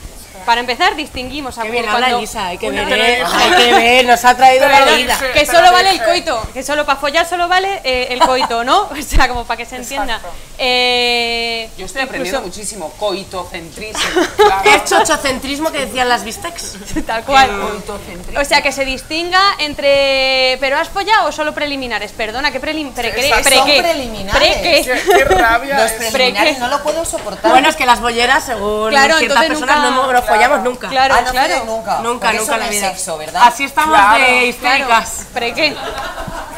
Para 0.47 0.61
empezar, 0.61 0.95
distinguimos 0.95 1.59
a 1.59 1.61
Qué 1.61 1.69
bien 1.69 1.83
cuando- 1.85 2.05
habla 2.05 2.17
Elisa, 2.17 2.47
hay 2.47 2.57
que 2.57 2.71
ver, 2.71 2.91
¿eh? 2.91 3.23
hay 3.23 3.51
que 3.51 3.73
ver, 3.73 4.05
nos 4.07 4.25
ha 4.25 4.35
traído 4.35 4.67
la 4.67 4.83
vida. 4.95 5.15
que 5.31 5.45
solo 5.45 5.61
lo 5.67 5.71
vale 5.71 5.91
el 5.91 6.03
coito, 6.03 6.41
que 6.53 6.63
solo 6.63 6.85
para 6.87 6.99
follar 6.99 7.27
solo 7.29 7.47
vale 7.47 7.81
eh, 7.83 8.07
el 8.09 8.19
coito, 8.19 8.63
¿no? 8.63 8.89
O 8.91 9.01
sea, 9.05 9.27
como 9.27 9.45
para 9.45 9.57
que 9.59 9.65
se 9.65 9.75
entienda. 9.75 10.19
Eh, 10.57 11.69
Yo 11.77 11.85
estoy 11.85 12.01
aprendiendo 12.01 12.39
incluso- 12.39 12.57
muchísimo, 12.59 12.89
coitocentrismo. 12.99 14.01
Es 14.65 14.85
chochocentrismo 14.85 15.71
que 15.71 15.85
decían 15.85 16.09
las 16.09 16.23
Vistex. 16.23 16.77
Tal 17.05 17.23
cual. 17.25 17.32
Coitocentrismo. 17.33 18.41
O 18.41 18.45
sea, 18.45 18.61
que 18.61 18.71
se 18.71 18.85
distinga 18.85 19.41
entre. 19.59 20.57
¿Pero 20.59 20.77
has 20.77 20.89
follado 20.89 21.27
o 21.27 21.31
solo 21.31 21.53
preliminares? 21.53 22.11
Perdona, 22.11 22.51
¿qué 22.51 22.59
prelim 22.59 22.91
pre, 22.93 23.11
qué? 23.13 23.27
Exacto. 23.27 23.43
¿Pre 23.49 23.57
Son 23.57 23.67
qué? 23.67 23.79
preliminares. 23.81 24.57
¿Pre 24.57 24.61
qué? 24.61 25.01
Qué, 25.17 25.25
rabia 25.25 25.77
Los 25.81 25.91
es. 25.91 26.11
preliminares 26.11 26.59
no 26.59 26.67
lo 26.67 26.81
puedo 26.83 27.03
soportar. 27.05 27.51
Bueno, 27.51 27.69
es 27.69 27.75
que 27.75 27.85
las 27.85 27.99
bolleras, 28.01 28.43
según 28.45 28.89
Claro, 28.89 29.17
ciertas 29.17 29.43
entonces 29.43 29.49
personas, 29.49 29.75
nunca- 29.77 29.89
no, 29.95 30.01
hemos- 30.03 30.13
no 30.13 30.21
follamos 30.23 30.63
nunca. 30.63 30.89
Claro, 30.89 31.15
ah, 31.17 31.21
no 31.21 31.31
claro. 31.31 31.65
nunca. 31.65 31.99
Nunca, 31.99 32.33
nunca 32.33 32.57
la 32.57 32.69
vida. 32.69 32.89
sexo, 32.89 33.17
¿verdad? 33.17 33.41
Así 33.45 33.63
estamos 33.63 33.95
Claro, 33.97 34.23
de 34.23 34.45
histéricas. 34.47 35.09
Claro. 35.11 35.29
¿Pre 35.33 35.53
qué? 35.53 35.75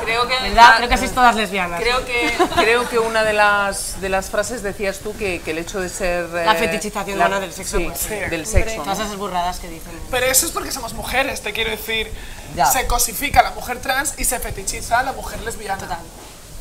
Creo 0.03 0.27
que, 0.27 0.35
¿Verdad? 0.49 0.75
Creo 0.77 0.89
que 0.89 0.97
sois 0.97 1.11
todas 1.13 1.35
lesbianas. 1.35 1.79
Creo 1.81 2.05
que, 2.05 2.31
creo 2.55 2.87
que 2.87 2.99
una 2.99 3.23
de 3.23 3.33
las, 3.33 3.99
de 4.01 4.09
las 4.09 4.29
frases 4.29 4.61
decías 4.61 4.99
tú 4.99 5.15
que, 5.17 5.41
que 5.41 5.49
el 5.51 5.57
hecho 5.57 5.79
de 5.79 5.89
ser... 5.89 6.29
La 6.29 6.53
eh, 6.53 6.57
fetichización, 6.57 7.17
la- 7.17 7.39
del 7.39 7.51
sexo, 7.51 7.77
sí, 7.77 7.85
pues, 7.85 7.99
sí. 7.99 8.09
del 8.13 8.45
sexo. 8.45 8.77
¿no? 8.77 8.83
Todas 8.83 8.99
esas 8.99 9.15
burradas 9.15 9.57
que 9.59 9.67
dicen. 9.67 9.91
Pero 10.11 10.25
eso 10.27 10.45
es 10.45 10.51
porque 10.51 10.64
somos 10.71 10.93
mujeres, 10.93 11.41
te 11.41 11.53
quiero 11.53 11.71
decir. 11.71 12.11
Ya. 12.55 12.65
Se 12.65 12.87
cosifica 12.87 13.41
a 13.41 13.43
la 13.43 13.51
mujer 13.51 13.79
trans 13.81 14.13
y 14.17 14.23
se 14.25 14.39
fetichiza 14.39 14.99
a 14.99 15.03
la 15.03 15.11
mujer 15.13 15.41
lesbiana. 15.41 15.99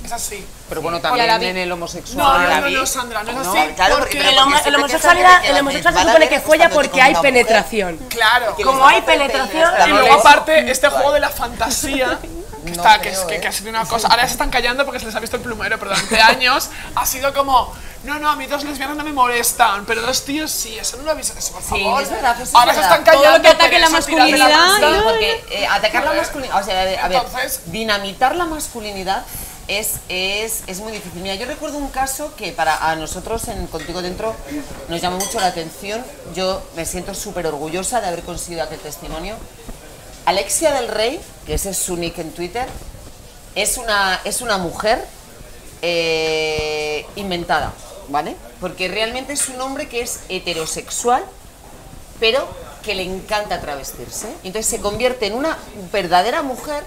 Es 0.04 0.12
así. 0.12 0.44
Pero 0.68 0.82
bueno, 0.82 1.00
también 1.00 1.26
la 1.26 1.36
en 1.36 1.56
el 1.56 1.68
No, 1.68 1.76
homosexual. 1.76 2.42
no, 2.50 2.60
no, 2.60 2.66
vi. 2.66 2.74
no, 2.74 2.84
Sandra, 2.84 3.22
no 3.22 3.30
es 3.30 3.36
No, 3.38 3.52
así. 3.54 3.72
claro, 3.74 3.96
porque, 3.98 4.16
porque- 4.18 4.28
El, 4.28 4.38
homo- 4.38 4.50
porque 4.50 4.56
el 4.56 4.62
siempre 4.62 4.76
homosexual, 4.82 5.16
el 5.44 5.56
homosexual 5.60 5.94
se 5.94 6.00
supone 6.02 6.28
que 6.28 6.40
folla 6.40 6.68
porque 6.68 7.00
hay 7.02 7.14
penetración. 7.14 7.96
Claro. 8.10 8.54
Como 8.62 8.86
hay 8.86 9.00
penetración. 9.00 9.70
Y 9.86 9.90
no 9.90 9.98
luego 10.00 10.14
aparte, 10.20 10.70
este 10.70 10.88
juego 10.88 11.12
de 11.12 11.20
la 11.20 11.30
fantasía, 11.30 12.18
que, 12.64 12.70
No 12.72 12.82
está, 12.82 13.00
creo, 13.00 13.26
que- 13.26 13.36
¿eh? 13.36 13.40
que 13.40 13.48
ha 13.48 13.52
sido 13.52 13.70
una 13.70 13.84
cosa, 13.86 14.08
ahora 14.08 14.22
ya 14.22 14.28
se 14.28 14.32
están 14.34 14.50
callando 14.50 14.84
porque 14.84 15.00
se 15.00 15.06
les 15.06 15.14
ha 15.14 15.20
visto 15.20 15.36
el 15.36 15.42
plumero, 15.42 15.78
pero 15.78 15.90
durante 15.92 16.20
años 16.20 16.70
ha 16.94 17.06
sido 17.06 17.32
como, 17.34 17.72
no, 18.04 18.18
no, 18.18 18.30
a 18.30 18.36
mí 18.36 18.46
dos 18.46 18.64
lesbianas 18.64 18.96
no 18.96 19.04
me 19.04 19.12
molestan, 19.12 19.84
pero 19.86 20.02
dos 20.02 20.24
tíos 20.24 20.50
sí, 20.50 20.78
eso 20.78 20.96
no 20.96 21.04
lo 21.04 21.10
habéis 21.12 21.30
eso, 21.30 21.52
por 21.52 21.62
Sí, 21.62 21.68
favor. 21.68 22.02
es 22.02 22.10
verdad, 22.10 22.34
eso 22.34 22.42
es 22.44 22.54
ahora 22.54 22.74
se 22.74 22.80
verdad. 22.80 22.98
están 22.98 23.04
callando. 23.04 23.24
Todo 23.28 23.36
lo 23.38 23.42
que 23.42 23.48
ataque 23.48 23.78
la 23.78 23.86
la 23.86 23.90
masculinidad, 23.90 24.48
manta. 24.50 24.88
Sí, 24.90 25.00
porque 25.04 25.44
eh, 25.50 25.66
atacar 25.66 26.04
la 26.04 26.12
masculinidad, 26.14 26.60
o 26.60 26.64
sea, 26.64 26.80
a 26.80 26.84
ver, 26.84 26.98
a 26.98 27.08
ver, 27.08 27.18
Entonces- 27.24 27.60
dinamitar 27.66 28.36
la 28.36 28.44
masculinidad 28.46 29.24
es, 29.66 29.92
es, 30.10 30.62
es 30.66 30.80
muy 30.80 30.92
difícil. 30.92 31.22
Mira, 31.22 31.36
yo 31.36 31.46
recuerdo 31.46 31.78
un 31.78 31.88
caso 31.88 32.34
que 32.36 32.52
para 32.52 32.90
a 32.90 32.96
nosotros 32.96 33.48
en 33.48 33.66
Contigo 33.68 34.02
Dentro 34.02 34.36
nos 34.90 35.00
llamó 35.00 35.16
mucho 35.16 35.40
la 35.40 35.46
atención. 35.46 36.04
Yo 36.34 36.62
me 36.76 36.84
siento 36.84 37.14
súper 37.14 37.46
orgullosa 37.46 38.02
de 38.02 38.08
haber 38.08 38.22
conseguido 38.24 38.62
aquel 38.62 38.78
testimonio. 38.80 39.36
Alexia 40.26 40.72
del 40.72 40.88
Rey, 40.88 41.20
que 41.46 41.54
ese 41.54 41.70
es 41.70 41.76
su 41.78 41.96
nick 41.96 42.18
en 42.18 42.32
Twitter, 42.32 42.66
es 43.54 43.76
una, 43.76 44.20
es 44.24 44.40
una 44.40 44.58
mujer 44.58 45.04
eh, 45.82 47.04
inventada, 47.16 47.72
¿vale? 48.08 48.34
Porque 48.60 48.88
realmente 48.88 49.34
es 49.34 49.48
un 49.48 49.60
hombre 49.60 49.88
que 49.88 50.00
es 50.00 50.20
heterosexual, 50.28 51.24
pero 52.20 52.46
que 52.82 52.94
le 52.94 53.02
encanta 53.02 53.60
travestirse. 53.60 54.26
Entonces 54.44 54.66
se 54.66 54.80
convierte 54.80 55.26
en 55.26 55.34
una 55.34 55.56
verdadera 55.92 56.42
mujer 56.42 56.82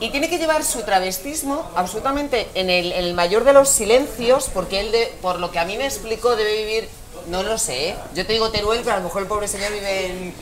y 0.00 0.10
tiene 0.10 0.30
que 0.30 0.38
llevar 0.38 0.64
su 0.64 0.82
travestismo 0.82 1.68
absolutamente 1.74 2.48
en 2.54 2.70
el, 2.70 2.92
en 2.92 3.04
el 3.04 3.14
mayor 3.14 3.44
de 3.44 3.52
los 3.52 3.68
silencios, 3.68 4.48
porque 4.54 4.80
él, 4.80 4.92
de- 4.92 5.12
por 5.20 5.38
lo 5.40 5.50
que 5.50 5.58
a 5.58 5.64
mí 5.64 5.76
me 5.76 5.84
explicó, 5.86 6.36
debe 6.36 6.56
vivir, 6.64 6.88
no 7.28 7.42
lo 7.42 7.58
sé, 7.58 7.90
¿eh? 7.90 7.96
yo 8.14 8.26
te 8.26 8.32
digo 8.32 8.50
Teruel, 8.50 8.80
pero 8.82 8.96
a 8.96 8.98
lo 8.98 9.04
mejor 9.04 9.22
el 9.22 9.28
pobre 9.28 9.48
señor 9.48 9.72
vive 9.72 10.06
en 10.06 10.34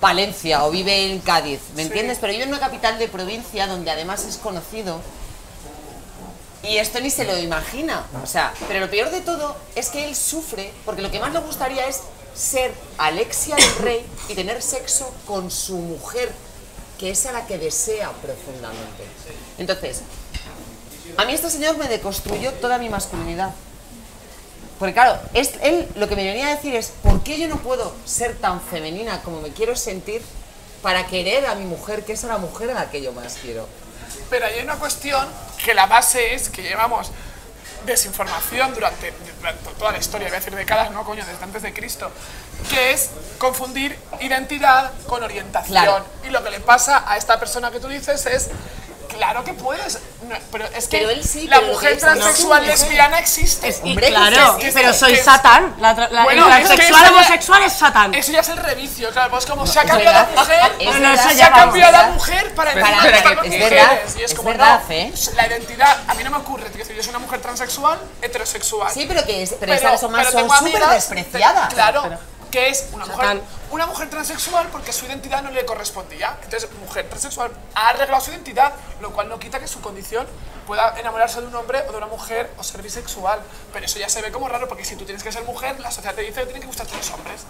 Palencia 0.00 0.64
o 0.64 0.70
vive 0.70 1.10
en 1.10 1.20
Cádiz, 1.20 1.60
¿me 1.74 1.82
entiendes? 1.82 2.18
Pero 2.20 2.32
vive 2.32 2.44
en 2.44 2.50
una 2.50 2.60
capital 2.60 2.98
de 2.98 3.08
provincia 3.08 3.66
donde 3.66 3.90
además 3.90 4.24
es 4.24 4.36
conocido 4.36 5.00
Y 6.62 6.78
esto 6.78 7.00
ni 7.00 7.10
se 7.10 7.24
lo 7.24 7.38
imagina. 7.38 8.04
O 8.22 8.26
sea, 8.26 8.52
pero 8.68 8.80
lo 8.80 8.90
peor 8.90 9.10
de 9.10 9.20
todo 9.20 9.56
es 9.74 9.88
que 9.88 10.04
él 10.04 10.14
sufre 10.14 10.72
porque 10.84 11.02
lo 11.02 11.10
que 11.10 11.20
más 11.20 11.32
le 11.32 11.40
gustaría 11.40 11.86
es 11.86 12.02
ser 12.34 12.72
Alexia 12.98 13.56
del 13.56 13.76
Rey 13.76 14.06
y 14.28 14.34
tener 14.34 14.60
sexo 14.60 15.12
con 15.26 15.50
su 15.50 15.76
mujer, 15.76 16.30
que 16.98 17.10
es 17.10 17.24
a 17.26 17.32
la 17.32 17.46
que 17.46 17.58
desea 17.58 18.10
profundamente. 18.10 19.04
Entonces, 19.58 20.02
a 21.16 21.24
mí 21.24 21.32
este 21.32 21.50
señor 21.50 21.78
me 21.78 21.88
deconstruyó 21.88 22.52
toda 22.54 22.78
mi 22.78 22.88
masculinidad. 22.88 23.52
Porque 24.78 24.92
claro, 24.92 25.18
es, 25.32 25.52
él 25.62 25.88
lo 25.96 26.08
que 26.08 26.16
me 26.16 26.24
venía 26.24 26.48
a 26.48 26.56
decir 26.56 26.74
es, 26.74 26.92
¿por 27.02 27.22
qué 27.22 27.38
yo 27.38 27.48
no 27.48 27.56
puedo 27.56 27.94
ser 28.04 28.36
tan 28.36 28.60
femenina 28.60 29.22
como 29.22 29.40
me 29.40 29.50
quiero 29.50 29.74
sentir 29.74 30.22
para 30.82 31.06
querer 31.06 31.46
a 31.46 31.54
mi 31.54 31.64
mujer, 31.64 32.04
que 32.04 32.12
es 32.12 32.24
a 32.24 32.28
la 32.28 32.38
mujer 32.38 32.70
a 32.70 32.74
la 32.74 32.90
que 32.90 33.00
yo 33.00 33.12
más 33.12 33.38
quiero? 33.40 33.66
Pero 34.28 34.46
hay 34.46 34.62
una 34.62 34.76
cuestión 34.76 35.26
que 35.64 35.72
la 35.72 35.86
base 35.86 36.34
es 36.34 36.48
que 36.50 36.62
llevamos 36.62 37.10
desinformación 37.86 38.74
durante, 38.74 39.14
durante 39.38 39.70
toda 39.78 39.92
la 39.92 39.98
historia, 39.98 40.28
voy 40.28 40.36
a 40.36 40.40
decir 40.40 40.54
décadas, 40.54 40.90
no 40.90 41.04
coño, 41.04 41.24
desde 41.24 41.42
antes 41.42 41.62
de 41.62 41.72
Cristo, 41.72 42.10
que 42.68 42.92
es 42.92 43.10
confundir 43.38 43.96
identidad 44.20 44.92
con 45.06 45.22
orientación. 45.22 45.72
Claro. 45.72 46.04
Y 46.26 46.30
lo 46.30 46.42
que 46.42 46.50
le 46.50 46.60
pasa 46.60 47.04
a 47.10 47.16
esta 47.16 47.38
persona 47.38 47.70
que 47.70 47.80
tú 47.80 47.88
dices 47.88 48.26
es, 48.26 48.50
claro 49.08 49.44
que 49.44 49.52
puedes, 49.54 49.98
no, 50.28 50.36
pero 50.52 50.64
es 50.74 50.88
que 50.88 50.98
Pero 50.98 51.10
él 51.10 51.22
sí, 51.24 51.46
la 51.48 51.60
mujer 51.60 51.90
que 51.90 51.96
es- 51.96 52.02
no, 52.02 52.12
transexual 52.12 52.64
eso- 52.68 52.84
lesbiana 52.86 53.18
existe. 53.18 53.74
Hombre, 53.82 54.08
claro, 54.08 54.58
que 54.58 54.68
es- 54.68 54.74
pero 54.74 54.88
que 54.92 54.98
soy 54.98 55.16
Satán. 55.16 55.74
La, 55.78 55.92
la- 55.94 56.24
Bueno, 56.24 56.46
el 56.46 56.52
es 56.62 56.68
que 56.70 56.76
transexual 56.76 57.12
homosexual 57.12 57.62
es 57.62 57.72
Satán. 57.72 58.14
Eso 58.14 58.32
ya 58.32 58.40
es 58.40 58.48
el 58.48 58.56
revicio, 58.58 59.10
claro, 59.10 59.30
pues 59.30 59.46
como 59.46 59.66
se 59.66 59.78
ha 59.80 59.84
cambiado 59.84 60.26
la 60.34 60.40
mujer, 60.40 60.72
es 60.78 60.86
No, 60.86 60.92
no, 60.92 61.00
verdad, 61.00 61.26
eso 61.26 61.36
se 61.36 61.42
ha 61.44 61.50
cambiado 61.52 61.92
la 61.92 62.06
mujer 62.08 62.54
para 62.54 62.72
que- 62.74 62.80
es 62.80 62.86
mujeres. 62.86 63.70
verdad, 63.70 63.98
y 64.16 64.22
es, 64.22 64.30
es 64.30 64.34
como, 64.36 64.48
verdad, 64.50 64.80
no, 64.88 64.94
¿eh? 64.94 65.12
la 65.34 65.46
identidad, 65.46 65.96
a 66.08 66.14
mí 66.14 66.24
no 66.24 66.30
me 66.30 66.36
ocurre, 66.38 66.64
tío, 66.70 66.78
decir, 66.78 66.96
yo 66.96 67.02
soy 67.02 67.10
una 67.10 67.18
mujer 67.20 67.40
transexual, 67.40 67.98
heterosexual. 68.22 68.92
Sí, 68.92 69.04
pero 69.06 69.24
que 69.24 69.42
es, 69.42 69.54
pero, 69.58 69.72
estas 69.72 70.00
son, 70.00 70.12
más- 70.12 70.26
pero 70.32 70.48
son 70.48 70.58
súper 70.58 70.86
despreciadas. 70.88 71.72
Claro, 71.72 72.18
que 72.50 72.68
es 72.68 72.86
una 72.92 73.06
mujer. 73.06 73.40
Una 73.70 73.86
mujer 73.86 74.08
transexual 74.10 74.68
porque 74.72 74.92
su 74.92 75.06
identidad 75.06 75.42
no 75.42 75.50
le 75.50 75.64
correspondía. 75.66 76.36
Entonces, 76.44 76.68
mujer 76.80 77.08
transexual 77.08 77.50
ha 77.74 77.88
arreglado 77.88 78.22
su 78.22 78.30
identidad, 78.30 78.72
lo 79.00 79.10
cual 79.12 79.28
no 79.28 79.38
quita 79.38 79.58
que 79.58 79.66
su 79.66 79.80
condición 79.80 80.26
pueda 80.66 80.94
enamorarse 80.98 81.40
de 81.40 81.46
un 81.48 81.54
hombre 81.54 81.82
o 81.88 81.92
de 81.92 81.98
una 81.98 82.06
mujer 82.06 82.50
o 82.58 82.62
ser 82.64 82.82
bisexual. 82.82 83.40
Pero 83.72 83.86
eso 83.86 83.98
ya 83.98 84.08
se 84.08 84.22
ve 84.22 84.30
como 84.32 84.48
raro 84.48 84.68
porque 84.68 84.84
si 84.84 84.96
tú 84.96 85.04
tienes 85.04 85.22
que 85.22 85.32
ser 85.32 85.42
mujer, 85.44 85.78
la 85.80 85.90
sociedad 85.90 86.14
te 86.14 86.22
dice 86.22 86.40
que 86.40 86.44
tienen 86.46 86.62
que 86.62 86.66
gustarte 86.68 86.96
los 86.96 87.10
hombres. 87.10 87.42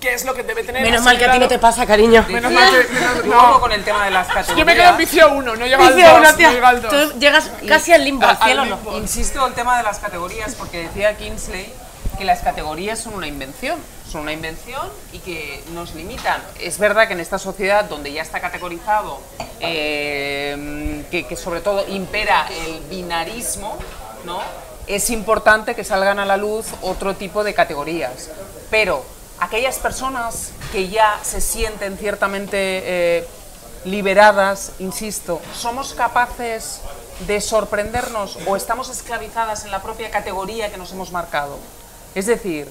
¿Qué 0.00 0.14
es 0.14 0.24
lo 0.24 0.32
que 0.32 0.44
debe 0.44 0.62
tener? 0.62 0.82
Menos 0.82 1.02
mal 1.02 1.18
que 1.18 1.24
a 1.24 1.32
ti 1.32 1.40
no 1.40 1.48
te 1.48 1.58
pasa, 1.58 1.84
cariño. 1.84 2.24
Menos 2.28 2.52
mal 2.52 2.70
que. 2.70 2.88
menos- 2.94 3.24
no. 3.24 3.58
con 3.58 3.72
el 3.72 3.82
tema 3.82 4.04
de 4.04 4.12
las 4.12 4.28
categorías. 4.28 4.56
Yo 4.58 4.64
me 4.64 4.76
quedo 4.76 4.90
en 4.90 4.96
vicio 4.96 5.32
1, 5.32 5.56
no 5.56 5.66
llego 5.66 5.82
al 5.82 5.96
Dice 5.96 6.08
2. 6.08 6.18
una 6.20 6.30
No 6.30 6.36
tía, 6.36 6.52
llego 6.52 6.66
al 6.66 6.82
2. 6.82 6.90
Tú 7.12 7.18
llegas 7.18 7.50
casi 7.66 7.92
al 7.92 8.04
limbo, 8.04 8.24
al 8.26 8.36
Al 8.36 8.42
cielo 8.44 8.64
no. 8.64 8.76
limbo. 8.76 8.96
Insisto 8.96 9.44
el 9.44 9.54
tema 9.54 9.76
de 9.76 9.82
las 9.82 9.98
categorías 9.98 10.54
porque 10.54 10.84
decía 10.84 11.16
Kingsley 11.16 11.72
que 12.16 12.24
las 12.24 12.40
categorías 12.40 13.00
son 13.00 13.14
una 13.14 13.26
invención, 13.26 13.76
son 14.10 14.22
una 14.22 14.32
invención 14.32 14.88
y 15.12 15.18
que 15.18 15.62
nos 15.72 15.94
limitan. 15.94 16.42
Es 16.60 16.78
verdad 16.78 17.06
que 17.06 17.12
en 17.12 17.20
esta 17.20 17.38
sociedad 17.38 17.84
donde 17.84 18.12
ya 18.12 18.22
está 18.22 18.40
categorizado, 18.40 19.20
eh, 19.60 21.04
que, 21.10 21.26
que 21.26 21.36
sobre 21.36 21.60
todo 21.60 21.86
impera 21.88 22.48
el 22.66 22.80
binarismo, 22.88 23.76
¿no? 24.24 24.40
es 24.88 25.10
importante 25.10 25.74
que 25.74 25.84
salgan 25.84 26.18
a 26.18 26.24
la 26.24 26.36
luz 26.36 26.66
otro 26.80 27.14
tipo 27.14 27.44
de 27.44 27.54
categorías. 27.54 28.30
Pero 28.70 29.04
aquellas 29.38 29.78
personas 29.78 30.50
que 30.72 30.88
ya 30.88 31.20
se 31.22 31.40
sienten 31.40 31.98
ciertamente 31.98 32.56
eh, 32.58 33.28
liberadas, 33.84 34.72
insisto, 34.78 35.40
¿somos 35.54 35.92
capaces 35.92 36.80
de 37.26 37.40
sorprendernos 37.40 38.38
o 38.46 38.56
estamos 38.56 38.88
esclavizadas 38.88 39.64
en 39.64 39.70
la 39.70 39.82
propia 39.82 40.10
categoría 40.10 40.70
que 40.70 40.78
nos 40.78 40.92
hemos 40.92 41.12
marcado? 41.12 41.58
Es 42.14 42.26
decir, 42.26 42.68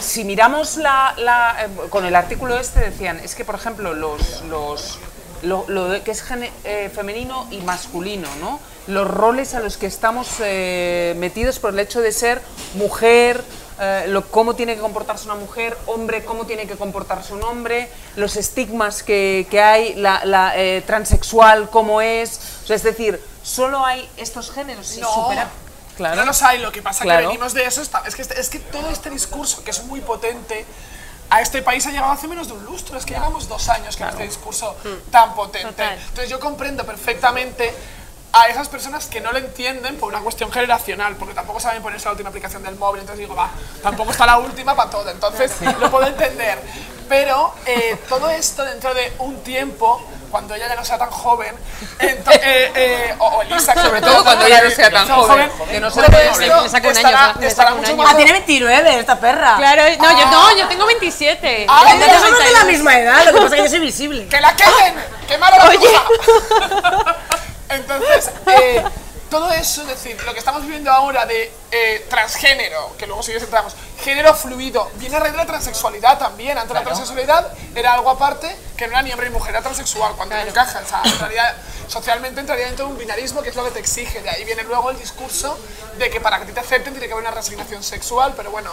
si 0.00 0.24
miramos 0.24 0.76
la, 0.76 1.14
eh, 1.60 1.88
con 1.90 2.04
el 2.04 2.14
artículo 2.14 2.58
este 2.58 2.80
decían, 2.80 3.20
es 3.20 3.34
que 3.34 3.44
por 3.44 3.54
ejemplo 3.54 3.94
los, 3.94 4.42
los 4.42 4.98
lo, 5.42 6.02
que 6.04 6.10
es 6.10 6.24
eh, 6.64 6.90
femenino 6.94 7.46
y 7.50 7.58
masculino, 7.58 8.28
¿no? 8.40 8.60
Los 8.86 9.08
roles 9.08 9.54
a 9.54 9.60
los 9.60 9.76
que 9.76 9.86
estamos 9.86 10.28
eh, 10.40 11.14
metidos 11.18 11.58
por 11.58 11.72
el 11.72 11.78
hecho 11.78 12.00
de 12.00 12.12
ser 12.12 12.40
mujer, 12.74 13.42
eh, 13.80 14.20
cómo 14.30 14.54
tiene 14.54 14.74
que 14.74 14.80
comportarse 14.80 15.26
una 15.26 15.34
mujer, 15.34 15.76
hombre, 15.86 16.24
cómo 16.24 16.46
tiene 16.46 16.66
que 16.66 16.74
comportarse 16.74 17.34
un 17.34 17.42
hombre, 17.42 17.88
los 18.16 18.36
estigmas 18.36 19.02
que, 19.02 19.46
que 19.50 19.60
hay, 19.60 19.94
la, 19.94 20.24
la, 20.24 20.54
transexual, 20.86 21.68
cómo 21.70 22.00
es, 22.00 22.40
es 22.68 22.82
decir, 22.82 23.20
solo 23.48 23.84
hay 23.84 24.08
estos 24.16 24.50
géneros 24.50 24.94
y 24.96 25.00
No. 25.00 25.12
supera- 25.12 25.48
Claro. 25.96 26.14
No 26.16 26.26
los 26.26 26.42
hay, 26.42 26.58
lo 26.58 26.70
que 26.70 26.80
pasa 26.80 26.98
es 27.00 27.04
Claro. 27.06 27.22
que 27.22 27.26
venimos 27.28 27.54
de 27.54 27.64
eso. 27.64 27.82
está- 27.82 28.02
es, 28.06 28.14
que, 28.14 28.22
es 28.22 28.48
que 28.50 28.60
todo 28.60 28.88
este 28.90 29.10
discurso, 29.10 29.64
que 29.64 29.70
es 29.72 29.82
muy 29.84 30.00
potente, 30.00 30.64
a 31.30 31.40
este 31.40 31.60
país 31.60 31.84
ha 31.86 31.90
llegado 31.90 32.12
hace 32.12 32.28
menos 32.28 32.46
de 32.46 32.52
un 32.54 32.64
lustro. 32.64 32.96
Es 32.96 33.04
que 33.04 33.14
llevamos 33.14 33.48
dos 33.48 33.68
años 33.68 33.96
con 33.96 34.08
este 34.08 34.22
discurso 34.22 34.76
tan 35.10 35.34
potente. 35.34 35.68
Total. 35.70 35.98
Entonces 35.98 36.28
yo 36.30 36.38
comprendo 36.38 36.84
perfectamente 36.86 37.74
a 38.32 38.46
esas 38.48 38.68
personas 38.68 39.06
que 39.06 39.20
no 39.20 39.32
lo 39.32 39.38
entienden 39.38 39.96
por 39.96 40.10
una 40.10 40.20
cuestión 40.22 40.52
generacional, 40.52 41.16
porque 41.16 41.34
tampoco 41.34 41.58
saben 41.60 41.82
ponerse 41.82 42.04
la 42.04 42.12
última 42.12 42.28
aplicación 42.28 42.62
del 42.62 42.76
móvil, 42.76 43.00
entonces 43.00 43.18
digo, 43.20 43.34
va, 43.34 43.50
tampoco 43.82 44.10
está 44.12 44.24
la 44.26 44.38
última 44.38 44.76
para 44.76 44.90
todo, 44.90 45.10
entonces 45.10 45.50
lo 45.80 45.90
puedo 45.90 46.06
entender. 46.06 46.62
Pero 47.08 47.54
eh, 47.66 47.96
todo 48.08 48.28
esto 48.30 48.64
dentro 48.64 48.94
de 48.94 49.12
un 49.18 49.42
tiempo, 49.42 50.00
cuando 50.30 50.54
ella 50.54 50.68
ya 50.68 50.74
no 50.76 50.84
sea 50.84 50.98
tan 50.98 51.10
joven, 51.10 51.54
ento- 51.98 52.32
eh, 52.32 52.72
eh, 52.74 53.14
o, 53.18 53.26
o 53.26 53.42
Elisa, 53.42 53.72
que 53.74 53.80
Sobre 53.80 54.00
todo 54.00 54.22
cuando 54.24 54.46
ella 54.46 54.62
no 54.62 54.70
sea 54.70 54.90
tan 54.90 55.08
joven, 55.08 55.50
que 55.70 55.80
no 55.80 55.90
sea 55.90 56.04
todo 56.04 56.12
tan 56.16 56.26
esto 56.26 56.54
joven. 56.54 56.62
Me 56.62 56.68
saca 56.68 56.88
un 56.88 56.96
año, 56.96 57.46
estará, 57.46 57.74
mucho 57.74 57.96
más 57.96 58.12
Ah, 58.12 58.16
tiene 58.16 58.32
29 58.32 58.98
esta 58.98 59.18
perra. 59.20 59.56
Claro, 59.56 59.82
no, 59.98 60.18
yo, 60.20 60.26
no, 60.26 60.56
yo 60.56 60.68
tengo 60.68 60.86
27. 60.86 61.66
Ah, 61.68 61.82
Yo 61.86 61.92
entonces 61.94 62.12
tengo 62.20 62.24
somos 62.26 62.38
de 62.38 62.44
la 62.52 62.60
32. 62.60 62.66
misma 62.72 62.98
edad, 62.98 63.24
lo 63.24 63.32
que 63.32 63.40
pasa 63.40 63.46
es 63.46 63.52
que 63.62 63.62
yo 63.64 63.70
soy 63.70 63.80
visible. 63.80 64.28
¡Que 64.28 64.40
la 64.40 64.54
queden! 64.56 64.94
¡Quemar 65.26 65.52
a 65.54 65.58
la! 65.58 65.68
Entonces, 67.70 68.30
eh, 68.46 68.82
todo 69.30 69.52
eso, 69.52 69.82
es 69.82 69.88
decir, 69.88 70.16
lo 70.24 70.32
que 70.32 70.38
estamos 70.38 70.62
viviendo 70.62 70.90
ahora 70.90 71.26
de 71.26 71.52
eh, 71.70 72.06
transgénero, 72.08 72.94
que 72.96 73.06
luego 73.06 73.22
si 73.22 73.26
quieres 73.26 73.42
entramos, 73.44 73.74
género 74.02 74.32
fluido, 74.34 74.90
viene 74.96 75.16
a 75.16 75.20
raíz 75.20 75.32
de 75.32 75.38
la 75.38 75.46
transexualidad 75.46 76.18
también. 76.18 76.56
Antes 76.56 76.74
la 76.74 76.82
transexualidad 76.82 77.52
era 77.74 77.94
algo 77.94 78.10
aparte, 78.10 78.54
que 78.76 78.86
no 78.86 78.92
era 78.92 79.02
ni 79.02 79.12
hombre 79.12 79.28
ni 79.28 79.32
mujer, 79.34 79.50
era 79.50 79.62
transexual, 79.62 80.12
cuando 80.16 80.34
no 80.36 80.42
encaja. 80.42 80.80
O 80.84 80.88
sea, 80.88 81.02
entraría- 81.04 81.56
socialmente 81.88 82.40
entraría 82.40 82.66
dentro 82.66 82.86
de 82.86 82.92
un 82.92 82.98
binarismo, 82.98 83.42
que 83.42 83.48
es 83.50 83.56
lo 83.56 83.64
que 83.64 83.70
te 83.72 83.78
exige. 83.80 84.20
De 84.22 84.30
ahí 84.30 84.44
viene 84.44 84.62
luego 84.64 84.90
el 84.90 84.98
discurso 84.98 85.58
de 85.98 86.10
que 86.10 86.20
para 86.20 86.44
que 86.44 86.52
te 86.52 86.60
acepten 86.60 86.92
tiene 86.92 87.06
que 87.06 87.12
haber 87.12 87.24
una 87.26 87.34
resignación 87.34 87.82
sexual, 87.82 88.34
pero 88.36 88.50
bueno, 88.50 88.70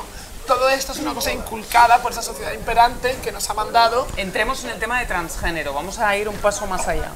todo 0.48 0.70
esto 0.70 0.92
es 0.92 1.00
una 1.00 1.14
cosa 1.14 1.32
inculcada 1.32 2.02
por 2.04 2.12
esa 2.12 2.22
sociedad 2.22 2.52
imperante 2.54 3.16
que 3.24 3.32
nos 3.32 3.50
ha 3.50 3.54
mandado 3.56 4.06
Entremos 4.18 4.64
en 4.64 4.70
el 4.72 4.80
tema 4.80 5.00
de 5.00 5.08
transgénero, 5.08 5.74
vamos 5.74 5.98
a 5.98 6.16
ir 6.18 6.30
un 6.30 6.38
paso 6.38 6.68
más 6.68 6.88
allá. 6.88 7.12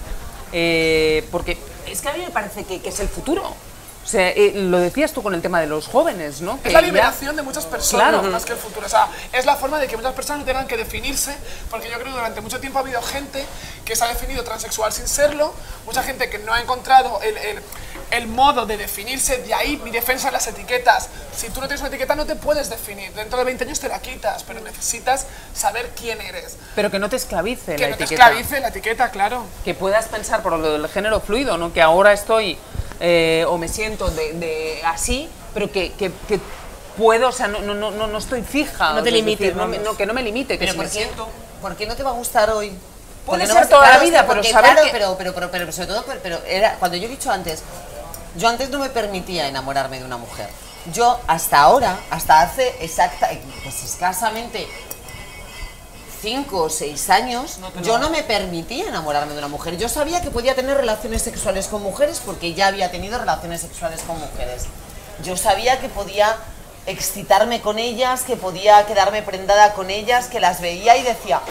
Eh, 0.51 1.27
porque 1.31 1.57
es 1.85 2.01
que 2.01 2.09
a 2.09 2.13
mí 2.13 2.19
me 2.23 2.31
parece 2.31 2.63
que, 2.63 2.81
que 2.81 2.89
es 2.89 2.99
el 2.99 3.07
futuro. 3.07 3.53
Sea, 4.09 4.29
eh, 4.29 4.53
lo 4.55 4.79
decías 4.79 5.11
tú 5.13 5.21
con 5.21 5.35
el 5.35 5.41
tema 5.43 5.61
de 5.61 5.67
los 5.67 5.87
jóvenes, 5.87 6.41
¿no? 6.41 6.59
Que 6.63 6.69
Es 6.69 6.73
la 6.73 6.81
ya- 6.81 6.87
liberación 6.87 7.35
de 7.35 7.43
muchas 7.43 7.67
personas 7.67 8.09
Claro. 8.09 8.23
más 8.31 8.43
que 8.43 8.53
el 8.53 8.57
futuro. 8.57 8.87
O 8.87 8.89
sea, 8.89 9.07
es 9.33 9.45
la 9.45 9.55
forma 9.55 9.77
de 9.77 9.87
que 9.87 9.95
muchas 9.97 10.13
personas 10.13 10.39
no 10.39 10.45
tengan 10.45 10.65
que 10.67 10.77
definirse, 10.77 11.35
porque 11.69 11.87
yo 11.89 11.93
creo 11.95 12.05
que 12.07 12.11
durante 12.13 12.41
mucho 12.41 12.59
tiempo 12.59 12.79
ha 12.79 12.81
habido 12.81 13.01
gente 13.03 13.45
que 13.85 13.95
se 13.95 14.03
ha 14.03 14.07
definido 14.07 14.43
transexual 14.43 14.91
sin 14.91 15.07
serlo, 15.07 15.53
mucha 15.85 16.01
gente 16.01 16.27
que 16.27 16.39
no 16.39 16.53
ha 16.53 16.59
encontrado 16.59 17.21
el, 17.21 17.37
el- 17.37 17.59
el 18.09 18.25
modo 18.27 18.65
de 18.65 18.77
definirse, 18.77 19.37
de 19.43 19.53
ahí 19.53 19.77
mi 19.83 19.91
defensa 19.91 20.27
de 20.29 20.31
las 20.31 20.47
etiquetas. 20.47 21.09
Si 21.37 21.49
tú 21.49 21.61
no 21.61 21.67
tienes 21.67 21.81
una 21.81 21.89
etiqueta 21.89 22.15
no 22.15 22.25
te 22.25 22.35
puedes 22.35 22.67
definir, 22.71 23.13
dentro 23.13 23.37
de 23.37 23.45
20 23.45 23.65
años 23.65 23.79
te 23.79 23.87
la 23.89 23.99
quitas, 23.99 24.41
pero 24.43 24.59
necesitas 24.61 25.27
saber 25.53 25.91
quién 25.95 26.19
eres. 26.19 26.57
Pero 26.73 26.89
que 26.89 26.97
no 26.97 27.09
te 27.09 27.17
esclavice 27.17 27.75
Que 27.75 27.81
la 27.83 27.89
no 27.89 27.97
te 27.97 28.05
etiqueta. 28.05 28.23
esclavice 28.29 28.59
la 28.59 28.67
etiqueta, 28.69 29.11
claro. 29.11 29.45
Que 29.63 29.75
puedas 29.75 30.07
pensar 30.07 30.41
por 30.41 30.53
lo 30.57 30.71
del 30.79 30.87
género 30.89 31.19
fluido, 31.21 31.59
¿no? 31.59 31.71
Que 31.71 31.83
ahora 31.83 32.11
estoy 32.11 32.57
eh, 33.01 33.45
o 33.47 33.57
me 33.57 33.69
siento 33.69 33.98
de, 34.07 34.33
de 34.33 34.81
así, 34.85 35.27
pero 35.53 35.71
que, 35.71 35.91
que- 35.93 36.11
que 36.27 36.39
puedo, 36.97 37.29
o 37.29 37.31
sea, 37.31 37.47
no, 37.47 37.59
no, 37.59 37.73
no, 37.73 38.07
no 38.07 38.17
estoy 38.17 38.41
fija. 38.41 38.93
No 38.93 39.03
te 39.03 39.09
es 39.09 39.15
limites, 39.15 39.39
decir, 39.39 39.55
no, 39.55 39.67
me- 39.67 39.77
vamos. 39.77 39.91
no, 39.93 39.97
que 39.97 40.05
no 40.05 40.13
me 40.13 40.21
limite, 40.23 40.53
que 40.55 40.59
Pero 40.59 40.71
si 40.71 40.77
¿por 40.77 40.85
me 40.85 40.91
qué, 40.91 40.97
siento... 40.97 41.27
¿por 41.61 41.75
qué 41.75 41.85
no 41.85 41.95
te 41.95 42.03
va 42.03 42.09
a 42.11 42.13
gustar 42.13 42.49
hoy? 42.51 42.73
Puede 43.25 43.45
ser 43.45 43.67
toda 43.69 43.89
la 43.89 43.99
vida, 43.99 44.21
pero 44.23 44.35
porque, 44.35 44.51
saber 44.51 44.71
claro, 44.71 44.85
que- 44.85 44.91
pero, 44.91 45.15
pero, 45.17 45.33
pero, 45.33 45.51
pero 45.51 45.71
sobre 45.71 45.87
todo, 45.87 46.03
pero, 46.07 46.19
pero 46.23 46.39
era, 46.47 46.75
cuando 46.75 46.97
yo 46.97 47.05
he 47.05 47.09
dicho 47.09 47.29
antes, 47.31 47.61
yo 48.35 48.47
antes 48.47 48.69
no 48.69 48.79
me 48.79 48.89
permitía 48.89 49.47
enamorarme 49.47 49.99
de 49.99 50.05
una 50.05 50.17
mujer. 50.17 50.49
Yo 50.93 51.19
hasta 51.27 51.59
ahora, 51.59 51.99
hasta 52.09 52.41
hace 52.41 52.73
exacta, 52.79 53.29
pues 53.63 53.83
escasamente 53.83 54.67
cinco 56.21 56.63
o 56.63 56.69
seis 56.69 57.09
años, 57.09 57.59
yo 57.83 57.97
no 57.97 58.09
me 58.09 58.23
permitía 58.23 58.87
enamorarme 58.87 59.33
de 59.33 59.39
una 59.39 59.47
mujer. 59.47 59.77
Yo 59.77 59.89
sabía 59.89 60.21
que 60.21 60.31
podía 60.31 60.55
tener 60.55 60.77
relaciones 60.77 61.21
sexuales 61.21 61.67
con 61.67 61.81
mujeres 61.81 62.21
porque 62.25 62.53
ya 62.53 62.67
había 62.67 62.91
tenido 62.91 63.17
relaciones 63.17 63.61
sexuales 63.61 64.01
con 64.01 64.19
mujeres. 64.19 64.65
Yo 65.23 65.37
sabía 65.37 65.79
que 65.79 65.89
podía 65.89 66.35
excitarme 66.85 67.61
con 67.61 67.79
ellas, 67.79 68.23
que 68.23 68.35
podía 68.35 68.85
quedarme 68.85 69.21
prendada 69.21 69.73
con 69.73 69.89
ellas, 69.89 70.27
que 70.27 70.39
las 70.39 70.61
veía 70.61 70.97
y 70.97 71.03
decía, 71.03 71.41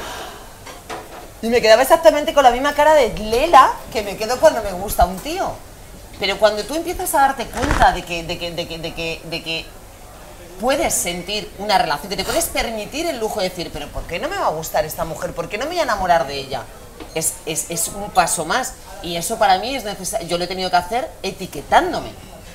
Y 1.42 1.48
me 1.48 1.60
quedaba 1.60 1.82
exactamente 1.82 2.34
con 2.34 2.42
la 2.42 2.50
misma 2.50 2.74
cara 2.74 2.94
de 2.94 3.10
Lela 3.14 3.72
que 3.92 4.02
me 4.02 4.16
quedo 4.16 4.38
cuando 4.40 4.62
me 4.62 4.72
gusta 4.72 5.04
un 5.04 5.18
tío. 5.18 5.52
Pero 6.18 6.36
cuando 6.38 6.64
tú 6.64 6.74
empiezas 6.74 7.14
a 7.14 7.20
darte 7.20 7.46
cuenta 7.46 7.92
de 7.92 8.02
que, 8.02 8.24
de 8.24 8.38
que, 8.38 8.50
de 8.50 8.66
que, 8.66 8.78
de 8.78 8.94
que, 8.94 9.22
de 9.24 9.42
que 9.42 9.66
puedes 10.60 10.94
sentir 10.94 11.50
una 11.58 11.78
relación, 11.78 12.08
que 12.08 12.16
te 12.16 12.24
puedes 12.24 12.46
permitir 12.46 13.06
el 13.06 13.18
lujo 13.18 13.40
de 13.40 13.48
decir, 13.48 13.70
pero 13.72 13.88
¿por 13.88 14.02
qué 14.04 14.18
no 14.18 14.28
me 14.28 14.36
va 14.36 14.46
a 14.46 14.50
gustar 14.50 14.84
esta 14.84 15.04
mujer? 15.04 15.32
¿Por 15.32 15.48
qué 15.48 15.58
no 15.58 15.64
me 15.64 15.70
voy 15.72 15.80
a 15.80 15.82
enamorar 15.84 16.26
de 16.26 16.34
ella? 16.36 16.62
Es, 17.14 17.34
es, 17.46 17.66
es 17.70 17.88
un 17.88 18.10
paso 18.10 18.44
más. 18.44 18.74
Y 19.02 19.16
eso 19.16 19.38
para 19.38 19.58
mí 19.58 19.74
es 19.74 19.84
necesario. 19.84 20.26
Yo 20.26 20.38
lo 20.38 20.44
he 20.44 20.46
tenido 20.48 20.70
que 20.70 20.76
hacer 20.76 21.08
etiquetándome. 21.22 22.10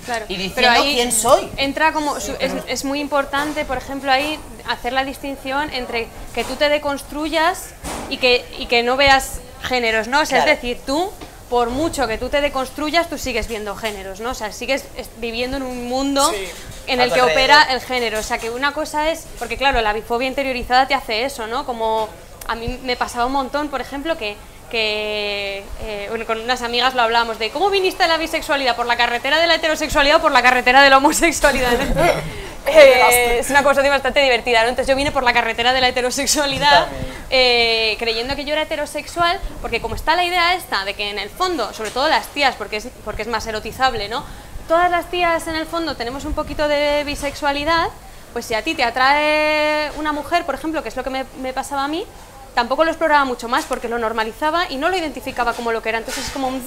Claro, 0.06 0.26
Y 0.28 0.36
pero 0.36 0.44
diciendo 0.70 0.70
ahí 0.72 0.94
quién 0.96 1.12
soy. 1.14 1.50
Entra 1.56 1.94
como, 1.94 2.20
su- 2.20 2.36
es, 2.40 2.52
es 2.68 2.84
muy 2.84 3.00
importante, 3.00 3.64
por 3.64 3.78
ejemplo, 3.78 4.12
ahí 4.12 4.38
hacer 4.70 4.92
la 4.92 5.06
distinción 5.06 5.70
entre 5.74 6.10
que 6.36 6.44
tú 6.44 6.56
te 6.56 6.68
deconstruyas 6.68 7.70
y 8.10 8.18
que, 8.18 8.46
y 8.60 8.66
que 8.66 8.84
no 8.84 8.98
veas 8.98 9.40
géneros, 9.62 10.10
¿no? 10.10 10.20
O 10.22 10.26
sea, 10.26 10.40
Claro. 10.44 10.52
es 10.52 10.58
decir, 10.62 10.82
tú, 10.86 11.10
por 11.54 11.70
mucho 11.70 12.08
que 12.08 12.18
tú 12.18 12.30
te 12.30 12.42
deconstruyas, 12.42 13.08
tú 13.12 13.20
sigues 13.20 13.48
viendo 13.48 13.76
géneros, 13.76 14.20
¿no? 14.20 14.32
O 14.32 14.34
sea, 14.34 14.52
sigues 14.52 14.86
es- 14.98 15.08
viviendo 15.18 15.58
en 15.58 15.62
un 15.62 15.88
mundo 15.88 16.28
Sí. 16.32 16.48
en 16.88 17.00
el 17.00 17.10
que 17.14 17.20
alrededor. 17.20 17.30
opera 17.32 17.64
el 17.72 17.80
género. 17.80 18.18
O 18.18 18.24
sea, 18.24 18.40
que 18.40 18.50
una 18.50 18.74
cosa 18.74 19.12
es, 19.12 19.26
porque 19.38 19.56
claro, 19.56 19.80
la 19.82 19.94
bifobia 19.94 20.28
interiorizada 20.28 20.88
te 20.88 20.96
hace 20.96 21.26
eso, 21.26 21.46
¿no? 21.46 21.64
Como 21.68 22.10
a 22.48 22.56
mí 22.56 22.80
me 22.84 22.96
pasaba 22.96 23.28
un 23.28 23.34
montón, 23.34 23.68
por 23.70 23.82
ejemplo, 23.82 24.18
que, 24.18 24.36
que 24.74 25.64
eh, 25.84 26.08
bueno, 26.10 26.26
con 26.26 26.42
unas 26.42 26.64
amigas 26.64 26.96
lo 26.96 27.04
hablamos 27.04 27.38
de 27.38 27.52
cómo 27.52 27.70
viniste 27.70 28.02
a 28.02 28.08
la 28.08 28.18
bisexualidad, 28.18 28.76
por 28.76 28.88
la 28.88 28.98
carretera 28.98 29.40
de 29.40 29.46
la 29.46 29.54
heterosexualidad 29.54 30.18
o 30.18 30.22
por 30.22 30.32
la 30.32 30.42
carretera 30.42 30.82
de 30.82 30.90
la 30.90 30.98
homosexualidad. 30.98 31.74
¿no? 31.74 32.02
Eh, 32.66 33.40
es 33.40 33.50
una 33.50 33.62
cosa 33.62 33.82
bastante 33.90 34.22
divertida, 34.22 34.64
¿no? 34.64 34.70
Entonces 34.70 34.88
yo 34.88 34.96
vine 34.96 35.12
por 35.12 35.24
la 35.24 35.34
carretera 35.34 35.74
de 35.74 35.82
la 35.82 35.90
heterosexualidad 35.90 36.88
eh, 37.30 37.98
creyendo 38.00 38.38
que 38.38 38.46
yo 38.46 38.54
era 38.54 38.62
heterosexual, 38.62 39.38
porque 39.62 39.82
como 39.82 39.96
está 39.96 40.16
la 40.16 40.24
idea 40.24 40.56
esta 40.56 40.86
de 40.86 40.94
que 40.94 41.10
en 41.10 41.20
el 41.20 41.30
fondo, 41.30 41.74
sobre 41.74 41.92
todo 41.92 42.08
las 42.08 42.28
tías, 42.28 42.56
porque 42.56 42.78
es, 42.78 42.88
porque 43.04 43.24
es 43.24 43.28
más 43.28 43.46
erotizable, 43.46 44.08
¿no? 44.08 44.24
Todas 44.70 44.90
las 44.90 45.12
tías 45.12 45.46
en 45.48 45.58
el 45.58 45.66
fondo 45.66 45.98
tenemos 45.98 46.24
un 46.24 46.34
poquito 46.34 46.70
de 46.70 47.04
bisexualidad, 47.04 47.90
pues 48.32 48.46
si 48.46 48.54
a 48.54 48.64
ti 48.64 48.76
te 48.76 48.86
atrae 48.86 49.92
una 49.98 50.14
mujer, 50.14 50.46
por 50.46 50.56
ejemplo, 50.56 50.82
que 50.82 50.88
es 50.88 50.96
lo 50.96 51.04
que 51.04 51.10
me, 51.10 51.26
me 51.42 51.52
pasaba 51.52 51.84
a 51.84 51.90
mí, 51.90 52.06
tampoco 52.54 52.84
lo 52.84 52.92
exploraba 52.92 53.26
mucho 53.26 53.48
más 53.48 53.66
porque 53.66 53.90
lo 53.90 53.98
normalizaba 53.98 54.70
y 54.70 54.78
no 54.78 54.90
lo 54.90 54.98
identificaba 54.98 55.54
como 55.54 55.72
lo 55.72 55.82
que 55.82 55.90
era. 55.90 55.98
Entonces 55.98 56.28
es 56.28 56.32
como 56.32 56.48
un 56.48 56.62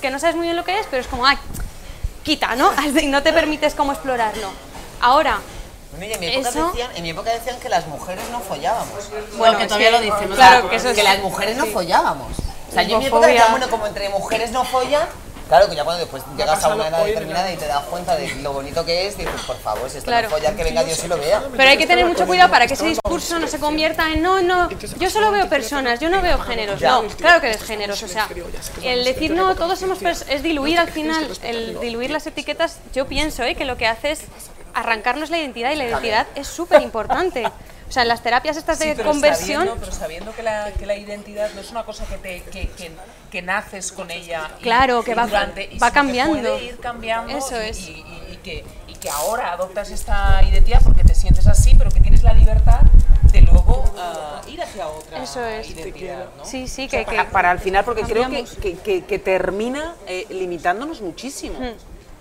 que 0.00 0.10
no 0.10 0.18
sabes 0.18 0.36
muy 0.36 0.46
bien 0.46 0.56
lo 0.56 0.64
que 0.64 0.78
es, 0.78 0.86
pero 0.90 1.00
es 1.00 1.08
como, 1.08 1.26
ay, 1.26 1.36
quita, 2.22 2.56
¿no? 2.56 2.72
Y 3.00 3.06
no 3.06 3.22
te 3.22 3.32
permites 3.32 3.74
como 3.74 3.92
explorarlo. 3.92 4.48
Ahora, 5.00 5.38
Bueno, 5.90 6.06
y 6.06 6.12
en 6.12 6.20
mi, 6.20 6.26
época 6.26 6.48
Eso- 6.48 6.66
decían, 6.68 6.90
en 6.96 7.02
mi 7.02 7.10
época 7.10 7.30
decían 7.32 7.58
que 7.60 7.68
las 7.68 7.86
mujeres 7.86 8.24
no 8.30 8.40
follábamos. 8.40 9.08
Bueno, 9.36 9.58
que 9.58 9.66
todavía 9.66 9.90
lo 9.90 10.00
dicen, 10.00 10.28
¿no? 10.28 10.34
Claro, 10.34 10.68
que 10.68 10.76
eso 10.76 10.90
es... 10.90 10.96
que 10.96 11.02
las 11.02 11.18
mujeres 11.20 11.56
no 11.56 11.66
follábamos. 11.66 12.32
O 12.68 12.72
sea, 12.72 12.82
yo 12.82 12.94
en 12.94 12.98
mi 12.98 13.06
época 13.06 13.26
decía, 13.26 13.46
bueno, 13.50 13.70
como 13.70 13.86
entre 13.86 14.08
mujeres 14.10 14.50
no 14.50 14.64
follan, 14.64 15.08
claro 15.48 15.68
que 15.68 15.76
ya 15.76 15.84
cuando 15.84 16.00
después 16.00 16.22
llegas 16.36 16.62
a 16.64 16.74
una 16.74 16.88
edad 16.88 17.04
determinada 17.04 17.52
y 17.52 17.56
te 17.56 17.66
das 17.66 17.84
cuenta 17.84 18.16
de 18.16 18.34
lo 18.36 18.52
bonito 18.52 18.84
que 18.84 19.06
es, 19.08 19.16
dices, 19.16 19.40
por 19.46 19.56
favor, 19.58 19.88
si 19.90 19.98
esto 19.98 20.08
Claro. 20.08 20.28
no 20.28 20.36
follar, 20.36 20.54
que 20.54 20.64
venga 20.64 20.84
Dios 20.84 21.02
y 21.04 21.08
lo 21.08 21.16
vea. 21.18 21.42
Pero 21.56 21.70
hay 21.70 21.76
que 21.78 21.86
tener 21.86 22.06
mucho 22.06 22.26
cuidado 22.26 22.50
para 22.50 22.66
que 22.66 22.74
ese 22.74 22.86
discurso 22.86 23.38
no 23.38 23.46
se 23.48 23.58
convierta 23.58 24.10
en 24.12 24.22
no, 24.22 24.40
no, 24.40 24.68
yo 24.70 25.10
solo 25.10 25.30
veo 25.30 25.48
personas, 25.48 26.00
yo 26.00 26.08
no 26.10 26.22
veo 26.22 26.38
géneros. 26.38 26.80
No, 26.80 27.02
claro 27.16 27.40
que 27.40 27.48
ves 27.48 27.62
géneros. 27.62 28.02
O 28.02 28.08
sea, 28.08 28.28
el 28.82 29.04
decir 29.04 29.30
no, 29.32 29.54
todos 29.54 29.78
somos 29.78 29.98
es 30.02 30.42
diluir 30.42 30.78
al 30.78 30.90
final, 30.90 31.28
el 31.42 31.78
diluir 31.80 32.10
las 32.10 32.26
etiquetas, 32.26 32.78
yo 32.94 33.06
pienso 33.06 33.42
¿eh? 33.42 33.54
que 33.54 33.64
lo 33.64 33.76
que 33.76 33.86
hace 33.86 34.12
es 34.12 34.20
arrancarnos 34.74 35.30
la 35.30 35.38
identidad 35.38 35.72
y 35.72 35.76
la 35.76 35.84
identidad 35.86 36.26
es 36.34 36.46
súper 36.46 36.82
importante. 36.82 37.44
O 37.88 37.90
sea, 37.90 38.02
en 38.02 38.08
las 38.08 38.22
terapias 38.22 38.56
estas 38.58 38.78
de 38.78 38.90
Sí, 38.90 38.92
pero 38.96 39.08
conversión, 39.10 39.60
Sabiendo, 39.62 39.76
pero 39.80 39.92
sabiendo 39.92 40.32
que 40.34 40.42
la, 40.42 40.70
que 40.78 40.84
la 40.84 40.94
identidad 40.94 41.50
no 41.54 41.62
es 41.62 41.70
una 41.70 41.84
cosa 41.84 42.04
que, 42.04 42.18
te, 42.18 42.42
que, 42.42 42.68
que, 42.72 42.90
que 43.30 43.40
naces 43.40 43.92
con 43.92 44.10
ella. 44.10 44.50
y- 44.58 44.62
Claro, 44.62 45.02
que 45.02 45.12
y 45.12 45.14
va- 45.14 45.26
durante, 45.26 45.70
va 45.82 45.90
cambiando. 45.90 46.34
puede 46.50 46.64
ir 46.64 46.78
cambiando. 46.80 47.34
Eso 47.36 47.56
y- 47.62 47.66
es. 47.66 47.88
Y, 47.88 47.92
y- 47.92 48.28
y 48.34 48.36
que, 48.44 48.64
y 48.88 48.94
que 48.94 49.08
ahora 49.08 49.52
adoptas 49.52 49.90
esta 49.90 50.42
identidad 50.42 50.82
porque 50.84 51.02
te 51.02 51.14
sientes 51.14 51.46
así, 51.46 51.74
pero 51.78 51.90
que 51.90 52.00
tienes 52.00 52.22
la 52.22 52.34
libertad 52.34 52.80
de 53.32 53.40
luego 53.40 53.84
ah, 53.98 54.42
ir 54.48 54.60
hacia 54.62 54.86
otra 54.86 55.22
Eso 55.22 55.42
es. 55.46 55.70
identidad. 55.70 56.26
¿no? 56.36 56.44
sí, 56.44 56.68
sí, 56.68 56.84
O 56.86 56.90
sea, 56.90 57.00
que, 57.00 57.06
para, 57.06 57.24
que 57.24 57.30
para 57.32 57.50
al 57.50 57.58
final, 57.58 57.86
porque 57.86 58.02
creo 58.02 58.28
que, 58.28 59.02
que, 59.06 59.18
termina 59.18 59.94
eh, 60.06 60.26
limitándonos 60.28 61.00
muchísimo. 61.00 61.58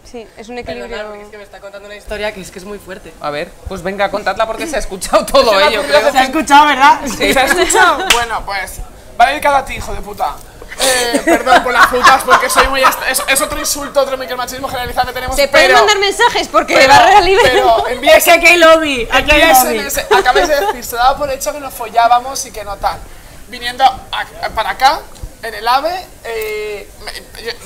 Sí, 0.09 0.27
es 0.37 0.49
un 0.49 0.55
Perdonad, 0.55 0.59
equilibrio. 0.85 1.07
porque 1.07 1.23
es 1.23 1.29
que 1.29 1.37
me 1.37 1.43
está 1.43 1.59
contando 1.59 1.87
una 1.87 1.95
historia 1.95 2.33
que 2.33 2.41
es 2.41 2.51
que 2.51 2.59
es 2.59 2.65
muy 2.65 2.79
fuerte. 2.79 3.13
A 3.21 3.29
ver, 3.29 3.51
pues 3.67 3.81
venga, 3.83 4.09
contadla 4.09 4.45
porque 4.47 4.67
se 4.67 4.75
ha 4.75 4.79
escuchado 4.79 5.25
todo 5.31 5.59
ello, 5.59 5.83
creo. 5.83 6.11
Se 6.11 6.17
ha 6.17 6.23
escuchado, 6.23 6.65
¿verdad? 6.67 6.99
¿Se 7.05 7.37
ha 7.39 7.45
escuchado? 7.45 8.05
Bueno, 8.13 8.43
pues 8.45 8.79
va 9.19 9.27
dedicado 9.27 9.57
a 9.57 9.65
ti, 9.65 9.75
hijo 9.75 9.93
de 9.93 10.01
puta. 10.01 10.35
Eh, 10.79 11.21
perdón 11.25 11.63
por 11.63 11.73
las 11.73 11.87
putas, 11.87 12.23
porque 12.23 12.47
soy 12.51 12.67
muy... 12.67 12.81
Es, 12.83 13.23
es 13.27 13.41
otro 13.41 13.59
insulto, 13.59 13.99
otro 13.99 14.15
micromachismo 14.15 14.67
generalizado 14.67 15.07
que 15.07 15.13
tenemos, 15.13 15.35
Se 15.35 15.47
pueden 15.47 15.67
pero... 15.69 15.79
mandar 15.79 15.97
mensajes 15.97 16.47
porque 16.49 16.75
pero, 16.75 16.93
barrera 16.93 17.21
libre. 17.21 17.41
pero 17.51 17.87
envíes, 17.87 18.17
Es 18.17 18.23
que 18.25 18.31
aquí 18.31 18.45
hay 18.45 18.57
lobby, 18.57 19.07
aquí 19.11 19.31
hay 19.31 19.53
lobby. 19.53 19.77
ese- 19.79 20.05
acabáis 20.15 20.47
de 20.47 20.65
decir, 20.67 20.85
se 20.85 20.95
daba 20.95 21.17
por 21.17 21.31
hecho 21.31 21.51
que 21.51 21.59
nos 21.59 21.73
follábamos 21.73 22.45
y 22.45 22.51
que 22.51 22.63
no 22.63 22.75
tal. 22.77 22.99
Viniendo 23.47 23.83
a- 23.85 24.49
para 24.53 24.69
acá, 24.71 24.99
en 25.43 25.53
el 25.53 25.67
AVE 25.67 26.05
eh, 26.23 26.89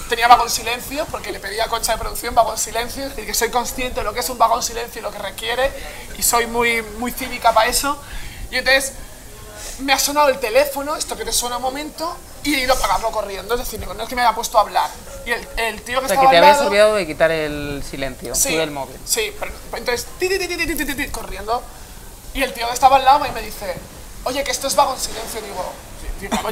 tenía 0.09 0.27
vagón 0.27 0.49
silencio, 0.49 1.05
porque 1.09 1.31
le 1.31 1.39
pedía 1.39 1.65
a 1.65 1.67
Concha 1.67 1.93
de 1.93 1.97
Producción 1.97 2.35
vagón 2.35 2.57
silencio, 2.57 3.03
es 3.03 3.09
decir, 3.09 3.25
que 3.25 3.33
soy 3.33 3.49
consciente 3.49 4.01
de 4.01 4.03
lo 4.03 4.13
que 4.13 4.19
es 4.19 4.29
un 4.29 4.37
vagón 4.37 4.61
silencio 4.61 4.99
y 4.99 5.03
lo 5.03 5.11
que 5.11 5.19
requiere, 5.19 5.71
y 6.17 6.23
soy 6.23 6.47
muy, 6.47 6.81
muy 6.99 7.11
cívica 7.11 7.53
para 7.53 7.69
eso. 7.69 7.97
Y 8.51 8.57
entonces 8.57 8.93
me 9.79 9.93
ha 9.93 9.99
sonado 9.99 10.29
el 10.29 10.39
teléfono, 10.39 10.95
esto 10.95 11.15
que 11.15 11.23
te 11.23 11.31
suena 11.31 11.57
un 11.57 11.63
momento, 11.63 12.15
y 12.43 12.55
he 12.55 12.59
ido 12.63 12.73
a 12.73 12.79
pagarlo 12.79 13.11
corriendo, 13.11 13.53
es 13.53 13.61
decir, 13.61 13.79
no 13.79 14.03
es 14.03 14.09
que 14.09 14.15
me 14.15 14.21
haya 14.21 14.35
puesto 14.35 14.57
a 14.57 14.61
hablar. 14.61 14.89
Y 15.25 15.31
el, 15.31 15.47
el 15.57 15.81
tío 15.81 15.99
que 15.99 16.05
o 16.05 16.07
sea, 16.09 16.15
estaba 16.15 16.29
que 16.29 16.35
te 16.35 16.37
habías 16.37 16.61
olvidado 16.61 16.95
de 16.95 17.07
quitar 17.07 17.31
el 17.31 17.83
silencio, 17.89 18.35
sí, 18.35 18.49
tú 18.49 18.57
del 18.57 18.71
móvil. 18.71 18.97
Sí, 19.05 19.33
pero, 19.39 19.51
entonces, 19.77 20.07
ti, 20.19 20.27
ti, 20.27 20.37
ti, 20.37 21.07
corriendo, 21.09 21.63
y 22.33 22.43
el 22.43 22.53
tío 22.53 22.67
que 22.67 22.73
estaba 22.73 22.97
al 22.97 23.05
lado 23.05 23.25
y 23.25 23.31
me 23.31 23.41
dice, 23.41 23.75
oye, 24.25 24.43
que 24.43 24.51
esto 24.51 24.67
es 24.67 24.75
vagón 24.75 24.99
silencio, 24.99 25.41
digo, 25.41 25.71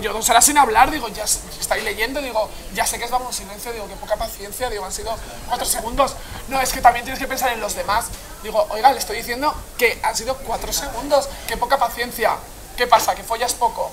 yo 0.02 0.14
dos 0.14 0.30
horas 0.30 0.46
sin 0.46 0.58
hablar, 0.58 0.92
digo, 0.92 1.08
ya 1.10 1.24
estáis 1.24 1.84
leyendo, 1.84 2.22
digo, 2.22 2.50
ya 2.74 2.86
sé 2.86 2.98
que 2.98 3.06
es 3.06 3.12
vagón 3.12 3.34
silencio, 3.34 3.72
digo, 3.72 3.88
qué 3.88 3.96
poca 3.96 4.16
paciencia, 4.16 4.70
digo, 4.70 4.86
han 4.86 4.92
sido 4.92 5.16
cuatro 5.48 5.66
segundos. 5.66 6.16
No, 6.48 6.60
es 6.62 6.72
que 6.72 6.82
también 6.82 7.06
tienes 7.06 7.20
que 7.20 7.28
pensar 7.28 7.52
en 7.52 7.60
los 7.60 7.76
demás. 7.76 8.06
Digo, 8.44 8.66
oiga, 8.70 8.92
le 8.92 9.00
estoy 9.00 9.18
diciendo 9.18 9.54
que 9.78 10.00
han 10.04 10.16
sido 10.16 10.36
cuatro 10.38 10.72
segundos, 10.74 11.28
qué 11.48 11.58
poca 11.58 11.78
paciencia. 11.78 12.38
¿Qué 12.78 12.88
pasa? 12.88 13.14
¿Que 13.14 13.24
follas 13.24 13.54
poco? 13.54 13.92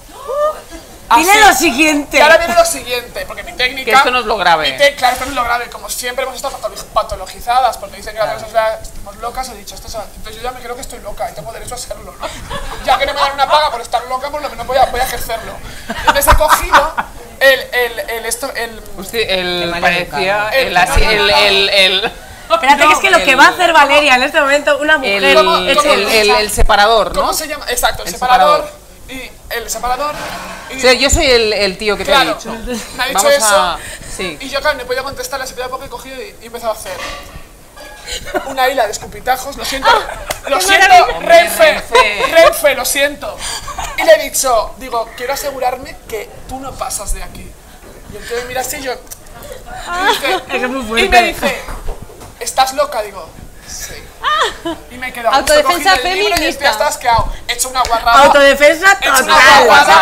Dile 1.14 1.30
Así. 1.30 1.40
lo 1.40 1.54
siguiente. 1.54 2.16
Y 2.16 2.20
ahora 2.20 2.36
viene 2.36 2.54
lo 2.54 2.64
siguiente, 2.64 3.24
porque 3.26 3.44
mi 3.44 3.52
técnica. 3.52 3.90
Que 3.90 3.96
esto 3.96 4.10
no 4.10 4.18
es 4.18 4.26
lo 4.26 4.36
grave. 4.36 4.72
mi 4.72 4.76
te- 4.78 4.94
claro, 4.96 5.12
esto 5.12 5.24
no 5.26 5.30
es 5.30 5.36
lo 5.36 5.44
grave. 5.44 5.70
Como 5.70 5.88
siempre 5.88 6.24
hemos 6.24 6.34
estado 6.34 6.56
patolo- 6.58 6.84
patologizadas, 6.92 7.78
porque 7.78 7.96
dicen 7.98 8.14
que 8.14 8.18
las 8.18 8.42
personas 8.42 8.82
estamos 8.82 9.16
locas, 9.18 9.48
he 9.50 9.54
dicho, 9.54 9.74
esto 9.76 9.86
es- 9.86 9.94
entonces 9.94 10.36
yo 10.36 10.42
ya 10.42 10.50
me 10.50 10.60
creo 10.60 10.74
que 10.74 10.80
estoy 10.80 10.98
loca 11.00 11.30
y 11.30 11.34
tengo 11.34 11.52
derecho 11.52 11.76
a 11.76 11.78
serlo, 11.78 12.12
¿no? 12.18 12.26
Ya 12.84 12.98
que 12.98 13.06
no 13.06 13.14
me 13.14 13.20
dan 13.20 13.32
una 13.34 13.48
paga 13.48 13.70
por 13.70 13.80
estar 13.80 14.04
loca, 14.08 14.30
por 14.30 14.42
lo 14.42 14.50
menos 14.50 14.66
voy 14.66 14.76
a, 14.78 14.86
voy 14.86 14.98
a 15.00 15.04
ejercerlo. 15.04 15.52
Entonces 15.88 16.26
he 16.26 16.36
cogido 16.36 16.94
el, 17.40 17.60
el, 17.72 18.10
el, 18.10 18.26
esto, 18.26 18.52
el, 18.54 18.82
Hostia, 18.98 19.20
el, 19.28 19.74
parecía 19.80 20.48
el, 20.48 20.68
El- 20.68 20.76
así- 20.76 21.00
no, 21.00 21.06
no, 21.06 21.10
el, 21.12 21.26
no. 21.28 21.36
el, 21.38 21.68
el, 21.68 22.12
Espérate, 22.48 22.86
que 22.86 22.92
es 22.92 22.98
que 23.00 23.10
lo 23.10 23.18
que 23.24 23.34
va 23.36 23.46
a 23.46 23.48
hacer 23.50 23.72
Valeria 23.72 24.14
en 24.16 24.22
este 24.22 24.40
momento, 24.40 24.78
una 24.78 24.98
mujer 24.98 25.22
el, 25.24 25.34
¿Cómo- 25.36 25.56
el, 25.58 25.76
cómo- 25.76 25.92
el- 25.92 26.30
el- 26.30 26.50
separador, 26.50 27.12
¿Cómo 27.12 27.28
¿no? 27.28 27.32
se 27.32 27.48
llama? 27.48 27.64
Exacto, 27.68 28.02
el, 28.02 28.08
El 28.08 28.14
separador, 28.14 28.56
separador. 28.64 28.85
Y 29.08 29.30
el 29.50 29.70
separador. 29.70 30.14
Y 30.70 30.78
O 30.78 30.80
sea, 30.80 30.92
yo 30.94 31.08
soy 31.10 31.26
el, 31.26 31.52
el 31.52 31.78
tío 31.78 31.96
que 31.96 32.04
te 32.04 32.12
he 32.12 32.24
dicho. 32.26 32.50
me 32.50 33.02
ha 33.02 33.06
dicho 33.06 33.14
Vamos 33.22 33.32
eso. 33.32 33.46
a. 33.56 33.78
Sí. 34.16 34.36
Y 34.40 34.48
yo, 34.48 34.60
claro, 34.60 34.78
no 34.78 34.84
podía 34.84 35.02
contestarle, 35.02 35.46
se 35.46 35.54
pedía 35.54 35.68
poco 35.68 35.84
y 35.84 35.88
cogí 35.88 36.08
y, 36.10 36.34
y 36.42 36.46
empezaba 36.46 36.72
a 36.72 36.76
hacer. 36.76 36.96
Una 38.46 38.68
hila 38.68 38.86
de 38.86 38.92
escupitajos, 38.92 39.56
lo 39.56 39.64
siento, 39.64 39.88
lo 40.48 40.60
siento, 40.60 40.86
Hombre, 41.16 41.40
Renfe, 41.40 41.82
Renfe. 42.32 42.74
Lo 42.76 42.84
siento. 42.84 43.36
Y 43.98 44.02
le 44.04 44.12
he 44.12 44.30
dicho, 44.30 44.74
digo, 44.78 45.08
quiero 45.16 45.32
asegurarme 45.32 45.96
que 46.08 46.30
tú 46.48 46.60
no 46.60 46.72
pasas 46.72 47.12
de 47.14 47.22
aquí. 47.24 47.50
Y 48.12 48.16
entonces 48.16 48.44
mira 48.46 48.60
así 48.60 48.76
y 48.76 48.82
yo. 48.82 48.92
y, 48.92 50.06
dice- 50.08 50.34
Es 50.34 50.42
que 50.42 50.56
es 50.56 50.68
muy 50.70 51.02
y 51.02 51.08
me 51.08 51.22
dice, 51.24 51.56
¿estás 52.38 52.74
loca? 52.74 53.02
Digo, 53.02 53.28
sí. 53.68 53.94
Y 54.90 54.96
me 54.96 55.12
quedo 55.12 55.30
Autodefensa 55.30 55.96
feminista. 55.96 56.70
hasta 56.70 56.86
asqueado. 56.88 57.32
He 57.48 57.52
hecho 57.52 57.68
una 57.68 57.82
guarrada. 57.82 58.24
Autodefensa 58.24 58.98
total. 58.98 59.26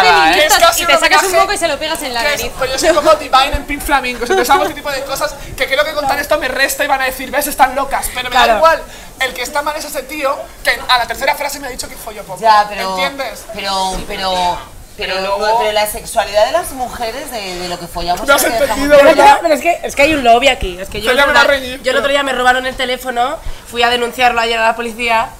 Feministas, 0.02 0.58
casi 0.58 0.82
y 0.82 0.86
te 0.86 0.98
sacas 0.98 1.22
un 1.24 1.32
poco 1.32 1.52
y 1.52 1.58
se 1.58 1.68
lo 1.68 1.78
pegas 1.78 2.02
en 2.02 2.14
la 2.14 2.22
nariz. 2.22 2.50
Pues 2.56 2.72
yo 2.72 2.78
soy 2.78 2.94
como 2.94 3.14
Divine 3.14 3.56
en 3.56 3.64
Pink 3.64 3.82
Flamingos, 3.82 4.28
entonces 4.28 4.50
hago 4.50 4.62
este 4.64 4.74
tipo 4.74 4.90
de 4.90 5.02
cosas 5.04 5.34
que 5.56 5.66
creo 5.66 5.84
que 5.84 5.92
contar 5.92 6.18
esto 6.18 6.38
me 6.38 6.48
resta 6.48 6.84
y 6.84 6.86
van 6.86 7.02
a 7.02 7.06
decir, 7.06 7.30
ves, 7.30 7.46
están 7.46 7.74
locas, 7.74 8.06
pero 8.14 8.30
me 8.30 8.36
da 8.36 8.56
igual. 8.56 8.82
El 9.20 9.32
que 9.32 9.42
está 9.42 9.62
mal 9.62 9.76
es 9.76 9.84
ese 9.84 10.02
tío 10.02 10.36
que 10.62 10.78
a 10.88 10.98
la 10.98 11.06
tercera 11.06 11.34
frase 11.34 11.60
me 11.60 11.68
ha 11.68 11.70
dicho 11.70 11.88
que 11.88 11.96
follo 11.96 12.24
poco. 12.24 12.40
Ya, 12.40 12.66
pero. 12.68 12.90
¿Entiendes? 12.90 13.44
Pero, 13.54 13.96
pero. 14.06 14.73
Pero, 14.96 15.20
luego- 15.20 15.58
pero 15.58 15.72
la 15.72 15.86
sexualidad 15.86 16.46
de 16.46 16.52
las 16.52 16.70
mujeres, 16.72 17.30
de, 17.32 17.58
de 17.58 17.68
lo 17.68 17.78
que 17.78 17.86
follamos. 17.88 18.26
No 18.28 18.34
has 18.34 18.44
es 18.44 18.52
que 18.52 18.60
dejamos- 18.60 18.84
entendido, 18.84 19.14
Pero, 19.16 19.38
pero 19.42 19.54
es, 19.54 19.60
que, 19.60 19.80
es 19.82 19.96
que 19.96 20.02
hay 20.02 20.14
un 20.14 20.22
lobby 20.22 20.48
aquí. 20.48 20.78
Es 20.80 20.88
que 20.88 21.00
yo, 21.00 21.10
el 21.10 21.18
otro- 21.20 21.42
reñir, 21.44 21.82
yo 21.82 21.90
el 21.90 21.96
otro 21.96 22.02
pero- 22.02 22.12
día 22.12 22.22
me 22.22 22.32
robaron 22.32 22.64
el 22.66 22.76
teléfono, 22.76 23.36
fui 23.66 23.82
a 23.82 23.90
denunciarlo 23.90 24.40
ayer 24.40 24.58
a 24.58 24.66
la 24.68 24.76
policía 24.76 25.30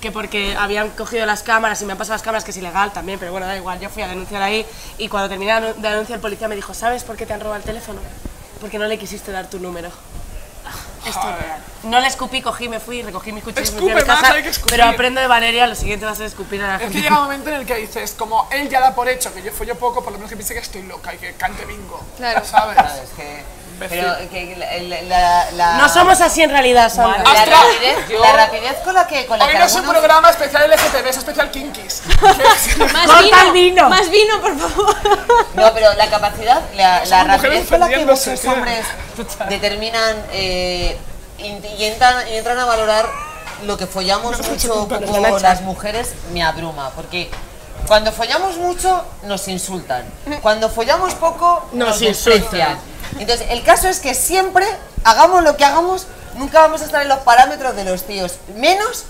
que 0.00 0.10
porque 0.12 0.56
habían 0.56 0.88
cogido 0.90 1.26
las 1.26 1.42
cámaras 1.42 1.82
y 1.82 1.84
me 1.84 1.92
han 1.92 1.98
pasado 1.98 2.14
las 2.14 2.22
cámaras, 2.22 2.44
que 2.44 2.52
es 2.52 2.56
ilegal 2.56 2.90
también, 2.92 3.18
pero 3.18 3.32
bueno, 3.32 3.46
da 3.46 3.56
igual, 3.56 3.78
yo 3.80 3.90
fui 3.90 4.02
a 4.02 4.08
denunciar 4.08 4.40
ahí 4.42 4.64
y 4.96 5.08
cuando 5.08 5.28
terminé 5.28 5.60
de 5.60 5.72
denunciar 5.90 6.16
el 6.16 6.20
policía 6.22 6.48
me 6.48 6.54
dijo, 6.56 6.72
¿sabes 6.72 7.04
por 7.04 7.16
qué 7.16 7.26
te 7.26 7.34
han 7.34 7.40
robado 7.40 7.56
el 7.58 7.62
teléfono? 7.64 8.00
Porque 8.60 8.78
no 8.78 8.86
le 8.86 8.96
quisiste 8.98 9.30
dar 9.32 9.50
tu 9.50 9.58
número. 9.58 9.90
Esto 11.06 11.30
es 11.30 11.38
real. 11.42 11.64
No 11.84 12.00
le 12.00 12.06
escupí, 12.06 12.42
cogí, 12.42 12.68
me 12.68 12.78
fui, 12.78 13.02
recogí 13.02 13.32
mis 13.32 13.42
cuchillos, 13.42 13.72
me 13.72 13.80
fui 13.80 13.90
a 13.90 13.94
mi 13.94 14.00
Escupe 14.00 14.12
más, 14.12 14.20
casa, 14.22 14.34
hay 14.34 14.42
que 14.42 14.48
escupir. 14.50 14.70
pero 14.76 14.84
aprendo 14.84 15.20
de 15.20 15.26
Valeria, 15.26 15.66
lo 15.66 15.74
siguiente 15.74 16.04
va 16.04 16.12
a 16.12 16.14
ser 16.14 16.26
escupir 16.26 16.62
a 16.62 16.76
la 16.78 16.84
Es 16.84 16.92
que 16.92 17.00
llega 17.00 17.16
un 17.16 17.22
momento 17.24 17.48
en 17.48 17.56
el 17.56 17.66
que 17.66 17.76
dices, 17.76 18.14
como 18.18 18.46
él 18.50 18.68
ya 18.68 18.80
da 18.80 18.94
por 18.94 19.08
hecho 19.08 19.32
que 19.32 19.42
yo 19.42 19.50
follo 19.52 19.74
poco, 19.76 20.02
por 20.04 20.12
lo 20.12 20.18
menos 20.18 20.28
que 20.30 20.36
piense 20.36 20.52
que 20.54 20.60
estoy 20.60 20.82
loca 20.82 21.14
y 21.14 21.18
que 21.18 21.32
cante 21.34 21.64
bingo. 21.64 22.00
Claro. 22.16 22.44
¿Sabes? 22.44 22.74
Claro, 22.74 23.02
es 23.02 23.10
que... 23.10 23.42
Pero 23.88 24.16
que 24.30 24.56
la, 24.56 25.02
la- 25.02 25.50
la- 25.52 25.76
No 25.78 25.88
somos 25.88 26.20
así 26.20 26.42
en 26.42 26.50
realidad, 26.50 26.92
Sandra. 26.92 27.22
la 27.22 27.44
rapidez, 27.44 28.18
la 28.20 28.32
rapidez 28.32 28.76
con 28.84 28.94
la 28.94 29.06
que 29.06 29.26
con 29.26 29.38
la 29.38 29.46
Hoy 29.46 29.52
que 29.52 29.58
no 29.58 29.64
es 29.64 29.74
un 29.74 29.86
programa 29.86 30.30
especial 30.30 30.70
LGTB, 30.70 31.06
es 31.08 31.16
especial 31.16 31.50
Kinkis. 31.50 32.02
Más 32.92 33.22
vino, 33.22 33.52
vino. 33.52 33.88
Más 33.88 34.10
vino, 34.10 34.40
por 34.40 34.58
favor. 34.58 34.96
No, 35.54 35.72
pero 35.74 35.94
la 35.94 36.08
capacidad, 36.10 36.60
la, 36.76 37.04
la 37.06 37.24
rapidez 37.24 37.68
con 37.68 37.80
la 37.80 37.88
que 37.88 38.04
muchos 38.04 38.44
hombres 38.44 38.84
determinan 39.48 40.16
eh, 40.32 40.96
y, 41.38 41.84
entran, 41.84 42.28
y 42.28 42.34
entran 42.36 42.58
a 42.58 42.64
valorar 42.66 43.06
lo 43.64 43.76
que 43.76 43.86
follamos 43.86 44.38
mucho 44.48 44.88
poco 44.88 45.38
las 45.38 45.60
mujeres 45.62 46.14
me 46.32 46.42
abruma, 46.42 46.90
porque 46.96 47.30
cuando 47.86 48.12
follamos 48.12 48.56
mucho 48.56 49.04
nos 49.24 49.48
insultan, 49.48 50.04
cuando 50.42 50.68
follamos 50.70 51.14
poco 51.14 51.68
nos, 51.72 51.88
Nos 51.88 52.00
desprecian. 52.00 52.72
insultan. 52.72 52.89
Entonces, 53.18 53.46
el 53.50 53.62
caso 53.62 53.88
es 53.88 54.00
que 54.00 54.14
siempre, 54.14 54.66
hagamos 55.04 55.42
lo 55.42 55.56
que 55.56 55.64
hagamos, 55.64 56.06
nunca 56.36 56.60
vamos 56.60 56.82
a 56.82 56.84
estar 56.84 57.02
en 57.02 57.08
los 57.08 57.18
parámetros 57.20 57.76
de 57.76 57.84
los 57.84 58.04
tíos, 58.04 58.38
menos, 58.56 59.04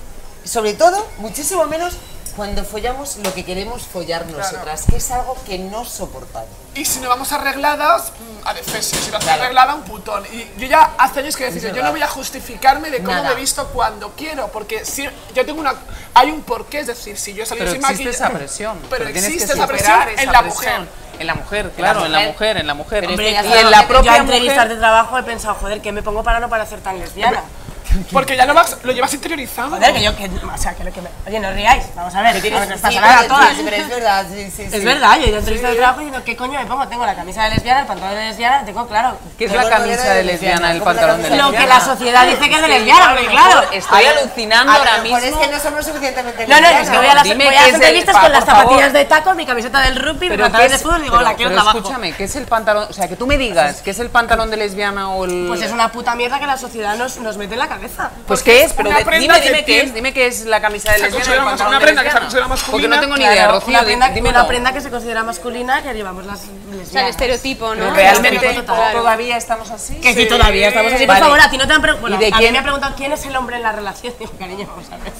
sobre 0.45 0.75
todo, 0.75 1.07
muchísimo 1.19 1.65
menos 1.67 1.95
cuando 2.37 2.65
follamos 2.65 3.17
lo 3.25 3.33
que 3.35 3.45
queremos 3.45 3.83
follar 3.83 4.27
nosotras, 4.27 4.85
que 4.89 4.97
es 4.97 5.11
algo 5.11 5.37
que 5.47 5.59
no 5.59 5.85
soportamos. 5.85 6.49
Y 6.75 6.85
si 6.85 7.01
no 7.01 7.09
vamos 7.09 7.33
arregladas, 7.33 8.13
mm, 8.45 8.47
a 8.49 8.55
defesio. 8.55 8.99
Si 8.99 9.11
no 9.11 9.19
Claro. 9.19 9.43
arreglada, 9.43 9.75
un 9.75 9.83
putón. 9.83 10.25
Y 10.33 10.49
yo 10.61 10.67
ya 10.69 10.93
hace 10.99 11.21
años 11.21 11.37
que 11.37 11.51
decir, 11.51 11.73
yo 11.75 11.83
no 11.83 11.91
voy 11.91 12.03
a 12.03 12.07
justificarme 12.09 12.91
de 12.91 12.99
cómo 12.99 13.13
Nada. 13.13 13.29
me 13.31 13.33
he 13.33 13.41
visto 13.41 13.67
cuando 13.69 14.11
quiero, 14.17 14.49
porque 14.49 14.85
si 14.85 15.09
yo 15.35 15.45
tengo 15.47 15.61
una, 15.61 15.75
hay 16.15 16.31
un 16.31 16.43
porqué, 16.43 16.81
es 16.81 16.87
decir, 16.87 17.17
si 17.19 17.35
yo 17.35 17.43
he 17.43 17.47
salido 17.47 17.67
Pero 17.67 17.73
sin 17.81 17.85
existe 17.91 18.05
maquillaje, 18.05 18.25
esa 18.25 18.39
presión. 18.39 18.79
pero, 18.91 19.05
tienes 19.07 19.25
existe 19.25 19.47
que 19.49 19.53
esa 19.55 19.67
presión 19.67 19.93
superar 19.95 20.09
en 20.11 20.19
esa 20.21 20.33
la 20.33 20.43
presión. 20.43 20.73
mujer. 20.81 20.89
En 21.21 21.27
la 21.27 21.35
mujer, 21.35 21.71
claro, 21.77 22.07
en 22.07 22.13
la 22.13 22.19
mujer. 22.21 22.33
mujer, 22.33 22.57
en 22.57 22.67
la 22.67 22.75
mujer. 22.75 23.01
Pero 23.01 23.13
es 23.13 23.19
Hombre, 23.19 23.27
que 23.27 23.33
ya 23.35 23.57
y 23.57 23.61
en 23.61 23.71
la 23.71 23.83
yo 23.83 23.89
propia 23.89 24.13
a 24.13 24.17
entrevistas 24.19 24.57
mujer, 24.57 24.69
de 24.71 24.77
trabajo 24.77 25.19
he 25.19 25.23
pensado, 25.23 25.55
joder, 25.57 25.83
¿qué 25.83 25.93
me 25.93 26.03
pongo 26.03 26.23
para 26.23 26.41
no 26.41 26.49
parecer 26.49 26.81
tan 26.81 26.99
lesbiana? 26.99 27.43
Porque 28.13 28.37
ya 28.37 28.47
lo, 28.47 28.55
vas, 28.55 28.77
lo 28.83 28.93
llevas 28.93 29.13
interiorizado. 29.15 29.71
Joder, 29.71 29.93
que 29.93 30.03
yo, 30.03 30.17
que, 30.17 30.27
o 30.27 30.59
sea, 30.59 30.75
que 30.75 30.85
lo 30.85 30.93
que 30.93 31.01
me... 31.03 31.09
Oye, 31.27 31.41
no 31.41 31.51
ríais, 31.51 31.85
vamos 31.95 32.15
a 32.15 32.23
ver, 32.23 32.35
Que 32.37 32.43
tienes- 32.51 32.61
a 32.85 32.89
pero- 32.89 33.27
todas. 33.29 33.57
sí, 33.57 33.63
pero 33.65 33.77
es 33.77 33.89
verdad, 33.89 34.27
sí, 34.33 34.51
sí, 34.51 34.69
sí. 34.71 34.77
Es 34.77 34.85
verdad, 34.85 35.17
yo 35.19 35.25
he 35.25 35.29
ido 35.29 35.37
a 35.37 35.39
entrevistas 35.41 35.71
de 35.71 35.77
trabajo 35.77 36.01
diciendo, 36.01 36.23
¿qué 36.25 36.37
coño 36.37 36.59
me 36.61 36.67
pongo? 36.67 36.87
Tengo 36.89 37.07
la 37.07 37.15
camisa 37.15 37.45
de 37.45 37.51
lesbiana, 37.51 37.81
el 37.81 37.87
pantalón 37.87 38.15
de 38.17 38.25
lesbiana, 38.29 38.65
tengo 38.65 38.87
claro. 38.87 39.17
¿Qué 39.39 39.45
es 39.47 39.53
la 39.53 39.69
camisa 39.69 40.15
de 40.15 40.25
lesbiana, 40.25 40.69
lesbiana, 40.69 40.73
el 40.73 40.79
¿cómo 40.79 40.91
la 40.93 40.95
pantalón 41.01 41.23
de 41.23 41.29
camisa 41.29 41.43
Lo 41.45 41.51
lesbiana? 41.51 41.75
que 41.75 41.79
la 41.81 41.85
sociedad 41.95 42.27
dice 42.27 42.49
que 42.49 42.55
es 42.55 42.63
de 42.63 42.69
lesbiana, 42.69 43.11
porque 43.15 43.27
claro. 43.29 43.63
Estoy 43.73 44.05
alucinando 44.05 44.73
ahora 44.73 44.99
mismo. 44.99 45.19
es 45.19 45.35
que 45.35 45.47
no 45.49 45.59
somos 45.61 45.85
suficientemente 45.87 46.47
No, 46.47 46.61
no, 46.61 46.67
es 46.69 46.91
que 46.91 46.97
voy 46.97 47.07
a 47.07 47.15
las, 47.15 47.27
entrevistas 47.27 48.17
con 48.17 48.33
las 48.33 48.45
zapatillas 48.45 48.93
de 48.93 49.05
taco, 49.05 49.35
mi 49.35 49.47
camiseta 49.47 49.81
del 49.81 49.97
rugby, 49.97 50.29
mi 50.29 50.37
Pero 50.37 50.45
pantalón 50.45 50.67
¿qué 50.69 50.73
de 50.73 50.79
fútbol, 50.79 51.03
digo, 51.03 51.21
la 51.21 51.35
quiero 51.35 51.53
trabajo. 51.53 51.79
escúchame, 51.79 52.13
¿qué 52.13 52.25
es 52.25 52.37
el 52.37 52.47
pantalón? 52.47 52.87
O 52.89 52.93
sea, 52.93 53.09
que 53.09 53.17
tú 53.17 53.27
me 53.27 53.37
digas, 53.39 53.83
¿qué 53.83 53.91
es 53.91 53.99
el 53.99 54.11
pantalón 54.11 54.51
de 54.51 54.57
lesbiana 54.57 55.11
o 55.11 55.25
el...? 55.25 55.47
Pues 55.49 55.63
es 55.63 55.73
una 55.73 55.91
puta 55.93 56.15
mierda 56.15 56.39
que 56.39 56.47
la 56.47 56.57
sociedad 56.57 56.97
nos, 56.97 57.19
nos 57.19 57.37
mete 57.37 57.55
en 57.55 57.59
la 57.59 57.69
cabeza. 57.69 57.80
Pues 58.27 58.43
¿qué 58.43 58.63
es? 58.65 58.73
Pero 58.73 58.91
de- 58.91 59.19
dime, 59.19 59.41
que 59.41 59.49
dime 59.49 59.65
qué 59.65 59.81
es, 59.83 59.95
dime 59.95 60.13
qué 60.13 60.27
es 60.27 60.45
la 60.47 60.61
camisa 60.61 60.93
de 60.93 60.99
Se 60.99 61.05
lesbiana 61.05 61.31
y 61.31 61.33
el 61.39 61.41
más- 61.41 61.51
pantalón 61.51 61.69
una 61.71 61.79
de 61.79 61.85
prenda 61.85 62.03
que 62.03 62.09
se 62.11 62.21
lesbiana. 62.21 62.21
considera 62.27 62.47
Porque 62.49 62.63
masculina. 62.63 62.97
no 62.97 63.01
tengo 63.03 63.15
ni 63.17 63.21
Claro, 63.21 63.35
idea, 63.35 63.49
Rocío, 63.49 63.69
una 63.71 63.83
prenda, 63.83 64.09
di- 64.09 64.15
dímelo. 64.15 64.39
una 64.39 64.49
prenda 64.49 64.73
que 64.73 64.81
se 64.81 64.91
considera 64.91 65.23
masculina 65.25 65.83
que 65.83 65.95
llevamos 65.95 66.27
las 66.27 66.41
lesbianas. 66.47 66.89
O 66.89 66.93
sea, 66.93 67.03
el 67.03 67.09
estereotipo, 67.09 67.75
¿no? 67.75 67.91
¿Realmente 67.95 68.35
estereotipo, 68.37 68.67
to- 68.73 68.75
claro. 68.79 68.99
todavía 69.01 69.37
estamos 69.37 69.71
así? 69.71 69.95
Que 69.97 70.15
sí, 70.15 70.27
todavía 70.27 70.69
estamos 70.69 70.93
así. 70.93 71.07
Vale. 71.07 71.21
Por 71.21 71.29
favor, 71.29 71.41
a 71.47 71.51
ti 71.51 71.59
no 71.59 71.67
te 71.67 71.73
han 71.73 71.83
preguntado. 71.83 72.01
Bueno, 72.01 72.17
¿Y 72.17 72.31
de 72.31 72.35
a 72.35 72.39
quién? 72.39 72.49
mí 72.49 72.53
me 72.53 72.59
han 72.59 72.65
preguntado 72.65 72.95
quién 72.97 73.13
es 73.13 73.25
el 73.27 73.37
hombre 73.37 73.57
en 73.57 73.63
la 73.63 73.73
relación. 73.73 74.15
Digo, 74.19 74.33
cariño, 74.39 74.67
vamos 74.69 74.87
a 74.93 74.97
ver. 74.97 75.13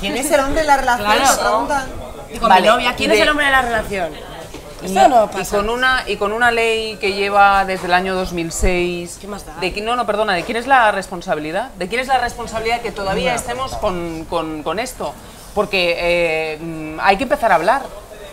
¿Quién 0.00 0.16
es 0.16 0.30
el 0.30 0.40
hombre 0.40 0.60
de 0.62 0.66
la 0.66 0.76
relación? 0.76 1.06
Claro. 1.12 1.26
Se 1.34 1.38
preguntan. 1.40 1.86
Digo, 2.32 2.46
Vale, 2.48 2.60
mi 2.60 2.66
novia, 2.68 2.94
¿quién 2.94 3.10
y 3.10 3.12
es 3.14 3.18
de- 3.18 3.22
el 3.22 3.28
hombre 3.30 3.46
de 3.46 3.52
la 3.52 3.62
relación? 3.62 4.12
Y, 4.82 4.86
Esto 4.86 5.08
no 5.08 5.24
y 5.24 5.28
pasa. 5.38 5.56
con 5.56 5.70
una 5.70 6.04
y 6.06 6.16
con 6.16 6.32
una 6.32 6.50
ley 6.50 6.96
que 7.00 7.12
lleva 7.12 7.64
desde 7.64 7.86
el 7.86 7.94
año 7.94 8.14
2006 8.14 9.18
¿Qué 9.20 9.26
más 9.26 9.44
da? 9.44 9.54
de 9.60 9.70
no 9.80 9.96
no 9.96 10.06
perdona 10.06 10.34
de 10.34 10.44
quién 10.44 10.56
es 10.56 10.66
la 10.66 10.92
responsabilidad 10.92 11.70
de 11.78 11.88
quién 11.88 12.00
es 12.00 12.06
la 12.06 12.18
responsabilidad 12.18 12.80
que 12.80 12.92
todavía 12.92 13.34
estemos 13.34 13.76
con, 13.76 14.24
con- 14.26 14.62
con 14.62 14.78
esto 14.78 15.14
porque 15.54 15.96
eh, 15.98 16.96
hay 17.02 17.16
que 17.16 17.24
empezar 17.24 17.50
a 17.50 17.56
hablar. 17.56 17.82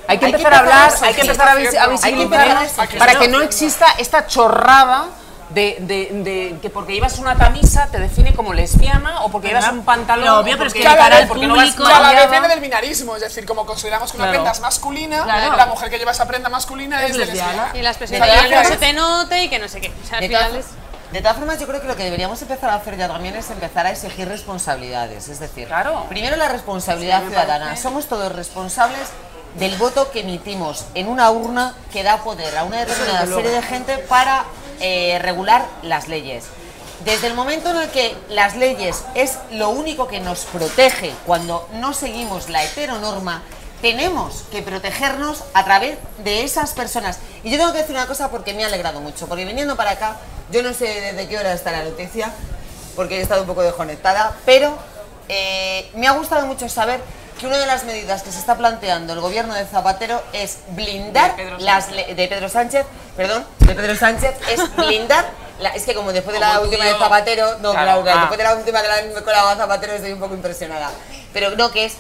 Hay 0.08 0.20
que 0.20 0.26
Hay 0.28 0.32
que 0.34 0.38
empezar 0.38 0.54
a 0.54 0.60
hablar 0.60 0.92
hay 1.02 1.14
que 1.16 1.22
empezar 1.22 1.48
a, 1.50 1.56
vis- 1.56 1.72
visibilizar 1.90 2.68
para 3.00 3.16
que 3.18 3.28
no 3.28 3.42
exista 3.42 3.88
esta 3.98 4.28
chorrada 4.28 5.06
de, 5.50 5.78
de- 5.82 6.10
de 6.24 6.60
que 6.60 6.70
porque 6.72 6.94
llevas 6.94 7.20
una 7.20 7.36
camisa 7.36 7.88
te 7.92 8.00
define 8.00 8.34
como 8.34 8.54
lesbiana 8.54 9.22
o 9.22 9.30
porque 9.30 9.50
llevas 9.50 9.72
un 9.72 9.86
pantalón 9.86 10.24
Pero 10.24 10.38
o 10.38 10.42
obvio, 10.42 10.58
pero 10.58 10.68
es 10.68 10.74
que 10.74 10.84
no 10.84 10.96
vas 10.96 11.26
público- 11.28 11.88
Ya 11.88 12.00
la 12.00 12.26
viene 12.28 12.48
del 12.48 12.60
binarismo, 12.62 13.16
es 13.16 13.22
decir, 13.22 13.46
como 13.46 13.66
consideramos 13.66 14.12
que 14.12 14.18
una 14.18 14.26
Claro. 14.26 14.40
prenda 14.40 14.52
es 14.52 14.60
masculina, 14.62 15.24
Claro. 15.24 15.56
la 15.56 15.66
mujer 15.68 15.90
que 15.92 16.00
lleva 16.00 16.12
esa 16.12 16.26
prenda 16.28 16.50
masculina 16.50 17.04
es, 17.04 17.12
Es 17.12 17.18
lesbiana. 17.18 17.48
lesbiana. 17.52 17.70
Y 17.74 17.82
De 17.82 17.94
personas 18.00 18.28
todas 18.30 18.48
que 18.48 18.56
no 18.56 18.64
se 18.70 18.78
te 18.78 18.94
note 18.94 19.44
y 19.44 19.50
que 19.50 19.60
no 19.60 19.68
sé 19.68 19.82
qué. 19.82 19.94
O 20.04 20.08
sea, 20.08 20.18
al 20.18 20.22
De 20.22 20.28
final 20.30 20.48
todas, 20.50 20.66
es... 20.66 20.72
de 21.14 21.22
todas 21.22 21.38
formas, 21.38 21.60
yo 21.60 21.68
creo 21.68 21.82
que 21.82 21.88
lo 21.88 21.96
que 21.96 22.04
deberíamos 22.04 22.42
empezar 22.42 22.72
a 22.72 22.76
hacer 22.76 22.98
ya 22.98 23.08
también 23.08 23.36
es 23.36 23.50
empezar 23.52 23.86
a 23.86 23.92
exigir 23.92 24.28
responsabilidades. 24.28 25.30
Es 25.30 25.40
decir, 25.40 25.68
Claro. 25.68 26.06
primero 26.10 26.36
la 26.38 26.48
responsabilidad 26.48 27.22
ciudadana. 27.28 27.76
Somos 27.76 28.08
todos 28.08 28.32
responsables 28.36 29.10
del 29.60 29.76
voto 29.78 30.10
que 30.12 30.22
emitimos 30.22 30.86
en 30.96 31.08
una 31.08 31.30
urna 31.30 31.76
que 31.94 32.04
da 32.04 32.18
poder 32.24 32.58
a 32.58 32.64
una 32.64 32.80
determinada 32.80 33.26
serie 33.28 33.52
de 33.52 33.62
gente 33.62 33.98
para 34.00 34.44
eh, 34.80 35.20
regular 35.22 35.66
las 35.84 36.08
leyes. 36.08 36.46
Desde 37.04 37.28
el 37.28 37.34
momento 37.34 37.70
en 37.70 37.78
el 37.78 37.90
que 37.90 38.16
las 38.30 38.56
leyes 38.56 39.04
es 39.16 39.38
lo 39.52 39.70
único 39.70 40.08
que 40.08 40.20
nos 40.20 40.46
protege 40.46 41.14
cuando 41.26 41.68
no 41.74 41.94
seguimos 41.94 42.50
la 42.50 42.64
heteronorma, 42.64 43.44
tenemos 43.82 44.44
que 44.52 44.62
protegernos 44.62 45.44
a 45.54 45.64
través 45.66 45.98
de 46.24 46.44
esas 46.44 46.74
personas. 46.74 47.20
Y 47.44 47.52
yo 47.52 47.58
tengo 47.58 47.74
que 47.74 47.80
decir 47.80 47.96
una 47.96 48.08
cosa 48.08 48.32
porque 48.32 48.54
me 48.54 48.64
ha 48.64 48.68
alegrado 48.68 49.02
mucho, 49.02 49.28
porque 49.28 49.46
viniendo 49.46 49.76
para 49.76 49.92
acá, 49.92 50.18
yo 50.52 50.64
no 50.64 50.74
sé 50.74 50.86
desde 50.86 51.28
qué 51.28 51.38
hora 51.38 51.54
está 51.54 51.72
la 51.72 51.84
noticia, 51.84 52.32
porque 52.96 53.20
he 53.20 53.22
estado 53.22 53.42
un 53.42 53.48
poco 53.48 53.62
desconectada, 53.62 54.36
pero 54.46 54.76
eh, 55.28 55.92
me 55.96 56.08
ha 56.08 56.12
gustado 56.12 56.46
mucho 56.48 56.70
saber 56.70 57.02
que 57.40 57.48
una 57.48 57.58
de 57.58 57.66
las 57.66 57.84
medidas 57.84 58.24
que 58.24 58.32
se 58.32 58.40
está 58.40 58.56
planteando 58.56 59.14
el 59.14 59.20
gobierno 59.20 59.54
de 59.54 59.66
Zapatero 59.66 60.22
es 60.34 60.60
blindar 60.70 61.36
De 61.36 61.44
Pedro 61.44 61.58
las 61.60 61.90
de 61.92 62.28
Pedro 62.30 62.48
Sánchez, 62.50 62.86
perdón, 63.18 63.46
de 63.60 63.76
Pedro 63.76 63.96
Sánchez 63.96 64.36
es 64.50 64.76
blindar 64.78 65.26
la- 65.60 65.70
es 65.70 65.84
que 65.84 65.94
como 65.96 66.12
después 66.14 66.34
de 66.34 66.40
la 66.40 66.50
Como 66.56 66.62
última 66.64 66.84
tuyo. 66.84 66.94
de 66.98 67.00
Zapatero, 67.04 67.58
no, 67.60 67.72
Claro, 67.72 68.04
ah. 68.08 68.18
después 68.20 68.38
de 68.38 68.44
la 68.44 68.56
última 68.56 68.82
de 68.82 68.88
la 69.14 69.22
colada 69.22 69.52
de 69.56 69.62
Zapatero 69.62 69.94
estoy 69.94 70.12
un 70.14 70.20
poco 70.20 70.34
impresionada. 70.34 70.90
Pero 71.34 71.52
no 71.52 71.72
que 71.72 71.86
es 71.86 71.94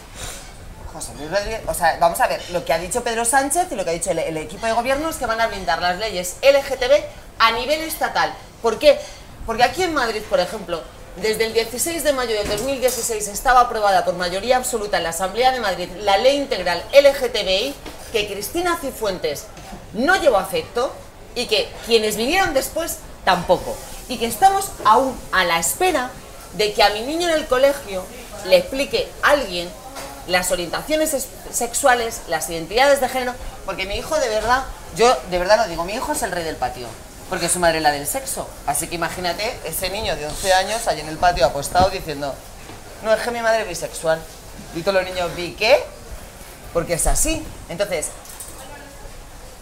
José 0.93 1.11
Luis 1.17 1.29
Rodríguez, 1.29 1.61
o 1.67 1.73
sea, 1.73 1.97
vamos 1.99 2.19
a 2.21 2.27
ver, 2.27 2.41
lo 2.51 2.63
que 2.63 2.71
ha 2.73 2.77
dicho 2.77 3.03
Pedro 3.03 3.25
Sánchez 3.25 3.67
y 3.71 3.75
lo 3.75 3.83
que 3.83 3.89
ha 3.89 3.93
dicho 3.93 4.11
el, 4.11 4.19
el 4.19 4.37
equipo 4.37 4.65
de 4.65 4.71
gobierno 4.73 5.09
es 5.09 5.17
que 5.17 5.25
van 5.25 5.41
a 5.41 5.47
blindar 5.47 5.81
las 5.81 5.97
leyes 5.97 6.37
LGTB 6.41 7.03
a 7.39 7.51
nivel 7.51 7.81
estatal. 7.81 8.33
¿Por 8.61 8.79
qué? 8.79 8.97
Porque 9.45 9.63
aquí 9.63 9.83
en 9.83 9.93
Madrid, 9.93 10.21
por 10.29 10.39
ejemplo, 10.39 10.81
desde 11.17 11.45
el 11.45 11.53
16 11.53 12.03
de 12.03 12.13
mayo 12.13 12.35
del 12.35 12.47
2016 12.47 13.27
estaba 13.29 13.61
aprobada 13.61 14.03
por 14.03 14.15
mayoría 14.15 14.57
absoluta 14.57 14.97
en 14.97 15.03
la 15.03 15.09
Asamblea 15.09 15.51
de 15.51 15.59
Madrid 15.61 15.89
la 16.01 16.17
ley 16.17 16.35
integral 16.37 16.83
LGTBI 16.93 17.73
que 18.11 18.27
Cristina 18.27 18.77
Cifuentes 18.79 19.45
no 19.93 20.15
llevó 20.17 20.37
a 20.37 20.43
efecto 20.43 20.91
y 21.35 21.45
que 21.47 21.69
quienes 21.85 22.15
vinieron 22.17 22.53
después 22.53 22.97
tampoco. 23.23 23.75
Y 24.07 24.17
que 24.17 24.25
estamos 24.27 24.69
aún 24.83 25.17
a 25.31 25.43
la 25.45 25.59
espera 25.59 26.11
de 26.53 26.73
que 26.73 26.83
a 26.83 26.89
mi 26.91 27.01
niño 27.01 27.27
en 27.29 27.35
el 27.35 27.45
colegio 27.47 28.03
le 28.45 28.57
explique 28.57 29.09
alguien 29.23 29.69
las 30.27 30.51
orientaciones 30.51 31.13
es- 31.13 31.27
sexuales, 31.51 32.21
las 32.27 32.49
identidades 32.49 32.99
de 33.01 33.09
género, 33.09 33.33
porque 33.65 33.85
mi 33.85 33.95
hijo 33.95 34.17
de 34.17 34.29
verdad, 34.29 34.63
yo 34.95 35.13
de 35.29 35.39
verdad 35.39 35.57
lo 35.57 35.67
digo, 35.67 35.83
mi 35.85 35.93
hijo 35.93 36.11
es 36.13 36.21
el 36.23 36.31
rey 36.31 36.43
del 36.43 36.55
patio, 36.55 36.87
porque 37.29 37.49
su 37.49 37.59
madre 37.59 37.77
es 37.77 37.83
la 37.83 37.91
del 37.91 38.07
sexo. 38.07 38.47
Así 38.67 38.87
que 38.87 38.95
imagínate 38.95 39.57
ese 39.65 39.89
niño 39.89 40.15
de 40.15 40.27
11 40.27 40.53
años 40.53 40.87
ahí 40.87 40.99
en 40.99 41.09
el 41.09 41.17
patio 41.17 41.45
apostado 41.45 41.89
diciendo, 41.89 42.33
no, 43.03 43.13
es 43.13 43.21
que 43.21 43.31
mi 43.31 43.41
madre 43.41 43.63
es 43.63 43.67
bisexual. 43.67 44.21
Y 44.75 44.81
todos 44.81 44.95
los 44.95 45.05
niños, 45.05 45.35
¿vi 45.35 45.53
qué? 45.53 45.83
Porque 46.73 46.93
es 46.93 47.07
así. 47.07 47.45
Entonces, 47.69 48.07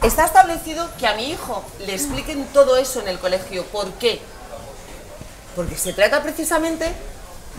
está 0.01 0.25
establecido 0.25 0.89
que 0.97 1.07
a 1.07 1.15
mi 1.15 1.31
hijo 1.31 1.63
le 1.79 1.93
expliquen 1.93 2.45
todo 2.47 2.77
eso 2.77 3.01
en 3.01 3.07
el 3.07 3.19
colegio. 3.19 3.65
¿Por 3.65 3.91
qué? 3.93 4.21
Porque 5.55 5.77
se 5.77 5.93
trata 5.93 6.21
precisamente 6.23 6.91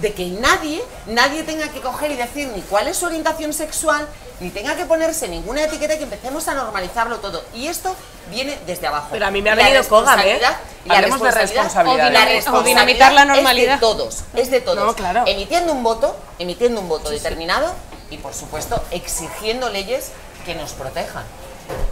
de 0.01 0.13
que 0.13 0.27
nadie, 0.27 0.83
nadie 1.07 1.43
tenga 1.45 1.69
que 1.69 1.81
coger 1.81 2.11
y 2.11 2.17
decir 2.17 2.49
ni 2.49 2.63
cuál 2.63 2.89
es 2.89 2.97
su 2.97 3.07
orientación 3.07 3.53
sexual, 3.53 4.07
ni 4.41 4.51
tenga 4.51 4.75
que 4.75 4.85
ponerse 4.87 5.29
ninguna 5.29 5.63
etiqueta 5.63 5.95
y 5.95 5.99
que 5.99 6.05
empecemos 6.05 6.49
a 6.49 6.55
normalizarlo 6.55 7.19
todo. 7.19 7.45
Y 7.55 7.69
esto 7.69 7.95
viene 8.31 8.59
desde 8.67 8.89
abajo. 8.89 9.09
Pero 9.13 9.27
a 9.27 9.31
mí 9.31 9.41
me 9.41 9.51
ha 9.51 9.55
la 9.55 9.63
venido 9.65 9.85
Kogan, 9.89 10.19
¿eh? 10.19 10.23
responsabilidad- 10.41 10.57
y 10.85 10.89
la 10.89 10.95
Hablemos 10.97 11.23
de 11.23 11.31
responsabilidad. 11.31 12.13
la 12.13 12.19
O 12.21 12.23
o 12.23 12.27
responsabilidad 12.27 12.65
dinamitar 12.65 13.13
la 13.13 13.21
Es 13.23 13.29
normalidad. 13.29 13.75
de 13.75 13.81
todos, 13.81 14.25
es 14.35 14.51
de 14.51 14.61
todos. 14.61 14.85
No, 14.85 14.95
claro. 14.95 15.23
Emitiendo 15.27 15.73
un 15.73 15.83
voto, 15.85 16.17
emitiendo 16.41 16.81
un 16.81 16.89
voto 16.89 17.11
determinado 17.11 17.73
y, 18.11 18.19
por 18.19 18.35
supuesto, 18.35 18.83
exigiendo 18.91 19.71
leyes 19.71 20.11
que 20.45 20.55
nos 20.57 20.73
protejan. 20.73 21.23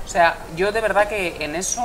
O 0.04 0.08
sea, 0.08 0.36
yo 0.56 0.72
de 0.72 0.80
verdad 0.80 1.08
que 1.08 1.36
en 1.44 1.54
eso 1.54 1.82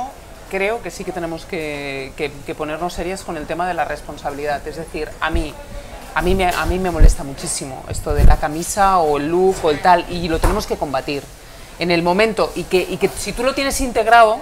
creo 0.50 0.82
que 0.82 0.90
sí 0.90 1.04
que 1.04 1.12
tenemos 1.12 1.44
que, 1.44 2.12
que- 2.16 2.32
que 2.44 2.54
ponernos 2.54 2.92
serias 2.94 3.22
con 3.22 3.36
el 3.36 3.46
tema 3.46 3.68
de 3.68 3.74
la 3.74 3.84
responsabilidad. 3.84 4.66
Es 4.66 4.76
decir, 4.76 5.08
a 5.20 5.30
mí, 5.30 5.54
a, 6.14 6.22
mí 6.22 6.34
me, 6.34 6.46
a 6.48 6.64
mí 6.66 6.78
me 6.78 6.90
molesta 6.90 7.24
muchísimo 7.24 7.84
esto 7.88 8.14
de 8.14 8.24
la 8.24 8.36
camisa 8.36 8.98
o 8.98 9.18
el 9.18 9.28
look 9.28 9.56
o 9.62 9.70
el 9.70 9.80
tal, 9.80 10.04
y 10.10 10.28
lo 10.28 10.38
tenemos 10.38 10.66
que 10.66 10.76
combatir. 10.76 11.22
En 11.78 11.90
el 11.90 12.02
momento, 12.02 12.52
y 12.56 12.64
que, 12.64 12.86
y 12.88 12.96
que 12.96 13.08
si 13.08 13.32
tú 13.32 13.44
lo 13.44 13.54
tienes 13.54 13.80
integrado 13.80 14.40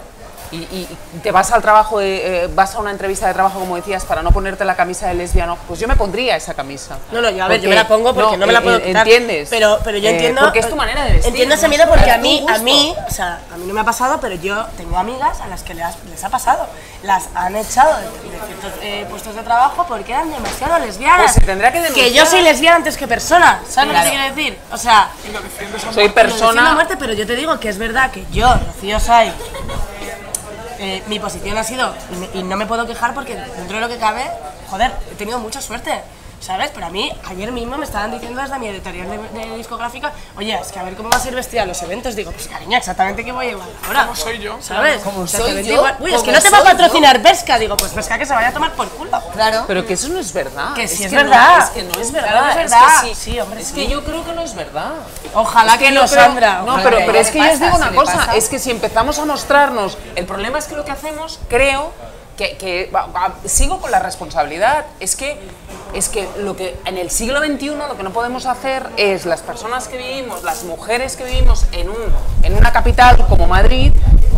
y, 0.52 0.56
y 0.56 0.88
te 1.22 1.30
vas 1.32 1.50
al 1.52 1.62
trabajo, 1.62 1.98
de- 1.98 2.44
eh, 2.44 2.48
vas 2.54 2.74
a 2.74 2.78
una 2.80 2.90
entrevista 2.90 3.26
de 3.28 3.34
trabajo, 3.34 3.58
como 3.58 3.76
decías, 3.76 4.04
para 4.04 4.22
no 4.22 4.30
ponerte 4.32 4.64
la 4.64 4.76
camisa 4.76 5.08
de 5.08 5.14
lesbiano, 5.14 5.56
pues 5.68 5.80
yo 5.80 5.88
me 5.88 5.96
pondría 5.96 6.36
esa 6.36 6.54
camisa. 6.54 6.98
No, 7.12 7.20
no, 7.20 7.30
yo 7.30 7.44
a 7.44 7.48
ver, 7.48 7.60
yo 7.60 7.68
me 7.68 7.74
la 7.74 7.86
pongo 7.88 8.14
porque 8.14 8.36
no, 8.36 8.46
me 8.46 8.52
la 8.52 8.58
eh, 8.60 8.62
puedo 8.62 8.76
eh, 8.78 8.82
quitar. 8.82 9.06
¿Entiendes? 9.08 9.48
Pero, 9.50 9.78
pero 9.84 9.98
yo 9.98 10.08
Eh, 10.08 10.12
entiendo. 10.12 10.42
Porque 10.42 10.58
es 10.60 10.68
tu 10.68 10.76
manera 10.76 11.04
de 11.04 11.12
vestir. 11.12 11.28
Entiendo 11.28 11.54
ese 11.54 11.64
¿no? 11.64 11.68
miedo 11.70 11.84
porque 11.88 12.10
a 12.10 12.18
mí, 12.18 12.44
a 12.48 12.58
mí, 12.58 12.94
o 13.08 13.10
sea, 13.10 13.40
a 13.52 13.56
mí 13.56 13.64
no 13.66 13.74
me 13.74 13.80
ha 13.80 13.84
pasado, 13.84 14.18
pero 14.20 14.34
yo 14.36 14.64
tengo 14.76 14.96
amigas 14.98 15.40
a 15.40 15.46
las 15.48 15.62
que 15.62 15.74
les, 15.74 15.86
les 16.10 16.24
ha 16.24 16.28
pasado. 16.30 16.66
Las 17.02 17.24
han 17.34 17.54
echado 17.56 17.96
de, 17.98 18.04
de 18.30 18.38
ciertos 18.46 18.72
eh, 18.82 19.06
puestos 19.10 19.34
de 19.34 19.42
trabajo 19.42 19.84
porque 19.88 20.12
eran 20.12 20.30
demasiado 20.30 20.78
lesbianas. 20.78 21.22
Pues 21.22 21.32
se 21.34 21.40
tendrá 21.40 21.72
que 21.72 21.78
Que 21.82 21.88
yo 21.88 21.94
denunciar. 21.94 22.26
soy 22.26 22.42
lesbiana 22.42 22.76
antes 22.76 22.96
que 22.96 23.06
persona. 23.06 23.60
¿Sabes 23.68 23.88
lo 23.88 23.92
Claro. 23.94 24.04
que 24.10 24.10
te 24.10 24.16
quiero 24.16 24.34
decir? 24.34 24.58
O 24.72 24.76
sea, 24.76 25.08
lo 25.86 25.92
Soy 25.92 26.08
lo 26.08 26.14
persona. 26.14 26.74
muerte, 26.74 26.96
pero 26.98 27.12
yo 27.12 27.26
te 27.26 27.36
digo 27.36 27.58
que 27.60 27.68
es 27.68 27.78
verdad 27.78 28.10
que 28.10 28.24
yo, 28.32 28.46
Rocío 28.74 28.98
Sai, 29.00 29.32
eh, 30.78 31.02
mi 31.08 31.18
posición 31.18 31.56
ha 31.58 31.64
sido, 31.64 31.92
y, 32.34 32.38
y 32.38 32.42
no 32.42 32.56
me 32.56 32.66
puedo 32.66 32.86
quejar 32.86 33.14
porque 33.14 33.34
dentro 33.34 33.76
de 33.76 33.80
lo 33.80 33.88
que 33.88 33.98
cabe, 33.98 34.24
joder, 34.68 34.92
he 35.10 35.14
tenido 35.14 35.38
mucha 35.38 35.60
suerte, 35.60 36.00
¿sabes? 36.40 36.70
Pero 36.74 36.86
a 36.86 36.90
mí, 36.90 37.10
ayer 37.28 37.50
mismo 37.52 37.76
me 37.78 37.84
estaban 37.84 38.10
diciendo 38.10 38.40
desde 38.40 38.58
mi 38.58 38.68
editorial 38.68 39.08
de, 39.08 39.18
de 39.46 39.56
discográfica, 39.56 40.12
oye, 40.36 40.54
es 40.60 40.68
que 40.72 40.78
a 40.78 40.82
ver 40.82 40.94
cómo 40.94 41.10
va 41.10 41.16
a 41.16 41.20
ser 41.20 41.34
vestida 41.34 41.62
a 41.62 41.66
los 41.66 41.80
eventos. 41.82 42.14
Digo, 42.16 42.30
pues 42.32 42.46
cariño, 42.48 42.76
exactamente 42.78 43.24
qué 43.24 43.32
voy 43.32 43.46
a 43.46 43.48
llevar 43.50 43.68
ahora. 43.86 44.02
Como 44.02 44.16
soy 44.16 44.38
yo. 44.38 44.56
¿Sabes? 44.60 45.02
Como 45.02 45.20
O 45.22 45.26
sea, 45.26 45.40
te 45.40 45.52
soy 45.52 45.64
yo, 45.64 45.74
igual. 45.74 45.96
Uy, 46.00 46.14
es 46.14 46.22
que 46.22 46.32
no 46.32 46.40
te 46.40 46.50
va 46.50 46.58
a 46.58 46.62
patrocinar 46.64 47.22
Pesca. 47.22 47.58
Digo, 47.58 47.76
pues 47.76 47.92
Pesca 47.92 48.18
que 48.18 48.26
se 48.26 48.34
vaya 48.34 48.48
a 48.48 48.52
tomar 48.52 48.72
por 48.72 48.88
culo. 48.90 49.20
Claro. 49.32 49.64
Pero 49.66 49.86
que 49.86 49.94
eso 49.94 50.08
no 50.08 50.18
es 50.18 50.32
verdad. 50.32 50.74
Que 50.74 50.86
sí 50.88 51.04
es 51.04 51.10
que 51.10 51.16
verdad. 51.16 51.58
No, 51.58 51.64
es 51.64 51.70
que 51.70 51.82
no 51.82 52.00
es 52.00 52.12
verdad. 52.12 52.30
Claro 52.30 52.48
es 52.60 52.64
es 52.66 52.70
verdad. 52.70 52.86
que 53.02 53.08
sí. 53.08 53.14
Sí, 53.32 53.40
hombre, 53.40 53.60
es 53.60 53.66
sí. 53.68 53.74
que 53.74 53.88
yo 53.88 54.04
creo 54.04 54.24
que 54.24 54.32
no 54.32 54.42
es 54.42 54.54
verdad. 54.54 54.92
Ojalá 55.34 55.72
Es 55.74 55.78
que, 55.78 55.84
yo 55.86 55.90
no, 56.02 56.06
creo- 56.08 56.22
Sandra. 56.22 56.62
No, 56.62 56.76
pero, 56.82 56.98
pero 57.06 57.18
es 57.18 57.30
que 57.30 57.38
yo 57.38 57.44
le 57.44 57.52
os 57.52 57.60
digo 57.60 57.72
pasa, 57.72 57.88
una 57.88 57.96
cosa, 57.96 58.16
pasa. 58.18 58.36
es 58.36 58.48
que 58.48 58.58
si 58.58 58.70
empezamos 58.70 59.18
a 59.18 59.24
mostrarnos, 59.24 59.98
el 60.14 60.26
problema 60.26 60.58
es 60.58 60.66
que 60.66 60.76
lo 60.76 60.84
que 60.84 60.92
hacemos, 60.92 61.38
creo, 61.48 61.92
que, 62.36 62.90
sigo 63.46 63.80
con 63.80 63.90
la 63.90 63.98
responsabilidad, 63.98 64.86
es 65.00 65.16
que, 65.16 65.38
es 65.94 66.08
que 66.08 66.28
lo 66.38 66.56
que 66.56 66.78
en 66.84 66.98
el 66.98 67.10
siglo 67.10 67.40
XXI 67.40 67.68
lo 67.88 67.96
que 67.96 68.02
no 68.02 68.12
podemos 68.12 68.46
hacer 68.46 68.88
es 68.96 69.26
las 69.26 69.40
personas 69.40 69.88
que 69.88 69.96
vivimos, 69.96 70.42
las 70.42 70.64
mujeres 70.64 71.16
que 71.16 71.24
vivimos 71.24 71.66
en, 71.72 71.88
un, 71.88 71.96
en 72.42 72.54
una 72.54 72.72
capital 72.72 73.26
como 73.28 73.46
Madrid, 73.46 73.92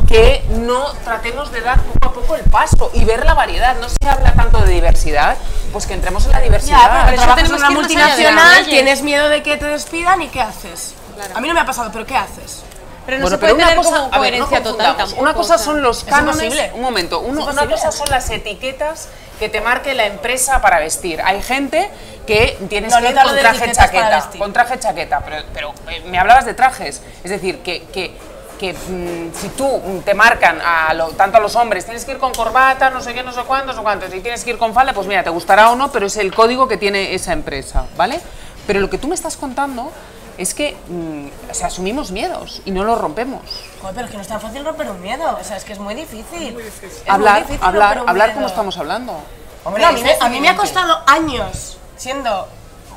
que 0.06 0.42
no 0.50 0.92
tratemos 1.04 1.52
de 1.52 1.60
dar 1.60 1.82
poco 1.82 2.08
a 2.08 2.12
poco 2.14 2.34
el 2.36 2.42
paso 2.44 2.90
y 2.94 3.04
ver 3.04 3.26
la 3.26 3.34
variedad. 3.34 3.76
No 3.78 3.88
se 3.88 4.08
habla 4.08 4.32
tanto 4.32 4.58
de 4.60 4.72
diversidad, 4.72 5.36
pues 5.72 5.86
que 5.86 5.94
entremos 5.94 6.24
en 6.24 6.32
la 6.32 6.40
diversidad. 6.40 6.78
Ya, 6.78 7.06
pero 7.06 7.22
trabajas 7.22 7.50
en 7.50 7.54
una 7.54 7.70
multinacional, 7.70 8.64
tienes 8.64 9.02
miedo 9.02 9.28
de 9.28 9.42
que 9.42 9.58
te 9.58 9.66
despidan 9.66 10.22
y 10.22 10.28
¿qué 10.28 10.40
haces? 10.40 10.94
A 11.34 11.40
mí 11.40 11.48
no 11.48 11.54
me 11.54 11.60
ha 11.60 11.66
pasado, 11.66 11.90
pero 11.92 12.06
¿qué 12.06 12.16
haces? 12.16 12.62
Pero 13.08 13.20
no 13.20 13.22
Bueno, 13.22 13.36
se 13.36 13.40
puede 13.40 13.54
tener 13.54 13.74
cosa- 13.76 13.90
como 13.90 14.14
a 14.14 14.18
ver, 14.18 14.38
no 14.38 14.44
coherencia 14.44 14.62
total 14.62 14.96
tampoco. 14.98 15.22
Una 15.22 15.32
cosa 15.32 15.56
son 15.56 15.80
los 15.80 16.00
es 16.00 16.04
cánones. 16.04 16.54
Un 16.74 16.82
momento. 16.82 17.20
uno- 17.20 17.46
una 17.46 17.66
cosa 17.66 17.90
son 17.90 18.06
las 18.10 18.28
etiquetas 18.28 19.08
que 19.38 19.48
te 19.48 19.62
marque 19.62 19.94
la 19.94 20.04
empresa 20.04 20.60
para 20.60 20.78
vestir. 20.78 21.22
Hay 21.24 21.40
gente 21.40 21.88
que 22.26 22.58
tienes 22.68 22.92
No, 22.92 23.00
que 23.00 23.08
ir 23.08 23.14
con 23.14 23.34
traje 23.38 23.72
chaqueta. 23.72 24.28
Con 24.36 24.52
traje 24.52 24.78
chaqueta. 24.78 25.20
Pero, 25.24 25.42
pero 25.54 25.72
eh, 25.88 26.02
me 26.04 26.18
hablabas 26.18 26.44
de 26.44 26.52
trajes. 26.52 27.00
Es 27.24 27.30
decir, 27.30 27.60
que. 27.60 27.84
que 27.84 28.14
que 28.58 28.72
mm, 28.74 29.32
si 29.40 29.50
tú 29.50 29.64
mm, 29.78 30.00
te 30.00 30.14
marcan 30.14 30.60
a 30.60 30.92
lo- 30.92 31.10
tanto 31.10 31.38
a 31.38 31.40
los 31.40 31.54
hombres, 31.54 31.84
tienes 31.84 32.04
que 32.04 32.10
ir 32.10 32.18
con 32.18 32.34
corbata, 32.34 32.90
no 32.90 33.00
sé 33.00 33.14
qué, 33.14 33.22
no 33.22 33.32
sé 33.32 33.42
cuántos, 33.46 33.76
no 33.76 33.84
cuántos, 33.84 34.12
y 34.12 34.18
tienes 34.20 34.42
que 34.42 34.50
ir 34.50 34.58
con 34.58 34.74
falda, 34.74 34.92
pues 34.92 35.06
mira, 35.06 35.22
te 35.22 35.30
gustará 35.30 35.70
o 35.70 35.76
no, 35.76 35.92
pero 35.92 36.08
es 36.08 36.16
el 36.16 36.34
código 36.34 36.66
que 36.66 36.76
tiene 36.76 37.14
esa 37.14 37.32
empresa, 37.32 37.84
¿vale? 37.96 38.20
Pero 38.66 38.80
lo 38.80 38.90
que 38.90 38.98
tú 38.98 39.06
me 39.06 39.14
estás 39.14 39.36
contando 39.36 39.92
es 40.38 40.54
que 40.54 40.76
mm, 40.88 41.50
o 41.50 41.54
sea, 41.54 41.66
asumimos 41.66 42.10
miedos 42.12 42.62
y 42.64 42.70
no 42.70 42.84
los 42.84 42.98
rompemos. 42.98 43.42
Joder, 43.80 43.94
pero 43.94 44.06
es 44.06 44.10
que 44.10 44.16
no 44.16 44.22
es 44.22 44.28
tan 44.28 44.40
fácil 44.40 44.64
romper 44.64 44.88
un 44.90 45.02
miedo. 45.02 45.36
O 45.38 45.44
sea, 45.44 45.56
es 45.56 45.64
que 45.64 45.72
es 45.72 45.80
muy 45.80 45.94
difícil. 45.94 46.58
Es 46.58 46.80
muy 46.80 46.90
hablar, 47.08 47.38
difícil 47.40 47.60
hablar, 47.62 47.88
romper 47.88 48.02
un 48.04 48.08
hablar 48.08 48.28
miedo. 48.28 48.34
como 48.36 48.46
estamos 48.46 48.78
hablando. 48.78 49.20
Hombre, 49.64 49.84
a 49.84 49.92
mí, 49.92 50.00
me, 50.02 50.16
a 50.18 50.28
mí 50.28 50.40
me 50.40 50.48
ha 50.48 50.56
costado 50.56 51.02
años, 51.06 51.76
siendo 51.96 52.48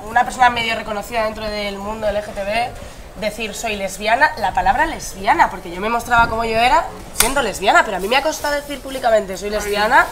una 0.07 0.23
persona 0.23 0.49
medio 0.49 0.75
reconocida 0.75 1.25
dentro 1.25 1.45
del 1.45 1.77
mundo 1.77 2.07
LGTB, 2.11 3.19
decir 3.19 3.53
soy 3.55 3.75
lesbiana, 3.75 4.31
la 4.37 4.53
palabra 4.53 4.85
lesbiana, 4.85 5.49
porque 5.49 5.71
yo 5.71 5.81
me 5.81 5.89
mostraba 5.89 6.29
como 6.29 6.45
yo 6.45 6.57
era 6.57 6.85
siendo 7.15 7.41
lesbiana, 7.41 7.83
pero 7.83 7.97
a 7.97 7.99
mí 7.99 8.07
me 8.07 8.15
ha 8.15 8.21
costado 8.21 8.55
decir 8.55 8.79
públicamente 8.79 9.37
soy 9.37 9.49
lesbiana 9.49 10.05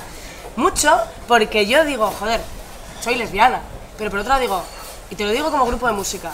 mucho, 0.55 0.99
porque 1.27 1.65
yo 1.65 1.85
digo, 1.85 2.11
joder, 2.19 2.41
soy 3.01 3.15
lesbiana, 3.15 3.61
pero 3.97 4.09
por 4.09 4.19
otro 4.19 4.29
lado 4.29 4.41
digo, 4.41 4.63
y 5.09 5.15
te 5.15 5.23
lo 5.23 5.31
digo 5.31 5.51
como 5.51 5.65
grupo 5.65 5.87
de 5.87 5.93
música, 5.93 6.31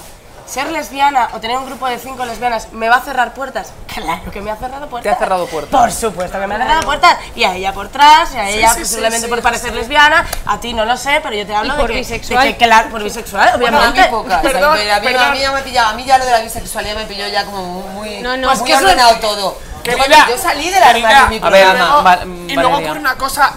ser 0.48 0.70
lesbiana 0.72 1.30
o 1.34 1.40
tener 1.40 1.58
un 1.58 1.66
grupo 1.66 1.88
de 1.88 1.98
cinco 1.98 2.24
lesbianas 2.26 2.72
me 2.72 2.88
va 2.90 2.98
a 2.98 3.02
cerrar 3.02 3.34
puertas. 3.34 3.72
Claro 3.96 4.30
que 4.30 4.42
me 4.42 4.52
ha 4.52 4.58
cerrado 4.58 4.88
puertas. 4.90 5.04
Te 5.10 5.16
ha 5.16 5.18
cerrado 5.18 5.46
puertas. 5.48 5.72
Por 5.80 5.90
supuesto 5.90 6.38
que 6.38 6.48
me 6.48 6.56
ha 6.56 6.58
cerrado 6.58 6.82
puertas. 6.82 7.18
Y 7.34 7.46
a 7.46 7.56
ella 7.56 7.72
por 7.74 7.86
atrás, 7.86 8.30
y 8.34 8.38
a 8.38 8.50
ella 8.50 8.74
sí, 8.74 8.82
posiblemente 8.82 9.22
sí, 9.26 9.30
por 9.30 9.38
sí, 9.38 9.42
parecer 9.44 9.70
sí. 9.72 9.76
lesbiana, 9.78 10.26
a 10.46 10.60
ti 10.60 10.74
no 10.74 10.84
lo 10.84 10.98
sé, 10.98 11.22
pero 11.24 11.34
yo 11.34 11.46
te 11.48 11.56
hablo 11.56 11.74
Y 11.74 11.78
de 11.78 11.82
por 11.82 11.92
que, 11.92 11.98
bisexual. 12.00 12.44
de 12.44 12.52
que- 12.52 12.58
que 12.58 12.68
la- 12.68 12.90
por 12.90 13.02
bisexual, 13.02 13.58
Bueno, 13.58 13.78
a 13.78 13.80
obviamente. 13.80 14.02
mí 14.02 14.08
pocas. 14.18 14.42
Perdón, 14.42 14.74
a, 14.74 14.76
mí, 14.84 14.90
a 14.90 15.00
mí- 15.00 15.06
perdón. 15.08 15.24
a 15.24 15.32
mí 15.32 15.40
ya 15.40 15.52
me 15.54 15.62
pillaba, 15.62 15.90
a 15.92 15.94
mí 15.94 16.04
ya 16.04 16.18
lo 16.18 16.26
de 16.26 16.32
la 16.32 16.40
bisexualidad 16.42 16.96
me 16.98 17.06
pilló 17.06 17.26
ya 17.30 17.46
como 17.46 17.64
muy, 17.64 18.20
No, 18.20 18.36
no. 18.36 18.48
pues 18.50 18.60
Pues 18.60 18.60
muy 18.60 18.68
que 18.70 18.76
ordenado 18.86 19.16
todo. 19.22 19.58
Yo, 19.62 19.82
Querida, 19.84 20.06
cuando- 20.08 20.36
yo 20.36 20.42
salí 20.42 20.70
del 20.70 20.84
armario 20.84 21.18
en 21.24 21.30
mi 21.30 21.40
querida, 21.40 21.48
A 21.48 21.50
ver, 21.52 21.68
programa. 21.78 22.02
Va- 22.02 22.26
y 22.26 22.54
luego 22.56 22.78
ocurre 22.80 23.00
una 23.00 23.16
cosa, 23.16 23.54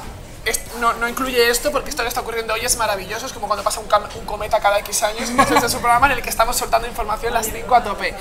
no, 0.81 0.93
no 0.95 1.09
incluye 1.09 1.49
esto 1.51 1.71
porque 1.73 1.91
esto 1.91 2.03
que 2.03 2.09
está 2.09 2.21
ocurriendo 2.21 2.55
hoy 2.55 2.65
es 2.65 2.77
maravilloso, 2.77 3.27
es 3.27 3.33
como 3.33 3.47
cuando 3.47 3.63
pasa 3.65 3.81
un, 3.81 3.87
cometa 4.25 4.61
cada 4.61 4.79
X 4.81 5.03
años, 5.03 5.29
entonces 5.31 5.57
este 5.57 5.67
es 5.67 5.75
un 5.75 5.81
programa 5.81 6.07
en 6.07 6.13
el 6.13 6.23
que 6.23 6.31
estamos 6.31 6.57
soltando 6.57 6.87
información 6.87 7.35
las 7.35 7.47
5 7.47 7.75
a 7.75 7.83
tope. 7.85 8.15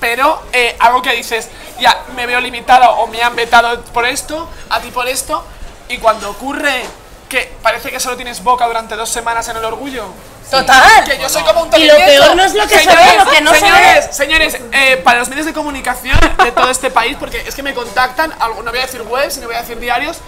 Pero 0.00 0.42
eh, 0.52 0.76
algo 0.80 1.00
que 1.02 1.12
dices, 1.12 1.48
ya 1.80 2.04
me 2.14 2.26
veo 2.26 2.40
limitado 2.40 2.90
o 2.96 3.06
me 3.06 3.22
han 3.22 3.34
vetado 3.36 3.80
por 3.84 4.04
esto, 4.04 4.48
a 4.70 4.80
ti 4.80 4.90
por 4.90 5.08
esto, 5.08 5.44
y 5.88 5.98
cuando 5.98 6.30
ocurre 6.30 6.84
que 7.28 7.52
parece 7.62 7.90
que 7.90 7.98
solo 7.98 8.16
tienes 8.16 8.42
boca 8.42 8.66
durante 8.66 8.96
dos 8.96 9.08
semanas 9.08 9.48
en 9.48 9.56
el 9.56 9.64
orgullo. 9.64 10.04
Total. 10.50 11.04
Que 11.04 11.18
yo 11.18 11.28
soy 11.28 11.42
como 11.42 11.62
un 11.62 11.70
Y 11.80 11.86
lo 11.86 11.96
peor 11.96 12.36
no 12.36 12.44
es 12.44 12.54
lo 12.54 12.66
que 12.68 12.78
se 12.78 12.84
Señores, 12.84 13.06
ve, 13.12 13.24
lo 13.24 13.30
que 13.30 13.40
no 13.40 13.52
se 13.54 13.60
señores, 13.60 14.06
ve. 14.06 14.12
Señores, 14.12 14.58
eh, 14.72 14.96
para 14.98 15.20
los 15.20 15.28
medios 15.30 15.46
de 15.46 15.54
comunicación 15.54 16.18
de 16.42 16.52
todo 16.52 16.70
este 16.70 16.90
país, 16.90 17.16
porque 17.18 17.40
es 17.46 17.54
que 17.54 17.62
me 17.62 17.72
contactan, 17.72 18.32
algo- 18.40 18.62
no 18.62 18.70
voy 18.70 18.80
a 18.80 18.82
decir 18.82 19.00
webs, 19.02 19.38
no 19.38 19.46
voy 19.46 19.56
a 19.56 19.62
decir 19.62 19.78
diarios, 19.80 20.18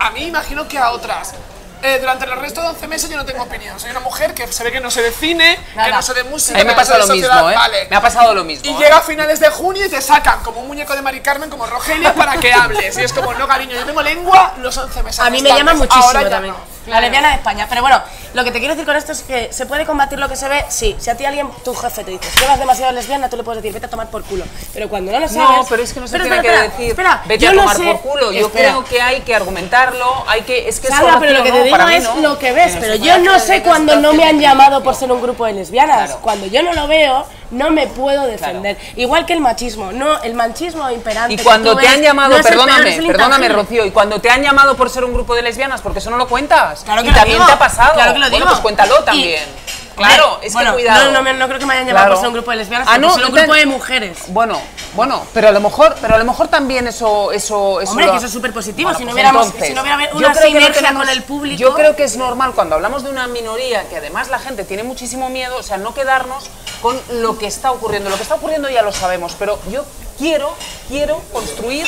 a 0.00 0.10
mí 0.10 0.24
imagino 0.24 0.66
que 0.66 0.78
a 0.78 0.90
otras. 0.90 1.34
Eh, 1.82 1.98
durante 1.98 2.26
el 2.26 2.32
resto 2.32 2.60
de 2.60 2.68
11 2.68 2.88
meses 2.88 3.08
yo 3.08 3.16
no 3.16 3.24
tengo 3.24 3.42
opinión. 3.42 3.78
Soy 3.80 3.90
una 3.90 4.00
mujer 4.00 4.34
que 4.34 4.46
se 4.52 4.62
ve 4.64 4.70
que 4.70 4.80
no 4.80 4.90
sé 4.90 5.02
de 5.02 5.12
cine, 5.12 5.58
que 5.82 5.90
no 5.90 6.02
sé 6.02 6.12
de 6.12 6.24
música, 6.24 6.58
A 6.58 6.62
mí 6.62 6.64
me 6.64 6.72
que 6.72 6.76
pasa 6.76 6.98
no 6.98 7.02
sé 7.04 7.06
lo 7.06 7.06
de 7.06 7.20
mismo, 7.20 7.32
sociedad, 7.32 7.52
¿eh? 7.52 7.56
vale. 7.56 7.86
Me 7.88 7.96
ha 7.96 8.02
pasado 8.02 8.34
lo 8.34 8.44
mismo. 8.44 8.66
Y 8.66 8.74
¿eh? 8.74 8.76
llega 8.78 8.98
a 8.98 9.00
finales 9.00 9.40
de 9.40 9.48
junio 9.48 9.86
y 9.86 9.88
te 9.88 10.02
sacan 10.02 10.42
como 10.42 10.60
un 10.60 10.68
muñeco 10.68 10.94
de 10.94 11.00
Mari 11.00 11.20
Carmen, 11.20 11.48
como 11.48 11.66
Rogelio, 11.66 12.12
para 12.14 12.36
que 12.36 12.52
hables. 12.52 12.98
Y 12.98 13.02
es 13.02 13.12
como, 13.14 13.32
no, 13.32 13.48
cariño, 13.48 13.76
yo 13.76 13.86
tengo 13.86 14.02
lengua 14.02 14.54
los 14.58 14.76
11 14.76 15.02
meses. 15.02 15.20
A 15.20 15.30
mí 15.30 15.40
me 15.40 15.50
llama 15.50 15.74
muchísimo 15.74 16.04
Ahora 16.04 16.22
ya 16.22 16.30
también. 16.30 16.54
No. 16.90 16.96
La 16.96 17.00
lesbiana 17.00 17.28
de 17.30 17.34
España. 17.36 17.66
Pero 17.68 17.80
bueno, 17.82 18.00
lo 18.34 18.44
que 18.44 18.50
te 18.52 18.58
quiero 18.58 18.74
decir 18.74 18.86
con 18.86 18.96
esto 18.96 19.12
es 19.12 19.22
que 19.22 19.52
se 19.52 19.66
puede 19.66 19.86
combatir 19.86 20.18
lo 20.18 20.28
que 20.28 20.36
se 20.36 20.48
ve, 20.48 20.64
sí. 20.68 20.96
Si 20.98 21.10
a 21.10 21.16
ti 21.16 21.24
alguien, 21.24 21.48
tu 21.64 21.74
jefe 21.74 22.04
te 22.04 22.10
dice, 22.10 22.30
si 22.30 22.40
llevas 22.40 22.58
demasiado 22.58 22.92
lesbiana, 22.92 23.28
tú 23.28 23.36
le 23.36 23.42
puedes 23.42 23.62
decir, 23.62 23.72
vete 23.74 23.86
a 23.86 23.90
tomar 23.90 24.08
por 24.10 24.22
culo. 24.24 24.44
Pero 24.72 24.88
cuando 24.88 25.12
no 25.12 25.20
lo 25.20 25.28
sabes... 25.28 25.58
No, 25.58 25.66
pero 25.68 25.82
es 25.82 25.92
que 25.92 26.00
no 26.00 26.06
se 26.06 26.12
Pero 26.12 26.24
tiene 26.24 26.36
espera, 26.38 26.56
que 26.62 26.68
decir, 26.68 26.90
espera, 26.90 27.22
vete 27.26 27.44
yo 27.44 27.50
a 27.50 27.52
no 27.54 27.60
tomar 27.62 27.76
sé- 27.76 27.84
por 27.84 28.00
culo. 28.00 28.32
Yo 28.32 28.46
espera. 28.46 28.68
creo 28.70 28.84
que 28.84 29.00
hay 29.02 29.20
que 29.22 29.34
argumentarlo, 29.34 30.24
hay 30.26 30.42
que... 30.42 30.68
Es 30.68 30.80
que 30.80 30.88
solo 30.88 31.18
pero 31.20 31.32
lo 31.32 31.42
que 31.42 31.50
no, 31.50 31.56
te 31.56 31.64
digo 31.64 31.78
mí 31.86 31.94
es 31.94 32.04
no. 32.04 32.16
lo 32.20 32.38
que 32.38 32.52
ves, 32.52 32.74
no 32.74 32.80
pero 32.80 32.92
se 32.94 33.00
yo 33.00 33.18
no 33.18 33.38
sé 33.38 33.62
cuando 33.62 33.96
no 33.96 34.12
me 34.12 34.24
han 34.24 34.38
llamado 34.38 34.82
por 34.82 34.94
ser 34.94 35.10
un 35.12 35.20
grupo 35.22 35.46
de 35.46 35.52
lesbianas. 35.54 36.06
Claro. 36.06 36.20
Cuando 36.22 36.46
yo 36.46 36.62
no 36.62 36.72
lo 36.72 36.86
veo, 36.86 37.26
no 37.50 37.70
me 37.70 37.86
puedo 37.88 38.26
defender. 38.26 38.78
Igual 38.96 39.26
que 39.26 39.32
el 39.32 39.40
machismo, 39.40 39.92
no, 39.92 40.22
el 40.22 40.34
machismo 40.34 40.88
imperante. 40.90 41.34
Y 41.34 41.38
cuando 41.38 41.74
te 41.76 41.82
ves, 41.82 41.94
han 41.94 42.02
llamado, 42.02 42.36
no 42.36 42.42
perdóname, 42.42 43.02
perdóname. 43.06 43.48
Rocío, 43.48 43.84
y 43.84 43.90
cuando 43.90 44.20
te 44.20 44.30
han 44.30 44.42
llamado 44.42 44.76
por 44.76 44.88
ser 44.90 45.04
un 45.04 45.12
grupo 45.12 45.34
de 45.34 45.42
lesbianas, 45.42 45.80
porque 45.80 45.98
eso 45.98 46.10
no 46.10 46.16
lo 46.16 46.28
cuentas. 46.28 46.79
Claro 46.84 47.02
que 47.02 47.08
y 47.08 47.10
lo 47.10 47.16
también 47.16 47.46
te 47.46 47.52
ha 47.52 47.58
pasado. 47.58 47.94
claro 47.94 48.12
que 48.12 48.18
lo 48.18 48.30
Bueno, 48.30 48.46
pues 48.46 48.58
cuéntalo 48.60 48.94
Y- 49.00 49.04
también. 49.04 49.60
Claro, 49.96 50.38
es 50.42 50.54
bueno, 50.54 50.70
que 50.70 50.76
cuidado. 50.82 51.12
No, 51.12 51.20
no, 51.22 51.32
no 51.34 51.46
creo 51.46 51.58
que 51.58 51.66
me 51.66 51.74
hayan 51.74 51.86
llamado 51.88 52.04
Claro. 52.06 52.14
por 52.14 52.20
ser 52.20 52.28
un 52.28 52.32
grupo 52.34 52.50
de 52.52 52.56
lesbianas, 52.56 52.88
Ah, 52.90 52.96
no, 52.96 53.12
un 53.14 53.20
grupo 53.34 53.52
de 53.52 53.66
mujeres. 53.66 54.18
Bueno, 54.28 54.58
bueno, 54.94 55.26
pero 55.34 55.48
a 55.48 55.50
lo 55.52 55.60
mejor, 55.60 55.94
pero 56.00 56.14
a 56.14 56.18
lo 56.18 56.24
mejor 56.24 56.48
también 56.48 56.86
eso, 56.86 57.32
eso, 57.32 57.82
eso 57.82 57.90
Hombre, 57.90 58.06
lo- 58.06 58.12
que 58.12 58.16
eso 58.18 58.26
es 58.26 58.32
súper 58.32 58.50
positivo. 58.54 58.86
Bueno, 58.88 58.98
si, 58.98 59.04
no 59.04 59.08
pues 59.10 59.14
hubiéramos, 59.16 59.46
entonces, 59.46 59.68
si 59.68 59.74
no 59.74 59.82
hubiera 59.82 59.98
una 60.14 60.34
sinergia 60.34 60.72
tenemos- 60.72 61.02
con 61.02 61.08
el 61.10 61.22
público. 61.22 61.58
Yo 61.60 61.74
creo 61.74 61.96
que 61.96 62.04
es 62.04 62.16
normal 62.16 62.52
cuando 62.54 62.76
hablamos 62.76 63.02
de 63.04 63.10
una 63.10 63.26
minoría 63.26 63.86
que 63.90 63.96
además 63.98 64.28
la 64.30 64.38
gente 64.38 64.64
tiene 64.64 64.84
muchísimo 64.84 65.28
miedo, 65.28 65.58
o 65.58 65.62
sea, 65.62 65.76
no 65.76 65.92
quedarnos 65.92 66.44
con 66.80 66.98
lo 67.20 67.36
que 67.36 67.46
está 67.46 67.70
ocurriendo. 67.70 68.08
Lo 68.08 68.16
que 68.16 68.22
está 68.22 68.36
ocurriendo 68.36 68.70
ya 68.70 68.80
lo 68.80 68.92
sabemos, 68.92 69.36
pero 69.38 69.58
yo 69.70 69.84
quiero, 70.20 70.54
quiero 70.88 71.20
construir 71.32 71.86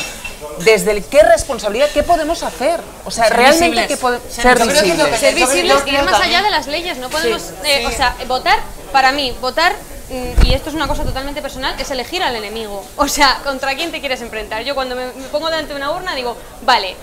desde 0.64 0.90
el 0.90 1.04
qué 1.04 1.22
responsabilidad, 1.22 1.88
qué 1.94 2.02
podemos 2.02 2.42
hacer. 2.42 2.80
O 3.04 3.10
sea, 3.12 3.24
Ser 3.28 3.36
realmente 3.36 3.64
visibles. 3.68 3.86
qué 3.88 3.96
podemos 3.96 4.32
Ser- 4.32 4.42
ser 4.42 4.58
yo 4.58 4.64
creo 4.66 4.82
que 4.82 4.90
es 4.90 4.98
lo 4.98 5.04
visibles. 5.04 5.20
ser 5.20 5.34
visibles 5.34 5.76
y 5.86 5.90
ir 5.90 6.02
más 6.02 6.20
allá 6.20 6.42
de 6.42 6.50
las 6.50 6.66
leyes. 6.66 6.98
No 6.98 7.08
podemos, 7.10 7.40
Sí, 7.42 7.48
eh, 7.64 7.78
sí. 7.80 7.86
o 7.86 7.90
sea, 7.96 8.16
votar, 8.26 8.58
para 8.90 9.12
mí, 9.12 9.36
votar, 9.40 9.74
mm, 10.08 10.46
y 10.46 10.54
esto 10.54 10.70
es 10.70 10.74
una 10.74 10.88
cosa 10.88 11.04
totalmente 11.04 11.40
personal, 11.42 11.74
es 11.78 11.90
elegir 11.90 12.22
al 12.22 12.34
enemigo. 12.34 12.84
O 12.96 13.06
sea, 13.06 13.38
contra 13.44 13.74
quién 13.76 13.92
te 13.92 14.00
quieres 14.00 14.20
enfrentar. 14.22 14.62
Yo 14.64 14.74
cuando 14.74 14.96
me, 14.96 15.06
me 15.06 15.28
pongo 15.30 15.48
delante 15.50 15.74
de 15.74 15.76
una 15.76 15.92
urna 15.92 16.14
digo, 16.16 16.36
vale, 16.62 16.96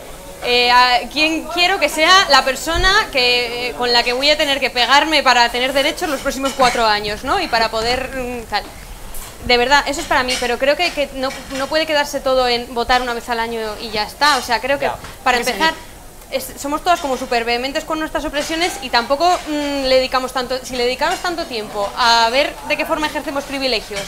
eh, 0.43 0.71
a 0.71 0.99
quién 1.11 1.43
quiero 1.53 1.79
que 1.79 1.89
sea 1.89 2.27
la 2.29 2.43
persona 2.45 2.89
que, 3.11 3.69
eh, 3.69 3.73
con 3.73 3.91
la 3.93 4.03
que 4.03 4.13
voy 4.13 4.29
a 4.29 4.37
tener 4.37 4.59
que 4.59 4.69
pegarme 4.69 5.21
para 5.23 5.49
tener 5.49 5.73
derechos 5.73 6.09
los 6.09 6.21
próximos 6.21 6.51
cuatro 6.57 6.85
años, 6.85 7.23
¿no? 7.23 7.39
Y 7.39 7.47
para 7.47 7.69
poder 7.71 8.09
mm, 8.15 8.43
tal. 8.49 8.63
De 9.45 9.57
verdad, 9.57 9.83
eso 9.87 10.01
es 10.01 10.07
para 10.07 10.23
mí, 10.23 10.33
pero 10.39 10.57
creo 10.57 10.75
que, 10.75 10.91
que 10.91 11.09
no, 11.15 11.29
no 11.57 11.67
puede 11.67 11.85
quedarse 11.85 12.19
todo 12.19 12.47
en 12.47 12.73
votar 12.73 13.01
una 13.01 13.13
vez 13.13 13.29
al 13.29 13.39
año 13.39 13.59
y 13.81 13.89
ya 13.89 14.03
está. 14.03 14.37
O 14.37 14.41
sea, 14.41 14.59
creo 14.59 14.77
que 14.79 14.89
para 15.23 15.37
empezar, 15.53 15.73
es- 16.31 16.53
somos 16.61 16.83
todas 16.83 16.99
como 16.99 17.17
súper 17.17 17.45
vehementes 17.45 17.85
con 17.85 17.99
nuestras 17.99 18.25
opresiones 18.25 18.73
y 18.81 18.89
tampoco 18.89 19.27
mm, 19.47 19.83
le 19.85 19.95
dedicamos 19.95 20.33
tanto, 20.33 20.57
si 20.63 20.75
le 20.75 20.83
dedicamos 20.83 21.19
tanto 21.19 21.45
tiempo 21.45 21.89
a 21.97 22.29
ver 22.31 22.53
de 22.67 22.77
qué 22.77 22.85
forma 22.85 23.07
ejercemos 23.07 23.43
privilegios, 23.45 24.01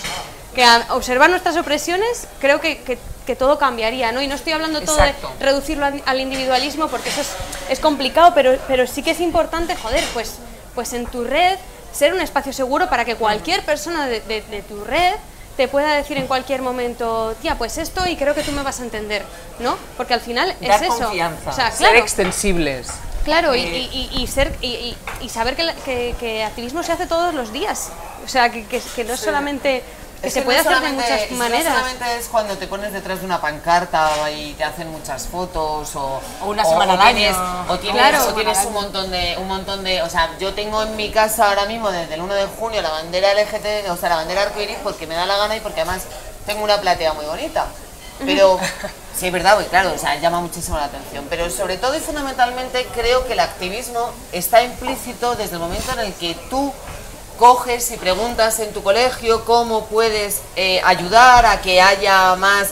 que 0.53 0.63
a 0.65 0.85
observar 0.89 1.29
nuestras 1.29 1.55
opresiones, 1.57 2.27
creo 2.39 2.59
que, 2.59 2.81
que- 2.83 2.99
que 3.25 3.35
todo 3.35 3.57
cambiaría, 3.57 4.11
¿no? 4.11 4.21
Y 4.21 4.27
no 4.27 4.35
estoy 4.35 4.51
hablando 4.53 4.81
todo 4.81 4.97
de 4.97 5.13
reducirlo 5.39 5.85
al, 5.85 6.03
al 6.05 6.19
individualismo 6.19 6.87
porque 6.89 7.09
eso 7.09 7.21
es, 7.21 7.29
es 7.69 7.79
complicado, 7.79 8.33
pero, 8.35 8.57
pero 8.67 8.85
sí 8.85 9.01
que 9.01 9.11
es 9.11 9.19
importante, 9.21 9.75
joder, 9.75 10.03
pues, 10.13 10.33
pues 10.75 10.91
en 10.93 11.05
tu 11.05 11.23
red 11.23 11.57
ser 11.93 12.13
un 12.13 12.21
espacio 12.21 12.53
seguro 12.53 12.89
para 12.89 13.05
que 13.05 13.15
cualquier 13.15 13.63
persona 13.63 14.07
de, 14.07 14.21
de- 14.21 14.41
de 14.41 14.61
tu 14.61 14.83
red 14.83 15.13
te 15.57 15.67
pueda 15.67 15.93
decir 15.93 16.17
en 16.17 16.27
cualquier 16.27 16.61
momento, 16.61 17.35
tía, 17.41 17.55
pues 17.57 17.77
esto 17.77 18.07
y 18.07 18.15
creo 18.15 18.33
que 18.33 18.41
tú 18.41 18.51
me 18.53 18.63
vas 18.63 18.79
a 18.79 18.83
entender, 18.83 19.23
¿no? 19.59 19.77
Porque 19.97 20.13
al 20.13 20.21
final 20.21 20.55
es 20.61 20.67
Dar 20.67 20.83
eso. 20.83 20.97
confianza. 20.97 21.49
O 21.49 21.53
sea, 21.53 21.69
Ser 21.71 21.87
claro, 21.89 21.97
extensibles. 21.99 22.87
claro, 23.25 23.53
y, 23.55 23.59
y- 23.61 24.09
y- 24.15 24.21
y 24.23 24.27
ser 24.27 24.55
y, 24.61 24.67
y- 24.67 24.97
y 25.21 25.29
saber 25.29 25.55
que, 25.55 25.69
que- 25.83 26.15
que 26.19 26.43
activismo 26.43 26.81
se 26.83 26.93
hace 26.93 27.05
todos 27.05 27.33
los 27.33 27.51
días. 27.51 27.89
O 28.23 28.27
sea, 28.29 28.49
que, 28.49 28.65
que- 28.65 28.81
que 28.95 29.03
no 29.03 29.13
es 29.13 29.19
solamente 29.19 29.83
que 30.21 30.29
se 30.29 30.39
no 30.41 30.45
puede 30.45 30.59
hacer 30.59 30.79
de 30.81 30.89
muchas 30.91 31.31
maneras. 31.31 31.65
No 31.73 31.79
solamente 31.79 32.15
es 32.17 32.27
cuando 32.27 32.57
te 32.57 32.67
pones 32.67 32.93
detrás 32.93 33.19
de 33.19 33.25
una 33.25 33.41
pancarta 33.41 34.29
y 34.31 34.53
te 34.53 34.63
hacen 34.63 34.91
muchas 34.91 35.27
fotos 35.27 35.95
o, 35.95 36.21
O 36.43 36.45
una 36.49 36.63
semana 36.63 36.93
al 36.93 37.15
tienes, 37.15 37.35
año. 37.35 37.65
o 37.69 37.79
tienes, 37.79 38.01
Claro. 38.01 38.25
o 38.27 38.33
tienes 38.33 38.57
un 38.65 38.73
montón 38.73 39.09
de 39.11 39.35
un 39.39 39.47
montón 39.47 39.83
de, 39.83 40.01
o 40.03 40.09
sea, 40.09 40.29
yo 40.39 40.53
tengo 40.53 40.83
en 40.83 40.95
mi 40.95 41.09
casa 41.11 41.47
ahora 41.49 41.65
mismo 41.65 41.89
desde 41.91 42.13
el 42.13 42.21
1 42.21 42.33
de 42.35 42.45
junio 42.45 42.81
la 42.81 42.89
bandera 42.91 43.33
LGT, 43.33 43.89
o 43.89 43.97
sea, 43.97 44.09
la 44.09 44.15
bandera 44.17 44.43
arcoiris 44.43 44.77
porque 44.83 45.07
me 45.07 45.15
da 45.15 45.25
la 45.25 45.37
gana 45.37 45.55
y 45.55 45.59
porque 45.59 45.81
además 45.81 46.03
tengo 46.45 46.63
una 46.63 46.79
platea 46.79 47.13
muy 47.13 47.25
bonita. 47.25 47.65
Pero 48.23 48.59
sí 49.17 49.25
es 49.25 49.31
verdad, 49.33 49.57
claro, 49.71 49.93
o 49.95 49.97
sea, 49.97 50.15
llama 50.19 50.41
muchísimo 50.41 50.77
la 50.77 50.83
atención, 50.85 51.25
pero 51.27 51.49
sobre 51.49 51.77
todo 51.77 51.95
y 51.95 51.99
fundamentalmente 51.99 52.85
creo 52.93 53.25
que 53.25 53.33
el 53.33 53.39
activismo 53.39 54.11
está 54.31 54.61
implícito 54.61 55.33
desde 55.35 55.53
el 55.55 55.59
momento 55.59 55.91
en 55.93 55.99
el 56.01 56.13
que 56.13 56.35
tú 56.51 56.71
coges 57.41 57.89
y 57.89 57.97
preguntas 57.97 58.59
en 58.59 58.71
tu 58.71 58.83
colegio 58.83 59.43
cómo 59.45 59.87
puedes 59.87 60.41
eh, 60.55 60.79
ayudar 60.85 61.43
a 61.47 61.59
que 61.59 61.81
haya 61.81 62.35
más, 62.35 62.67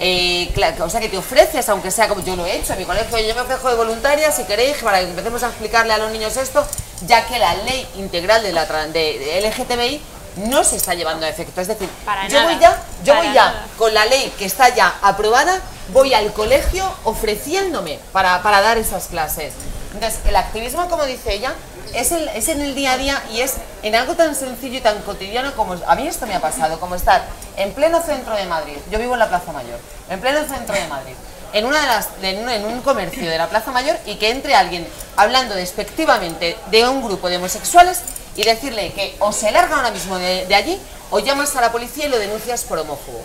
eh, 0.00 0.50
o 0.80 0.88
sea, 0.88 0.98
que 0.98 1.10
te 1.10 1.18
ofreces, 1.18 1.68
aunque 1.68 1.90
sea 1.90 2.08
como 2.08 2.24
yo 2.24 2.34
lo 2.34 2.46
he 2.46 2.56
hecho 2.56 2.72
en 2.72 2.78
mi 2.78 2.84
colegio, 2.86 3.18
yo 3.18 3.34
me 3.34 3.42
ofrezco 3.42 3.68
de 3.68 3.74
voluntaria, 3.74 4.32
si 4.32 4.44
queréis, 4.44 4.78
para 4.78 5.00
que 5.00 5.10
empecemos 5.10 5.42
a 5.42 5.48
explicarle 5.48 5.92
a 5.92 5.98
los 5.98 6.10
niños 6.10 6.38
esto, 6.38 6.66
ya 7.06 7.26
que 7.26 7.38
la 7.38 7.54
ley 7.54 7.86
integral 7.96 8.42
de 8.42 8.52
la 8.52 8.64
de, 8.64 9.42
LGTBI 9.42 10.00
no 10.48 10.64
se 10.64 10.76
está 10.76 10.94
llevando 10.94 11.26
a 11.26 11.28
efecto. 11.28 11.60
Es 11.60 11.68
decir, 11.68 11.90
Para 12.06 12.26
yo 12.26 12.38
nada. 12.38 12.50
voy 12.50 12.58
ya, 12.58 12.82
yo 13.04 13.14
voy 13.16 13.26
ya 13.26 13.44
nada. 13.44 13.66
con 13.76 13.92
la 13.92 14.06
ley 14.06 14.32
que 14.38 14.46
está 14.46 14.74
ya 14.74 14.94
aprobada, 15.02 15.60
voy 15.92 16.14
al 16.14 16.32
colegio 16.32 16.90
ofreciéndome 17.04 17.98
para, 18.10 18.42
para 18.42 18.62
dar 18.62 18.78
esas 18.78 19.08
clases. 19.08 19.52
Entonces, 19.92 20.20
el 20.24 20.34
activismo, 20.34 20.88
como 20.88 21.04
dice 21.04 21.34
ella, 21.34 21.52
es, 21.94 22.12
en 22.48 22.60
el 22.60 22.74
día 22.74 22.92
a 22.92 22.98
día 22.98 23.22
y 23.32 23.40
es 23.40 23.54
en 23.82 23.94
algo 23.94 24.14
tan 24.14 24.34
sencillo 24.34 24.78
y 24.78 24.80
tan 24.80 25.00
cotidiano 25.02 25.54
como 25.54 25.76
a 25.86 25.94
mí 25.94 26.06
esto 26.06 26.26
me 26.26 26.34
ha 26.34 26.40
pasado, 26.40 26.80
como 26.80 26.94
estar 26.94 27.24
en 27.56 27.72
pleno 27.72 28.00
centro 28.02 28.34
de 28.34 28.46
Madrid. 28.46 28.76
Yo 28.90 28.98
vivo 28.98 29.14
en 29.14 29.20
la 29.20 29.28
Plaza 29.28 29.52
Mayor, 29.52 29.78
en 30.10 30.20
pleno 30.20 30.40
centro 30.44 30.74
de 30.74 30.86
Madrid. 30.88 31.14
En, 31.52 31.66
una 31.66 31.80
de 31.80 31.86
las, 31.86 32.08
en 32.22 32.64
un 32.64 32.80
comercio 32.80 33.30
de 33.30 33.38
la 33.38 33.48
Plaza 33.48 33.70
Mayor 33.70 33.96
y 34.06 34.16
que 34.16 34.30
entre 34.30 34.54
alguien 34.56 34.86
hablando 35.16 35.54
despectivamente 35.54 36.56
de 36.70 36.88
un 36.88 37.04
grupo 37.04 37.28
de 37.28 37.36
homosexuales 37.36 38.00
y 38.34 38.42
decirle 38.42 38.92
que 38.92 39.14
o 39.20 39.32
se 39.32 39.52
larga 39.52 39.76
ahora 39.76 39.92
mismo 39.92 40.18
de, 40.18 40.46
de 40.46 40.54
allí 40.54 40.80
o 41.10 41.20
llamas 41.20 41.54
a 41.54 41.60
la 41.60 41.70
policía 41.70 42.06
y 42.06 42.08
lo 42.08 42.18
denuncias 42.18 42.64
por 42.64 42.78
homófobo 42.78 43.22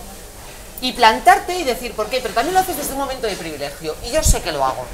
y 0.81 0.93
plantarte 0.93 1.57
y 1.57 1.63
decir 1.63 1.93
por 1.93 2.09
qué, 2.09 2.19
pero 2.21 2.33
también 2.33 2.53
lo 2.53 2.61
haces 2.61 2.77
desde 2.77 2.93
un 2.93 2.99
momento 2.99 3.27
de 3.27 3.35
privilegio 3.35 3.95
y 4.05 4.11
yo 4.11 4.23
sé 4.23 4.41
que 4.41 4.51
lo 4.51 4.63
hago. 4.63 4.85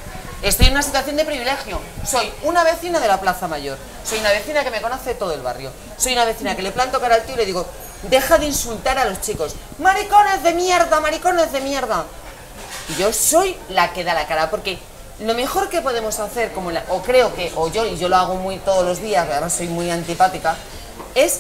Estoy 0.46 0.68
en 0.68 0.74
una 0.74 0.84
situación 0.84 1.16
de 1.16 1.26
privilegio. 1.26 1.80
Soy 2.08 2.32
una 2.44 2.64
vecina 2.64 3.00
de 3.00 3.08
la 3.08 3.20
Plaza 3.20 3.48
Mayor. 3.48 3.80
Soy 4.08 4.20
una 4.20 4.30
vecina 4.32 4.64
que 4.64 4.70
me 4.70 4.80
conoce 4.80 5.16
todo 5.16 5.34
el 5.34 5.42
barrio. 5.42 5.72
Soy 5.98 6.14
una 6.14 6.24
vecina 6.24 6.56
que 6.56 6.62
le 6.62 6.72
planto 6.72 7.00
cara 7.02 7.16
al 7.16 7.24
tío 7.24 7.34
y 7.34 7.38
le 7.38 7.48
digo, 7.48 7.66
deja 8.04 8.38
de 8.38 8.46
insultar 8.46 9.00
a 9.00 9.06
los 9.06 9.22
chicos. 9.22 9.56
Maricones 9.80 10.44
de 10.44 10.54
mierda, 10.54 11.00
maricones 11.00 11.52
de 11.52 11.62
mierda. 11.62 12.06
Yo 13.00 13.12
soy 13.12 13.58
la 13.70 13.92
que 13.92 14.04
da 14.04 14.14
la 14.14 14.28
cara, 14.28 14.52
porque 14.52 14.78
lo 15.22 15.34
mejor 15.34 15.68
que 15.70 15.82
podemos 15.82 16.20
hacer, 16.20 16.52
como 16.52 16.70
la- 16.70 16.84
o 16.90 17.02
creo 17.02 17.34
que, 17.34 17.52
o 17.56 17.68
yo, 17.72 17.84
y 17.88 17.98
yo 17.98 18.08
lo 18.08 18.16
hago 18.18 18.36
muy 18.36 18.60
todos 18.60 18.86
los 18.86 19.02
días, 19.02 19.28
además 19.28 19.52
soy 19.52 19.66
muy 19.68 19.90
antipática, 19.90 20.56
es 21.16 21.40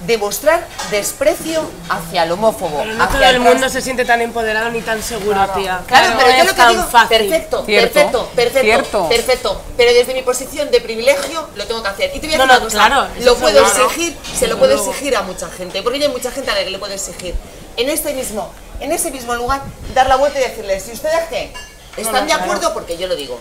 demostrar 0.00 0.66
desprecio 0.90 1.62
hacia 1.88 2.24
el 2.24 2.32
homófobo. 2.32 2.78
Pero 2.80 2.94
no 2.94 3.04
hacia 3.04 3.18
todo 3.18 3.28
el 3.30 3.40
mundo 3.40 3.68
se 3.68 3.80
siente 3.80 4.04
tan 4.04 4.20
empoderado 4.20 4.70
ni 4.70 4.82
tan 4.82 5.02
seguro, 5.02 5.48
tía. 5.56 5.80
Claro, 5.86 6.10
No 6.14 6.18
pero 6.18 6.30
yo 6.38 6.44
lo 6.44 6.54
que 6.54 6.66
digo, 6.66 6.84
fácil. 6.84 7.08
perfecto, 7.18 7.64
Cierto, 7.64 7.92
perfecto, 7.94 8.30
perfecto, 8.34 8.60
cierto. 8.62 9.08
perfecto. 9.08 9.62
Pero 9.76 9.92
desde 9.94 10.14
mi 10.14 10.22
posición 10.22 10.70
de 10.70 10.80
privilegio 10.80 11.48
lo 11.56 11.66
tengo 11.66 11.82
que 11.82 11.88
hacer. 11.88 12.10
Y 12.14 12.20
te 12.20 12.26
voy 12.26 12.34
a 12.34 12.38
No, 12.38 12.44
decir 12.46 12.60
no, 12.60 12.66
una 12.66 12.70
cosa, 12.70 12.86
claro, 12.88 13.08
lo 13.24 13.36
puedo 13.36 13.66
exigir, 13.66 14.16
se 14.38 14.46
lo 14.46 14.58
puedo 14.58 14.74
exigir 14.76 15.16
a 15.16 15.22
mucha 15.22 15.48
gente, 15.48 15.82
porque 15.82 16.02
hay 16.02 16.08
mucha 16.10 16.30
gente 16.30 16.50
a 16.50 16.54
la 16.54 16.64
que 16.64 16.70
le 16.70 16.78
puedo 16.78 16.92
exigir. 16.92 17.34
En 17.76 17.88
este 17.90 18.12
mismo, 18.14 18.50
en 18.80 18.92
ese 18.92 19.10
mismo 19.10 19.34
lugar, 19.34 19.62
dar 19.94 20.06
la 20.08 20.16
vuelta 20.16 20.38
y 20.38 20.42
decirles, 20.42 20.82
si 20.82 20.92
ustedes 20.92 21.24
qué, 21.30 21.52
están 21.96 22.14
no, 22.14 22.20
de 22.20 22.26
claro. 22.26 22.42
acuerdo 22.44 22.74
porque 22.74 22.96
yo 22.98 23.06
lo 23.06 23.16
digo. 23.16 23.40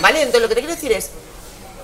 ¿Vale? 0.00 0.18
Entonces 0.20 0.42
lo 0.42 0.48
que 0.48 0.54
te 0.56 0.60
quiero 0.60 0.74
decir 0.74 0.92
es, 0.92 1.10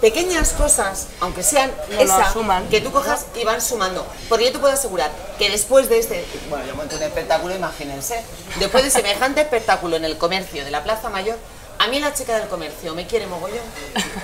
pequeñas 0.02 0.50
cosas, 0.50 1.06
aunque 1.20 1.42
sean 1.42 1.72
No, 1.90 1.94
no, 1.96 2.02
esa, 2.02 2.32
suman. 2.32 2.68
que 2.68 2.80
tú 2.82 2.92
cojas 2.92 3.24
y 3.34 3.44
van 3.44 3.62
sumando. 3.62 4.04
Porque 4.28 4.46
yo 4.46 4.52
te 4.52 4.58
puedo 4.58 4.74
asegurar 4.74 5.10
que 5.38 5.48
después 5.48 5.88
de 5.88 6.00
este, 6.00 6.26
bueno, 6.50 6.66
yo 6.66 6.74
monto 6.74 6.96
un 6.96 7.02
espectáculo, 7.02 7.54
imagínense, 7.54 8.20
después 8.58 8.82
de 8.84 8.90
semejante 8.90 9.40
espectáculo 9.40 9.96
en 9.96 10.04
el 10.04 10.18
comercio 10.18 10.64
de 10.64 10.70
la 10.72 10.82
Plaza 10.82 11.08
Mayor, 11.08 11.38
a 11.78 11.86
mí 11.86 12.00
la 12.00 12.12
chica 12.12 12.36
del 12.36 12.48
comercio 12.48 12.94
me 12.94 13.06
quiere 13.06 13.26
mogollón, 13.28 13.64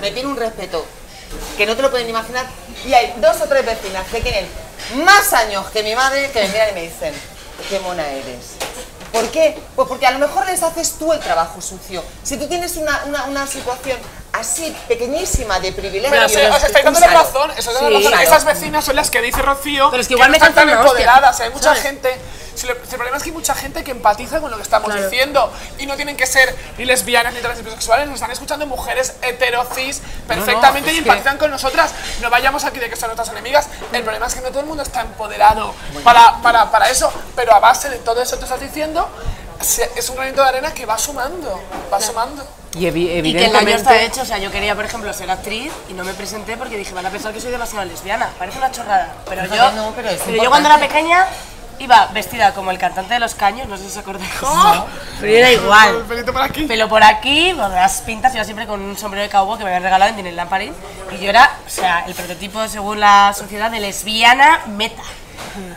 me 0.01 0.11
tiene 0.11 0.29
un 0.29 0.37
respeto 0.37 0.85
que 1.57 1.64
no 1.64 1.76
te 1.76 1.83
lo 1.83 1.91
pueden 1.91 2.09
imaginar. 2.09 2.45
Y 2.85 2.93
hay 2.93 3.14
dos 3.18 3.41
o 3.41 3.47
tres 3.47 3.64
vecinas 3.64 4.05
que 4.09 4.20
tienen 4.20 4.47
más 5.05 5.33
años 5.33 5.64
que 5.70 5.83
mi 5.85 5.95
madre 5.95 6.31
que 6.33 6.43
me 6.43 6.49
miran 6.49 6.68
y 6.70 6.72
me 6.72 6.83
dicen, 6.83 7.14
qué 7.70 7.79
mona 7.81 8.07
eres. 8.09 8.57
¿Por 9.12 9.31
qué? 9.31 9.57
Pues 9.74 9.89
porque 9.89 10.07
a 10.07 10.11
lo 10.11 10.18
mejor 10.18 10.45
les 10.47 10.62
haces 10.62 10.93
tú 10.99 11.12
el 11.12 11.20
trabajo 11.20 11.61
sucio. 11.61 12.03
Si 12.22 12.37
tú 12.37 12.47
tienes 12.47 12.76
una, 12.76 13.05
una, 13.07 13.24
una 13.24 13.47
situación 13.47 13.99
así 14.33 14.76
pequeñísima 14.87 15.59
de 15.61 15.72
privilegio, 15.72 16.11
Pero 16.11 16.29
sí, 16.29 16.37
os 16.37 16.62
estáis 16.62 16.85
dando 16.85 16.99
úsalo. 16.99 17.18
razón, 17.18 17.51
os 17.51 17.59
estáis 17.59 17.74
dando 17.81 17.89
Sí, 17.91 17.95
razón. 17.97 18.12
claro. 18.12 18.29
Esas 18.29 18.45
vecinas 18.45 18.85
son 18.85 18.97
las 18.97 19.11
que 19.11 19.20
dice 19.22 19.43
Rocío 19.43 19.91
Pero 19.91 20.01
es 20.03 20.09
que 20.09 20.14
igual 20.14 20.29
no 20.29 20.33
me 20.33 20.37
están 20.39 20.55
tan 20.55 20.66
cantan 20.68 20.79
una 20.81 20.89
hostia. 20.91 21.05
empoderadas. 21.05 21.41
Hay 21.41 21.51
mucha 21.51 21.64
¿Sabes? 21.64 21.83
gente. 21.83 22.20
si 22.59 22.66
lo- 22.66 22.74
si 22.74 22.81
el 22.91 22.97
problema 22.97 23.16
es 23.18 23.22
que 23.22 23.29
hay 23.29 23.35
mucha 23.37 23.55
gente 23.55 23.85
que 23.85 23.93
empatiza 23.93 24.41
con 24.41 24.51
lo 24.51 24.57
que 24.57 24.64
estamos 24.64 24.91
Claro. 24.91 25.09
diciendo 25.09 25.53
y 25.79 25.87
no 25.87 25.95
tienen 25.95 26.16
que 26.16 26.26
ser 26.26 26.53
ni 26.76 26.87
lesbianas 26.87 27.33
ni 27.33 27.39
trans 27.41 27.57
ni 27.59 27.62
bisexuales, 27.62 28.07
nos 28.09 28.16
están 28.16 28.33
escuchando 28.33 28.66
mujeres 28.66 29.12
heterocis 29.22 30.01
perfectamente 30.26 30.91
es 30.91 30.97
y 30.97 31.03
que- 31.05 31.09
empatizan 31.09 31.39
con 31.39 31.53
nosotras. 31.53 31.93
No 32.20 32.31
vayamos 32.31 32.64
aquí 32.64 32.81
de 32.81 32.91
que 32.91 32.97
son 32.97 33.11
nuestras 33.11 33.29
enemigas. 33.29 33.68
El 33.93 34.03
problema 34.03 34.26
es 34.26 34.35
que 34.35 34.41
no 34.41 34.49
todo 34.49 34.59
el 34.59 34.66
mundo 34.66 34.83
está 34.83 35.03
empoderado 35.03 35.72
para, 36.03 36.43
para, 36.43 36.68
para 36.72 36.91
eso, 36.91 37.12
pero 37.37 37.55
a 37.55 37.61
base 37.61 37.91
de 37.91 37.99
todo 37.99 38.20
eso 38.20 38.37
que 38.39 38.45
estás 38.45 38.61
diciendo, 38.61 39.09
se- 39.61 39.89
es 39.95 40.09
un 40.11 40.16
granito 40.16 40.43
de 40.43 40.49
arena 40.49 40.74
que 40.74 40.85
va 40.85 40.99
sumando, 40.99 41.62
va 41.93 42.01
sumando. 42.01 42.45
Y 42.77 42.85
evi- 42.85 43.19
Y 43.25 43.33
que 43.33 43.47
el 43.47 43.53
daño 43.53 43.77
está 43.77 44.01
hecho, 44.03 44.23
o 44.23 44.25
sea, 44.25 44.39
yo 44.39 44.51
quería, 44.51 44.75
por 44.75 44.85
ejemplo, 44.85 45.12
ser 45.12 45.31
actriz 45.31 45.73
y 45.89 45.95
no 45.95 46.05
me 46.05 46.12
presenté 46.12 46.57
porque 46.57 46.77
dije, 46.77 46.93
van 46.95 47.07
a 47.07 47.11
pensar 47.11 47.33
que 47.33 47.41
soy 47.41 47.51
demasiado 47.51 47.85
lesbiana. 47.87 48.29
Parece 48.39 48.59
una 48.59 48.71
chorrada, 48.71 49.14
pero 49.29 49.43
No, 49.45 49.55
yo, 49.57 49.71
no, 49.73 49.93
pero 49.97 50.11
es 50.11 50.21
yo 50.27 50.51
cuando 50.51 50.69
era 50.69 50.79
pequeña 50.79 51.27
iba 51.81 52.07
vestida 52.12 52.53
como 52.55 52.71
el 52.73 52.79
cantante 52.79 53.14
de 53.14 53.21
los 53.21 53.35
caños, 53.37 53.69
no 53.69 53.77
sé 53.77 53.85
si 53.85 53.91
os 53.91 53.97
acordáis. 53.99 54.31
Pero 55.21 55.33
era 55.33 55.51
igual. 55.53 55.97
El 55.97 56.03
pelito 56.03 56.33
por 56.33 56.43
aquí. 56.43 56.64
Pelo 56.66 56.89
por 56.89 57.03
aquí, 57.05 57.53
con 57.57 57.71
las 57.73 58.01
pintas, 58.03 58.35
iba 58.35 58.45
siempre 58.45 58.66
con 58.66 58.81
un 58.83 58.99
sombrero 58.99 59.23
de 59.23 59.31
cowboy 59.31 59.57
que 59.59 59.64
me 59.64 59.71
habían 59.71 59.85
regalado 59.85 60.11
en 60.11 60.16
Disneyland 60.16 60.51
Paris. 60.51 60.73
Y 61.12 61.23
yo 61.23 61.31
era, 61.31 61.51
o 61.66 61.71
sea, 61.71 62.05
el 62.07 62.14
prototipo 62.14 62.66
según 62.69 63.01
la 63.01 63.33
sociedad 63.37 63.71
de 63.71 63.81
lesbiana 63.81 64.61
meta. 64.66 65.03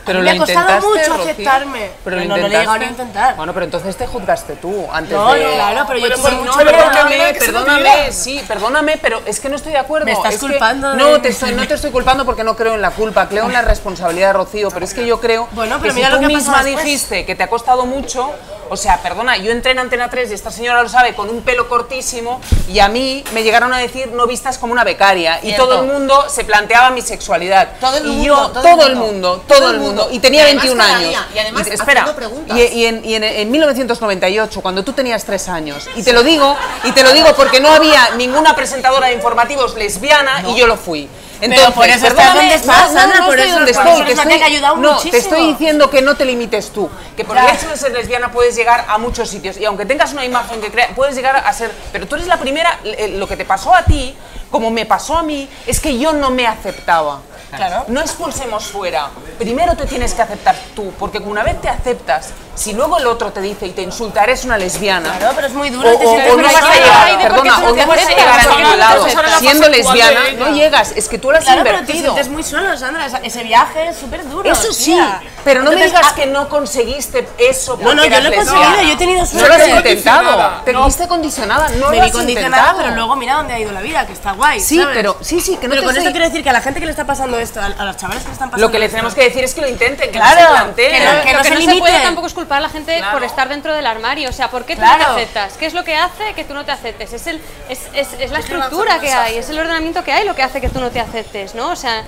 Pero 0.06 0.20
mí 0.20 0.26
lo 0.26 0.32
me 0.32 0.32
ha 0.32 0.38
costado 0.38 0.90
mucho 0.90 1.00
Rocío. 1.10 1.14
aceptarme. 1.32 1.92
Pero 2.04 2.16
lo 2.18 2.24
no, 2.26 2.38
no 2.38 2.48
le 2.48 2.56
he 2.56 2.60
llegado 2.60 2.78
ni 2.78 2.86
a 2.86 2.90
intentar. 2.90 3.36
Bueno, 3.36 3.54
pero 3.54 3.66
entonces 3.66 3.96
te 3.96 4.08
juzgaste 4.08 4.56
tú 4.56 4.88
antes 4.92 5.14
No, 5.14 5.34
de... 5.34 5.44
no, 5.44 5.52
claro, 5.54 5.86
pero 5.88 6.00
yo 6.00 6.06
Pero 6.08 6.22
por 6.22 6.32
mucho 6.32 6.58
que 6.58 6.64
lo 6.66 6.72
Perdóname, 6.72 7.18
que 7.34 7.34
lo 7.34 7.46
perdóname, 7.64 8.12
sí, 8.12 8.44
perdóname, 8.48 8.98
pero 9.02 9.22
es 9.26 9.40
que 9.40 9.50
no 9.50 9.56
estoy 9.56 9.72
de 9.74 9.78
acuerdo. 9.80 10.06
Me 10.06 10.12
estás 10.14 10.34
Es 10.36 10.40
que- 10.42 10.48
culpando 10.48 10.92
de- 10.92 10.98
No, 10.98 11.22
te 11.22 11.30
estoy, 11.30 11.54
no 11.54 11.68
te 11.68 11.74
estoy 11.76 11.92
culpando 11.92 12.26
porque 12.26 12.44
no 12.44 12.56
creo 12.56 12.74
en 12.76 12.82
la 12.82 12.92
culpa, 12.92 13.28
creo 13.28 13.46
en 13.46 13.54
la 13.54 13.62
responsabilidad 13.62 14.28
de 14.28 14.34
Rocío, 14.34 14.70
pero 14.72 14.86
es 14.86 14.94
que 14.94 15.06
yo 15.06 15.20
creo 15.20 15.48
Bueno, 15.52 15.76
que 15.78 15.82
pero 15.84 15.94
si 15.94 16.00
mira 16.00 16.10
tú 16.10 16.16
lo 16.22 16.28
que 16.28 16.34
misma 16.36 16.64
dijiste 16.64 17.26
que 17.26 17.36
te 17.36 17.44
ha 17.44 17.48
costado 17.50 17.86
mucho, 17.86 18.32
O 18.74 18.78
sea, 18.78 19.00
perdona, 19.04 19.36
yo 19.36 19.52
entré 19.52 19.72
en 19.72 19.80
Antena 19.80 20.10
3 20.10 20.32
y 20.32 20.34
esta 20.34 20.50
señora 20.50 20.82
lo 20.82 20.88
sabe, 20.88 21.14
con 21.14 21.30
un 21.30 21.42
pelo 21.42 21.68
cortísimo 21.68 22.40
y 22.70 22.80
a 22.80 22.88
mí 22.88 23.22
me 23.34 23.44
llegaron 23.44 23.74
a 23.74 23.78
decir 23.78 24.08
no 24.14 24.28
vistas 24.28 24.58
como 24.58 24.72
una 24.72 24.86
becaria 24.86 25.42
y 25.44 25.54
todo 25.58 25.82
el 25.82 25.88
mundo 25.90 26.30
se 26.30 26.46
planteaba 26.46 26.90
mi 26.92 27.02
sexualidad. 27.02 27.68
Todo 27.82 27.98
el 27.98 28.06
y 28.06 28.08
mundo, 28.12 28.24
yo, 28.26 28.36
todo 28.52 28.64
todo, 28.64 28.82
el 28.86 28.92
el 28.92 28.96
mundo. 28.96 29.44
Todo, 29.60 29.72
el 29.72 29.80
mundo. 29.80 30.10
Y 30.12 30.20
tenía 30.20 30.42
Y 30.42 30.44
además 30.46 30.64
21 30.64 30.84
cada 30.84 30.98
años. 30.98 31.26
y 31.36 31.40
además 31.40 31.68
espera, 31.68 32.16
y, 32.56 32.86
en, 32.86 33.06
y 33.06 33.16
en- 33.16 33.24
en 33.24 33.52
1998, 33.52 34.62
cuando 34.62 34.84
tú 34.84 34.94
tenías 34.94 35.24
3 35.26 35.48
años, 35.50 35.88
y 35.96 36.04
te 36.04 36.14
lo 36.14 36.24
digo, 36.24 36.56
y 36.84 36.92
te 36.92 37.04
lo 37.04 37.12
digo 37.14 37.34
porque 37.36 37.60
no 37.60 37.70
había 37.72 38.12
ninguna 38.18 38.56
presentadora 38.56 39.08
de 39.08 39.14
informativos 39.14 39.76
lesbiana 39.76 40.44
y 40.48 40.56
yo 40.56 40.68
lo 40.68 40.78
fui. 40.78 41.10
Entonces, 41.44 41.74
por 41.74 41.88
eso 41.90 42.06
estás 42.06 42.36
donde 42.36 42.54
estás, 42.54 42.78
no, 42.92 42.94
no, 42.94 43.00
Sandra, 43.02 43.20
no 43.22 43.26
por 43.26 43.40
eso- 43.40 43.56
donde 43.56 43.74
por 43.74 43.82
estoy, 43.88 44.02
eso 44.02 44.06
te 44.06 44.30
estoy- 44.30 44.44
ayudado 44.44 44.76
no, 44.76 44.90
te 44.90 44.94
muchísimo. 44.94 45.18
estoy 45.18 45.48
diciendo 45.48 45.90
que 45.90 46.02
no 46.04 46.16
te 46.16 46.24
limites 46.24 46.70
tú, 46.70 46.88
que 47.18 47.26
por 47.26 47.36
el 47.36 47.48
hecho 47.48 47.68
de 47.68 47.78
ser 47.78 47.92
lesbiana 47.94 48.32
puedes 48.32 48.56
llegar 48.56 48.86
a 48.88 49.00
muchos 49.00 49.28
sitios 49.28 49.58
y 49.58 49.66
aunque 49.66 49.88
tengas 49.88 50.14
una 50.14 50.24
imagen 50.24 50.62
que 50.62 50.70
crea, 50.70 50.90
puedes 50.96 51.16
llegar 51.16 51.36
a 51.38 51.52
ser, 51.54 51.72
pero 51.92 52.08
tú 52.08 52.14
eres 52.16 52.28
la 52.28 52.38
primera, 52.38 52.80
eh, 52.84 53.16
lo 53.18 53.28
que 53.28 53.38
te 53.38 53.46
pasó 53.46 53.74
a 53.74 53.84
ti, 53.84 54.16
como 54.52 54.70
me 54.70 54.86
pasó 54.86 55.18
a 55.18 55.24
mí, 55.24 55.50
es 55.66 55.80
que 55.80 55.98
yo 55.98 56.14
no 56.14 56.30
me 56.30 56.46
aceptaba. 56.46 57.22
Claro. 57.56 57.84
No 57.90 58.00
expulsemos 58.00 58.66
fuera. 58.68 59.10
Primero 59.38 59.76
te 59.76 59.86
tienes 59.86 60.14
que 60.14 60.22
aceptar 60.22 60.56
tú, 60.74 60.94
porque 60.98 61.18
una 61.18 61.44
vez 61.44 61.60
te 61.60 61.68
aceptas, 61.68 62.30
si 62.56 62.72
luego 62.72 62.98
el 62.98 63.08
otro 63.08 63.34
te 63.34 63.42
dice 63.42 63.66
y 63.66 63.72
te 63.72 63.82
insulta, 63.82 64.24
eres 64.24 64.46
una 64.46 64.58
lesbiana. 64.58 65.18
Claro, 65.18 65.34
pero 65.36 65.48
es 65.48 65.54
muy 65.54 65.70
duro. 65.70 65.90
O, 65.90 65.98
te 66.00 66.06
o- 66.06 66.12
o 66.34 66.38
no 66.38 66.44
vas 66.44 66.56
a 66.56 66.74
llegar, 66.76 67.22
perdona, 67.22 67.58
no 67.60 67.68
o 67.68 67.74
te 67.74 67.82
no 67.82 67.88
vas 67.88 68.06
a 68.06 68.10
llegar 68.10 68.40
a 68.40 68.44
ningún 68.44 68.62
no 68.64 68.70
te 68.72 68.78
lado. 68.78 69.06
Siendo 69.40 69.68
lesbiana, 69.68 70.20
no 70.38 70.50
llegas, 70.56 70.94
es 70.96 71.10
que 71.10 71.18
tú 71.18 71.30
lo 71.32 71.38
has 71.40 71.44
Claro, 71.44 71.64
pero 71.64 71.76
te 71.80 71.82
invertido. 71.82 72.14
sientes 72.14 72.32
muy 72.32 72.44
solo, 72.44 72.78
Sandra. 72.78 73.08
Ese 73.22 73.44
viaje 73.44 73.88
es 73.90 73.98
súper 73.98 74.28
duro. 74.30 74.50
Eso 74.50 74.72
sí, 74.72 74.94
tía. 74.94 75.22
pero 75.44 75.62
no 75.64 75.72
me 75.72 75.76
Entonces, 75.76 75.92
digas 76.00 76.14
ah, 76.14 76.16
que 76.16 76.26
no 76.28 76.48
conseguiste 76.48 77.28
eso. 77.38 77.78
No, 77.82 77.94
no, 77.96 78.04
yo 78.06 78.10
lo 78.12 78.16
he 78.16 78.22
lesbiana. 78.30 78.46
conseguido, 78.54 78.82
yo 78.84 78.94
he 78.94 78.98
tenido 78.98 79.20
No 79.22 79.26
suerte. 79.26 79.48
lo 79.50 79.54
has 79.56 79.60
Te 79.60 79.66
viste 79.74 79.90
intentado, 79.90 80.24
condicionada, 80.24 80.62
te 80.64 80.74
no. 80.74 80.86
viste 80.86 81.08
condicionada, 81.10 81.68
no 81.70 81.76
me 81.76 81.80
lo 81.80 81.92
vi 81.92 82.00
has 82.00 82.12
condicionada, 82.12 82.74
pero 82.78 82.92
luego 82.96 83.16
mira 83.18 83.34
dónde 83.36 83.54
ha 83.56 83.60
ido 83.60 83.72
la 83.74 83.82
vida, 83.82 84.06
que 84.08 84.14
está 84.14 84.32
guay. 84.42 84.60
Sí, 84.60 84.80
¿sabes? 84.80 84.96
pero 84.96 85.18
sí, 85.22 85.40
sí, 85.40 85.58
que 85.58 85.68
no 85.68 85.72
Pero 85.72 85.82
te 85.82 85.86
con 85.86 85.90
esto 85.96 86.00
estoy- 86.02 86.12
quiero 86.14 86.26
decir 86.26 86.44
que 86.44 86.50
a 86.50 86.54
la 86.54 86.62
gente 86.62 86.80
que 86.80 86.86
le 86.86 86.92
está 86.92 87.06
pasando 87.06 87.40
esto, 87.40 87.60
a, 87.62 87.66
a 87.68 87.86
los 87.86 87.98
chavales 87.98 88.24
que 88.24 88.30
le 88.30 88.34
están 88.34 88.50
pasando 88.50 88.68
Lo 88.68 88.72
que 88.72 88.80
le 88.80 88.86
esto, 88.86 88.96
tenemos 88.98 89.14
que 89.16 89.24
decir 89.24 89.44
es 89.44 89.54
que 89.54 89.62
lo 89.62 89.68
intenten, 89.70 90.12
que 90.12 90.18
no 90.20 90.26
Claro, 90.26 90.42
se 90.42 90.48
planteen. 90.48 90.92
que 90.92 91.00
no- 91.00 91.12
Pero 91.12 91.24
que 91.24 91.32
lo 91.34 91.38
que 91.38 91.44
se 91.48 91.54
no 91.66 91.72
se 91.74 91.80
puede 91.80 92.00
tampoco 92.02 92.28
es 92.28 92.34
culpar 92.34 92.58
a 92.58 92.62
la 92.62 92.70
gente 92.70 92.98
Claro. 92.98 93.14
por 93.14 93.24
estar 93.24 93.48
dentro 93.50 93.74
del 93.74 93.86
armario. 93.86 94.30
O 94.30 94.34
sea, 94.34 94.50
¿por 94.50 94.66
qué 94.66 94.76
tú 94.76 94.82
Claro. 94.82 94.98
no 95.10 95.16
te 95.16 95.22
aceptas? 95.22 95.54
¿Qué 95.54 95.66
es 95.68 95.74
lo 95.74 95.84
que 95.84 95.96
hace 95.96 96.34
que 96.36 96.44
tú 96.44 96.54
no 96.54 96.66
te 96.66 96.72
aceptes? 96.72 97.14
Es, 97.14 97.28
el, 97.28 97.42
es, 97.70 97.80
es, 97.94 98.08
es 98.20 98.32
la 98.32 98.40
estructura 98.40 99.00
que 99.00 99.12
hay, 99.14 99.38
es 99.38 99.50
el 99.50 99.60
ordenamiento 99.60 100.04
que 100.04 100.12
hay 100.12 100.26
lo 100.26 100.36
que 100.36 100.44
hace 100.44 100.60
que 100.60 100.70
tú 100.70 100.80
no 100.80 100.90
te 100.90 101.00
aceptes, 101.00 101.56
¿no? 101.56 101.70
O 101.72 101.76
sea, 101.76 102.04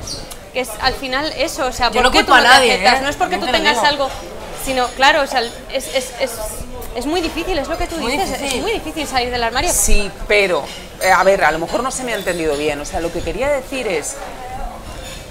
que 0.53 0.59
es 0.61 0.69
al 0.81 0.93
final 0.95 1.31
eso. 1.38 1.65
O 1.67 1.71
sea, 1.71 1.88
Yo 1.88 1.93
¿por 1.93 2.03
no 2.03 2.11
qué 2.11 2.19
tú 2.19 2.25
culpo 2.31 2.41
no 2.41 2.47
a 2.47 2.51
te 2.51 2.55
nadie, 2.57 2.73
aceptas? 2.73 2.99
¿eh? 2.99 3.01
No 3.03 3.09
es 3.09 3.15
porque 3.15 3.38
tú 3.38 3.45
tengas 3.47 3.77
algo, 3.84 4.09
sino, 4.65 4.88
claro, 4.89 5.21
o 5.21 5.27
sea, 5.27 5.41
es, 5.41 5.88
es, 5.95 6.11
es, 6.19 6.31
es 6.95 7.05
muy 7.05 7.21
difícil, 7.21 7.57
es 7.57 7.67
lo 7.67 7.77
que 7.77 7.87
tú 7.87 7.97
Muy 7.97 8.11
dices, 8.13 8.29
difícil. 8.29 8.57
es 8.57 8.61
muy 8.63 8.71
difícil 8.73 9.07
salir 9.07 9.31
del 9.31 9.43
armario. 9.43 9.71
Sí, 9.71 10.09
pero, 10.27 10.63
eh, 11.01 11.11
a 11.11 11.23
ver, 11.23 11.43
a 11.43 11.51
lo 11.51 11.59
mejor 11.59 11.83
no 11.83 11.91
se 11.91 12.03
me 12.03 12.13
ha 12.13 12.15
entendido 12.17 12.55
bien. 12.57 12.79
O 12.79 12.85
sea, 12.85 12.99
lo 13.01 13.11
que 13.11 13.21
quería 13.21 13.49
decir 13.49 13.87
es, 13.87 14.15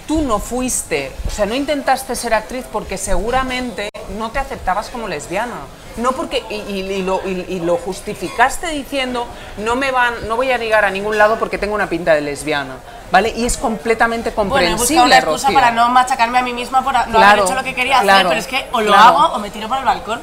tú 0.06 0.22
no 0.22 0.38
fuiste, 0.38 1.12
o 1.26 1.30
sea, 1.30 1.46
no 1.46 1.54
intentaste 1.54 2.14
ser 2.16 2.34
actriz 2.34 2.64
porque 2.72 2.98
seguramente 2.98 3.88
no 4.18 4.30
te 4.30 4.38
aceptabas 4.38 4.88
como 4.90 5.08
lesbiana. 5.08 5.54
No 5.98 6.12
porque, 6.12 6.42
y, 6.48 6.54
y- 6.54 6.80
y 6.90 7.02
lo, 7.02 7.20
y- 7.26 7.44
y 7.48 7.60
lo 7.60 7.76
justificaste 7.76 8.68
diciendo, 8.68 9.26
no 9.58 9.76
me 9.76 9.90
van, 9.90 10.26
no 10.26 10.36
voy 10.36 10.50
a 10.50 10.56
llegar 10.56 10.84
a 10.86 10.90
ningún 10.90 11.18
lado 11.18 11.38
porque 11.38 11.58
tengo 11.58 11.74
una 11.74 11.88
pinta 11.88 12.14
de 12.14 12.22
lesbiana. 12.22 12.76
¿Vale? 13.10 13.28
Y 13.36 13.44
es 13.44 13.58
completamente 13.58 14.30
Bueno, 14.30 14.56
he 14.56 14.70
comprensible, 14.70 14.78
buscado 14.78 15.04
una 15.06 15.16
excusa 15.18 15.46
Rocío. 15.48 15.60
para 15.60 15.70
no 15.70 15.88
machacarme 15.90 16.38
a 16.38 16.42
mí 16.42 16.54
misma 16.54 16.82
por 16.82 16.94
no 16.94 17.04
Claro, 17.04 17.18
haber 17.26 17.44
hecho 17.44 17.54
lo 17.54 17.62
que 17.62 17.74
quería 17.74 18.00
claro, 18.00 18.20
hacer, 18.20 18.28
pero 18.28 18.40
es 18.40 18.46
que 18.46 18.74
o 18.74 18.80
lo 18.80 18.90
claro. 18.92 19.18
hago 19.18 19.34
o 19.34 19.38
me 19.38 19.50
tiro 19.50 19.68
por 19.68 19.76
el 19.76 19.84
balcón. 19.84 20.22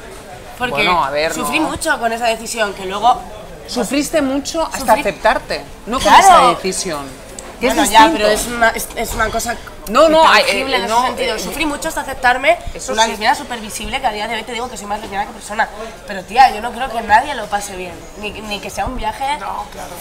Porque 0.60 0.74
Bueno, 0.84 1.02
a 1.04 1.10
ver, 1.10 1.32
sufrí 1.34 1.58
no. 1.58 1.68
mucho 1.70 1.98
con 1.98 2.12
esa 2.12 2.26
decisión, 2.26 2.72
que 2.74 2.84
luego... 2.86 3.20
Sufriste 3.66 4.20
mucho 4.20 4.62
hasta 4.66 4.94
Sufrí- 4.94 5.00
aceptarte, 5.00 5.62
no 5.86 5.98
con 5.98 6.02
Claro. 6.02 6.18
esa 6.20 6.48
decisión. 6.56 7.06
Que 7.60 7.68
es 7.68 7.74
Bueno, 7.74 7.90
ya, 7.90 8.08
distinto. 8.08 8.16
pero 8.18 8.28
es 8.30 8.46
una, 8.46 8.68
es, 8.70 8.88
es 8.96 9.12
una 9.14 9.28
cosa 9.30 9.54
No, 9.88 10.08
no, 10.08 10.26
hay- 10.28 10.42
tangible 10.44 10.76
eh, 10.76 10.78
en 10.78 10.84
ese 10.84 10.94
no, 10.94 11.02
sentido. 11.06 11.36
eh, 11.36 11.38
Sufrí 11.38 11.66
mucho 11.66 11.88
hasta 11.88 12.00
aceptarme. 12.02 12.58
Eso 12.74 12.92
una 12.92 13.04
sí. 13.04 13.10
lesbiana 13.10 13.34
súper 13.34 13.58
visible 13.60 14.00
que 14.00 14.06
a 14.06 14.12
día 14.12 14.26
de 14.28 14.34
hoy 14.36 14.42
te 14.44 14.52
digo 14.52 14.68
que 14.70 14.76
soy 14.76 14.86
más 14.86 15.00
lesbiana 15.00 15.26
que 15.26 15.32
persona. 15.32 15.68
Pero 16.06 16.22
tía, 16.24 16.54
yo 16.54 16.60
no 16.62 16.72
creo 16.72 16.90
que 16.90 17.00
nadie 17.02 17.34
lo 17.34 17.46
pase 17.46 17.76
bien. 17.76 17.92
Ni, 18.20 18.30
ni 18.32 18.60
que 18.60 18.70
sea 18.70 18.86
un 18.86 18.96
viaje 18.96 19.38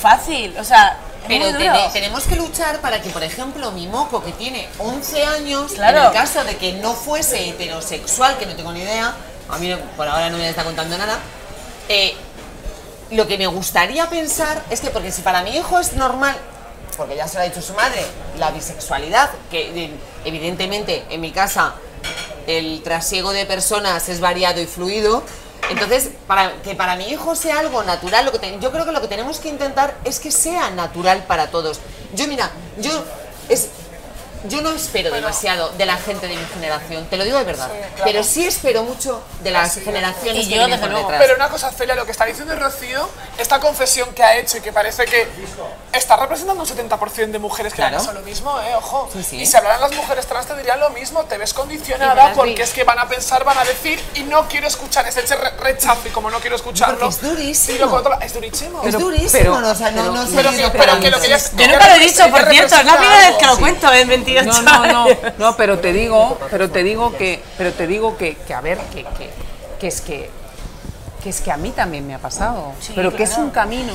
fácil. 0.01 0.55
O 0.57 0.63
sea, 0.63 0.97
es 1.23 1.27
Pero 1.27 1.45
muy 1.45 1.53
duro. 1.53 1.73
tene- 1.73 1.89
tenemos 1.91 2.23
que 2.23 2.35
luchar 2.37 2.79
para 2.79 3.01
que, 3.01 3.09
por 3.09 3.23
ejemplo, 3.23 3.71
mi 3.71 3.87
moco, 3.87 4.23
que 4.23 4.31
tiene 4.31 4.67
11 4.79 5.23
años, 5.25 5.73
Claro. 5.73 5.99
en 5.99 6.05
el 6.07 6.13
caso 6.13 6.43
de 6.43 6.55
que 6.57 6.73
no 6.73 6.93
fuese 6.93 7.49
heterosexual, 7.49 8.37
que 8.37 8.45
no 8.45 8.55
tengo 8.55 8.71
ni 8.71 8.81
idea, 8.81 9.13
a 9.49 9.57
mí 9.57 9.75
por 9.97 10.07
ahora 10.07 10.29
no 10.29 10.37
me 10.37 10.49
está 10.49 10.63
contando 10.63 10.97
nada, 10.97 11.19
eh, 11.87 12.15
lo 13.11 13.27
que 13.27 13.37
me 13.37 13.47
gustaría 13.47 14.09
pensar 14.09 14.63
es 14.69 14.81
que, 14.81 14.91
porque 14.91 15.11
si 15.11 15.21
para 15.21 15.41
mi 15.41 15.55
hijo 15.55 15.79
es 15.79 15.93
normal, 15.93 16.35
porque 16.95 17.15
ya 17.15 17.27
se 17.27 17.35
lo 17.35 17.41
ha 17.41 17.45
dicho 17.45 17.61
su 17.61 17.73
madre, 17.73 18.05
la 18.37 18.51
bisexualidad, 18.51 19.31
que 19.49 19.85
eh, 19.85 19.91
evidentemente 20.25 21.05
en 21.09 21.21
mi 21.21 21.31
casa 21.31 21.75
el 22.45 22.81
trasiego 22.83 23.31
de 23.31 23.45
personas 23.45 24.09
es 24.09 24.19
variado 24.19 24.61
y 24.61 24.65
fluido. 24.65 25.23
Entonces, 25.69 26.09
para 26.25 26.61
que 26.61 26.75
para 26.75 26.95
mi 26.95 27.09
hijo 27.09 27.35
sea 27.35 27.59
algo 27.59 27.83
natural, 27.83 28.25
lo 28.25 28.31
que 28.31 28.57
yo 28.59 28.71
creo 28.71 28.85
que 28.85 28.91
lo 28.91 29.01
que 29.01 29.07
tenemos 29.07 29.39
que 29.39 29.49
intentar 29.49 29.95
es 30.03 30.19
que 30.19 30.31
sea 30.31 30.71
natural 30.71 31.25
para 31.25 31.51
todos. 31.51 31.79
Yo, 32.13 32.27
mira, 32.27 32.49
yo 32.77 32.91
es 33.49 33.69
yo 34.45 34.61
no 34.61 34.71
espero 34.71 35.11
demasiado 35.11 35.69
de 35.77 35.85
la 35.85 35.97
gente 35.97 36.27
de 36.27 36.35
mi 36.35 36.45
generación, 36.45 37.05
te 37.07 37.17
lo 37.17 37.23
digo 37.23 37.37
de 37.37 37.43
verdad, 37.43 37.69
pero 38.03 38.23
sí 38.23 38.45
espero 38.45 38.83
mucho 38.83 39.21
de 39.41 39.51
las 39.51 39.75
generaciones 39.75 40.45
Y 40.45 40.49
que 40.49 40.55
yo, 40.55 40.61
vienen 40.65 40.79
desde 40.79 40.89
luego. 40.91 41.07
detrás. 41.09 41.21
Pero 41.25 41.35
una 41.35 41.49
cosa, 41.49 41.71
Celia, 41.71 41.95
lo 41.95 42.05
que 42.05 42.11
está 42.11 42.25
diciendo 42.25 42.55
Rocío, 42.55 43.09
esta 43.37 43.59
confesión 43.59 44.13
que 44.13 44.23
ha 44.23 44.37
hecho 44.37 44.57
y 44.57 44.61
que 44.61 44.71
parece 44.71 45.05
que 45.05 45.27
está 45.91 46.15
representando 46.17 46.61
un 46.63 46.67
70% 46.69 47.31
de 47.31 47.39
mujeres 47.39 47.73
que 47.73 47.77
Claro. 47.77 47.97
pasa 47.97 48.13
lo 48.13 48.21
mismo, 48.21 48.59
¿eh? 48.61 48.75
Ojo. 48.75 49.09
Sí, 49.13 49.23
sí. 49.23 49.41
Y 49.41 49.45
si 49.45 49.57
hablaran 49.57 49.81
las 49.81 49.91
mujeres 49.93 50.25
trans 50.27 50.45
te 50.47 50.55
dirían 50.55 50.79
lo 50.79 50.89
mismo, 50.91 51.23
te 51.25 51.37
ves 51.37 51.53
condicionada 51.53 52.33
porque 52.33 52.63
es 52.63 52.71
que 52.71 52.83
van 52.83 52.99
a 52.99 53.07
pensar, 53.07 53.43
van 53.43 53.57
a 53.57 53.63
decir 53.65 53.99
y 54.15 54.23
no 54.23 54.47
quiero 54.47 54.67
escuchar 54.67 55.07
ese 55.07 55.21
re- 55.21 55.51
rechazo 55.59 56.01
y 56.07 56.11
como 56.11 56.29
no 56.29 56.39
quiero 56.39 56.55
escucharlo. 56.55 56.99
Porque 56.99 57.15
es 57.15 57.21
durísimo. 57.21 57.89
por 57.89 57.99
otro 57.99 58.19
es 58.21 58.33
durísimo. 58.33 58.79
es 58.79 58.85
pero- 58.85 58.99
durísimo, 58.99 59.31
pero- 59.31 59.59
no, 59.61 59.69
o 59.71 59.75
sea, 59.75 59.91
no, 59.91 60.01
pero- 60.01 60.13
no 60.13 60.27
sé 60.27 60.33
pero 60.35 60.49
si 60.51 60.55
que- 60.57 60.61
lo 60.63 60.71
pero 60.71 60.99
que 60.99 61.09
lo 61.11 61.19
que 61.19 61.27
ella- 61.27 61.37
Yo 61.55 61.67
nunca 61.67 61.87
lo 61.89 61.95
he 61.95 61.99
dicho, 61.99 62.29
por 62.29 62.49
cierto, 62.49 62.75
es 62.75 62.85
la 62.85 62.97
primera 62.97 63.27
vez 63.29 63.37
que 63.37 63.45
lo 63.45 63.57
cuento 63.57 63.93
en 63.93 64.07
28 64.33 64.61
No, 64.61 64.85
no, 64.85 65.07
no, 65.07 65.15
no, 65.37 65.57
pero 65.57 65.79
te 65.79 65.93
digo, 65.93 66.37
pero 66.49 66.69
te 66.69 66.83
digo 66.83 67.15
que, 67.15 67.41
pero 67.57 67.71
te 67.73 67.87
digo 67.87 68.17
que, 68.17 68.35
que 68.35 68.53
a 68.53 68.61
ver, 68.61 68.77
que, 68.93 69.03
que, 69.03 69.29
que 69.79 69.87
es 69.87 70.01
que, 70.01 70.29
que 71.23 71.29
es 71.29 71.41
que 71.41 71.51
a 71.51 71.57
mí 71.57 71.71
también 71.71 72.07
me 72.07 72.15
ha 72.15 72.19
pasado, 72.19 72.73
pero 72.95 73.13
que 73.15 73.23
es 73.23 73.37
un 73.37 73.49
camino 73.49 73.93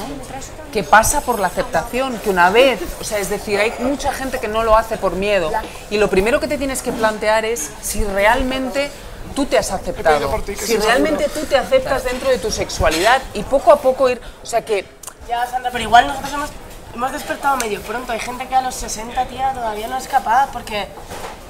que 0.73 0.83
pasa 0.83 1.21
por 1.21 1.39
la 1.39 1.47
aceptación, 1.47 2.19
que 2.19 2.31
una 2.31 2.51
vez, 2.51 2.81
o 3.01 3.05
sea, 3.05 3.19
es 3.19 3.31
decir, 3.31 3.59
hay 3.59 3.73
mucha 3.79 4.13
gente 4.13 4.39
que 4.41 4.49
no 4.49 4.63
lo 4.63 4.77
hace 4.77 4.97
por 4.97 5.13
miedo. 5.15 5.51
Y 5.91 5.99
lo 5.99 6.11
primero 6.11 6.41
que 6.41 6.49
te 6.49 6.59
tienes 6.59 6.83
que 6.83 6.93
plantear 6.93 7.45
es 7.45 7.71
si 7.81 8.05
realmente 8.05 8.91
tú 9.35 9.47
te 9.47 9.57
has 9.59 9.73
aceptado, 9.73 10.43
si 10.59 10.77
realmente 10.77 11.29
tú 11.29 11.41
te 11.47 11.57
aceptas 11.57 12.05
dentro 12.05 12.29
de 12.29 12.39
tu 12.39 12.51
sexualidad 12.51 13.23
y 13.35 13.43
poco 13.43 13.73
a 13.73 13.77
poco 13.81 14.09
ir, 14.09 14.21
o 14.43 14.47
sea, 14.47 14.65
que 14.65 14.85
Ya, 15.29 15.47
Sandra, 15.47 15.71
pero 15.71 15.83
igual 15.85 16.07
nosotros 16.07 16.33
hemos, 16.35 16.51
hemos 16.95 17.13
despertado 17.13 17.57
medio 17.57 17.81
pronto. 17.83 18.13
Hay 18.13 18.21
gente 18.21 18.47
que 18.47 18.55
a 18.55 18.63
los 18.63 18.75
60, 18.75 19.25
tía, 19.27 19.53
todavía 19.53 19.89
no 19.89 19.97
es 19.97 20.09
capaz 20.09 20.49
porque... 20.53 20.87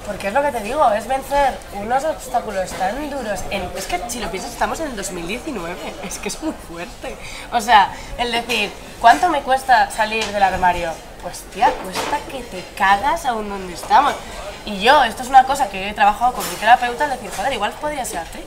Porque 0.05 0.27
es 0.27 0.33
lo 0.35 0.43
que 0.43 0.51
te 0.51 0.59
digo, 0.59 0.87
es 0.91 1.07
vencer 1.07 1.57
unos 1.73 2.03
obstáculos 2.03 2.69
tan 2.73 3.09
duros. 3.09 3.39
En- 3.49 3.67
es 3.75 3.87
que 3.87 3.99
si 4.07 4.19
lo 4.19 4.29
piensas, 4.29 4.51
estamos 4.51 4.79
en 4.79 4.89
el 4.89 4.95
2019, 4.95 5.75
es 6.03 6.19
que 6.19 6.27
es 6.27 6.43
muy 6.43 6.53
fuerte. 6.67 7.17
O 7.51 7.59
sea, 7.59 7.91
el 8.19 8.31
decir, 8.31 8.71
¿cuánto 9.01 9.29
me 9.29 9.41
cuesta 9.41 9.89
salir 9.89 10.23
del 10.27 10.43
armario? 10.43 10.91
Pues 11.23 11.39
tía, 11.51 11.71
cuesta 11.83 12.19
que 12.31 12.43
te 12.43 12.63
cagas 12.77 13.25
aún 13.25 13.49
donde 13.49 13.73
estamos. 13.73 14.13
Y 14.67 14.79
yo, 14.79 15.03
esto 15.05 15.23
es 15.23 15.29
una 15.29 15.43
cosa 15.45 15.69
que 15.69 15.89
he 15.89 15.93
trabajado 15.95 16.33
con 16.33 16.47
mi 16.51 16.55
terapeuta, 16.57 17.05
el 17.05 17.09
decir, 17.09 17.31
joder, 17.35 17.53
igual 17.53 17.71
podría 17.81 18.05
ser 18.05 18.19
actriz. 18.19 18.45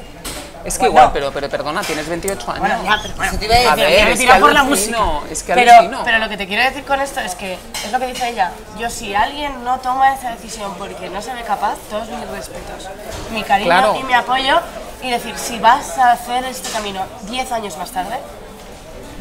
Es 0.64 0.74
que 0.78 0.88
Bueno. 0.88 0.92
igual, 1.00 1.10
pero, 1.12 1.32
pero 1.32 1.48
perdona, 1.48 1.80
tienes 1.82 2.08
28 2.08 2.50
años. 2.50 2.60
Bueno, 2.60 2.84
ya, 2.84 2.98
pero 3.02 3.14
bueno. 3.14 3.38
Te 3.38 3.44
iba 3.44 3.54
a 3.54 3.58
decir, 3.58 3.70
A 3.70 3.74
ver, 3.76 4.08
es 4.08 4.20
que 4.20 4.40
por 4.40 4.52
la 4.52 4.62
música. 4.64 4.98
es 5.30 5.42
que 5.42 5.54
pero, 5.54 5.72
pero 6.04 6.18
lo 6.18 6.28
que 6.28 6.36
te 6.36 6.46
quiero 6.46 6.62
decir 6.64 6.84
con 6.84 7.00
esto 7.00 7.20
es 7.20 7.34
que 7.34 7.54
es 7.84 7.92
lo 7.92 7.98
que 7.98 8.06
dice 8.08 8.28
ella. 8.28 8.52
Yo 8.78 8.90
si 8.90 9.14
alguien 9.14 9.64
no 9.64 9.78
toma 9.80 10.14
esa 10.14 10.30
decisión 10.30 10.74
porque 10.78 11.08
no 11.10 11.20
se 11.22 11.32
ve 11.34 11.42
capaz, 11.42 11.76
todos 11.90 12.08
mis 12.08 12.28
respetos, 12.28 12.88
mi 13.32 13.42
cariño 13.42 13.66
Claro. 13.68 13.96
y 14.00 14.02
mi 14.04 14.14
apoyo 14.14 14.60
y 15.02 15.10
decir 15.10 15.36
si 15.38 15.58
vas 15.58 15.96
a 15.98 16.12
hacer 16.12 16.44
este 16.44 16.70
camino 16.70 17.04
10 17.30 17.52
años 17.52 17.76
más 17.76 17.90
tarde, 17.90 18.18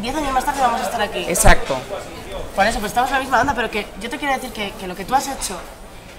10 0.02 0.16
años 0.16 0.32
más 0.32 0.46
tarde 0.46 0.62
vamos 0.62 0.82
a 0.82 0.84
estar 0.86 1.02
aquí. 1.02 1.26
Exacto. 1.28 1.78
Por 2.56 2.66
eso, 2.66 2.80
pues 2.80 2.92
estamos 2.92 3.10
en 3.12 3.16
la 3.16 3.20
misma 3.22 3.42
onda, 3.42 3.54
pero 3.54 3.70
que 3.70 3.86
yo 4.00 4.10
te 4.10 4.18
quiero 4.18 4.34
decir 4.34 4.52
que, 4.52 4.72
que 4.72 4.88
lo 4.88 4.96
que 4.96 5.06
tú 5.06 5.14
has 5.14 5.28
hecho 5.28 5.60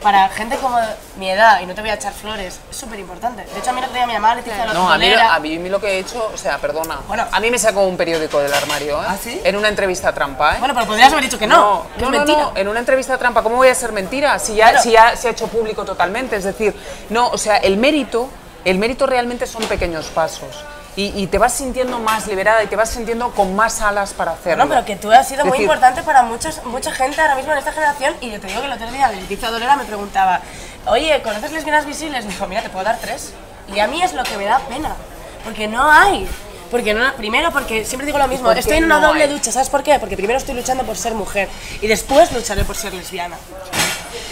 para 0.03 0.29
gente 0.29 0.57
como 0.59 0.79
mi 1.17 1.31
edad, 1.31 1.61
y 1.61 1.67
no 1.67 1.75
te 1.75 1.81
voy 1.81 1.91
a 1.91 1.95
echar 1.95 2.13
flores, 2.13 2.61
es 2.71 2.77
súper 2.77 2.99
importante. 3.01 3.45
De 3.45 3.59
hecho, 3.59 3.71
a 3.71 3.73
mí 3.73 3.79
el 3.81 3.85
otro 3.85 3.97
día 3.97 4.07
mi 4.07 4.13
mamá 4.15 4.35
Leticia 4.37 4.65
No, 4.67 4.91
a 4.91 4.97
mí, 4.99 5.13
a 5.13 5.39
mí 5.41 5.69
lo 5.69 5.81
que 5.81 5.89
he 5.89 5.99
hecho, 5.99 6.31
o 6.33 6.37
sea, 6.37 6.59
perdona, 6.59 6.99
Bueno. 7.09 7.25
a 7.31 7.41
mí 7.41 7.51
me 7.51 7.59
sacó 7.59 7.85
un 7.85 7.97
periódico 7.97 8.39
del 8.39 8.53
armario, 8.55 9.03
¿eh? 9.03 9.07
¿Ah, 9.09 9.17
sí? 9.21 9.41
En 9.43 9.57
una 9.57 9.69
entrevista 9.69 10.13
trampa, 10.13 10.55
¿eh? 10.55 10.59
Bueno, 10.61 10.75
pero 10.75 10.87
podrías 10.87 11.11
haber 11.13 11.25
dicho 11.25 11.39
que 11.39 11.47
no, 11.47 11.85
que 11.97 12.03
no, 12.03 12.07
es 12.07 12.13
no, 12.13 12.19
mentira. 12.19 12.43
no, 12.43 12.53
en 12.55 12.69
una 12.69 12.81
entrevista 12.81 13.19
trampa, 13.19 13.43
¿cómo 13.43 13.57
voy 13.57 13.69
a 13.69 13.75
ser 13.75 13.93
mentira? 13.93 14.39
Si 14.39 14.55
ya, 14.55 14.69
Claro. 14.71 14.83
si 14.83 14.91
ya 14.93 15.17
se 15.17 15.29
ha 15.29 15.31
hecho 15.33 15.49
público 15.49 15.85
totalmente, 15.85 16.37
es 16.37 16.45
decir, 16.45 16.75
no, 17.11 17.29
o 17.29 17.39
sea, 17.39 17.57
el 17.57 17.77
mérito, 17.77 18.29
el 18.65 18.79
mérito 18.79 19.07
realmente 19.07 19.47
son 19.47 19.63
pequeños 19.65 20.07
pasos. 20.07 20.65
Y, 20.99 21.13
y 21.15 21.29
te 21.29 21.39
vas 21.39 21.53
sintiendo 21.53 22.01
más 22.01 22.27
liberada 22.27 22.61
y 22.65 22.67
te 22.67 22.75
vas 22.75 22.91
sintiendo 22.91 23.31
con 23.31 23.55
más 23.55 23.81
alas 23.83 24.13
para 24.15 24.33
hacerlo. 24.33 24.65
No, 24.65 24.69
pero 24.69 24.85
que 24.85 24.97
tú 24.97 25.13
has 25.13 25.29
sido 25.29 25.45
muy 25.45 25.53
decir, 25.53 25.63
importante 25.63 26.03
para 26.03 26.23
muchos, 26.23 26.61
mucha 26.65 26.91
gente 26.91 27.21
ahora 27.21 27.37
mismo 27.37 27.53
en 27.53 27.59
esta 27.59 27.71
generación 27.71 28.15
y 28.21 28.33
yo 28.33 28.41
te 28.41 28.49
digo 28.49 28.59
que 28.59 28.67
el 28.67 28.73
otro 28.73 28.91
día 28.91 29.09
Leticia 29.13 29.49
Dolera 29.49 29.77
me 29.77 29.85
preguntaba, 29.85 30.41
oye, 30.87 31.23
¿conoces 31.23 31.53
lesbianas 31.53 31.87
visibles? 31.87 32.25
Me 32.25 32.33
dijo, 32.33 32.49
mira, 32.49 32.63
te 32.63 32.71
puedo 32.71 32.85
dar 32.85 32.99
tres. 32.99 33.33
Y 33.73 33.79
a 33.79 33.87
mí 33.87 34.03
es 34.03 34.13
lo 34.13 34.25
que 34.25 34.37
me 34.37 34.47
da 34.47 34.59
pena, 34.59 34.97
porque 35.45 35.69
no 35.69 35.89
hay. 35.89 36.29
Porque 36.69 36.93
no, 36.93 37.15
primero 37.15 37.53
porque 37.53 37.85
siempre 37.85 38.05
digo 38.05 38.19
lo 38.19 38.27
mismo, 38.27 38.51
estoy 38.51 38.79
en 38.79 38.85
una 38.85 38.99
no 38.99 39.07
doble 39.07 39.23
hay? 39.23 39.31
lucha, 39.31 39.53
¿sabes 39.53 39.71
por 39.71 39.85
qué? 39.85 40.01
Porque 40.01 40.17
primero 40.17 40.37
estoy 40.37 40.57
luchando 40.57 40.83
por 40.83 40.97
ser 40.97 41.15
mujer 41.15 41.49
y 41.81 41.87
después 41.87 42.33
lucharé 42.33 42.65
por 42.65 42.75
ser 42.75 42.93
lesbiana. 42.93 43.37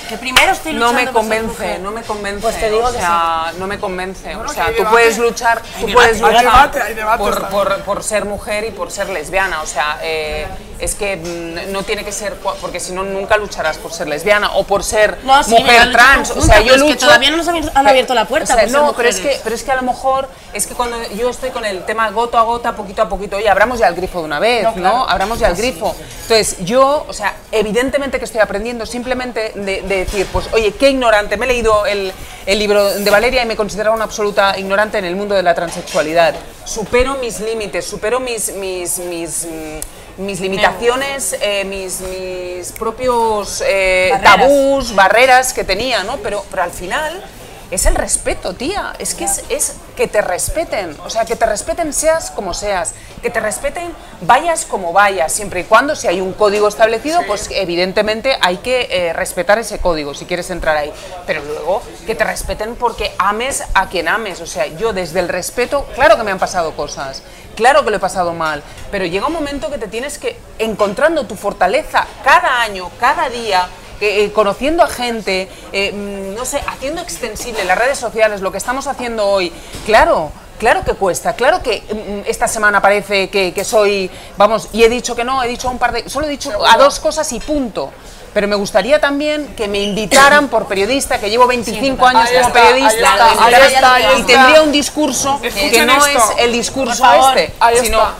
Que 0.08 0.16
primero 0.18 0.52
estoy 0.52 0.72
no 0.72 0.92
luchando 0.92 1.00
me 1.00 1.12
por 1.12 1.24
ser 1.24 1.42
convence, 1.42 1.78
no 1.80 1.90
me 1.90 2.02
convence. 2.02 2.40
Pues 2.42 2.60
te 2.60 2.70
digo 2.70 2.86
o 2.86 2.92
que 2.92 2.98
sea, 2.98 3.52
no 3.58 3.66
me 3.66 3.78
convence. 3.78 4.34
Bueno, 4.34 4.50
o 4.50 4.52
sea, 4.54 4.66
que 4.66 4.70
tú 4.72 4.76
debate. 4.78 4.94
puedes 4.94 5.18
luchar, 5.18 5.60
tú 5.60 5.86
debate, 5.86 5.92
puedes 5.94 6.16
hay 6.16 6.20
luchar 6.22 6.40
debate, 6.44 6.82
hay 6.82 6.94
debate 6.94 7.18
por, 7.18 7.48
por, 7.48 7.80
por 7.82 8.02
ser 8.04 8.24
mujer 8.24 8.64
y 8.64 8.70
por 8.70 8.90
ser 8.92 9.08
lesbiana. 9.08 9.62
O 9.62 9.66
sea, 9.66 9.98
eh, 10.02 10.46
es 10.78 10.94
que 10.94 11.16
mm, 11.16 11.72
no 11.72 11.82
tiene 11.82 12.04
que 12.04 12.12
ser, 12.12 12.34
porque 12.60 12.78
si 12.78 12.92
no 12.92 13.02
nunca 13.02 13.36
lucharás 13.36 13.78
por 13.78 13.92
ser 13.92 14.06
lesbiana 14.08 14.52
o 14.52 14.64
por 14.64 14.84
ser 14.84 15.18
No, 15.24 15.42
sí, 15.42 15.50
mujer 15.58 15.90
trans. 15.90 16.30
O 16.30 16.34
conjunta, 16.34 16.54
sea, 16.56 16.62
yo 16.64 16.74
es 16.74 16.82
que 16.82 16.88
lucho. 16.90 17.06
todavía 17.06 17.30
no 17.30 17.38
nos 17.38 17.48
han- 17.48 17.86
abierto 17.86 18.14
la 18.14 18.26
puerta 18.26 18.52
O 18.54 18.56
sea, 18.56 18.64
ser 18.68 18.72
no, 18.72 18.92
pero 18.92 19.08
es 19.08 19.18
que, 19.18 19.40
pero 19.42 19.54
es 19.56 19.62
que 19.64 19.72
a 19.72 19.76
lo 19.76 19.82
mejor 19.82 20.28
es 20.52 20.66
que 20.66 20.74
cuando 20.74 20.96
yo 21.14 21.30
estoy 21.30 21.50
con 21.50 21.64
el 21.64 21.84
tema 21.84 22.10
gota 22.10 22.38
a 22.38 22.42
gota, 22.42 22.72
poquito 22.76 23.02
a 23.02 23.08
poquito, 23.08 23.36
oye, 23.36 23.48
abramos 23.48 23.78
ya 23.78 23.88
el 23.88 23.94
grifo 23.94 24.20
de 24.20 24.24
una 24.26 24.38
vez, 24.38 24.62
¿no? 24.64 24.70
No, 24.70 24.76
claro. 24.76 25.10
Abramos 25.10 25.38
ya 25.38 25.48
el 25.48 25.56
grifo. 25.56 25.94
Entonces, 26.22 26.56
yo, 26.60 27.04
o 27.08 27.12
sea, 27.12 27.34
evidentemente 27.52 28.18
que 28.18 28.24
estoy 28.24 28.40
aprendiendo 28.40 28.84
simplemente 28.86 29.52
de, 29.54 29.82
de 29.82 29.95
decir, 29.98 30.27
pues, 30.32 30.48
oye, 30.52 30.73
qué 30.73 30.90
ignorante. 30.90 31.36
Me 31.36 31.47
he 31.47 31.48
leído 31.48 31.86
el, 31.86 32.12
el 32.47 32.59
libro 32.59 32.94
de 32.98 33.10
Valeria 33.10 33.43
y 33.43 33.47
me 33.47 33.56
considero 33.56 33.93
una 33.93 34.05
absoluta 34.05 34.59
ignorante 34.59 34.98
en 34.98 35.05
el 35.05 35.16
mundo 35.16 35.35
de 35.35 35.43
la 35.43 35.55
transexualidad. 35.55 36.35
Supero 36.64 37.16
mis 37.16 37.40
límites, 37.40 37.85
supero 37.86 38.20
mis, 38.20 38.52
mis, 38.55 38.98
mis, 38.98 39.47
mm, 39.47 40.23
mis 40.24 40.40
limitaciones, 40.40 41.36
eh, 41.40 41.64
mis, 41.64 42.01
mis 42.01 42.73
propios 42.73 43.62
eh, 43.66 44.10
Barreras. 44.12 44.36
tabús, 44.40 44.94
barreras 44.94 45.52
que 45.52 45.64
tenía, 45.64 46.05
¿no? 46.05 46.18
Pero, 46.18 46.44
pero 46.51 46.62
al 46.62 46.70
final 46.70 47.23
es 47.70 47.86
el 47.86 47.94
respeto, 47.94 48.55
tía. 48.55 48.94
Es 48.98 49.14
que 49.14 49.24
es, 49.24 49.43
es 49.48 49.74
que 49.97 50.06
te 50.06 50.20
respeten. 50.22 50.97
O 51.05 51.10
sea, 51.10 51.24
que 51.24 51.36
te 51.36 51.47
respeten 51.47 51.93
seas 51.93 52.30
como 52.30 52.55
seas. 52.55 52.94
Que 53.22 53.30
te 53.30 53.40
respeten 53.40 53.93
vayas 54.20 54.64
como 54.64 54.93
vayas. 54.93 55.32
Siempre 55.32 55.60
y 55.60 55.64
cuando, 55.64 55.97
si 55.97 56.06
hay 56.06 56.20
un 56.20 56.32
código 56.32 56.68
establecido, 56.68 57.22
pues 57.26 57.48
evidentemente 57.51 58.36
hay 58.40 58.59
que 58.59 58.88
eh, 58.90 59.12
respetar 59.12 59.59
ese 59.59 59.78
código 59.78 60.14
si 60.14 60.26
quieres 60.26 60.51
entrar 60.51 60.76
ahí. 60.76 60.93
Pero 61.26 61.44
luego 61.44 61.82
que 62.06 62.14
te 62.14 62.24
respeten 62.24 62.76
porque 62.76 63.12
ames 63.18 63.64
a 63.74 63.88
quien 63.88 64.09
ames. 64.09 64.40
O 64.40 64.47
sea, 64.47 64.66
yo 64.66 64.93
desde 64.93 65.20
el 65.20 65.28
respeto, 65.28 65.86
claro 65.94 66.16
que 66.16 66.22
me 66.22 66.30
han 66.30 66.38
pasado 66.38 66.76
cosas. 66.76 67.22
Claro 67.56 67.84
que 67.84 67.90
lo 67.90 67.97
he 67.97 68.01
pasado 68.01 68.34
mal, 68.34 68.62
pero 68.90 69.06
llega 69.06 69.26
un 69.26 69.32
momento 69.32 69.70
que 69.70 69.78
te 69.78 69.88
tienes 69.88 70.18
que, 70.18 70.38
encontrando 70.59 71.24
tu 71.24 71.36
fortaleza 71.36 72.06
cada 72.22 72.60
año, 72.60 72.90
cada 73.01 73.30
día, 73.30 73.66
eh, 74.01 74.32
conociendo 74.32 74.82
a 74.82 74.89
gente, 74.89 75.48
eh, 75.73 75.93
mm, 75.93 76.35
no 76.35 76.44
sé, 76.44 76.60
haciendo 76.66 77.01
extensible 77.01 77.64
las 77.64 77.78
redes 77.78 77.98
sociales, 77.98 78.40
lo 78.40 78.52
que 78.52 78.59
estamos 78.59 78.86
haciendo 78.86 79.27
hoy, 79.27 79.52
claro. 79.85 80.31
Claro 80.59 80.85
que 80.86 80.94
cuesta, 80.94 81.35
claro 81.35 81.62
que 81.62 81.82
mm, 81.82 82.31
esta 82.31 82.48
semana 82.48 82.81
parece 82.81 83.28
que, 83.28 83.52
que 83.52 83.62
soy, 83.62 84.10
vamos, 84.39 84.70
y 84.73 84.85
he 84.85 84.89
dicho 84.89 85.14
que 85.14 85.23
no, 85.23 85.43
he 85.43 85.48
dicho 85.48 85.68
un 85.68 85.78
par 85.78 85.93
de, 85.93 86.09
solo 86.09 86.27
he 86.27 86.31
dicho 86.31 86.51
a 86.66 86.78
dos 86.78 86.98
cosas 86.98 87.31
y 87.35 87.40
punto. 87.40 87.93
Pero 88.36 88.48
me 88.48 88.56
gustaría 88.56 89.00
también 89.00 89.54
que 89.56 89.66
me 89.66 89.80
invitaran 89.82 90.48
por 90.48 90.66
periodista, 90.68 91.18
que 91.18 91.30
llevo 91.30 91.46
25 91.46 92.06
años 92.06 92.28
Ahí 92.28 92.36
como 92.36 92.48
está, 92.48 92.52
periodista, 92.52 93.12
ahí 93.14 93.18
está, 93.18 93.24
me 93.24 93.32
invitaran 93.32 93.62
ahí 93.62 93.72
está, 93.72 93.94
ahí 93.94 94.02
y 94.02 94.20
está. 94.20 94.26
tendría 94.26 94.60
un 94.60 94.72
discurso 94.72 95.40
que 95.40 95.86
no 95.86 96.06
esto. 96.06 96.18
es 96.18 96.44
el 96.44 96.52
discurso 96.52 97.04
este, 97.34 97.54
sino 97.80 98.12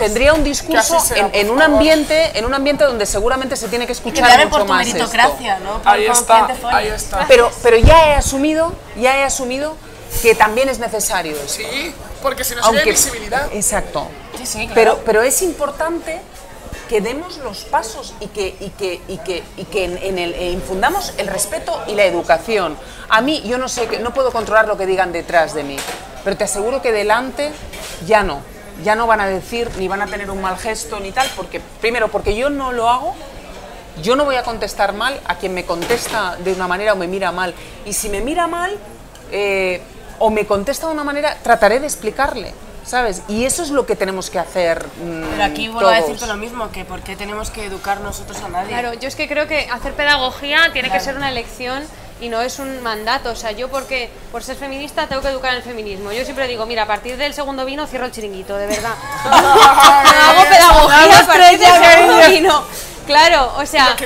tendría 0.00 0.34
un 0.34 0.42
discurso 0.42 0.96
en, 1.14 1.50
un 1.50 1.56
favor. 1.56 1.76
ambiente, 1.76 2.36
en 2.36 2.44
un 2.44 2.52
ambiente 2.52 2.82
donde 2.82 3.06
seguramente 3.06 3.54
se 3.54 3.68
tiene 3.68 3.86
que 3.86 3.92
escuchar 3.92 4.38
mucho 4.38 4.50
por 4.50 4.62
tu 4.62 4.72
más 4.72 4.88
esto. 4.88 4.98
meritocracia, 4.98 5.60
¿no? 5.60 5.80
Por 5.80 5.92
Ahí 5.92 6.06
está, 6.06 6.48
ahí 6.72 6.88
está. 6.88 7.24
Pero, 7.28 7.48
pero 7.62 7.76
ya 7.76 8.08
he 8.08 8.14
asumido, 8.14 8.72
ya 8.96 9.18
he 9.18 9.22
asumido 9.22 9.76
que 10.20 10.34
también 10.34 10.68
es 10.68 10.80
necesario 10.80 11.36
eso. 11.36 11.62
Sí, 11.62 11.94
porque 12.24 12.42
si 12.42 12.56
no 12.56 12.64
sería 12.64 12.82
visibilidad. 12.82 13.48
Exacto. 13.52 14.08
Sí, 14.36 14.46
sí, 14.46 14.58
claro. 14.58 14.72
Pero, 14.74 15.00
pero 15.04 15.22
es 15.22 15.42
importante 15.42 16.20
que 16.92 17.00
demos 17.00 17.38
los 17.38 17.64
pasos 17.64 18.12
y 18.20 18.26
que, 18.26 18.54
que, 18.78 19.00
que, 19.24 19.42
que 19.64 19.84
en, 19.84 20.18
el, 20.18 20.34
eh, 20.34 20.50
infundamos 20.50 21.14
el 21.16 21.26
respeto 21.26 21.82
y 21.86 21.94
la 21.94 22.04
educación. 22.04 22.76
A 23.08 23.22
mí, 23.22 23.40
yo 23.46 23.56
no 23.56 23.66
sé, 23.70 23.88
no 24.00 24.12
puedo 24.12 24.30
controlar 24.30 24.68
lo 24.68 24.76
que 24.76 24.84
digan 24.84 25.10
detrás 25.10 25.54
de 25.54 25.64
mí, 25.64 25.76
pero 26.22 26.36
te 26.36 26.44
aseguro 26.44 26.82
que 26.82 26.92
delante 26.92 27.50
ya 28.06 28.22
no. 28.22 28.42
Ya 28.84 28.94
no 28.94 29.06
van 29.06 29.22
a 29.22 29.26
decir 29.26 29.70
ni 29.78 29.88
van 29.88 30.02
a 30.02 30.06
tener 30.06 30.30
un 30.30 30.42
mal 30.42 30.58
gesto 30.58 31.00
ni 31.00 31.12
tal, 31.12 31.26
porque 31.34 31.62
primero, 31.80 32.08
porque 32.08 32.36
yo 32.36 32.50
no 32.50 32.72
lo 32.72 32.90
hago, 32.90 33.14
yo 34.02 34.14
no 34.14 34.26
voy 34.26 34.36
a 34.36 34.42
contestar 34.42 34.92
mal 34.92 35.18
a 35.24 35.36
quien 35.36 35.54
me 35.54 35.64
contesta 35.64 36.36
de 36.44 36.52
una 36.52 36.68
manera 36.68 36.92
o 36.92 36.96
me 36.96 37.06
mira 37.06 37.32
mal. 37.32 37.54
Y 37.86 37.94
si 37.94 38.10
me 38.10 38.20
mira 38.20 38.48
mal 38.48 38.76
eh, 39.30 39.80
o 40.18 40.28
me 40.28 40.44
contesta 40.44 40.88
de 40.88 40.92
una 40.92 41.04
manera, 41.04 41.38
trataré 41.42 41.80
de 41.80 41.86
explicarle, 41.86 42.52
¿sabes? 42.92 43.22
Y 43.26 43.46
eso 43.46 43.62
es 43.62 43.70
lo 43.70 43.86
que 43.86 43.96
tenemos 43.96 44.28
que 44.28 44.38
hacer. 44.38 44.86
mm, 45.02 45.22
Pero 45.30 45.44
aquí 45.44 45.68
vuelvo 45.68 45.88
a 45.88 45.94
todos. 45.94 46.08
decirte 46.08 46.26
lo 46.26 46.36
mismo, 46.36 46.70
que 46.70 46.84
por 46.84 47.00
qué 47.00 47.16
tenemos 47.16 47.48
que 47.48 47.64
educar 47.64 48.02
nosotros 48.02 48.36
a 48.42 48.50
nadie. 48.50 48.68
Claro, 48.68 48.92
yo 48.92 49.08
es 49.08 49.16
que 49.16 49.26
creo 49.26 49.48
que 49.48 49.66
hacer 49.72 49.94
pedagogía 49.94 50.68
tiene 50.74 50.90
que 50.90 51.00
ser 51.00 51.16
una 51.16 51.30
elección 51.30 51.82
y 52.20 52.28
no 52.28 52.42
es 52.42 52.58
un 52.58 52.82
mandato. 52.82 53.30
O 53.30 53.34
sea, 53.34 53.52
yo 53.52 53.70
porque 53.70 54.10
por 54.30 54.42
ser 54.42 54.56
feminista 54.56 55.06
tengo 55.06 55.22
que 55.22 55.28
educar 55.28 55.52
en 55.52 55.56
el 55.56 55.62
feminismo. 55.62 56.12
Yo 56.12 56.22
siempre 56.24 56.46
digo, 56.48 56.66
mira, 56.66 56.82
a 56.82 56.86
partir 56.86 57.16
del 57.16 57.32
segundo 57.32 57.64
vino 57.64 57.86
cierro 57.86 58.04
el 58.04 58.12
chiringuito, 58.12 58.58
de 58.58 58.66
verdad. 58.66 58.92
Hago 59.24 60.42
pedagogía 60.50 61.18
a 61.18 61.26
partir 61.26 61.58
del 61.60 61.72
segundo 61.72 62.28
vino. 62.28 62.62
Claro, 63.06 63.52
o 63.56 63.66
sea, 63.66 63.96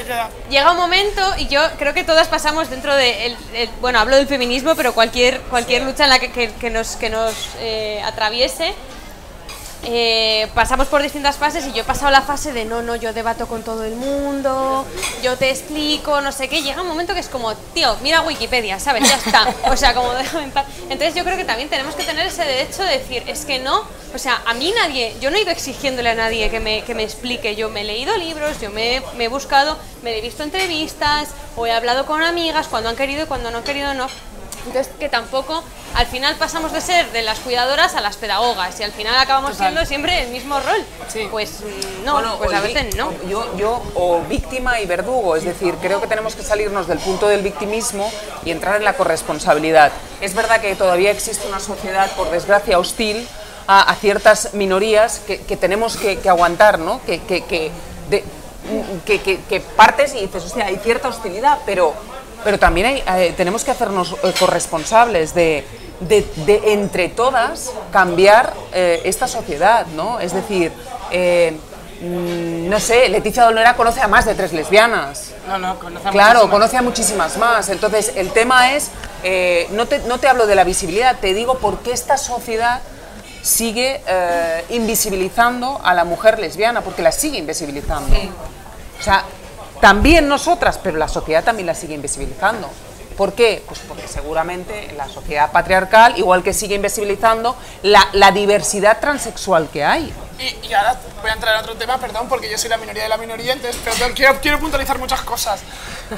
llega 0.51 0.71
un 0.71 0.77
momento 0.79 1.21
y 1.39 1.47
yo 1.49 1.61
creo 1.79 1.93
que 1.95 2.03
todas 2.05 2.29
pasamos 2.29 2.71
dentro 2.71 2.95
de, 2.95 3.27
el- 3.27 3.37
el- 3.55 3.69
bueno, 3.81 3.99
hablo 3.99 4.17
del 4.17 4.27
feminismo, 4.27 4.75
pero 4.75 4.95
cualquier, 4.95 5.41
cualquier 5.43 5.83
lucha 5.83 6.05
en 6.05 6.11
la 6.11 6.19
que, 6.19 6.31
que- 6.33 6.53
que 6.55 6.71
nos, 6.71 6.97
que 6.97 7.11
nos 7.11 7.35
eh, 7.59 8.01
atraviese, 8.05 8.75
eh, 9.89 10.49
pasamos 10.53 10.89
por 10.89 11.01
distintas 11.01 11.37
fases 11.37 11.65
y 11.67 11.73
yo 11.73 11.83
he 11.83 11.85
pasado 11.85 12.11
la 12.11 12.23
fase 12.23 12.53
de 12.53 12.65
no, 12.65 12.83
no, 12.83 12.97
yo 12.97 13.13
debato 13.13 13.47
con 13.47 13.63
todo 13.63 13.85
el 13.85 13.95
mundo, 13.95 14.85
yo 15.23 15.37
te 15.37 15.51
explico, 15.51 16.21
no 16.21 16.33
sé 16.33 16.49
qué. 16.49 16.63
Llega 16.63 16.83
un 16.83 16.89
momento 16.89 17.15
que 17.15 17.21
es 17.21 17.29
como, 17.29 17.55
tío, 17.55 17.97
mira 18.03 18.23
Wikipedia, 18.23 18.81
¿sabes? 18.81 19.09
Ya 19.09 19.17
está. 19.17 19.47
O 19.71 19.77
sea, 19.77 19.95
como 19.95 20.13
déjame 20.15 20.45
en. 20.45 20.53
Entonces 20.91 21.15
yo 21.15 21.23
creo 21.23 21.37
que 21.37 21.45
también 21.45 21.69
tenemos 21.69 21.95
que 21.95 22.03
tener 22.03 22.27
ese 22.27 22.45
derecho 22.45 22.83
de 22.83 22.99
decir, 22.99 23.23
es 23.29 23.45
que 23.45 23.61
no, 23.61 23.85
o 24.13 24.19
sea, 24.19 24.43
a 24.47 24.55
mí 24.55 24.73
nadie, 24.77 25.15
yo 25.21 25.31
no 25.31 25.37
he 25.37 25.43
ido 25.43 25.51
exigiéndole 25.51 26.11
a 26.11 26.15
nadie 26.15 26.51
que 26.51 26.59
me, 26.59 26.83
que 26.83 26.95
me 26.95 27.05
explique, 27.05 27.55
yo 27.55 27.69
me 27.69 27.83
he 27.83 27.85
leído 27.85 28.17
libros, 28.17 28.61
yo 28.61 28.71
me, 28.71 29.03
me 29.17 29.25
he 29.25 29.29
buscado, 29.29 29.79
me 30.03 30.19
he 30.19 30.21
visto 30.21 30.43
entrevistas 30.43 31.29
o 31.55 31.67
he 31.67 31.73
hablado 31.73 32.07
con 32.07 32.23
amigas 32.23 32.67
cuando 32.67 32.89
han 32.89 32.97
querido 32.97 33.25
y 33.25 33.27
cuando 33.27 33.51
no 33.51 33.59
han 33.59 33.65
querido 33.65 33.95
no. 33.95 34.09
Entonces, 34.67 34.93
que 34.99 35.09
tampoco, 35.09 35.63
al 35.95 36.07
final 36.07 36.37
pasamos 36.37 36.73
de 36.73 36.81
ser 36.81 37.11
de 37.13 37.23
las 37.23 37.39
cuidadoras 37.39 37.95
a 37.95 38.01
las 38.01 38.17
pedagogas 38.17 38.79
y 38.81 38.83
al 38.83 38.93
final 38.93 39.15
acabamos 39.19 39.57
siendo 39.57 39.85
siempre 39.87 40.23
el 40.23 40.29
mismo 40.31 40.59
rol. 40.61 40.85
Pues 41.31 41.61
mm, 41.61 42.05
no, 42.05 42.13
Bueno, 42.15 42.37
pues 42.39 42.53
a 42.53 42.61
veces 42.61 42.97
no. 42.97 43.13
Yo, 43.29 43.57
yo, 43.57 43.83
o 43.95 44.21
víctima 44.29 44.81
y 44.81 44.87
verdugo, 44.87 45.37
es 45.37 45.45
decir, 45.45 45.75
creo 45.81 46.01
que 46.01 46.07
tenemos 46.07 46.35
que 46.35 46.43
salirnos 46.43 46.87
del 46.89 46.99
punto 46.99 47.29
del 47.29 47.43
victimismo 47.43 48.11
y 48.45 48.51
entrar 48.51 48.77
en 48.77 48.85
la 48.85 48.95
corresponsabilidad. 48.95 49.93
Es 50.21 50.35
verdad 50.35 50.61
que 50.61 50.75
todavía 50.75 51.11
existe 51.11 51.47
una 51.47 51.61
sociedad, 51.61 52.11
por 52.17 52.31
desgracia, 52.31 52.79
hostil 52.79 53.27
a, 53.69 53.83
a 53.83 53.95
ciertas 53.97 54.55
minorías 54.55 55.21
que, 55.27 55.41
que 55.43 55.57
tenemos 55.57 55.97
que, 55.97 56.19
que 56.19 56.29
aguantar, 56.29 56.79
¿no? 56.79 57.01
Que, 57.05 57.21
que, 57.23 57.45
que, 57.45 57.71
de- 58.11 58.25
que, 59.05 59.21
que- 59.21 59.41
que 59.49 59.61
partes 59.61 60.13
y 60.15 60.21
dices, 60.23 60.45
hostia, 60.45 60.67
hay 60.67 60.77
cierta 60.77 61.07
hostilidad, 61.09 61.59
pero, 61.65 61.95
pero 62.47 62.61
también 62.61 62.87
hay, 62.87 63.03
eh, 63.25 63.35
tenemos 63.37 63.65
que 63.65 63.73
hacernos 63.73 64.15
eh, 64.23 64.33
corresponsables 64.39 65.35
de, 65.35 65.67
de, 65.99 66.25
de, 66.47 66.75
entre 66.75 67.09
todas 67.09 67.73
cambiar 67.91 68.55
eh, 68.73 69.01
esta 69.03 69.27
sociedad, 69.27 69.85
¿no? 69.97 70.21
Es 70.21 70.33
decir, 70.33 70.71
eh, 71.11 71.59
mm, 72.01 72.71
no 72.71 72.79
sé, 72.79 73.09
Leticia 73.09 73.43
Dolera 73.43 73.75
conoce 73.75 74.01
a 74.01 74.07
más 74.07 74.27
de 74.27 74.37
tres 74.37 74.53
lesbianas. 74.53 75.33
No, 75.49 75.59
no, 75.59 75.77
conoce 75.81 76.07
a 76.07 76.11
Claro, 76.13 76.35
muchísimas. 76.35 76.55
conoce 76.55 76.77
a 76.77 76.83
muchísimas 76.83 77.37
más. 77.37 77.69
Entonces, 77.69 78.13
el 78.15 78.31
tema 78.31 78.75
es, 78.75 78.91
no, 79.73 79.87
te, 79.87 79.99
no 80.07 80.19
te 80.21 80.29
hablo 80.29 80.47
de 80.47 80.55
la 80.55 80.63
visibilidad, 80.63 81.17
te 81.19 81.35
digo 81.35 81.59
por 81.59 81.81
qué 81.81 81.91
esta 81.91 82.17
sociedad 82.17 82.81
sigue 83.43 84.03
invisibilizando 84.69 85.81
a 85.83 85.95
la 85.95 86.05
mujer 86.05 86.39
lesbiana, 86.39 86.83
porque 86.83 87.03
la 87.03 87.11
sigue 87.11 87.39
invisibilizando. 87.39 88.17
O 89.01 89.03
sea, 89.03 89.25
también 89.81 90.29
nosotras, 90.29 90.79
pero 90.83 90.99
la 90.99 91.09
sociedad 91.09 91.45
también 91.45 91.67
la 91.67 91.75
sigue 91.75 91.95
invisibilizando. 91.95 92.69
¿Por 93.17 93.33
qué? 93.33 93.63
Pues 93.67 93.81
porque 93.81 94.07
seguramente 94.07 94.93
la 94.97 95.09
sociedad 95.09 95.51
patriarcal, 95.51 96.19
igual 96.19 96.43
que 96.43 96.53
sigue 96.53 96.75
invisibilizando 96.75 97.57
la, 97.83 98.07
la 98.13 98.31
diversidad 98.31 99.01
transexual 99.01 99.69
que 99.71 99.85
hay. 99.85 100.13
Y, 100.39 100.67
y 100.69 100.75
ahora 100.75 100.97
voy 101.23 101.31
a 101.31 101.35
entrar 101.35 101.55
en 101.55 101.61
otro 101.63 101.75
tema, 101.77 101.97
perdón, 101.99 102.29
porque 102.29 102.51
yo 102.51 102.59
soy 102.59 102.69
la 102.69 102.77
minoría 102.77 103.05
de 103.05 103.09
la 103.09 103.17
minoría, 103.17 103.55
entonces 103.55 103.81
pero 103.99 104.15
quiero, 104.15 104.39
quiero 104.41 104.59
puntualizar 104.61 104.99
muchas 104.99 105.23
cosas. 105.23 105.61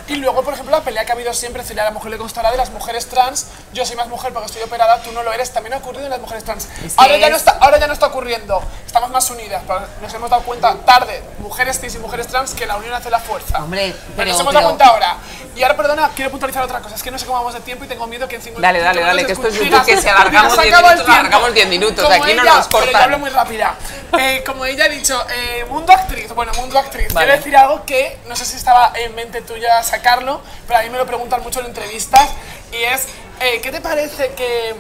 Y 0.08 0.16
luego, 0.16 0.42
por 0.42 0.52
ejemplo, 0.54 0.76
la 0.76 0.82
pelea 0.82 1.04
que 1.04 1.12
ha 1.12 1.14
habido 1.14 1.32
siempre, 1.32 1.62
Celia, 1.64 1.82
a 1.82 1.86
la 1.86 1.90
mujer 1.92 2.10
le 2.10 2.18
constará 2.18 2.50
de 2.50 2.56
las 2.56 2.70
mujeres 2.70 3.06
trans. 3.08 3.46
Yo 3.72 3.86
soy 3.86 3.96
más 3.96 4.08
mujer 4.08 4.32
porque 4.32 4.46
estoy 4.46 4.62
operada, 4.62 5.00
tú 5.02 5.12
no 5.12 5.22
lo 5.22 5.32
eres. 5.32 5.52
También 5.52 5.72
ha 5.74 5.76
ocurrido 5.78 6.04
en 6.04 6.10
las 6.10 6.20
mujeres 6.20 6.44
trans. 6.44 6.66
ahora, 6.96 7.16
ya 7.16 7.30
no 7.30 7.36
es- 7.36 7.42
está, 7.42 7.58
ahora 7.60 7.78
ya 7.78 7.86
no 7.86 7.92
está 7.92 8.06
ocurriendo. 8.06 8.60
Estamos 8.86 9.10
más 9.10 9.30
unidas. 9.30 9.62
pero 9.66 9.82
Nos 10.02 10.12
hemos 10.12 10.28
dado 10.28 10.42
cuenta 10.42 10.74
tarde, 10.84 11.22
mujeres 11.38 11.80
cis 11.80 11.94
y 11.94 11.98
mujeres 11.98 12.26
trans, 12.26 12.52
que 12.54 12.66
la 12.66 12.76
unión 12.76 12.92
hace 12.92 13.08
la 13.10 13.20
fuerza. 13.20 13.62
Hombre, 13.62 13.92
pero, 13.92 14.12
pero- 14.16 14.30
nos 14.32 14.40
hemos 14.40 14.52
dado 14.52 14.66
pero- 14.66 14.76
cuenta 14.76 14.86
ahora. 14.94 15.16
Y 15.56 15.62
ahora, 15.62 15.76
perdona, 15.76 16.10
quiero 16.14 16.30
puntualizar 16.32 16.62
otra 16.64 16.80
cosa. 16.80 16.94
Es 16.96 17.02
que 17.02 17.10
no 17.10 17.18
sé 17.18 17.24
cómo 17.26 17.38
vamos 17.38 17.54
de 17.54 17.60
tiempo 17.60 17.84
y 17.84 17.88
tengo 17.88 18.06
miedo 18.06 18.28
que 18.28 18.36
en 18.36 18.42
5 18.42 18.60
Dale, 18.60 18.80
dale, 18.80 19.00
dale, 19.00 19.24
que 19.26 19.32
esto 19.32 19.48
es 19.48 19.54
YouTube, 19.54 19.84
que 19.86 19.96
si 19.96 20.08
alargamos 20.08 20.54
se 20.54 20.62
10 20.62 20.74
acaba 20.74 20.92
el 20.92 20.98
minutos, 20.98 21.16
alargamos 21.18 21.54
10 21.54 21.68
minutos, 21.68 22.04
aquí 22.10 22.34
no 22.34 22.42
ella- 22.42 22.54
nos 22.56 22.66
Pero 22.68 22.78
cortan. 22.78 22.92
yo 22.92 22.98
hablo 23.04 23.18
muy 23.20 23.30
rápida. 23.30 23.74
Eh, 24.18 24.43
como 24.47 24.64
ella 24.64 24.85
ha 24.86 24.89
dicho, 24.89 25.20
eh, 25.30 25.64
mundo 25.68 25.93
actriz. 25.93 26.32
Bueno, 26.35 26.52
mundo 26.55 26.78
actriz. 26.78 27.12
Vale. 27.12 27.26
Quiero 27.26 27.39
decir 27.39 27.56
algo 27.56 27.85
que 27.85 28.18
no 28.26 28.36
sé 28.36 28.44
si 28.44 28.56
estaba 28.56 28.93
en 28.94 29.14
mente 29.14 29.43
tuya 29.43 29.82
sacarlo, 29.82 30.40
pero 30.66 30.78
a 30.80 30.82
mí 30.82 30.90
me 30.90 30.98
lo 30.98 31.06
preguntan 31.06 31.43
mucho 31.43 31.60
en 31.60 31.66
entrevistas. 31.66 32.30
Y 32.72 32.76
es, 32.85 33.06
eh, 33.40 33.60
¿qué 33.60 33.70
te 33.70 33.80
parece 33.80 34.30
que.? 34.32 34.74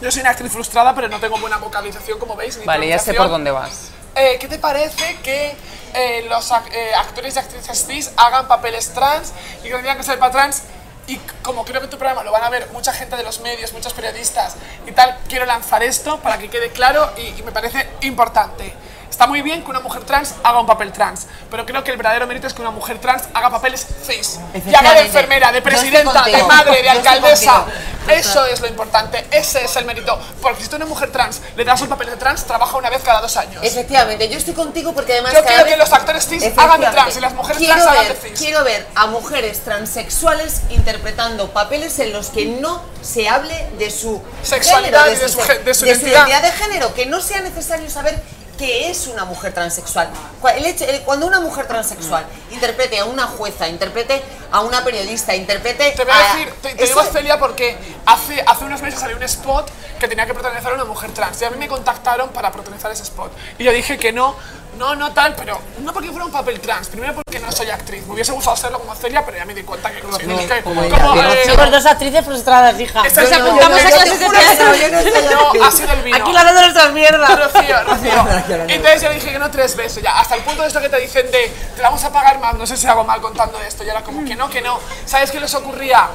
Yo 0.00 0.10
soy 0.12 0.20
una 0.20 0.30
actriz 0.30 0.52
frustrada, 0.52 0.94
pero 0.94 1.08
no 1.08 1.18
tengo 1.18 1.38
buena 1.38 1.56
vocalización, 1.58 2.18
como 2.18 2.36
veis. 2.36 2.56
ni 2.56 2.64
Vale, 2.64 2.86
ya 2.88 2.98
sé 2.98 3.14
por 3.14 3.28
dónde 3.28 3.50
vas. 3.50 3.90
Eh, 4.14 4.38
¿Qué 4.40 4.48
te 4.48 4.58
parece 4.58 5.16
que 5.22 5.54
eh, 5.94 6.26
los 6.28 6.50
ac- 6.50 6.70
eh, 6.72 6.92
actores 6.94 7.36
y 7.36 7.38
actrices 7.38 7.86
cis 7.86 8.10
hagan 8.16 8.48
papeles 8.48 8.92
trans 8.92 9.32
y 9.64 9.68
que 9.68 9.74
tengan 9.76 9.96
que 9.96 10.02
ser 10.04 10.18
para 10.18 10.32
trans? 10.32 10.62
Y 11.08 11.16
como 11.42 11.64
creo 11.64 11.80
que 11.80 11.88
tu 11.88 11.98
programa 11.98 12.22
lo 12.22 12.30
van 12.30 12.44
a 12.44 12.50
ver 12.50 12.68
mucha 12.72 12.92
gente 12.92 13.16
de 13.16 13.22
los 13.24 13.40
medios, 13.40 13.72
muchos 13.72 13.94
periodistas 13.94 14.56
y 14.86 14.92
tal, 14.92 15.18
quiero 15.28 15.46
lanzar 15.46 15.82
esto 15.82 16.20
para 16.20 16.38
que 16.38 16.48
quede 16.48 16.70
claro 16.70 17.10
y, 17.16 17.40
y 17.40 17.42
me 17.42 17.50
parece 17.50 17.88
importante. 18.02 18.74
Está 19.18 19.26
muy 19.26 19.42
bien 19.42 19.64
que 19.64 19.70
una 19.70 19.80
mujer 19.80 20.04
trans 20.04 20.34
haga 20.44 20.60
un 20.60 20.66
papel 20.68 20.92
trans, 20.92 21.26
pero 21.50 21.66
creo 21.66 21.82
que 21.82 21.90
el 21.90 21.96
verdadero 21.96 22.24
mérito 22.28 22.46
es 22.46 22.54
que 22.54 22.60
una 22.62 22.70
mujer 22.70 23.00
trans 23.00 23.24
haga 23.34 23.50
papeles 23.50 23.84
cis. 24.06 24.38
Y 24.64 24.72
haga 24.72 24.94
de 24.94 25.00
enfermera, 25.00 25.50
de 25.50 25.60
presidenta, 25.60 26.22
de 26.22 26.40
madre, 26.44 26.80
de 26.84 26.88
alcaldesa. 26.88 27.64
Eso 28.08 28.46
es 28.46 28.60
lo 28.60 28.68
importante, 28.68 29.26
ese 29.32 29.64
es 29.64 29.74
el 29.74 29.86
mérito. 29.86 30.16
Porque 30.40 30.62
si 30.62 30.68
tú 30.68 30.76
a 30.76 30.78
una 30.78 30.86
mujer 30.86 31.10
trans 31.10 31.40
le 31.56 31.64
das 31.64 31.80
un 31.80 31.88
papel 31.88 32.10
de 32.10 32.16
trans, 32.16 32.44
trabaja 32.44 32.76
una 32.76 32.90
vez 32.90 33.02
cada 33.02 33.20
dos 33.20 33.36
años. 33.36 33.60
Efectivamente, 33.64 34.28
yo 34.28 34.38
estoy 34.38 34.54
contigo 34.54 34.92
porque 34.92 35.14
además 35.14 35.32
Yo 35.32 35.42
quiero 35.44 35.64
que 35.64 35.76
los 35.76 35.92
actores 35.92 36.24
cis 36.28 36.44
hagan 36.56 36.80
de 36.80 36.86
trans 36.86 37.16
y 37.16 37.20
las 37.20 37.34
mujeres 37.34 37.58
quiero 37.58 37.74
trans 37.74 37.88
hagan 37.88 38.08
de 38.08 38.14
cis. 38.14 38.38
Quiero 38.38 38.62
ver 38.62 38.86
a 38.94 39.06
mujeres 39.08 39.64
transexuales 39.64 40.62
interpretando 40.70 41.50
papeles 41.50 41.98
en 41.98 42.12
los 42.12 42.28
que 42.28 42.46
no 42.46 42.84
se 43.02 43.28
hable 43.28 43.66
de 43.80 43.90
su 43.90 44.22
Sexualidad 44.44 45.06
género, 45.06 45.20
y 45.20 45.20
de 45.24 45.28
su 45.28 45.40
ge- 45.40 45.58
de 45.58 45.74
su 45.74 45.86
identidad. 45.86 46.28
identidad 46.28 46.42
de 46.42 46.52
género, 46.52 46.94
que 46.94 47.06
no 47.06 47.20
sea 47.20 47.40
necesario 47.40 47.90
saber 47.90 48.22
qué 48.58 48.90
es 48.90 49.06
una 49.06 49.24
mujer 49.24 49.54
transexual. 49.54 50.10
El 50.54 50.66
hecho- 50.66 50.84
el- 50.84 51.00
cuando 51.02 51.26
una 51.26 51.40
mujer 51.40 51.66
transexual 51.66 52.26
interprete 52.50 52.98
a 52.98 53.04
una 53.06 53.26
jueza, 53.26 53.68
interprete 53.68 54.20
a 54.52 54.60
una 54.60 54.84
periodista, 54.84 55.34
interprete 55.34 55.92
Te 55.92 56.04
voy 56.04 56.12
a 56.12 56.18
a- 56.32 56.34
decir, 56.36 56.52
te, 56.60 56.74
digo 56.74 57.02
Celia 57.04 57.38
porque 57.38 57.76
hace, 58.04 58.42
hace 58.46 58.64
unos 58.64 58.82
meses 58.82 59.00
salió 59.00 59.16
un 59.16 59.22
spot 59.22 59.70
que 59.98 60.08
tenía 60.08 60.26
que 60.26 60.34
protagonizar 60.34 60.72
a 60.72 60.74
una 60.74 60.84
mujer 60.84 61.12
trans 61.12 61.40
y 61.40 61.44
a 61.44 61.50
mí 61.50 61.56
me 61.56 61.68
contactaron 61.68 62.28
para 62.30 62.52
protagonizar 62.52 62.90
ese 62.92 63.04
spot. 63.04 63.32
Y 63.58 63.64
yo 63.64 63.72
dije 63.72 63.96
que 63.98 64.12
no, 64.12 64.34
no, 64.78 64.94
no 64.94 65.12
tal, 65.12 65.34
pero 65.34 65.60
no 65.80 65.92
porque 65.92 66.08
fuera 66.10 66.24
un 66.24 66.30
papel 66.30 66.60
trans, 66.60 66.88
primero 66.88 67.14
porque 67.14 67.40
no 67.40 67.50
soy 67.50 67.68
actriz. 67.68 68.06
Me 68.06 68.14
hubiese 68.14 68.32
gustado 68.32 68.56
serlo 68.56 68.78
como 68.78 68.94
Celia, 68.94 69.24
pero 69.24 69.36
ya 69.36 69.44
me 69.44 69.52
di 69.52 69.64
cuenta 69.64 69.90
que 69.90 70.00
no 70.00 70.12
soy. 70.12 70.24
Como 70.24 70.38
como, 70.64 70.82
ella, 70.84 71.34
eh, 71.34 71.46
Somos 71.46 71.70
dos 71.70 71.86
actrices 71.86 72.24
frustradas, 72.24 72.78
hija. 72.80 73.04
esta 73.04 73.22
Nos 73.22 73.32
apuntamos 73.32 73.84
a 73.84 73.88
clases 73.88 74.20
de 74.20 74.28
teatro. 74.28 75.52
no, 75.54 75.64
ha 75.64 75.70
sido 75.70 75.92
el 75.92 76.02
vino. 76.02 76.16
Aquí 76.16 76.28
hablando 76.28 76.60
de 76.60 76.66
nuestras 76.68 76.92
mierdas. 76.92 77.52
Rocío, 77.52 77.84
Rocío. 77.84 78.26
Entonces 78.68 79.02
yo 79.02 79.10
dije 79.10 79.32
que 79.32 79.38
no 79.38 79.50
tres 79.50 79.76
veces 79.76 80.02
ya, 80.02 80.18
hasta 80.18 80.36
el 80.36 80.42
punto 80.42 80.62
de 80.62 80.68
esto 80.68 80.80
que 80.80 80.88
te 80.88 81.00
dicen 81.00 81.30
de 81.30 81.52
te 81.74 81.82
vamos 81.82 82.02
a 82.04 82.12
pagar 82.12 82.38
más, 82.38 82.54
no 82.54 82.66
sé 82.66 82.76
si 82.76 82.86
hago 82.86 83.04
mal 83.04 83.20
contando 83.20 83.60
esto, 83.60 83.84
y 83.84 83.88
era 83.88 84.02
como 84.02 84.24
que 84.24 84.36
no, 84.36 84.48
que 84.48 84.62
no. 84.62 84.78
¿Sabes 85.04 85.30
qué 85.30 85.40
les 85.40 85.52
ocurría? 85.54 86.08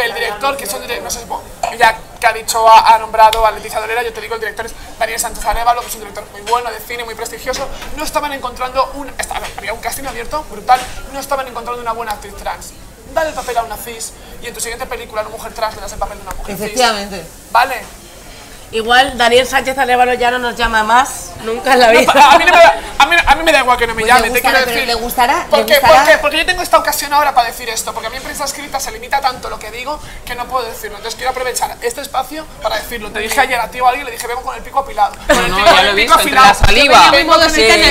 Que 0.00 0.06
el 0.06 0.14
director, 0.14 0.56
que 0.56 0.66
son 0.66 0.80
no 1.02 1.10
sé, 1.10 1.26
ya 1.78 1.96
que 2.18 2.26
ha 2.26 2.32
dicho, 2.32 2.66
ha, 2.68 2.94
ha 2.94 2.98
nombrado 2.98 3.44
a 3.46 3.50
Leticia 3.50 3.80
Dolera, 3.80 4.02
yo 4.02 4.12
te 4.12 4.20
digo, 4.20 4.34
el 4.34 4.40
director 4.40 4.66
es 4.66 4.74
Daniel 4.98 5.18
Sánchez 5.20 5.44
Arevalo, 5.44 5.80
que 5.82 5.88
es 5.88 5.94
un 5.94 6.00
director 6.00 6.24
muy 6.32 6.40
bueno, 6.42 6.70
de 6.70 6.78
cine, 6.80 7.04
muy 7.04 7.14
prestigioso, 7.14 7.68
no 7.96 8.04
estaban 8.04 8.32
encontrando 8.32 8.90
un, 8.94 9.08
estaba- 9.18 9.46
había 9.58 9.72
un 9.74 9.80
casting 9.80 10.04
abierto, 10.04 10.42
brutal, 10.50 10.80
no 11.12 11.20
estaban 11.20 11.46
encontrando 11.48 11.80
una 11.82 11.92
buena 11.92 12.12
actriz 12.12 12.34
trans. 12.36 12.72
Dale 13.12 13.30
el 13.30 13.34
papel 13.34 13.58
a 13.58 13.64
una 13.64 13.76
cis 13.76 14.12
y 14.42 14.46
en 14.46 14.54
tu 14.54 14.60
siguiente 14.60 14.86
película 14.86 15.20
a 15.22 15.24
una 15.26 15.36
mujer 15.36 15.52
trans 15.52 15.74
le 15.74 15.80
das 15.82 15.92
el 15.92 15.98
papel 15.98 16.18
de 16.18 16.22
una 16.22 16.34
mujer 16.36 16.56
cis. 16.56 16.64
Efectivamente. 16.64 17.26
Vale. 17.50 17.82
Igual 18.72 19.18
Daniel 19.18 19.46
Sánchez 19.48 19.76
Arevalo 19.78 20.14
ya 20.14 20.30
no 20.30 20.38
nos 20.38 20.54
llama 20.54 20.84
más, 20.84 21.30
nunca 21.42 21.72
en 21.72 21.80
la 21.80 21.90
vida. 21.90 22.12
A 22.12 22.38
mí, 22.38 22.44
no 22.44 22.52
me 22.52 22.58
da, 22.62 22.74
a, 22.98 23.06
mí, 23.06 23.16
a 23.26 23.34
mí 23.34 23.42
me 23.42 23.50
da 23.50 23.58
igual 23.60 23.76
que 23.76 23.86
no 23.88 23.94
me 23.96 24.02
Pues 24.02 24.14
llame, 24.14 24.28
te 24.28 24.28
gustará, 24.30 24.52
quiero 24.52 24.64
pero 24.66 24.74
decir. 24.76 24.86
le 24.86 24.94
gustará- 24.94 25.46
¿Por 25.50 25.66
qué? 25.66 25.74
gustará- 25.80 25.96
¿Por 26.04 26.06
qué? 26.12 26.18
Porque 26.18 26.36
yo 26.38 26.46
tengo 26.46 26.62
esta 26.62 26.78
ocasión 26.78 27.12
ahora 27.12 27.34
para 27.34 27.48
decir 27.48 27.68
esto, 27.68 27.92
porque 27.92 28.06
a 28.06 28.10
mí 28.10 28.18
en 28.18 28.22
prensa 28.22 28.44
escrita 28.44 28.78
se 28.78 28.92
limita 28.92 29.20
tanto 29.20 29.50
lo 29.50 29.58
que 29.58 29.72
digo 29.72 29.98
que 30.24 30.36
no 30.36 30.44
puedo 30.46 30.64
decirlo. 30.66 30.98
Entonces 30.98 31.16
quiero 31.16 31.30
aprovechar 31.32 31.76
este 31.82 32.00
espacio 32.00 32.46
para 32.62 32.76
decirlo. 32.76 33.10
Te 33.10 33.18
dije 33.18 33.40
ayer 33.40 33.58
a 33.58 33.68
ti 33.68 33.80
o 33.80 33.86
a 33.86 33.88
alguien, 33.88 34.06
le 34.06 34.12
dije, 34.12 34.26
vengo 34.28 34.42
con 34.42 34.54
el 34.54 34.62
pico 34.62 34.78
apilado. 34.78 35.14
Con 35.26 35.36
el 35.44 35.50
no, 35.50 35.56
pico, 35.56 35.66
ya 35.66 35.74
con 35.74 35.84
lo 35.86 35.90
el 35.90 35.98
he 35.98 36.02
pico 36.04 36.14
visto, 36.18 36.28
entre 36.28 36.40
la 36.48 36.54
saliva. 36.54 37.10
Vengo 37.10 37.34
Sí. 37.34 37.40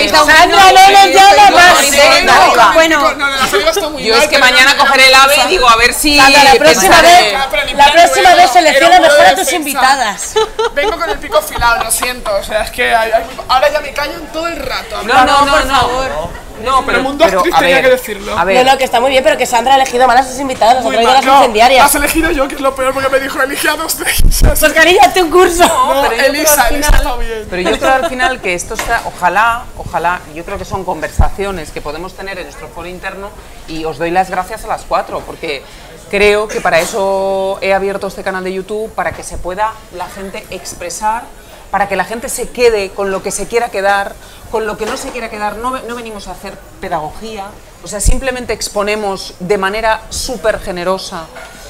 con 0.09 0.27
Sandra, 0.27 0.47
no 0.71 0.81
nos 0.95 1.13
llama 1.13 1.51
más. 1.51 1.91
No, 2.23 2.73
Bueno. 2.73 3.13
no, 3.17 3.25
de 3.31 3.37
la 3.37 3.47
saliva 3.47 3.71
está 3.71 3.89
muy 3.89 4.03
Yo 4.05 4.15
es 4.15 4.27
que 4.29 4.37
mañana 4.37 4.75
no, 4.75 4.85
cogeré 4.85 5.07
el 5.07 5.13
ave 5.15 5.35
y 5.45 5.47
digo, 5.49 5.69
a 5.69 5.75
ver 5.75 5.93
si. 5.93 6.15
La 6.15 6.53
próxima 6.57 7.01
vez, 7.01 7.33
Ah, 7.35 8.35
vez 8.35 8.51
selecciona 8.51 8.99
mejor 9.01 9.25
a 9.25 9.35
tus 9.35 9.51
invitadas. 9.51 10.33
Vengo 10.73 10.97
con 10.97 11.09
el 11.09 11.17
pico 11.19 11.37
afilado, 11.37 11.83
lo 11.83 11.91
siento. 11.91 12.33
O 12.35 12.43
sea, 12.43 12.61
es 12.63 12.71
que 12.71 12.93
hay- 12.93 13.11
hay 13.11 13.23
muy- 13.25 13.35
ahora 13.47 13.69
ya 13.69 13.79
me 13.81 13.91
callan 13.93 14.31
todo 14.31 14.47
el 14.47 14.57
rato. 14.57 15.01
No, 15.03 15.25
no, 15.25 15.45
no, 15.45 15.65
no. 15.65 16.48
No, 16.63 16.85
pero. 16.85 16.97
El 16.99 17.03
mundo 17.03 17.25
pero, 17.25 17.39
actriz 17.39 17.55
tenía 17.55 17.75
ver, 17.75 17.83
que 17.85 17.89
decirlo. 17.91 18.37
A 18.37 18.43
ver, 18.43 18.65
No, 18.65 18.71
no, 18.71 18.77
que 18.77 18.83
está 18.83 18.99
muy 18.99 19.11
bien, 19.11 19.23
pero 19.23 19.37
que 19.37 19.45
Sandra 19.45 19.73
ha 19.73 19.75
elegido 19.77 20.07
mal 20.07 20.17
a 20.17 20.23
sus 20.23 20.39
invitadas, 20.39 20.75
nos 20.75 20.83
ha 20.83 20.87
Muy 20.87 20.93
traído 20.95 21.13
las 21.13 21.25
No, 21.25 21.37
incendiarias. 21.37 21.85
Has 21.85 21.95
elegido 21.95 22.31
yo, 22.31 22.47
que 22.47 22.55
es 22.55 22.61
lo 22.61 22.75
peor, 22.75 22.93
porque 22.93 23.09
me 23.09 23.19
dijo 23.19 23.41
elige 23.41 23.69
a 23.69 23.75
dos 23.75 23.97
de 23.97 24.05
ellas. 24.09 24.41
Pues 24.59 24.73
cariño, 24.73 24.99
hazte 25.01 25.23
un 25.23 25.29
curso. 25.31 25.63
No, 25.67 26.01
pero 26.01 26.11
yo 26.11 26.17
creo 26.17 26.25
Elisa, 26.33 26.61
al 26.63 26.73
Elisa 26.75 26.87
final- 26.91 27.01
está 27.05 27.17
bien. 27.17 27.47
Pero 27.49 27.61
yo 27.69 27.79
creo 27.79 27.93
al 27.93 28.09
final 28.09 28.41
que 28.41 28.53
esto 28.53 28.73
está, 28.73 29.01
ojalá, 29.05 29.63
ojalá, 29.77 30.19
yo 30.35 30.43
creo 30.45 30.57
que 30.57 30.65
son 30.65 30.83
conversaciones 30.83 31.71
que 31.71 31.81
podemos 31.81 32.13
tener 32.15 32.37
en 32.37 32.45
nuestro 32.45 32.67
foro 32.69 32.87
interno 32.87 33.29
y 33.67 33.85
os 33.85 33.97
doy 33.97 34.11
las 34.11 34.29
gracias 34.29 34.63
a 34.63 34.67
las 34.67 34.83
cuatro, 34.83 35.21
porque 35.25 35.63
creo 36.09 36.47
que 36.47 36.59
para 36.61 36.79
eso 36.79 37.57
he 37.61 37.73
abierto 37.73 38.07
este 38.07 38.23
canal 38.23 38.43
de 38.43 38.53
YouTube, 38.53 38.91
para 38.93 39.11
que 39.11 39.23
se 39.23 39.37
pueda 39.37 39.73
la 39.95 40.07
gente 40.07 40.45
expresar, 40.49 41.23
para 41.71 41.87
que 41.87 41.95
la 41.95 42.05
gente 42.05 42.29
se 42.29 42.49
quede 42.49 42.91
con 42.91 43.11
lo 43.11 43.21
que 43.23 43.31
se 43.31 43.47
quiera 43.47 43.69
quedar, 43.69 44.13
con 44.51 44.65
lo 44.65 44.77
que 44.77 44.85
no 44.85 44.97
se 44.97 45.09
quiera 45.09 45.29
quedar. 45.29 45.57
No, 45.57 45.71
no 45.81 45.95
venimos 45.95 46.27
a 46.27 46.31
hacer 46.31 46.57
pedagogía, 46.81 47.47
o 47.83 47.87
sea, 47.87 47.99
simplemente 47.99 48.53
exponemos 48.53 49.35
de 49.39 49.57
manera 49.57 50.01
súper 50.09 50.59
generosa 50.59 51.25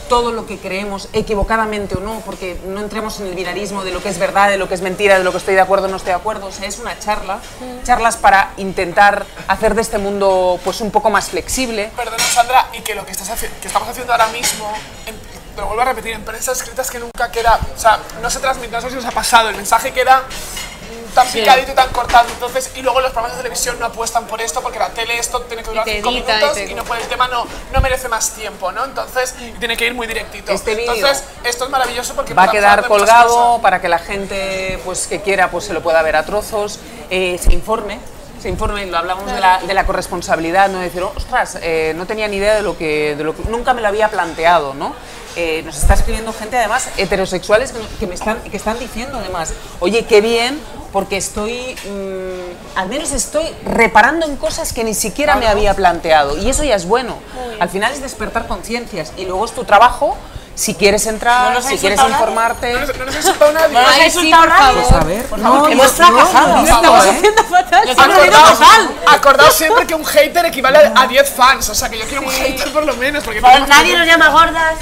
todo 0.07 0.31
lo 0.31 0.47
que 0.47 0.57
creemos, 0.57 1.07
equivocadamente 1.13 1.95
o 1.95 1.99
no, 1.99 2.21
porque 2.25 2.59
no 2.65 2.79
entremos 2.79 3.19
en 3.19 3.27
el 3.27 3.35
binarismo 3.35 3.83
de 3.83 3.91
lo 3.91 4.01
que 4.01 4.09
es 4.09 4.17
verdad, 4.17 4.49
de 4.49 4.57
lo 4.57 4.67
que 4.67 4.73
es 4.73 4.81
mentira, 4.81 5.19
de 5.19 5.23
lo 5.23 5.31
que 5.31 5.37
estoy 5.37 5.53
de 5.53 5.61
acuerdo 5.61 5.85
o 5.85 5.87
no 5.87 5.97
estoy 5.97 6.09
de 6.13 6.15
acuerdo. 6.15 6.47
O 6.47 6.51
sea, 6.51 6.67
es 6.67 6.79
una 6.79 6.97
charla, 6.97 7.37
charlas 7.83 8.17
para 8.17 8.53
intentar 8.57 9.27
hacer 9.47 9.75
de 9.75 9.81
este 9.81 9.99
mundo 9.99 10.59
pues 10.63 10.81
un 10.81 10.89
poco 10.89 11.11
más 11.11 11.29
flexible. 11.29 11.91
Perdona, 11.95 12.23
Sandra, 12.23 12.69
y 12.73 12.81
que 12.81 12.95
lo 12.95 13.05
que, 13.05 13.11
estás 13.11 13.29
haci- 13.29 13.51
que 13.61 13.67
estamos 13.67 13.87
haciendo 13.87 14.11
ahora 14.11 14.29
mismo, 14.29 14.73
en- 15.05 15.28
te 15.59 15.61
lo 15.61 15.67
vuelvo 15.67 15.81
a 15.81 15.85
repetir, 15.85 16.13
en 16.13 16.23
prensa 16.23 16.53
escrita 16.53 16.81
es 16.81 16.89
que 16.89 16.99
nunca 16.99 17.29
queda, 17.31 17.59
o 17.75 17.77
sea, 17.77 17.99
no 18.21 18.29
se 18.29 18.39
transmite, 18.39 18.71
no 18.71 18.81
sé 18.81 18.91
si 18.91 18.97
os 18.97 19.05
ha 19.05 19.11
pasado, 19.11 19.49
el 19.49 19.55
mensaje 19.57 19.91
queda 19.91 20.19
mm, 20.21 21.13
tan 21.13 21.27
picadito 21.27 21.73
y 21.73 21.75
tan 21.75 21.89
cortado, 21.89 22.29
entonces, 22.29 22.71
y 22.75 22.81
luego 22.81 23.01
los 23.01 23.11
programas 23.11 23.35
de 23.35 23.43
televisión 23.43 23.77
no 23.77 23.87
apuestan 23.87 24.25
por 24.25 24.39
esto, 24.39 24.61
porque 24.61 24.79
la 24.79 24.87
tele 24.89 25.17
esto 25.19 25.41
tiene 25.41 25.61
que 25.63 25.69
durar 25.69 25.83
te 25.83 25.95
cinco 25.95 26.11
edita 26.11 26.31
y 26.31 26.35
minutos 26.37 26.55
te- 26.55 26.71
y, 26.71 26.73
no 26.75 26.85
puede, 26.85 27.01
el 27.01 27.09
tema 27.09 27.27
no, 27.27 27.45
no 27.73 27.81
merece 27.81 28.07
más 28.07 28.31
tiempo, 28.31 28.71
¿no? 28.71 28.85
Entonces, 28.85 29.35
tiene 29.59 29.75
que 29.75 29.85
ir 29.85 29.93
muy 29.93 30.07
directito. 30.07 30.49
Este 30.53 30.79
entonces, 30.79 31.25
esto 31.43 31.65
es 31.65 31.69
maravilloso 31.69 32.15
porque 32.15 32.33
Va 32.33 32.43
a 32.43 32.51
quedar 32.51 32.81
de 32.83 32.87
colgado 32.87 33.59
para 33.61 33.81
que 33.81 33.89
la 33.89 33.99
gente 33.99 34.79
pues 34.85 35.07
que 35.07 35.19
quiera 35.21 35.51
pues 35.51 35.65
se 35.65 35.73
lo 35.73 35.83
pueda 35.83 36.01
ver 36.03 36.15
a 36.15 36.23
trozos, 36.23 36.79
eh, 37.09 37.37
se 37.41 37.51
informe. 37.53 37.99
Se 38.41 38.47
informe, 38.47 38.85
lo 38.85 38.97
hablamos 38.97 39.29
de 39.29 39.37
la, 39.37 39.59
de 39.59 39.73
la 39.73 39.85
corresponsabilidad, 39.85 40.69
no 40.69 40.79
decir, 40.79 41.03
ostras, 41.03 41.57
eh, 41.61 41.91
no 41.97 42.05
tenía 42.05 42.25
ni 42.29 42.37
idea 42.37 42.55
de 42.55 42.61
lo 42.61 42.77
que, 42.77 43.13
de 43.17 43.23
lo 43.25 43.35
que 43.35 43.43
nunca 43.49 43.73
me 43.73 43.81
lo 43.81 43.89
había 43.89 44.07
planteado, 44.07 44.73
¿no? 44.73 44.95
Eh, 45.35 45.61
nos 45.65 45.77
está 45.77 45.93
escribiendo 45.93 46.33
gente 46.33 46.57
además 46.57 46.89
heterosexuales 46.97 47.71
que, 47.71 47.79
que 47.99 48.07
me 48.07 48.15
están, 48.15 48.39
que 48.41 48.57
están 48.57 48.79
diciendo 48.79 49.17
además, 49.19 49.53
oye, 49.79 50.05
qué 50.05 50.21
bien, 50.21 50.59
porque 50.91 51.17
estoy, 51.17 51.75
mm, 51.85 52.77
al 52.77 52.89
menos 52.89 53.11
estoy 53.11 53.45
reparando 53.65 54.25
en 54.25 54.35
cosas 54.37 54.73
que 54.73 54.83
ni 54.83 54.93
siquiera 54.93 55.35
me 55.35 55.47
había 55.47 55.73
planteado. 55.75 56.37
Y 56.37 56.49
eso 56.49 56.63
ya 56.63 56.75
es 56.75 56.85
bueno. 56.85 57.17
Al 57.59 57.69
final 57.69 57.93
es 57.93 58.01
despertar 58.01 58.47
conciencias 58.47 59.13
y 59.17 59.25
luego 59.25 59.45
es 59.45 59.51
tu 59.51 59.63
trabajo. 59.65 60.17
Si 60.55 60.75
quieres 60.75 61.05
entrar, 61.07 61.53
No 61.53 61.61
si 61.61 61.77
quieres 61.77 61.97
insultado 61.99 62.09
nadie. 62.09 62.15
informarte. 62.19 62.73
No 62.73 62.79
nos, 62.81 62.97
no 62.97 63.05
nos 63.05 63.15
ha 63.15 63.17
insultado 63.19 63.51
nadie. 63.53 63.73
No 63.73 63.81
nos 63.81 63.89
ha 63.91 63.93
sí, 63.95 64.05
insultado 64.07 64.41
por 64.41 64.49
nadie. 64.49 64.81
favor. 64.83 65.01
A 65.01 65.05
ver, 65.05 65.25
por 65.27 65.39
no, 65.39 65.53
favor, 65.53 65.71
hemos 65.71 65.85
no, 65.87 65.93
fracasado. 65.93 66.47
no, 66.47 66.55
no, 66.55 66.63
Estamos 66.65 67.05
¿eh? 67.05 67.09
haciendo 67.11 67.43
fatal. 67.45 67.89
Acordaos, 67.89 68.57
fatal. 68.57 68.89
acordaos 69.07 69.53
siempre 69.53 69.87
que 69.87 69.95
un 69.95 70.03
hater 70.03 70.45
equivale 70.47 70.91
a 70.93 71.07
10 71.07 71.29
fans, 71.29 71.69
o 71.69 71.75
sea 71.75 71.87
que 71.87 71.97
yo 71.97 72.05
quiero 72.07 72.23
un 72.23 72.29
hater 72.29 72.73
por 72.73 72.83
lo 72.85 72.93
menos, 72.97 73.23
porque 73.23 73.39
Pues 73.39 73.67
nadie 73.69 73.97
nos 73.97 74.05
llama 74.05 74.29
gordas. 74.31 74.75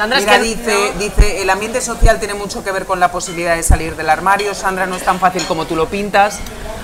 Sandra, 0.00 0.18
es 0.18 0.24
Mira, 0.24 0.38
que 0.38 0.42
dice, 0.44 0.92
dice, 0.98 1.42
el 1.42 1.50
ambiente 1.50 1.82
social 1.82 2.18
tiene 2.18 2.32
mucho 2.32 2.64
que 2.64 2.72
ver 2.72 2.86
con 2.86 3.00
la 3.00 3.12
posibilidad 3.12 3.54
de 3.54 3.62
salir 3.62 3.96
del 3.96 4.08
armario. 4.08 4.54
Sandra, 4.54 4.86
no 4.86 4.96
es 4.96 5.02
tan 5.02 5.20
fácil 5.20 5.44
como 5.46 5.66
tú 5.66 5.76
lo 5.76 5.88
pintas. 5.90 6.38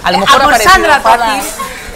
A 0.04 0.10
lo 0.10 0.18
Eh, 0.18 0.20
mejor 0.20 0.42
a 0.42 0.44
ha 0.44 0.48
parecido 0.50 0.70
Sandra 0.72 1.00
fácil. 1.00 1.42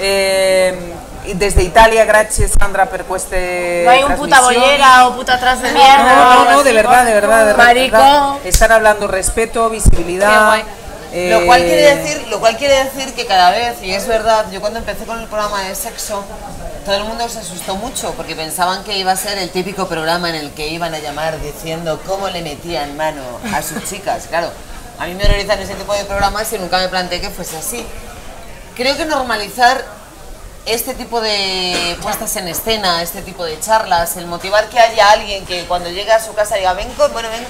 eh, 0.00 0.94
desde 1.34 1.62
Italia, 1.62 2.06
gracias 2.06 2.52
Sandra 2.58 2.86
per 2.86 3.04
queste 3.04 3.82
No 3.84 3.90
hay 3.90 4.02
un 4.02 4.14
puta 4.16 4.40
bollera 4.40 5.08
o 5.08 5.14
puta 5.14 5.34
atrás 5.34 5.60
de 5.60 5.70
mierda. 5.72 6.14
No, 6.14 6.44
no, 6.46 6.50
no, 6.52 6.62
de 6.62 6.72
verdad, 6.72 7.04
de 7.04 7.12
verdad, 7.12 7.46
de 7.48 7.54
Marico. 7.54 7.96
verdad. 7.98 8.32
Están 8.44 8.72
hablando 8.72 9.06
respeto, 9.06 9.68
visibilidad. 9.68 10.30
Qué 10.38 10.44
guay. 10.46 10.64
Lo 11.12 11.44
cual, 11.46 11.62
eh, 11.62 11.66
quiere 11.66 11.96
decir, 11.96 12.28
lo 12.28 12.40
cual 12.40 12.56
quiere 12.56 12.84
decir 12.84 13.12
que 13.14 13.26
cada 13.26 13.50
vez, 13.50 13.82
y 13.82 13.92
es 13.92 14.06
verdad, 14.06 14.46
yo 14.52 14.60
cuando 14.60 14.78
empecé 14.78 15.04
con 15.04 15.18
el 15.20 15.26
programa 15.26 15.62
de 15.64 15.74
sexo, 15.74 16.24
todo 16.84 16.94
el 16.94 17.04
mundo 17.04 17.28
se 17.28 17.40
asustó 17.40 17.74
mucho 17.76 18.12
porque 18.14 18.34
pensaban 18.36 18.84
que 18.84 18.96
iba 18.96 19.12
a 19.12 19.16
ser 19.16 19.36
el 19.38 19.50
típico 19.50 19.86
programa 19.88 20.28
en 20.30 20.36
el 20.36 20.52
que 20.52 20.68
iban 20.68 20.94
a 20.94 20.98
llamar 20.98 21.40
diciendo 21.40 22.00
cómo 22.06 22.28
le 22.28 22.42
metían 22.42 22.96
mano 22.96 23.22
a 23.52 23.60
sus 23.62 23.84
chicas. 23.88 24.24
Claro, 24.28 24.50
a 24.98 25.06
mí 25.06 25.14
me 25.14 25.24
horrorizan 25.24 25.58
ese 25.60 25.74
tipo 25.74 25.92
de 25.94 26.04
programas 26.04 26.52
y 26.52 26.58
nunca 26.58 26.78
me 26.78 26.88
planteé 26.88 27.20
que 27.20 27.30
fuese 27.30 27.56
así. 27.56 27.84
Creo 28.76 28.96
que 28.96 29.04
normalizar 29.04 29.84
este 30.66 30.94
tipo 30.94 31.20
de 31.20 31.96
puestas 32.02 32.36
en 32.36 32.46
escena, 32.48 33.02
este 33.02 33.22
tipo 33.22 33.44
de 33.44 33.58
charlas, 33.60 34.16
el 34.16 34.26
motivar 34.26 34.68
que 34.68 34.78
haya 34.78 35.10
alguien 35.10 35.44
que 35.44 35.64
cuando 35.64 35.90
llegue 35.90 36.12
a 36.12 36.20
su 36.24 36.34
casa 36.34 36.56
diga, 36.56 36.72
ven, 36.74 36.88
con- 36.92 37.12
bueno, 37.12 37.28
ven, 37.30 37.44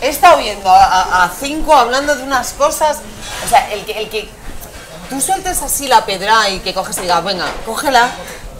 he 0.00 0.08
estado 0.08 0.38
viendo 0.38 0.68
a, 0.70 0.84
a- 0.84 1.24
a 1.24 1.30
cinco 1.30 1.74
hablando 1.74 2.14
de 2.14 2.22
unas 2.22 2.52
cosas, 2.52 2.98
o 3.44 3.48
sea, 3.48 3.72
el 3.72 3.84
que, 3.84 3.92
el 3.98 4.08
que 4.08 4.28
tú 5.10 5.20
sueltes 5.20 5.62
así 5.62 5.88
la 5.88 6.04
pedra 6.06 6.48
y 6.50 6.60
que 6.60 6.72
coges 6.74 6.98
y 6.98 7.02
digas, 7.02 7.24
venga, 7.24 7.46
cógela, 7.66 8.10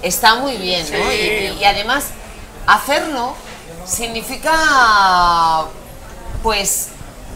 está 0.02 0.36
muy 0.36 0.56
bien, 0.56 0.86
¿no? 0.90 1.12
Y- 1.12 1.56
y 1.60 1.64
además, 1.64 2.04
hacerlo 2.66 3.34
significa, 3.86 5.64
pues, 6.42 6.88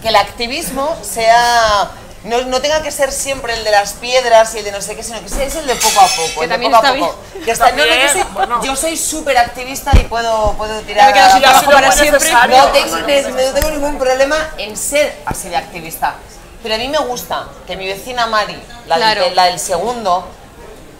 que 0.02 0.08
el 0.08 0.16
activismo 0.16 0.96
sea... 1.02 1.90
No, 2.24 2.40
no 2.42 2.60
tenga 2.60 2.82
que 2.82 2.92
ser 2.92 3.10
siempre 3.10 3.52
el 3.54 3.64
de 3.64 3.70
las 3.72 3.94
piedras 3.94 4.54
y 4.54 4.58
el 4.58 4.64
de 4.64 4.70
no 4.72 4.80
sé 4.80 4.94
qué, 4.94 5.02
sino 5.02 5.20
que 5.20 5.28
sea 5.28 5.42
es 5.44 5.56
el 5.56 5.66
de 5.66 5.74
poco 5.74 6.00
a 6.00 6.06
poco. 6.06 6.38
Que 6.38 6.44
el 6.44 6.48
de 6.48 6.48
también 6.48 6.72
poco 6.72 6.86
a 6.86 6.90
está 6.90 7.00
poco. 7.06 7.18
Que 7.44 7.50
está- 7.50 7.72
no, 7.72 7.84
no, 7.84 7.94
yo 7.94 8.08
soy, 8.12 8.22
bueno. 8.32 8.64
yo 8.64 8.76
soy 8.76 8.96
súper 8.96 9.38
activista 9.38 9.90
y 9.94 10.04
puedo, 10.04 10.52
puedo 10.56 10.80
tirar... 10.82 11.08
me 11.08 11.14
quedo 11.14 11.26
sin 11.30 11.36
a- 11.38 11.40
trabajo 11.40 11.70
para 11.72 11.90
siempre. 11.92 12.30
no 12.32 12.66
tengo, 12.68 12.96
ne- 12.98 13.22
no 13.22 13.52
tengo 13.54 13.70
ningún 13.70 13.98
problema 13.98 14.36
en 14.58 14.76
ser 14.76 15.16
así 15.26 15.48
de 15.48 15.56
activista. 15.56 16.14
Pero 16.62 16.76
a 16.76 16.78
mí 16.78 16.86
me 16.86 16.98
gusta 16.98 17.48
que 17.66 17.76
mi 17.76 17.86
vecina 17.88 18.26
Mari, 18.28 18.56
la, 18.86 18.98
del- 18.98 19.16
Claro. 19.18 19.34
la 19.34 19.44
del 19.46 19.58
segundo, 19.58 20.24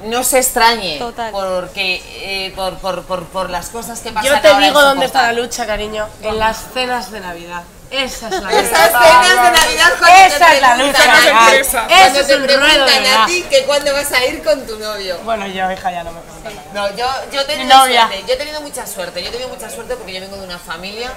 no 0.07 0.25
se 0.25 0.39
extrañe 0.41 0.99
Total. 0.99 1.31
porque 1.31 2.03
eh, 2.17 2.53
por, 2.57 2.79
por, 2.79 3.05
por, 3.05 3.25
por 3.27 3.49
las 3.49 3.69
cosas 3.69 4.01
que 4.01 4.11
pasan 4.11 4.29
Yo 4.35 4.41
te 4.41 4.49
ahora 4.49 4.67
digo 4.67 4.83
dónde 4.83 5.07
está 5.07 5.23
la 5.23 5.33
lucha, 5.35 5.65
cariño. 5.67 6.09
En 6.23 6.41
las 6.41 6.57
cenas 6.75 7.13
de 7.13 7.21
Navidad. 7.21 7.63
Esa 7.93 8.29
es 8.29 8.41
la 8.41 8.51
Esas 8.53 8.93
lucha. 8.93 9.23
cenas 9.23 9.43
de 9.45 9.61
Navidad 9.61 9.93
cuando 9.99 10.17
Esa 10.19 10.47
te 10.47 10.55
es 10.55 10.61
la 10.63 10.75
preguntan 10.75 11.07
lucha 11.07 11.13
a 11.13 11.21
ti, 11.21 11.29
sorpresa. 11.29 11.85
cuando 11.87 12.05
Eso 12.07 12.21
es 12.21 12.27
te 12.27 12.37
un 12.37 12.43
ruedo 12.49 12.61
de 12.63 12.67
preguntan 12.69 13.21
a 13.23 13.27
ti 13.27 13.43
que 13.51 13.65
cuándo 13.65 13.93
vas 13.93 14.13
a 14.13 14.25
ir 14.25 14.43
con 14.43 14.67
tu 14.67 14.79
novio. 14.79 15.19
Bueno, 15.25 15.47
yo, 15.47 15.71
hija, 15.71 15.93
ya 15.93 16.03
no 16.05 16.13
me 16.13 16.21
preguntan 16.21 16.55
nada. 16.57 16.71
No, 16.73 16.97
yo, 16.97 17.07
yo 17.33 17.41
he 17.43 17.45
tenido 17.45 17.77
suerte, 17.85 18.25
yo 18.27 18.35
he 18.35 18.37
tenido 18.37 18.61
mucha 18.63 18.87
suerte, 18.87 19.23
yo 19.23 19.29
he 19.29 19.33
tenido 19.33 19.49
mucha 19.51 19.69
suerte 19.71 19.97
porque 19.97 20.13
yo 20.15 20.21
vengo 20.21 20.37
de 20.37 20.45
una 20.47 20.59
familia 20.59 21.13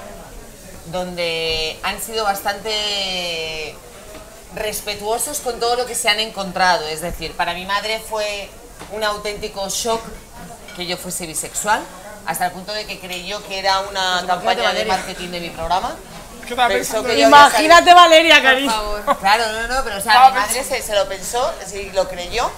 donde 0.88 1.80
han 1.84 1.99
sido 2.02 2.26
bastante 2.26 3.76
respetuosos 4.53 5.39
con 5.39 5.60
todo 5.60 5.76
lo 5.77 5.85
que 5.85 5.95
se 5.95 6.10
han 6.10 6.19
encontrado. 6.19 6.88
Es 6.88 7.02
decir, 7.02 7.31
para 7.34 7.53
mi 7.53 7.65
madre 7.65 8.02
fue 8.07 8.49
un 8.91 9.03
auténtico 9.03 9.68
shock 9.69 10.02
que 10.76 10.85
yo 10.85 10.97
fuese 10.97 11.26
bisexual, 11.26 11.81
hasta 12.26 12.47
el 12.47 12.52
punto 12.52 12.73
de 12.73 12.85
que 12.85 12.99
creyó 12.99 13.41
que 13.47 13.60
era 13.60 13.80
una 13.81 14.23
campaña 14.27 14.73
de 14.73 14.85
marketing 14.85 15.30
de 15.30 15.39
mi 15.39 15.49
programa. 15.49 15.95
¿Qué 16.46 16.54
estaba 16.54 16.68
Pensó 16.70 17.04
que 17.04 17.20
yo 17.20 17.28
Imagínate, 17.28 17.94
Valeria, 17.94 18.42
cariño. 18.42 18.74
Claro, 19.20 19.44
no, 19.52 19.68
no, 19.68 19.84
pero 19.84 19.98
o 19.98 20.02
sea, 20.02 20.30
mi 20.30 20.36
madre 20.40 20.64
se, 20.64 20.82
se 20.82 20.96
lo 20.96 21.08
pensó, 21.08 21.54
sí, 21.66 21.92
lo 21.94 22.08
creyó. 22.08 22.50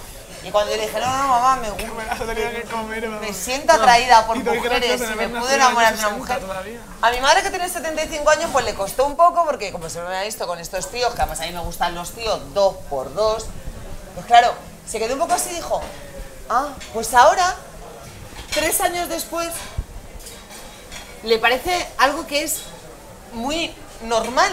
Y 0.44 0.50
cuando 0.52 0.70
yo 0.70 0.76
le 0.76 0.86
dije, 0.86 1.00
no, 1.00 1.06
no, 1.06 1.28
mamá, 1.28 1.56
me, 1.56 1.68
gu- 1.72 3.20
Me 3.20 3.32
siento 3.34 3.72
atraída 3.72 4.24
por 4.26 4.36
mujeres 4.36 5.00
y 5.00 5.14
me 5.16 5.28
pude 5.28 5.54
enamorar 5.54 5.96
de 5.96 5.98
una 6.06 6.08
60 6.08 6.16
mujer. 6.16 6.40
A 7.02 7.10
mi 7.10 7.20
madre 7.20 7.42
que 7.42 7.50
tiene 7.50 7.68
75 7.68 8.30
años 8.30 8.48
pues 8.52 8.64
le 8.64 8.74
costó 8.74 9.04
un 9.06 9.16
poco 9.16 9.44
porque 9.44 9.72
como 9.72 9.90
se 9.90 10.00
me 10.00 10.16
ha 10.16 10.22
visto 10.22 10.46
con 10.46 10.60
estos 10.60 10.90
tíos, 10.90 11.12
que 11.14 11.22
además 11.22 11.40
a 11.40 11.42
mí 11.46 11.52
me 11.52 11.60
gustan 11.60 11.94
los 11.96 12.12
tíos 12.12 12.40
dos 12.54 12.76
por 12.88 13.12
dos, 13.14 13.46
pues 14.14 14.26
claro, 14.26 14.54
se 14.88 15.00
quedó 15.00 15.14
un 15.14 15.20
poco 15.20 15.34
así 15.34 15.50
y 15.50 15.54
dijo, 15.56 15.80
ah, 16.48 16.68
pues 16.94 17.12
ahora, 17.14 17.56
tres 18.52 18.80
años 18.80 19.08
después, 19.08 19.48
le 21.24 21.38
parece 21.38 21.84
algo 21.98 22.26
que 22.28 22.44
es 22.44 22.60
muy 23.32 23.74
normal. 24.02 24.52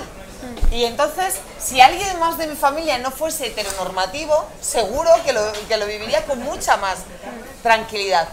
Y 0.72 0.84
entonces, 0.86 1.36
si 1.60 1.82
alguien 1.82 2.20
más 2.20 2.38
de 2.38 2.46
mi 2.48 2.56
familia 2.56 2.98
no 3.00 3.10
fuese 3.12 3.48
heteronormativo, 3.48 4.46
seguro 4.62 5.10
que 5.26 5.34
lo, 5.34 5.42
que 5.68 5.78
lo 5.78 5.86
viviría 5.88 6.24
con 6.26 6.40
mucha 6.44 6.78
más 6.78 6.98
tranquilidad. 7.64 8.28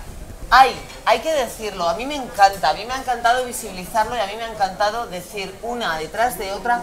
Hay, 0.50 0.74
hay 1.06 1.20
que 1.20 1.32
decirlo, 1.32 1.88
a 1.88 1.94
mí 1.94 2.04
me 2.04 2.16
encanta, 2.16 2.70
a 2.70 2.74
mí 2.74 2.84
me 2.84 2.92
ha 2.92 2.98
encantado 2.98 3.44
visibilizarlo 3.46 4.14
y 4.16 4.20
a 4.20 4.26
mí 4.26 4.34
me 4.36 4.44
ha 4.44 4.50
encantado 4.52 5.06
decir 5.06 5.54
una 5.62 5.96
detrás 5.98 6.36
de 6.38 6.52
otra, 6.52 6.82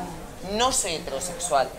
no 0.54 0.72
soy 0.72 0.96
heterosexual. 0.96 1.70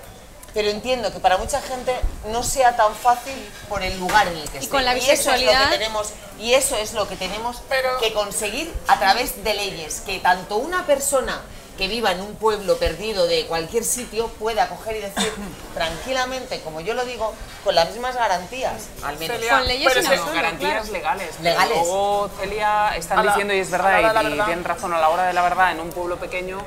Pero 0.55 0.69
entiendo 0.69 1.13
que 1.13 1.19
para 1.21 1.37
mucha 1.39 1.61
gente 1.61 1.95
no 2.31 2.43
sea 2.45 2.77
tan 2.77 2.95
fácil 2.95 3.35
por 3.69 3.83
el 3.83 3.99
lugar 3.99 4.29
en 4.29 4.37
el 4.37 4.49
que 4.51 4.59
Y 4.59 4.61
esté. 4.61 4.71
con 4.71 4.85
la 4.85 4.95
eso 4.95 5.11
es 5.13 5.25
lo 5.27 5.33
que 5.33 5.39
bisexualidad- 5.47 5.71
tenemos 5.71 6.09
y 6.39 6.55
eso 6.55 6.77
es 6.77 6.93
lo 6.93 7.09
que 7.09 7.17
tenemos 7.17 7.63
Pero- 7.69 7.99
que 7.99 8.13
conseguir 8.13 8.73
a 8.89 8.99
través 8.99 9.43
de 9.43 9.55
leyes, 9.55 10.01
que 10.03 10.19
tanto 10.21 10.57
una 10.57 10.87
persona 10.87 11.41
que 11.81 11.89
viva 11.89 12.13
en 12.13 12.21
un 12.21 12.35
pueblo 12.35 12.77
perdido 12.77 13.27
de 13.27 13.47
cualquier 13.47 13.85
sitio 13.85 14.29
pueda 14.39 14.69
coger 14.69 14.97
y 14.97 15.01
decir 15.01 15.33
tranquilamente, 15.75 16.61
como 16.61 16.83
yo 16.83 16.93
lo 16.93 17.07
digo, 17.07 17.33
con 17.65 17.75
las 17.75 17.89
mismas 17.91 18.15
garantías, 18.17 18.89
al 19.03 19.17
menos. 19.19 19.39
Celia, 19.39 19.57
Con 19.57 19.67
leyes 19.67 19.91
pero 19.95 20.15
no 20.27 20.33
garantías 20.35 20.73
claro. 20.73 20.93
legales. 20.93 21.41
Legales. 21.41 21.79
Luego, 21.79 22.31
Celia, 22.39 22.95
están 22.99 23.25
la- 23.25 23.33
diciendo, 23.33 23.55
y 23.55 23.61
es 23.61 23.71
verdad, 23.71 23.99
y 23.99 24.03
verdad. 24.03 24.45
tienen 24.45 24.63
razón, 24.63 24.93
a 24.93 25.01
la 25.01 25.09
hora 25.09 25.23
de 25.27 25.33
la 25.33 25.41
verdad, 25.41 25.73
en 25.73 25.81
un 25.81 25.89
pueblo 25.89 26.17
pequeño 26.19 26.59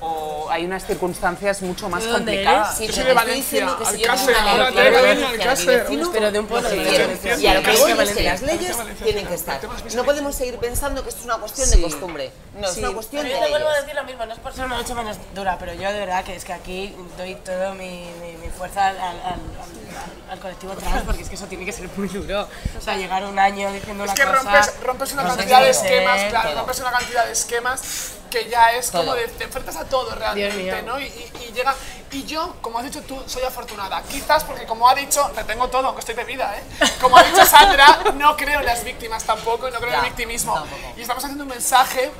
o 0.00 0.48
hay 0.50 0.64
unas 0.64 0.86
circunstancias 0.86 1.62
mucho 1.62 1.88
más 1.88 2.02
¿De 2.04 2.10
dónde 2.10 2.32
complicadas. 2.32 2.76
Sí, 2.76 2.86
Yo 2.86 2.92
pero 2.92 2.96
soy 2.96 3.04
de 3.06 3.14
Valencia, 3.14 3.42
diciendo 3.42 3.78
que 3.78 3.84
si 3.86 4.02
yo 4.02 4.10
Alcácer, 4.12 4.36
ahora 4.36 4.70
ley 4.70 5.18
te 5.18 5.24
Alcácer. 5.24 5.86
Pero 6.12 6.32
de 6.32 6.38
un 6.38 6.46
pueblo 6.46 6.68
de. 6.68 6.76
Valencia. 6.76 7.36
Y 7.38 7.46
a 7.46 7.54
lo 7.54 7.62
que 7.62 7.76
voy 7.76 7.92
es 7.92 8.10
que 8.12 8.22
las 8.22 8.42
leyes 8.42 8.76
tienen 9.02 9.26
que 9.26 9.34
estar. 9.34 9.60
No 9.94 10.04
podemos 10.04 10.34
seguir 10.34 10.58
pensando 10.58 11.02
que 11.02 11.08
esto 11.08 11.20
es 11.20 11.26
una 11.26 11.38
cuestión 11.38 11.70
de 11.70 11.82
costumbre. 11.82 12.32
No, 12.58 12.68
es 12.68 12.74
Sí. 12.74 12.80
una 12.80 12.92
cuestión 12.92 13.22
Pero 13.22 13.34
de 13.34 13.40
yo 13.40 13.44
te 13.46 13.50
vuelvo 13.50 13.68
a 13.68 13.80
decir 13.80 13.94
lo 13.94 14.04
mismo, 14.04 14.26
no 14.26 14.32
es 14.32 14.38
por 14.38 14.52
ser 14.54 14.64
una 14.64 14.78
lucha 14.78 14.94
menos 14.94 15.16
dura, 15.34 15.58
pero 15.58 15.74
yo 15.74 15.92
de 15.92 15.98
verdad 15.98 16.24
que 16.24 16.36
es 16.36 16.44
que 16.44 16.52
aquí 16.52 16.94
doy 17.18 17.34
toda 17.36 17.74
mi, 17.74 18.10
fuerza 18.56 18.88
al, 18.88 20.38
colectivo 20.40 20.74
trans, 20.74 21.02
porque 21.04 21.22
es 21.22 21.28
que 21.28 21.34
eso 21.34 21.46
tiene 21.46 21.64
que 21.64 21.72
ser 21.72 21.88
muy 21.96 22.08
duro. 22.08 22.48
O 22.76 22.80
sea, 22.80 22.96
llegar 22.96 23.24
un 23.24 23.38
año 23.38 23.70
diciendo 23.72 24.04
Es 24.04 24.10
una 24.10 24.14
que 24.14 24.24
cosa... 24.24 24.42
rompes, 24.42 24.80
rompes 24.82 25.12
una 25.12 25.24
cantidad 25.24 25.60
de 25.60 25.70
esquemas, 25.70 26.24
claro, 26.30 26.50
todo. 26.50 26.58
rompes 26.60 26.80
una 26.80 26.90
cantidad 26.92 27.26
de 27.26 27.32
esquemas 27.32 27.82
que 28.30 28.48
ya 28.48 28.72
es 28.72 28.90
como 28.90 29.04
Todo. 29.04 29.14
de, 29.14 29.28
te 29.28 29.44
enfrentas 29.44 29.76
a 29.76 29.84
todo 29.84 30.14
realmente. 30.14 30.82
¿no? 30.82 30.98
Y, 31.00 31.04
y- 31.04 31.32
y 31.48 31.52
llega, 31.52 31.74
y 32.12 32.24
yo, 32.24 32.56
como 32.60 32.78
has 32.78 32.84
dicho 32.84 33.02
tú, 33.02 33.22
soy 33.26 33.42
afortunada. 33.42 34.02
Quizás 34.02 34.44
porque 34.44 34.66
como 34.66 34.88
ha 34.88 34.94
dicho, 34.94 35.28
retengo 35.34 35.68
todo, 35.68 35.86
aunque 35.86 36.00
estoy 36.00 36.14
bebida, 36.14 36.56
¿eh? 36.58 36.62
Como 37.00 37.16
ha 37.16 37.22
dicho 37.22 37.44
Sandra, 37.46 37.86
no 38.14 38.36
creo 38.36 38.60
en 38.60 38.66
las 38.66 38.84
víctimas 38.84 39.24
tampoco, 39.24 39.68
y 39.68 39.72
no 39.72 39.78
creo 39.78 39.90
en 39.90 39.96
Ya, 39.96 40.00
el 40.00 40.06
victimismo. 40.06 40.54
tampoco. 40.54 40.92
Y 40.96 41.02
estamos 41.02 41.22
haciendo 41.24 41.44
un 41.44 41.50
mensaje 41.50 42.10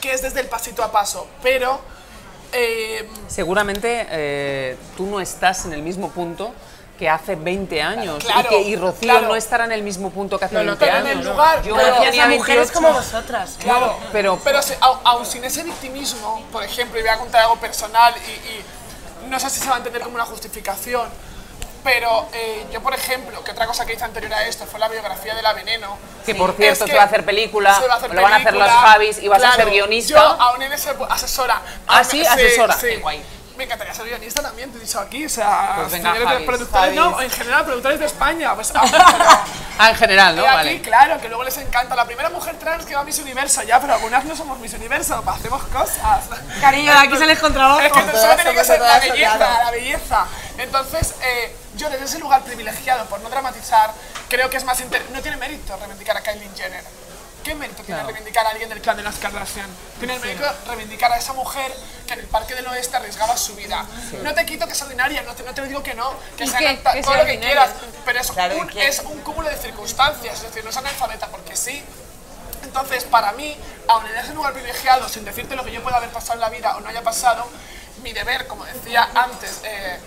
que 0.00 0.12
es 0.12 0.22
desde 0.22 0.40
el 0.40 0.48
pasito 0.48 0.82
a 0.82 0.90
paso, 0.92 1.26
pero... 1.42 1.80
eh, 2.52 3.08
Seguramente 3.28 4.06
eh, 4.10 4.76
tú 4.96 5.06
no 5.06 5.20
estás 5.20 5.64
en 5.66 5.72
el 5.72 5.82
mismo 5.82 6.10
punto 6.10 6.52
que 6.98 7.08
hace 7.10 7.34
20 7.36 7.82
años 7.82 8.24
Claro, 8.24 8.40
y, 8.40 8.48
que, 8.48 8.60
y 8.62 8.76
Rocío 8.76 9.00
claro. 9.10 9.28
no 9.28 9.36
estará 9.36 9.64
en 9.64 9.72
el 9.72 9.82
mismo 9.82 10.10
punto 10.10 10.38
que 10.38 10.46
hace 10.46 10.54
No, 10.54 10.62
no, 10.62 10.76
20 10.76 10.84
pero 10.86 10.96
en 10.98 11.06
años. 11.06 11.20
el 11.26 11.30
lugar, 11.32 11.62
Yo 11.62 11.76
pero- 11.76 11.96
tenía 12.00 12.26
mujeres 12.26 12.70
28. 12.72 12.72
como 12.74 12.92
vosotras. 12.92 13.56
Claro, 13.60 13.98
pero- 14.12 14.38
pero 14.42 14.62
si- 14.62 14.74
au- 14.74 15.00
aun 15.04 15.26
sin 15.26 15.44
ese 15.44 15.62
victimismo, 15.62 16.42
por 16.50 16.62
ejemplo, 16.64 16.98
y 16.98 17.02
voy 17.02 17.10
a 17.10 17.18
contar 17.18 17.42
algo 17.42 17.56
personal 17.56 18.14
y, 18.26 18.30
y 18.30 19.28
no 19.28 19.38
sé 19.38 19.50
si 19.50 19.60
se 19.60 19.68
va 19.68 19.74
a 19.74 19.78
entender 19.78 20.02
como 20.02 20.14
una 20.14 20.24
justificación, 20.24 21.08
pero 21.84 22.26
eh, 22.32 22.66
yo, 22.72 22.82
por 22.82 22.94
ejemplo, 22.94 23.44
que 23.44 23.52
otra 23.52 23.66
cosa 23.66 23.86
que 23.86 23.92
hice 23.92 24.02
anterior 24.04 24.32
a 24.34 24.44
esto 24.46 24.66
fue 24.66 24.80
la 24.80 24.88
biografía 24.88 25.34
de 25.36 25.42
la 25.42 25.52
Veneno. 25.52 25.96
Que, 26.24 26.34
por 26.34 26.52
cierto, 26.54 26.84
Es 26.84 26.90
se 26.90 26.96
va 26.96 27.02
a 27.02 27.06
hacer 27.06 27.24
película, 27.24 27.78
se 27.78 27.86
va 27.86 27.94
a 27.94 27.96
hacer 27.98 28.12
lo 28.12 28.22
van 28.22 28.32
a 28.32 28.36
hacer 28.36 28.48
película, 28.48 28.72
los 28.74 28.82
Javis 28.90 29.18
y 29.22 29.28
vas 29.28 29.38
a 29.38 29.40
claro, 29.42 29.56
ser 29.56 29.70
guionista. 29.70 30.14
Yo 30.14 30.18
aún 30.20 30.62
en 30.62 30.72
ese 30.72 30.90
asesora. 31.08 31.62
Ah, 31.86 31.98
Aún- 31.98 32.04
sí, 32.06 32.26
asesora, 32.26 32.74
sí. 32.74 32.86
qué 32.88 32.96
guay. 32.96 33.22
Me 33.56 33.64
encantaría 33.64 33.94
ser 33.94 34.04
guionista 34.06 34.42
también, 34.42 34.70
te 34.70 34.78
he 34.78 34.80
dicho 34.82 35.00
aquí, 35.00 35.24
o 35.24 35.28
sea, 35.28 35.72
Pues 35.76 35.92
venga, 35.92 36.10
señores 36.12 36.28
Javis, 36.32 36.46
productores, 36.46 36.94
no, 36.94 37.12
Javis. 37.14 37.24
en 37.32 37.38
general, 37.38 37.64
productores 37.64 37.98
de 38.00 38.06
España, 38.06 38.54
pues, 38.54 38.70
ah, 38.74 38.82
pero- 38.90 39.04
Ah, 39.78 39.90
en 39.90 39.96
general, 39.96 40.36
¿no? 40.36 40.42
y 40.42 40.46
aquí, 40.46 40.54
Vale. 40.56 40.80
claro, 40.82 41.20
que 41.20 41.28
luego 41.28 41.44
les 41.44 41.56
encanta. 41.58 41.94
La 41.96 42.04
primera 42.04 42.28
mujer 42.30 42.58
trans 42.58 42.84
que 42.86 42.94
va 42.94 43.00
a 43.00 43.04
Miss 43.04 43.18
Universo, 43.18 43.62
ya, 43.62 43.80
pero 43.80 43.94
algunas 43.94 44.24
no 44.24 44.36
somos 44.36 44.58
Miss 44.58 44.74
Universo, 44.74 45.22
hacemos 45.26 45.62
cosas. 45.64 46.24
Cariño, 46.60 46.92
de 46.92 46.98
aquí 46.98 47.16
sales 47.16 47.38
con 47.38 47.52
trabajo. 47.52 47.80
Es 47.80 47.92
que 47.92 48.00
Todas 48.02 48.20
solo 48.20 48.34
tiene 48.36 48.54
que 48.54 48.64
ser 48.64 48.80
la 48.80 48.98
belleza, 48.98 49.38
la 49.64 49.70
belleza. 49.70 50.26
Entonces, 50.58 51.14
eh, 51.22 51.56
yo 51.76 51.90
desde 51.90 52.04
ese 52.06 52.18
lugar 52.18 52.42
privilegiado, 52.42 53.04
por 53.06 53.20
no 53.20 53.28
dramatizar, 53.28 53.90
creo 54.28 54.48
que 54.50 54.56
es 54.56 54.64
más... 54.64 54.80
inter- 54.80 55.04
No 55.12 55.20
tiene 55.20 55.36
mérito 55.36 55.76
reivindicar 55.76 56.16
a 56.16 56.22
Kylie 56.22 56.48
Jenner. 56.56 56.82
¿Qué 57.46 57.54
mérito 57.54 57.84
tiene 57.84 58.02
reivindicar 58.02 58.44
a 58.44 58.50
alguien 58.50 58.68
del 58.68 58.80
clan 58.80 58.96
de 58.96 59.04
las 59.04 59.14
Kardashian? 59.16 59.70
Tiene 60.00 60.16
el 60.16 60.20
mérito 60.20 60.44
reivindicar 60.66 61.12
a 61.12 61.16
esa 61.16 61.32
mujer 61.32 61.72
que 62.04 62.14
en 62.14 62.20
el 62.20 62.26
Parque 62.26 62.56
del 62.56 62.66
Oeste 62.66 62.96
arriesgaba 62.96 63.36
su 63.36 63.54
vida. 63.54 63.86
No 64.24 64.34
te 64.34 64.44
quito 64.44 64.66
que 64.66 64.72
es 64.72 64.82
ordinaria, 64.82 65.22
no 65.22 65.32
te, 65.32 65.44
no 65.44 65.54
te 65.54 65.62
digo 65.62 65.80
que 65.80 65.94
no, 65.94 66.12
que 66.36 66.44
¿Y 66.44 66.48
sea 66.48 66.58
Que 66.58 66.76
todo 66.78 66.92
sea 66.92 67.00
lo 67.02 67.04
que 67.04 67.12
ordinaria. 67.20 67.38
quieras, 67.40 67.70
pero 68.04 68.18
es, 68.20 68.32
Claro, 68.32 68.58
un, 68.58 68.66
¿y 68.68 68.72
qué? 68.72 68.88
es 68.88 68.98
un 68.98 69.20
cúmulo 69.20 69.48
de 69.48 69.56
circunstancias, 69.56 70.34
es 70.34 70.42
decir, 70.42 70.64
no 70.64 70.70
es 70.70 70.76
analfabeta 70.76 71.28
porque 71.28 71.54
sí. 71.54 71.84
Entonces, 72.64 73.04
para 73.04 73.30
mí, 73.32 73.56
aun 73.88 74.04
en 74.06 74.16
ese 74.16 74.34
lugar 74.34 74.52
privilegiado, 74.52 75.08
sin 75.08 75.24
decirte 75.24 75.54
lo 75.54 75.64
que 75.64 75.70
yo 75.70 75.84
pueda 75.84 75.98
haber 75.98 76.10
pasado 76.10 76.34
en 76.34 76.40
la 76.40 76.48
vida 76.48 76.76
o 76.76 76.80
no 76.80 76.88
haya 76.88 77.02
pasado, 77.02 77.48
mi 78.02 78.12
deber, 78.12 78.48
como 78.48 78.64
decía 78.64 79.08
antes 79.14 79.60
eh, 79.62 80.00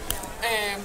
eh, 0.44 0.78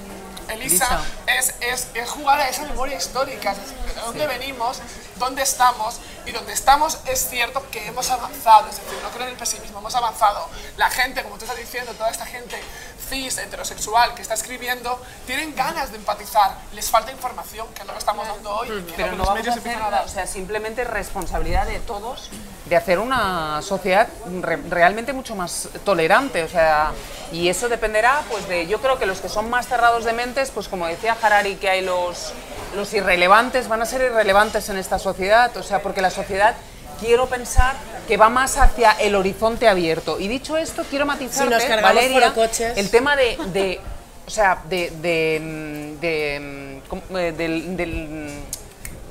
Elisa, 0.49 1.01
Es, 1.27 1.55
es, 1.59 1.87
es 1.93 2.09
jugar 2.09 2.39
a 2.39 2.49
esa 2.49 2.63
memoria 2.63 2.97
histórica, 2.97 3.53
de 3.53 4.01
dónde 4.01 4.27
venimos, 4.27 4.79
dónde 5.17 5.41
estamos, 5.41 5.99
y 6.25 6.31
donde 6.31 6.53
estamos 6.53 6.99
es 7.05 7.29
cierto 7.29 7.63
que 7.71 7.87
hemos 7.87 8.09
avanzado, 8.09 8.67
es 8.69 8.77
decir, 8.77 8.99
no 9.03 9.09
creo 9.09 9.23
en 9.23 9.33
el 9.33 9.37
pesimismo, 9.37 9.79
hemos 9.79 9.95
avanzado. 9.95 10.49
La 10.77 10.89
gente, 10.89 11.23
como 11.23 11.37
tú 11.37 11.45
estás 11.45 11.57
diciendo, 11.57 11.93
toda 11.93 12.09
esta 12.09 12.25
gente 12.25 12.61
cis, 13.09 13.37
heterosexual, 13.37 14.15
que 14.15 14.21
está 14.21 14.33
escribiendo, 14.33 14.99
tienen 15.25 15.55
ganas 15.55 15.91
de 15.91 15.97
empatizar, 15.97 16.57
les 16.73 16.89
falta 16.89 17.11
información, 17.11 17.67
que 17.73 17.81
es 17.81 17.87
lo 17.87 17.97
estamos 17.97 18.27
dando 18.27 18.55
hoy, 18.55 18.69
y 18.69 18.81
que 18.83 18.93
Pero 18.93 19.09
los 19.09 19.17
no 19.17 19.25
vamos 19.25 19.39
a 19.39 19.51
medios 19.51 19.57
hacer 19.57 19.81
a 19.81 19.89
dar. 19.89 20.05
o 20.05 20.09
sea, 20.09 20.25
simplemente 20.27 20.83
responsabilidad 20.83 21.67
de 21.67 21.79
todos 21.79 22.29
de 22.65 22.75
hacer 22.75 22.97
una 22.99 23.61
sociedad 23.61 24.07
re- 24.41 24.57
realmente 24.69 25.13
mucho 25.13 25.35
más 25.35 25.69
tolerante, 25.83 26.43
o 26.43 26.47
sea, 26.49 26.91
y 27.31 27.47
eso 27.49 27.69
dependerá, 27.69 28.21
pues, 28.31 28.47
de, 28.47 28.65
yo 28.67 28.81
creo 28.81 28.97
que 28.97 29.05
los 29.05 29.19
que 29.21 29.29
son 29.29 29.49
más 29.49 29.67
cerrados 29.67 30.03
de 30.05 30.13
mentes, 30.13 30.49
pues, 30.51 30.67
como 30.67 30.87
decía 30.87 31.15
Harari, 31.21 31.55
que 31.57 31.69
hay 31.69 31.81
los, 31.81 32.33
los 32.75 32.91
irrelevantes, 32.93 33.67
van 33.67 33.81
a 33.83 33.85
ser 33.85 34.01
irrelevantes 34.01 34.67
en 34.69 34.77
esta 34.77 34.97
sociedad, 34.97 35.55
o 35.57 35.61
sea, 35.63 35.81
porque 35.83 36.01
la 36.01 36.09
sociedad 36.09 36.55
quiero 36.99 37.27
pensar 37.27 37.75
que 38.07 38.17
va 38.17 38.29
más 38.29 38.57
hacia 38.57 38.91
el 38.93 39.15
horizonte 39.15 39.67
abierto. 39.67 40.19
Y 40.19 40.27
dicho 40.27 40.57
esto, 40.57 40.83
quiero 40.89 41.05
nos 41.51 41.63
cargamos 41.65 41.95
Valeria, 41.95 42.33
el 42.77 42.89
tema 42.89 43.15
de, 43.15 43.37
de, 43.53 43.79
o 44.25 44.29
sea, 44.29 44.61
de, 44.69 44.89
de, 45.01 45.97
de, 46.01 46.81
¿cómo? 46.87 47.01
Del- 47.09 47.77
del, 47.77 48.29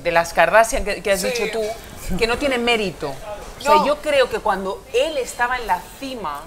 de 0.03 0.11
las 0.13 0.33
Kardashian 0.33 0.85
que, 0.85 1.03
que 1.03 1.13
has 1.13 1.21
Sí. 1.21 1.29
dicho 1.29 1.45
tú, 1.53 2.17
que 2.19 2.27
no 2.27 2.37
tiene 2.39 2.59
mérito. 2.59 3.15
O 3.65 3.67
sea, 3.67 3.75
No. 3.77 3.87
yo 3.87 3.97
creo 4.03 4.29
que 4.29 4.41
cuando 4.41 4.83
él 4.93 5.17
estaba 5.17 5.57
en 5.57 5.67
la 5.67 5.81
cima, 5.99 6.41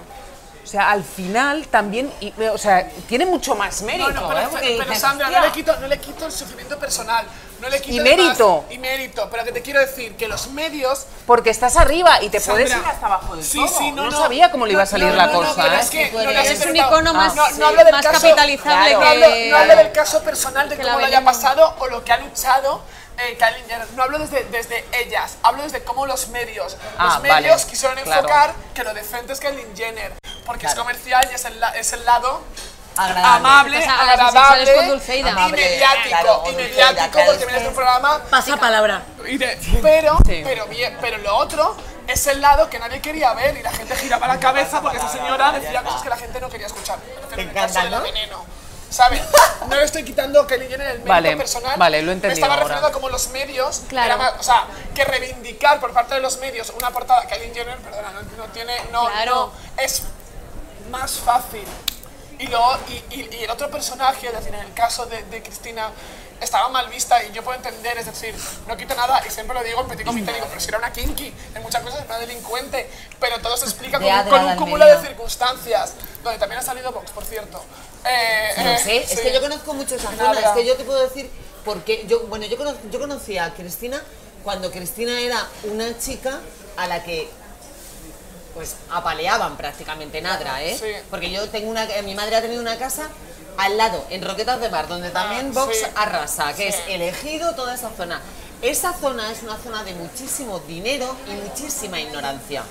o 0.62 0.66
sea, 0.70 0.90
al 0.90 1.02
final 1.02 1.66
también, 1.68 2.12
y- 2.20 2.32
o 2.44 2.58
sea, 2.58 2.88
tiene 3.08 3.26
mucho 3.26 3.54
más 3.56 3.82
mérito. 3.82 4.10
No, 4.12 4.20
no, 4.20 4.28
pero, 4.28 4.40
¿eh? 4.40 4.48
Pero, 4.52 4.84
dices, 4.84 5.00
Sandra, 5.00 5.28
no 5.30 5.40
le, 5.40 5.50
quito, 5.50 5.74
no 5.80 5.88
le 5.88 5.98
quito 5.98 6.26
el 6.26 6.32
sufrimiento 6.32 6.78
personal. 6.78 7.26
No 7.60 7.68
le 7.68 7.80
quito 7.80 7.96
Y 7.96 8.00
mérito. 8.00 8.64
Y 8.70 8.78
mérito. 8.78 9.28
Pero 9.32 9.44
que 9.44 9.50
te 9.50 9.62
quiero 9.62 9.80
decir 9.80 10.14
que 10.16 10.28
los 10.28 10.46
medios. 10.50 11.06
Porque 11.26 11.50
estás 11.50 11.76
arriba 11.76 12.22
y 12.22 12.28
te 12.28 12.40
puedes 12.40 12.70
Sandra, 12.70 12.88
ir 12.90 12.94
hasta 12.94 13.06
abajo 13.06 13.34
del 13.34 13.44
sí, 13.44 13.58
todo. 13.58 13.78
sí, 13.78 13.90
no, 13.90 14.04
no, 14.04 14.12
sabía 14.16 14.50
cómo 14.52 14.64
le 14.66 14.74
iba 14.74 14.82
a 14.82 14.84
no, 14.84 14.90
salir 14.90 15.08
no, 15.08 15.14
la 15.16 15.26
no, 15.26 15.32
no, 15.32 15.38
cosa, 15.48 15.62
pero 15.62 15.74
¿eh? 15.74 15.80
es 15.80 15.90
que 15.90 16.12
no 16.12 16.20
eres 16.20 16.66
un 16.66 16.76
icono 16.76 17.14
más- 17.14 17.34
no, 17.34 17.48
no 17.72 17.72
más 17.90 18.06
capitalizable 18.06 18.92
no, 18.94 19.00
que- 19.00 19.06
hablo, 19.52 19.66
no 19.66 19.76
del 19.76 19.90
caso 19.92 20.22
personal 20.22 20.68
de 20.68 20.76
Que 20.76 20.82
cómo 20.84 21.00
le 21.00 21.06
haya 21.06 21.24
pasado 21.24 21.74
o 21.80 21.86
lo 21.88 22.04
que 22.04 22.12
ha 22.12 22.18
luchado 22.18 22.82
eh, 23.18 23.36
Kylie 23.38 23.64
Jenner. 23.68 23.90
No 23.92 24.02
hablo 24.04 24.18
desde, 24.18 24.44
desde 24.44 24.84
ellas, 24.92 25.36
hablo 25.42 25.62
desde 25.62 25.82
cómo 25.84 26.06
los 26.06 26.28
medios. 26.28 26.76
Ah, 26.98 27.04
los 27.14 27.22
medios 27.22 27.56
vale, 27.62 27.70
quisieron 27.70 27.98
claro. 27.98 28.20
enfocar 28.22 28.54
que 28.74 28.84
lo 28.84 28.94
decente 28.94 29.32
es 29.32 29.40
Kylie 29.40 29.66
Jenner. 29.76 30.14
Porque 30.46 30.66
es 30.66 30.74
comercial 30.74 31.28
y 31.30 31.34
es 31.34 31.44
el, 31.44 31.62
es 31.76 31.92
el 31.92 32.04
lado 32.06 32.42
Agradable. 32.96 33.28
amable, 33.36 33.78
O 33.78 33.82
sea, 33.82 34.00
agradable 34.00 34.74
con 34.74 34.88
Dulceida. 34.88 35.28
y 35.28 35.32
Amable, 35.32 35.56
mediático, 35.62 36.08
claro, 36.08 36.42
y 36.46 36.52
mediático 36.54 37.10
claro, 37.10 37.26
porque 37.26 37.30
es 37.32 37.38
vienes 37.38 37.54
de 37.54 37.60
que- 37.60 37.68
un 37.68 37.74
programa 37.74 38.22
Pasa 38.30 38.56
palabra. 38.56 39.02
y 39.26 39.36
de- 39.38 39.58
pero, 39.82 40.16
Sí. 40.26 40.40
pero, 40.44 40.66
pero 41.00 41.18
lo 41.18 41.36
otro 41.36 41.76
es 42.08 42.26
el 42.26 42.40
lado 42.40 42.68
que 42.70 42.78
nadie 42.78 43.00
quería 43.02 43.34
ver 43.34 43.56
y 43.58 43.62
la 43.62 43.70
gente 43.72 43.94
giraba 43.94 44.26
la 44.26 44.40
cabeza 44.40 44.80
porque 44.80 44.96
esa 44.96 45.08
señora 45.10 45.52
decía 45.52 45.82
cosas 45.82 46.02
que 46.02 46.08
la 46.08 46.16
gente 46.16 46.40
no 46.40 46.48
quería 46.48 46.66
escuchar. 46.66 46.98
El 47.32 47.40
encanta, 47.40 47.84
de 47.84 47.90
¿no? 47.90 48.00
veneno. 48.00 48.44
¿Sabes? 48.90 49.20
No 49.68 49.76
le 49.76 49.84
estoy 49.84 50.02
quitando 50.02 50.46
que 50.46 50.56
le 50.56 50.66
Jenner 50.66 50.86
el 50.86 50.92
mérito 50.94 51.08
Vale, 51.08 51.36
personal. 51.36 51.78
vale, 51.78 52.00
lo 52.02 52.12
he 52.12 52.14
Me 52.16 52.32
estaba 52.32 52.54
ahora. 52.54 52.64
refiriendo 52.64 52.88
a 52.88 52.92
como 52.92 53.08
los 53.10 53.28
medios. 53.28 53.82
Claro. 53.88 54.06
era 54.06 54.16
más- 54.16 54.34
o 54.38 54.42
sea, 54.42 54.66
que 54.94 55.04
reivindicar 55.04 55.78
por 55.78 55.92
parte 55.92 56.14
de 56.14 56.20
los 56.20 56.38
medios 56.38 56.70
una 56.70 56.90
portada 56.90 57.22
que 57.26 57.36
Kylie 57.36 57.52
Jenner, 57.54 57.76
perdona, 57.78 58.10
no, 58.12 58.22
no 58.36 58.44
tiene. 58.52 58.74
No, 58.92 59.06
Claro. 59.10 59.52
no, 59.76 59.82
es 59.82 60.02
más 60.90 61.12
fácil. 61.18 61.64
Y, 62.38 62.46
luego, 62.46 62.78
y, 62.88 62.92
y- 63.14 63.28
y 63.40 63.44
el 63.44 63.50
otro 63.50 63.68
personaje, 63.70 64.28
es 64.28 64.32
decir, 64.32 64.54
en 64.54 64.60
el 64.60 64.72
caso 64.72 65.04
de, 65.06 65.22
de 65.24 65.42
Cristina, 65.42 65.90
estaba 66.40 66.68
mal 66.68 66.88
vista 66.88 67.22
y 67.24 67.32
yo 67.32 67.42
puedo 67.42 67.56
entender, 67.56 67.98
es 67.98 68.06
decir, 68.06 68.32
no 68.68 68.76
quito 68.76 68.94
nada 68.94 69.20
y 69.26 69.30
siempre 69.30 69.54
lo 69.58 69.64
digo 69.64 69.80
en 69.80 69.88
petit 69.88 70.06
comité, 70.06 70.32
digo, 70.32 70.46
pero 70.48 70.60
si 70.60 70.68
era 70.68 70.78
una 70.78 70.92
kinky, 70.92 71.34
en 71.54 71.62
muchas 71.62 71.82
cosas 71.82 71.98
es 72.00 72.06
una 72.06 72.18
delincuente, 72.18 72.88
pero 73.18 73.40
todo 73.40 73.56
se 73.56 73.64
explica 73.64 73.98
con, 73.98 74.06
De 74.06 74.12
un- 74.12 74.18
Adra 74.20 74.30
con 74.30 74.44
un 74.46 74.56
cúmulo 74.56 74.86
de 74.86 74.98
circunstancias, 75.04 75.94
donde 76.22 76.38
también 76.38 76.60
ha 76.60 76.62
salido 76.62 76.92
Vox, 76.92 77.10
por 77.12 77.24
cierto. 77.24 77.62
Eh, 78.04 78.50
No 78.58 78.70
eh, 78.72 78.78
sé, 78.78 78.96
es 79.02 79.20
que 79.20 79.32
yo 79.32 79.40
conozco 79.40 79.74
mucho 79.74 79.94
esa 79.94 80.10
zona, 80.10 80.38
es 80.40 80.48
que 80.50 80.66
yo 80.66 80.76
te 80.76 80.84
puedo 80.84 81.02
decir, 81.02 81.30
porque 81.64 82.04
yo, 82.06 82.20
bueno, 82.26 82.46
yo, 82.46 82.56
cono- 82.56 82.76
yo 82.90 82.98
conocí 82.98 83.38
a 83.38 83.52
Cristina 83.54 84.02
cuando 84.44 84.70
Cristina 84.70 85.20
era 85.20 85.46
una 85.64 85.98
chica 85.98 86.38
a 86.76 86.86
la 86.86 87.02
que 87.04 87.28
pues 88.54 88.74
apaleaban 88.90 89.56
prácticamente 89.56 90.18
en 90.18 90.26
Adra, 90.26 90.62
¿eh? 90.62 90.76
Sí. 90.78 90.86
Porque 91.10 91.30
yo 91.30 91.48
tengo 91.48 91.70
una, 91.70 91.86
mi 92.04 92.14
madre 92.14 92.36
ha 92.36 92.42
tenido 92.42 92.60
una 92.60 92.76
casa 92.76 93.08
al 93.56 93.76
lado, 93.76 94.04
en 94.10 94.24
Roquetas 94.24 94.60
de 94.60 94.68
Mar, 94.68 94.88
donde 94.88 95.10
también 95.10 95.48
Ah, 95.54 95.60
Vox 95.60 95.76
sí. 95.78 95.86
arrasa, 95.94 96.54
que 96.54 96.68
es 96.68 96.76
elegido 96.88 97.54
toda 97.54 97.74
esa 97.74 97.90
zona. 97.96 98.20
Esa 98.62 98.92
zona 98.92 99.30
es 99.30 99.42
una 99.42 99.56
zona 99.58 99.84
de 99.84 99.94
muchísimo 99.94 100.58
dinero 100.60 101.14
y 101.28 101.32
muchísima 101.48 102.00
ignorancia, 102.00 102.62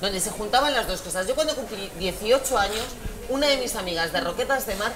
donde 0.00 0.20
se 0.20 0.30
juntaban 0.30 0.74
las 0.74 0.86
dos 0.86 1.00
cosas. 1.00 1.26
Yo 1.26 1.34
cuando 1.34 1.54
cumplí 1.54 1.90
18 1.98 2.58
años, 2.58 2.84
una 3.28 3.48
de 3.48 3.56
mis 3.56 3.74
amigas 3.76 4.12
de 4.12 4.20
Roquetas 4.20 4.66
de 4.66 4.74
Mar, 4.76 4.92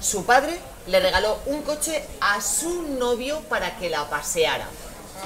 su 0.00 0.24
padre 0.24 0.58
le 0.86 1.00
regaló 1.00 1.38
un 1.46 1.62
coche 1.62 2.04
a 2.20 2.40
su 2.40 2.82
novio 2.82 3.40
para 3.48 3.76
que 3.78 3.88
la 3.88 4.08
paseara. 4.10 4.66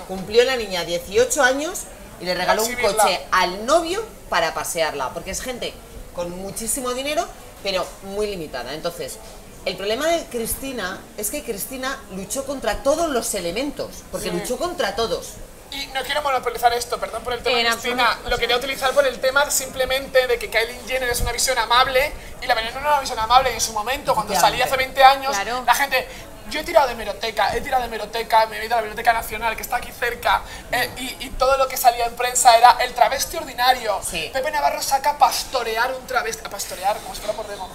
Cumplió 0.08 0.44
la 0.44 0.56
niña 0.56 0.84
18 0.84 1.42
años 1.42 1.84
y 2.20 2.24
le 2.24 2.34
regaló 2.34 2.64
un 2.64 2.74
coche 2.74 3.20
al 3.30 3.64
novio 3.66 4.04
para 4.28 4.54
pasearla, 4.54 5.10
porque 5.14 5.30
es 5.30 5.40
gente 5.40 5.72
con 6.14 6.30
muchísimo 6.30 6.92
dinero, 6.92 7.26
pero 7.62 7.86
muy 8.02 8.26
limitada. 8.26 8.74
Entonces, 8.74 9.18
el 9.64 9.76
problema 9.76 10.06
de 10.08 10.24
Cristina 10.26 11.00
es 11.16 11.30
que 11.30 11.42
Cristina 11.42 11.98
luchó 12.14 12.44
contra 12.44 12.82
todos 12.82 13.10
los 13.10 13.34
elementos, 13.34 13.90
porque 14.12 14.30
luchó 14.30 14.58
contra 14.58 14.94
todos. 14.94 15.32
Y 15.76 15.86
no 15.88 16.02
quiero 16.04 16.22
monopolizar 16.22 16.72
esto, 16.72 16.98
perdón 16.98 17.22
por 17.22 17.34
el 17.34 17.42
tema, 17.42 17.58
En 17.60 17.66
Cristina. 17.66 18.06
absoluto, 18.06 18.30
Lo 18.30 18.38
quería 18.38 18.56
utilizar 18.56 18.92
por 18.92 19.06
el 19.06 19.20
tema 19.20 19.50
simplemente 19.50 20.26
de 20.26 20.38
que 20.38 20.48
Kylie 20.48 20.80
Jenner 20.86 21.10
es 21.10 21.20
una 21.20 21.32
visión 21.32 21.58
amable 21.58 22.12
y 22.40 22.46
la 22.46 22.54
veneno 22.54 22.74
no 22.76 22.80
era 22.80 22.90
una 22.92 23.00
visión 23.00 23.18
amable. 23.18 23.52
En 23.52 23.60
su 23.60 23.72
momento, 23.72 24.14
cuando 24.14 24.34
salí 24.34 24.62
hace 24.62 24.76
20 24.76 25.04
años, 25.04 25.32
Claro. 25.36 25.62
la 25.66 25.74
gente. 25.74 26.08
Yo 26.48 26.60
he 26.60 26.62
tirado 26.64 26.86
de 26.86 26.94
meroteca, 26.94 27.56
he 27.56 27.60
tirado 27.60 27.82
de 27.82 27.88
meroteca, 27.88 28.46
me 28.46 28.60
he 28.60 28.64
ido 28.64 28.74
a 28.74 28.76
la 28.76 28.82
Biblioteca 28.82 29.12
Nacional, 29.12 29.56
que 29.56 29.62
está 29.62 29.78
aquí 29.78 29.90
cerca, 29.90 30.42
eh, 30.70 30.88
y, 30.96 31.26
y 31.26 31.30
todo 31.30 31.56
lo 31.58 31.66
que 31.66 31.76
salía 31.76 32.06
en 32.06 32.14
prensa 32.14 32.56
era 32.56 32.76
el 32.82 32.94
travesti 32.94 33.36
ordinario. 33.36 34.00
Sí. 34.08 34.30
Pepe 34.32 34.52
Navarro 34.52 34.80
saca 34.80 35.10
a 35.10 35.18
pastorear 35.18 35.92
un 35.92 36.06
travesti. 36.06 36.46
A 36.46 36.48
pastorear, 36.48 36.96
como 36.98 37.16
si 37.16 37.20
fuera 37.20 37.34
por 37.34 37.48
demo. 37.48 37.68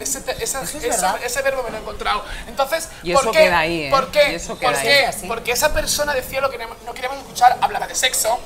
Ese, 0.00 0.22
esa- 0.40 0.62
es 0.62 0.74
esa- 0.74 1.16
ese 1.24 1.42
verbo 1.42 1.62
me 1.64 1.70
lo 1.70 1.76
he 1.76 1.80
encontrado. 1.80 2.24
Entonces, 2.46 2.88
Y 3.02 3.12
¿por 3.12 3.22
eso 3.22 3.32
qué? 3.32 3.38
queda 3.40 3.58
ahí, 3.58 3.82
¿eh? 3.84 3.90
¿Por 3.90 4.10
qué? 4.10 4.32
Y 4.32 4.34
eso 4.36 4.58
queda 4.58 4.72
¿Por 4.72 4.80
qué? 4.82 5.10
Porque 5.26 5.52
esa 5.52 5.72
persona 5.74 6.14
decía 6.14 6.40
lo 6.40 6.50
que 6.50 6.58
no 6.58 6.68
no 6.86 6.94
queríamos 6.94 7.18
escuchar, 7.18 7.56
hablaba 7.60 7.86
de 7.86 7.94
sexo, 7.94 8.38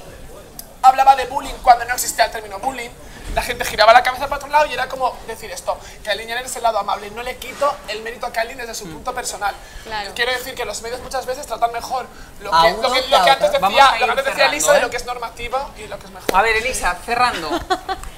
hablaba 0.83 1.15
de 1.17 1.27
bullying 1.27 1.55
cuando 1.63 1.85
no 1.85 1.95
existía 1.95 2.25
el 2.27 2.31
término 2.33 2.59
bullying, 2.59 2.91
la 3.35 3.43
gente 3.43 3.65
giraba 3.65 3.93
la 3.93 4.03
cabeza 4.03 4.25
para 4.27 4.37
otro 4.37 4.49
lado 4.49 4.67
y 4.67 4.73
era 4.75 4.89
como 4.89 5.17
decir 5.27 5.51
esto, 5.51 5.79
que 6.03 6.11
Kylie 6.11 6.27
Jenner 6.27 6.45
es 6.45 6.57
el 6.57 6.63
lado 6.63 6.79
amable, 6.79 7.11
no 7.13 7.23
le 7.23 7.37
quito 7.37 7.75
el 7.89 8.03
mérito 8.03 8.27
a 8.27 8.33
Kylie 8.33 8.55
desde 8.57 8.75
su 8.75 8.89
punto 8.91 9.15
personal. 9.15 9.55
Claro. 9.85 10.13
Quiero 10.15 10.33
decir 10.33 10.55
que 10.55 10.65
los 10.65 10.83
medios 10.83 11.01
muchas 11.01 11.25
veces 11.27 11.47
tratan 11.47 11.73
mejor 11.73 12.07
lo 12.43 12.55
A 12.55 12.63
que, 12.67 12.73
lo 12.73 12.93
que, 12.93 13.03
que 13.03 13.09
lo 13.09 13.17
a 13.17 13.25
que 13.25 13.31
antes 13.31 13.49
otro. 13.49 13.61
Vamos 13.61 13.77
decía, 13.79 13.89
a 13.91 13.99
lo 13.99 14.05
antes 14.13 14.17
decía 14.25 14.35
cerrando, 14.35 14.55
Lisa 14.57 14.73
de 14.73 14.79
¿eh? 14.79 14.83
lo 14.83 14.91
que 14.91 14.97
es 14.97 15.07
normativo 15.07 15.71
y 15.79 15.87
lo 15.87 15.99
que 15.99 16.07
es 16.07 16.13
mejor. 16.13 16.37
A 16.37 16.43
ver, 16.43 16.57
Elisa, 16.57 16.97
cerrando. 17.05 17.51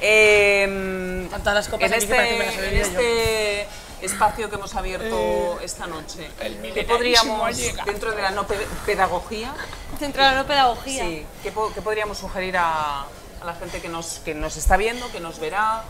Eh, 0.07 1.29
Con 1.31 1.41
todas 1.41 1.55
las 1.55 1.69
copas 1.69 1.87
en 1.91 1.95
aquí 1.95 2.05
este, 2.05 2.81
este 2.81 3.69
espacio 4.03 4.51
que 4.51 4.57
hemos 4.57 4.75
abierto 4.75 5.59
esta 5.63 5.87
noche, 5.87 6.31
¿qué 6.75 6.85
podríamos, 6.85 7.57
llega. 7.57 7.85
dentro 7.85 8.13
de 8.13 8.21
la 8.21 8.31
no 8.31 8.47
pe- 8.47 8.67
pedagogía, 8.85 9.55
Centro 9.99 10.23
de 10.23 10.31
la 10.31 10.37
no 10.37 10.47
pedagogía. 10.47 11.05
sí, 11.05 11.27
¿qué, 11.43 11.53
po- 11.53 11.73
qué 11.73 11.81
podríamos 11.81 12.19
sugerir 12.19 12.57
a, 12.59 13.07
la 13.45 13.55
gente 13.55 13.81
que 13.81 13.89
nos, 13.89 14.19
que 14.25 14.35
nos 14.35 14.57
está 14.57 14.77
viendo, 14.77 15.11
que 15.13 15.21
nos 15.21 15.39
verá, 15.39 15.83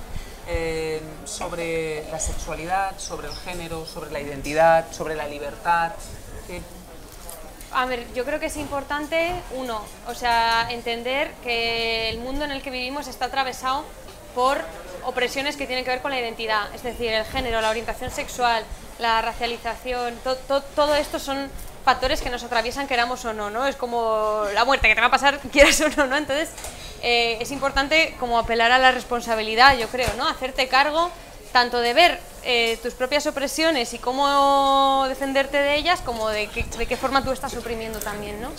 eh, 0.48 1.01
sobre 1.24 2.05
la 2.10 2.20
sexualidad, 2.20 2.98
sobre 2.98 3.28
el 3.28 3.35
género, 3.36 3.86
sobre 3.86 4.10
la 4.10 4.20
identidad, 4.20 4.85
sobre 4.93 5.14
la 5.14 5.26
libertad? 5.26 5.93
¿Qué- 6.47 6.60
A 7.72 7.86
ver, 7.86 8.06
yo 8.14 8.24
creo 8.24 8.39
que 8.39 8.47
es 8.47 8.56
importante, 8.56 9.32
uno, 9.56 9.81
o 10.06 10.14
sea, 10.14 10.68
entender 10.70 11.32
que 11.43 12.09
el 12.10 12.18
mundo 12.18 12.44
en 12.44 12.52
el 12.52 12.62
que 12.62 12.70
vivimos 12.70 13.09
está 13.09 13.24
atravesado 13.26 13.85
por 14.35 14.60
opresiones 15.05 15.56
que 15.56 15.66
tienen 15.66 15.85
que 15.85 15.90
ver 15.90 16.01
con 16.02 16.10
la 16.12 16.20
identidad, 16.20 16.72
es 16.74 16.82
decir, 16.82 17.12
el 17.12 17.24
género, 17.24 17.60
la 17.60 17.70
orientación 17.70 18.10
sexual, 18.10 18.64
la 18.98 19.20
racialización, 19.22 20.14
to- 20.22 20.36
to- 20.36 20.62
todo 20.62 20.94
esto 20.94 21.18
son 21.18 21.51
factores 21.85 22.20
que 22.23 22.31
nos 22.31 22.43
atraviesan 22.43 22.86
queramos 22.86 23.24
o 23.24 23.32
no, 23.32 23.51
¿no? 23.51 23.66
Es 23.66 23.77
como 23.77 24.44
la 24.55 24.65
muerte 24.65 24.89
que 24.89 24.94
te 24.94 25.01
va 25.01 25.09
a 25.09 25.11
pasar 25.11 25.39
quieras 25.52 25.81
o 25.81 25.89
no, 25.90 26.06
¿no? 26.06 26.16
Entonces 26.16 26.48
eh, 27.02 27.39
es 27.40 27.51
importante 27.51 28.15
como 28.19 28.39
apelar 28.39 28.73
a 28.73 28.78
la 28.78 28.90
responsabilidad, 28.93 29.77
yo 29.77 29.89
creo, 29.89 30.09
¿no? 30.16 30.27
Hacerte 30.28 30.69
cargo 30.69 31.11
tanto 31.52 31.78
de 31.81 31.94
ver 31.94 32.20
eh, 32.43 32.78
tus 32.82 32.94
propias 32.94 33.27
opresiones 33.28 33.94
y 33.94 33.98
cómo 33.98 35.05
defenderte 35.09 35.56
de 35.59 35.77
ellas, 35.77 36.01
como 36.01 36.28
de, 36.28 36.48
qué- 36.48 36.65
de 36.65 36.86
qué 36.86 36.97
forma 36.97 37.23
tú 37.23 37.31
estás 37.31 37.55
oprimiendo 37.56 38.01
también, 38.01 38.40
¿no? 38.43 38.51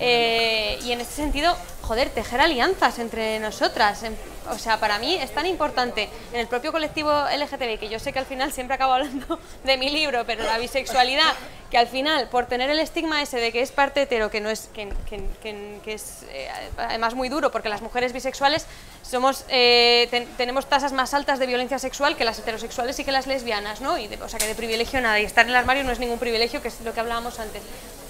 Eh, 0.00 0.78
y 0.82 0.92
en 0.92 1.00
este 1.00 1.14
sentido, 1.14 1.56
joder, 1.82 2.10
tejer 2.10 2.40
alianzas 2.40 2.98
entre 2.98 3.38
nosotras. 3.38 4.02
en- 4.02 4.16
o 4.48 4.58
sea, 4.58 4.78
para 4.78 5.00
mí 5.00 5.14
es 5.16 5.32
tan 5.34 5.44
importante 5.46 6.08
en 6.32 6.38
el 6.38 6.46
propio 6.46 6.70
colectivo 6.70 7.10
LGTB, 7.10 7.78
que 7.80 7.88
yo 7.88 7.98
sé 7.98 8.12
que 8.12 8.20
al 8.20 8.26
final 8.26 8.52
siempre 8.52 8.74
acabo 8.76 8.92
hablando 8.92 9.40
de 9.64 9.76
mi 9.76 9.90
libro, 9.90 10.24
pero 10.24 10.44
la 10.44 10.56
bisexualidad, 10.58 11.32
que 11.68 11.78
al 11.78 11.88
final, 11.88 12.28
por 12.28 12.46
tener 12.46 12.70
el 12.70 12.78
estigma 12.78 13.20
ese 13.22 13.40
de 13.40 13.50
que 13.50 13.60
es 13.60 13.72
parte 13.72 14.02
hetero, 14.02 14.30
que 14.30 14.40
no 14.40 14.48
es, 14.48 14.68
que, 14.72 14.88
que- 15.08 15.24
que- 15.42 15.92
es 15.94 16.22
eh, 16.30 16.48
además 16.78 17.14
muy 17.14 17.28
duro, 17.28 17.50
porque 17.50 17.68
las 17.68 17.82
mujeres 17.82 18.12
bisexuales 18.12 18.66
somos, 19.02 19.44
eh, 19.48 20.06
ten- 20.12 20.28
tenemos 20.36 20.66
tasas 20.66 20.92
más 20.92 21.12
altas 21.12 21.40
de 21.40 21.46
violencia 21.46 21.80
sexual 21.80 22.16
que 22.16 22.24
las 22.24 22.38
heterosexuales 22.38 22.96
y 23.00 23.04
que 23.04 23.10
las 23.10 23.26
lesbianas, 23.26 23.80
¿no? 23.80 23.98
Y 23.98 24.06
de- 24.06 24.22
o 24.22 24.28
sea, 24.28 24.38
que 24.38 24.46
de 24.46 24.54
privilegio 24.54 25.00
nada, 25.00 25.18
y 25.18 25.24
estar 25.24 25.44
en 25.44 25.50
el 25.50 25.56
armario 25.56 25.82
no 25.82 25.90
es 25.90 25.98
ningún 25.98 26.20
privilegio, 26.20 26.62
que 26.62 26.68
es 26.68 26.80
lo 26.82 26.94
que 26.94 27.00
hablábamos 27.00 27.40
antes 27.40 27.62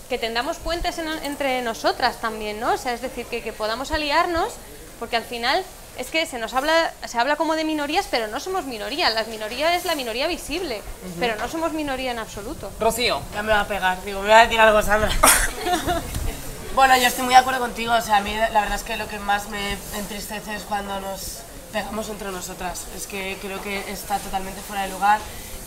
que 0.09 0.19
tendamos 0.19 0.57
puentes 0.59 0.99
en- 0.99 1.09
entre 1.25 1.63
nosotras 1.63 2.21
también, 2.21 2.61
¿no? 2.61 2.73
O 2.75 2.77
sea, 2.79 2.93
es 2.93 3.01
decir, 3.01 3.27
que, 3.27 3.43
que 3.43 3.53
podamos 3.53 3.91
aliarnos, 3.91 4.53
porque 4.99 5.17
al 5.17 5.25
final 5.25 5.65
es 5.99 6.09
que 6.09 6.27
se 6.27 6.39
nos 6.39 6.53
habla, 6.55 6.93
se 7.07 7.19
habla 7.19 7.37
como 7.37 7.57
de 7.57 7.65
minorías, 7.65 8.07
pero 8.11 8.27
no 8.29 8.39
somos 8.39 8.65
minoría. 8.67 9.09
La 9.11 9.25
minoría 9.25 9.75
es 9.75 9.85
la 9.85 9.95
minoría 9.95 10.27
visible, 10.27 10.83
pero 11.19 11.37
no 11.37 11.49
somos 11.49 11.73
minoría 11.73 12.11
en 12.13 12.19
absoluto. 12.19 12.71
Rocío, 12.79 13.21
Ya 13.35 13.43
me 13.43 13.53
va 13.53 13.61
a 13.61 13.67
pegar, 13.67 14.03
digo, 14.05 14.21
me 14.23 14.29
va 14.29 14.41
a 14.41 14.43
decir 14.45 14.61
algo, 14.61 14.81
Sandra. 14.83 15.11
bueno, 16.75 16.97
yo 16.97 17.07
estoy 17.07 17.25
muy 17.25 17.35
de 17.35 17.41
acuerdo 17.41 17.61
contigo, 17.61 17.95
o 17.95 18.01
sea, 18.01 18.19
a 18.19 18.21
mí 18.21 18.35
la 18.35 18.61
verdad 18.61 18.75
es 18.75 18.83
que 18.83 18.97
lo 18.97 19.09
que 19.09 19.19
más 19.19 19.49
me 19.49 19.73
entristece 19.97 20.55
es 20.55 20.63
cuando 20.63 21.01
nos 21.01 21.39
pegamos 21.73 22.09
entre 22.11 22.31
nosotras. 22.31 22.85
Es 22.95 23.07
que 23.07 23.39
creo 23.41 23.61
que 23.63 23.91
está 23.91 24.19
totalmente 24.19 24.61
fuera 24.61 24.83
de 24.83 24.89
lugar. 24.91 25.19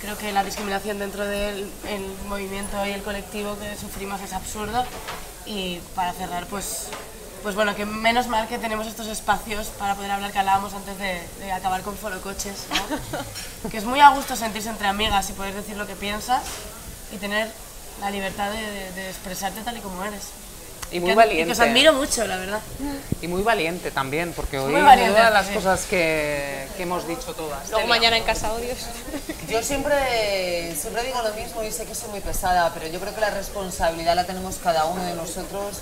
Creo 0.02 0.18
que 0.18 0.32
la 0.32 0.44
discriminación 0.44 0.98
dentro 0.98 1.26
del 1.26 1.70
el 1.88 2.16
movimiento 2.28 2.86
y 2.86 2.92
el 2.92 3.04
colectivo 3.04 3.58
que 3.60 3.76
sufrimos 3.76 4.22
es 4.22 4.34
absurdo. 4.34 4.86
Y 5.46 5.80
para 5.96 6.14
cerrar, 6.14 6.46
pues, 6.48 6.88
pues 7.44 7.56
bueno, 7.56 7.76
que 7.76 7.86
menos 7.86 8.28
mal 8.28 8.48
que 8.48 8.58
tenemos 8.58 8.88
estos 8.88 9.08
espacios 9.08 9.68
para 9.68 9.96
poder 9.96 10.12
hablar 10.12 10.32
que 10.32 10.40
hablábamos 10.40 10.74
antes 10.74 10.98
de, 10.98 11.52
acabar 11.52 11.82
con 11.82 11.98
forocoches, 11.98 12.68
¿no? 12.70 13.70
que 13.70 13.78
es 13.78 13.86
muy 13.86 14.00
a 14.00 14.10
gusto 14.10 14.36
sentirse 14.36 14.70
entre 14.70 14.88
amigas 14.88 15.30
y 15.30 15.34
poder 15.34 15.54
decir 15.54 15.76
lo 15.76 15.88
que 15.88 15.96
piensas 15.96 16.44
y 17.12 17.18
tener 17.18 17.52
la 18.00 18.10
libertad 18.12 18.52
de 18.52 19.10
expresarte 19.10 19.62
tal 19.62 19.78
y 19.78 19.82
como 19.82 20.04
eres. 20.04 20.30
Y 20.92 21.00
muy 21.00 21.10
Que- 21.12 21.16
valiente. 21.16 21.42
Y 21.44 21.46
que 21.46 21.52
os 21.52 21.60
admiro 21.60 21.94
mucho, 21.94 22.26
la 22.26 22.38
verdad. 22.38 22.60
Y 23.22 23.28
muy 23.28 23.42
valiente 23.44 23.92
también, 23.92 24.34
porque 24.34 24.58
hoy 24.60 24.72
Muy 24.72 24.82
valiente, 24.82 25.14
una 25.16 25.26
de 25.28 25.34
las 25.34 25.48
sí. 25.48 25.54
cosas 25.54 25.82
que, 25.90 26.68
que 26.78 26.84
hemos 26.84 27.08
dicho 27.08 27.34
todas. 27.34 27.70
Luego 27.70 27.88
mañana 27.88 28.18
en 28.18 28.24
casa, 28.24 28.52
odios. 28.54 28.78
Yo 29.50 29.62
siempre, 29.62 30.76
siempre 30.76 31.04
digo 31.04 31.22
lo 31.22 31.34
mismo 31.34 31.64
y 31.64 31.72
sé 31.72 31.86
que 31.86 31.96
soy 31.96 32.10
muy 32.10 32.22
pesada, 32.22 32.72
pero 32.74 32.88
yo 32.88 33.00
creo 33.00 33.14
que 33.14 33.22
la 33.22 33.30
responsabilidad 33.32 34.16
la 34.16 34.26
tenemos 34.26 34.56
cada 34.64 34.86
uno 34.86 35.04
de 35.04 35.14
nosotros. 35.14 35.78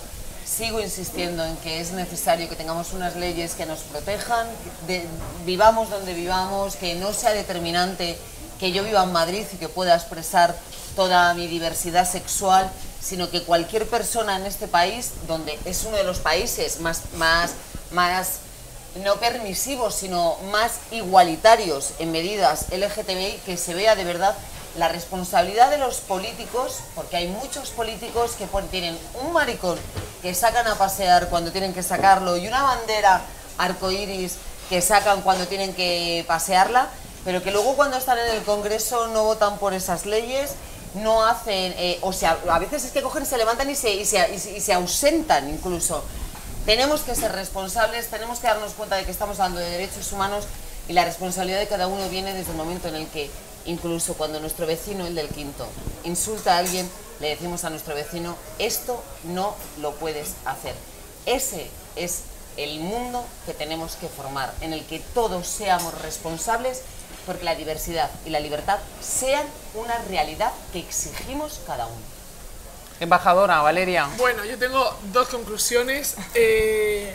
Sigo 0.45 0.79
insistiendo 0.79 1.43
en 1.45 1.57
que 1.57 1.81
es 1.81 1.91
necesario 1.91 2.47
que 2.47 2.55
tengamos 2.55 2.93
unas 2.93 3.15
leyes 3.17 3.53
que 3.53 3.65
nos 3.65 3.79
protejan, 3.79 4.47
de- 4.88 5.05
vivamos 5.45 5.89
donde 5.89 6.13
vivamos, 6.13 6.75
que 6.77 6.95
no 6.95 7.11
sea 7.13 7.31
determinante 7.31 8.17
que 8.59 8.71
yo 8.71 8.84
viva 8.84 9.03
en 9.03 9.11
Madrid 9.11 9.45
y 9.53 9.57
que 9.57 9.67
pueda 9.69 9.93
expresar 9.95 10.55
toda 10.95 11.34
mi 11.35 11.47
diversidad 11.47 12.09
sexual, 12.09 12.71
sino 13.07 13.29
que 13.29 13.43
cualquier 13.43 13.88
persona 13.88 14.35
en 14.35 14.45
este 14.45 14.67
país, 14.67 15.13
donde 15.27 15.57
es 15.63 15.85
uno 15.85 15.95
de 15.95 16.03
los 16.03 16.19
países 16.19 16.81
más, 16.81 17.03
más, 17.15 17.51
más 17.91 18.39
no 19.03 19.15
permisivos, 19.15 19.95
sino 19.95 20.35
más 20.51 20.73
igualitarios 20.91 21.93
en 21.99 22.11
medidas 22.11 22.65
LGTBI, 22.69 23.39
que 23.45 23.55
se 23.55 23.73
vea 23.73 23.95
de 23.95 24.03
verdad 24.03 24.35
la 24.77 24.89
responsabilidad 24.89 25.69
de 25.69 25.77
los 25.77 25.97
políticos, 25.97 26.79
porque 26.95 27.15
hay 27.15 27.27
muchos 27.29 27.69
políticos 27.69 28.31
que 28.38 28.45
tienen 28.69 28.97
un 29.23 29.31
maricón 29.31 29.77
que 30.21 30.34
sacan 30.35 30.67
a 30.67 30.75
pasear 30.75 31.29
cuando 31.29 31.51
tienen 31.51 31.73
que 31.73 31.84
sacarlo 31.84 32.35
y 32.35 32.47
una 32.47 32.61
bandera 32.61 33.21
arcoíris 33.57 34.35
que 34.69 34.81
sacan 34.81 35.21
cuando 35.21 35.47
tienen 35.47 35.73
que 35.73 36.25
pasearla, 36.27 36.89
pero 37.23 37.41
que 37.41 37.51
luego 37.51 37.75
cuando 37.77 37.95
están 37.95 38.17
en 38.19 38.35
el 38.35 38.43
Congreso 38.43 39.07
no 39.07 39.23
votan 39.23 39.59
por 39.59 39.73
esas 39.73 40.05
leyes, 40.05 40.55
no 40.95 41.26
hacen, 41.26 41.73
eh, 41.77 41.99
o 42.01 42.11
sea, 42.14 42.38
a 42.49 42.59
veces 42.59 42.85
es 42.85 42.91
que 42.91 43.01
cogen, 43.01 43.26
se 43.26 43.38
levantan 43.38 43.69
y 43.69 43.76
se, 43.76 43.93
y 43.93 44.05
se, 44.05 44.34
y 44.34 44.39
se- 44.39 44.57
y 44.57 44.61
se 44.61 44.73
ausentan 44.73 45.49
incluso. 45.49 46.03
Tenemos 46.65 47.01
que 47.01 47.15
ser 47.15 47.31
responsables, 47.31 48.07
tenemos 48.09 48.39
que 48.39 48.47
darnos 48.47 48.73
cuenta 48.73 48.95
de 48.97 49.05
que 49.05 49.11
estamos 49.11 49.39
hablando 49.39 49.59
de 49.61 49.69
derechos 49.69 50.11
humanos 50.11 50.45
y 50.88 50.93
la 50.93 51.05
responsabilidad 51.05 51.59
de 51.59 51.68
cada 51.68 51.88
uno 51.88 52.07
viene 52.09 52.34
desde 52.34 52.51
el 52.51 52.57
momento 52.57 52.88
en 52.89 52.95
el 52.95 53.07
que, 53.07 53.30
incluso 53.65 54.15
cuando 54.15 54.39
nuestro 54.39 54.65
vecino, 54.65 55.05
el 55.05 55.15
del 55.15 55.30
quinto, 55.30 55.68
insulta 56.03 56.55
a 56.55 56.57
alguien, 56.59 56.89
le 57.19 57.30
decimos 57.30 57.64
a 57.64 57.69
nuestro 57.69 57.95
vecino, 57.95 58.35
esto 58.59 59.01
no 59.23 59.55
lo 59.81 59.93
puedes 59.95 60.30
hacer. 60.45 60.76
Ese 61.26 61.69
es 61.95 62.22
el 62.57 62.80
mundo 62.80 63.23
que 63.45 63.53
tenemos 63.53 63.95
que 63.95 64.07
formar, 64.07 64.53
en 64.61 64.73
el 64.73 64.84
que 64.85 64.99
todos 64.99 65.47
seamos 65.47 65.93
responsables 66.01 66.81
porque 67.27 67.43
la 67.43 67.53
diversidad 67.53 68.09
y 68.25 68.31
la 68.31 68.39
libertad 68.39 68.79
sean 69.01 69.45
una 69.75 69.95
realidad 70.09 70.51
que 70.73 70.79
exigimos 70.79 71.59
cada 71.67 71.85
uno. 71.85 72.01
Embajadora, 72.99 73.61
Valeria. 73.61 74.07
Bueno, 74.17 74.43
yo 74.45 74.57
tengo 74.57 74.97
dos 75.13 75.27
conclusiones. 75.27 76.15
Eh, 76.33 77.13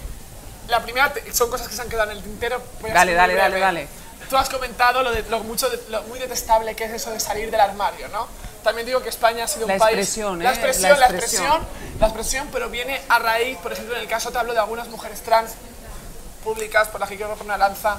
la 0.68 0.80
primera 0.82 1.12
son 1.32 1.51
cosas 1.51 1.66
que 1.66 1.74
se 1.74 1.82
han 1.82 1.89
quedado 1.89 2.10
en 2.12 2.18
el 2.18 2.22
tintero. 2.22 2.62
voy 2.80 2.90
a 2.90 2.94
Dale, 2.94 3.14
dale, 3.14 3.34
dale, 3.34 3.59
dale. 3.59 3.89
Tú 4.30 4.36
has 4.36 4.48
comentado 4.48 5.02
lo, 5.02 5.10
de, 5.10 5.22
lo, 5.28 5.40
mucho 5.40 5.68
de- 5.68 5.80
lo 5.89 6.02
muy 6.05 6.18
detestable 6.18 6.76
que 6.76 6.84
es 6.84 6.93
eso 6.93 7.10
de 7.10 7.18
salir 7.18 7.51
del 7.51 7.60
armario, 7.60 8.06
¿no? 8.09 8.28
También 8.62 8.86
digo 8.86 9.02
que 9.02 9.09
España 9.09 9.44
ha 9.44 9.48
sido 9.48 9.66
La 9.66 9.74
un 9.74 9.78
país... 9.80 9.93
¿eh? 9.93 9.97
La 9.97 10.02
expresión, 10.02 10.39
La 10.39 10.44
la 10.44 10.51
expresión. 10.52 11.02
expresión, 11.10 11.66
la 11.98 12.06
expresión, 12.06 12.48
pero 12.52 12.68
viene 12.70 13.01
a 13.09 13.18
raíz, 13.18 13.59
por 13.59 13.72
ejemplo, 13.72 13.97
en 13.97 14.02
el 14.02 14.09
caso 14.09 14.30
te 14.30 14.39
hablo 14.39 14.52
de 14.52 14.60
algunas 14.60 14.89
mujeres 14.89 15.20
trans 15.22 15.52
públicas 16.43 16.89
por 16.89 17.01
las 17.01 17.09
que 17.09 17.16
quiero 17.16 17.31
romper 17.31 17.47
una 17.47 17.56
lanza, 17.56 17.98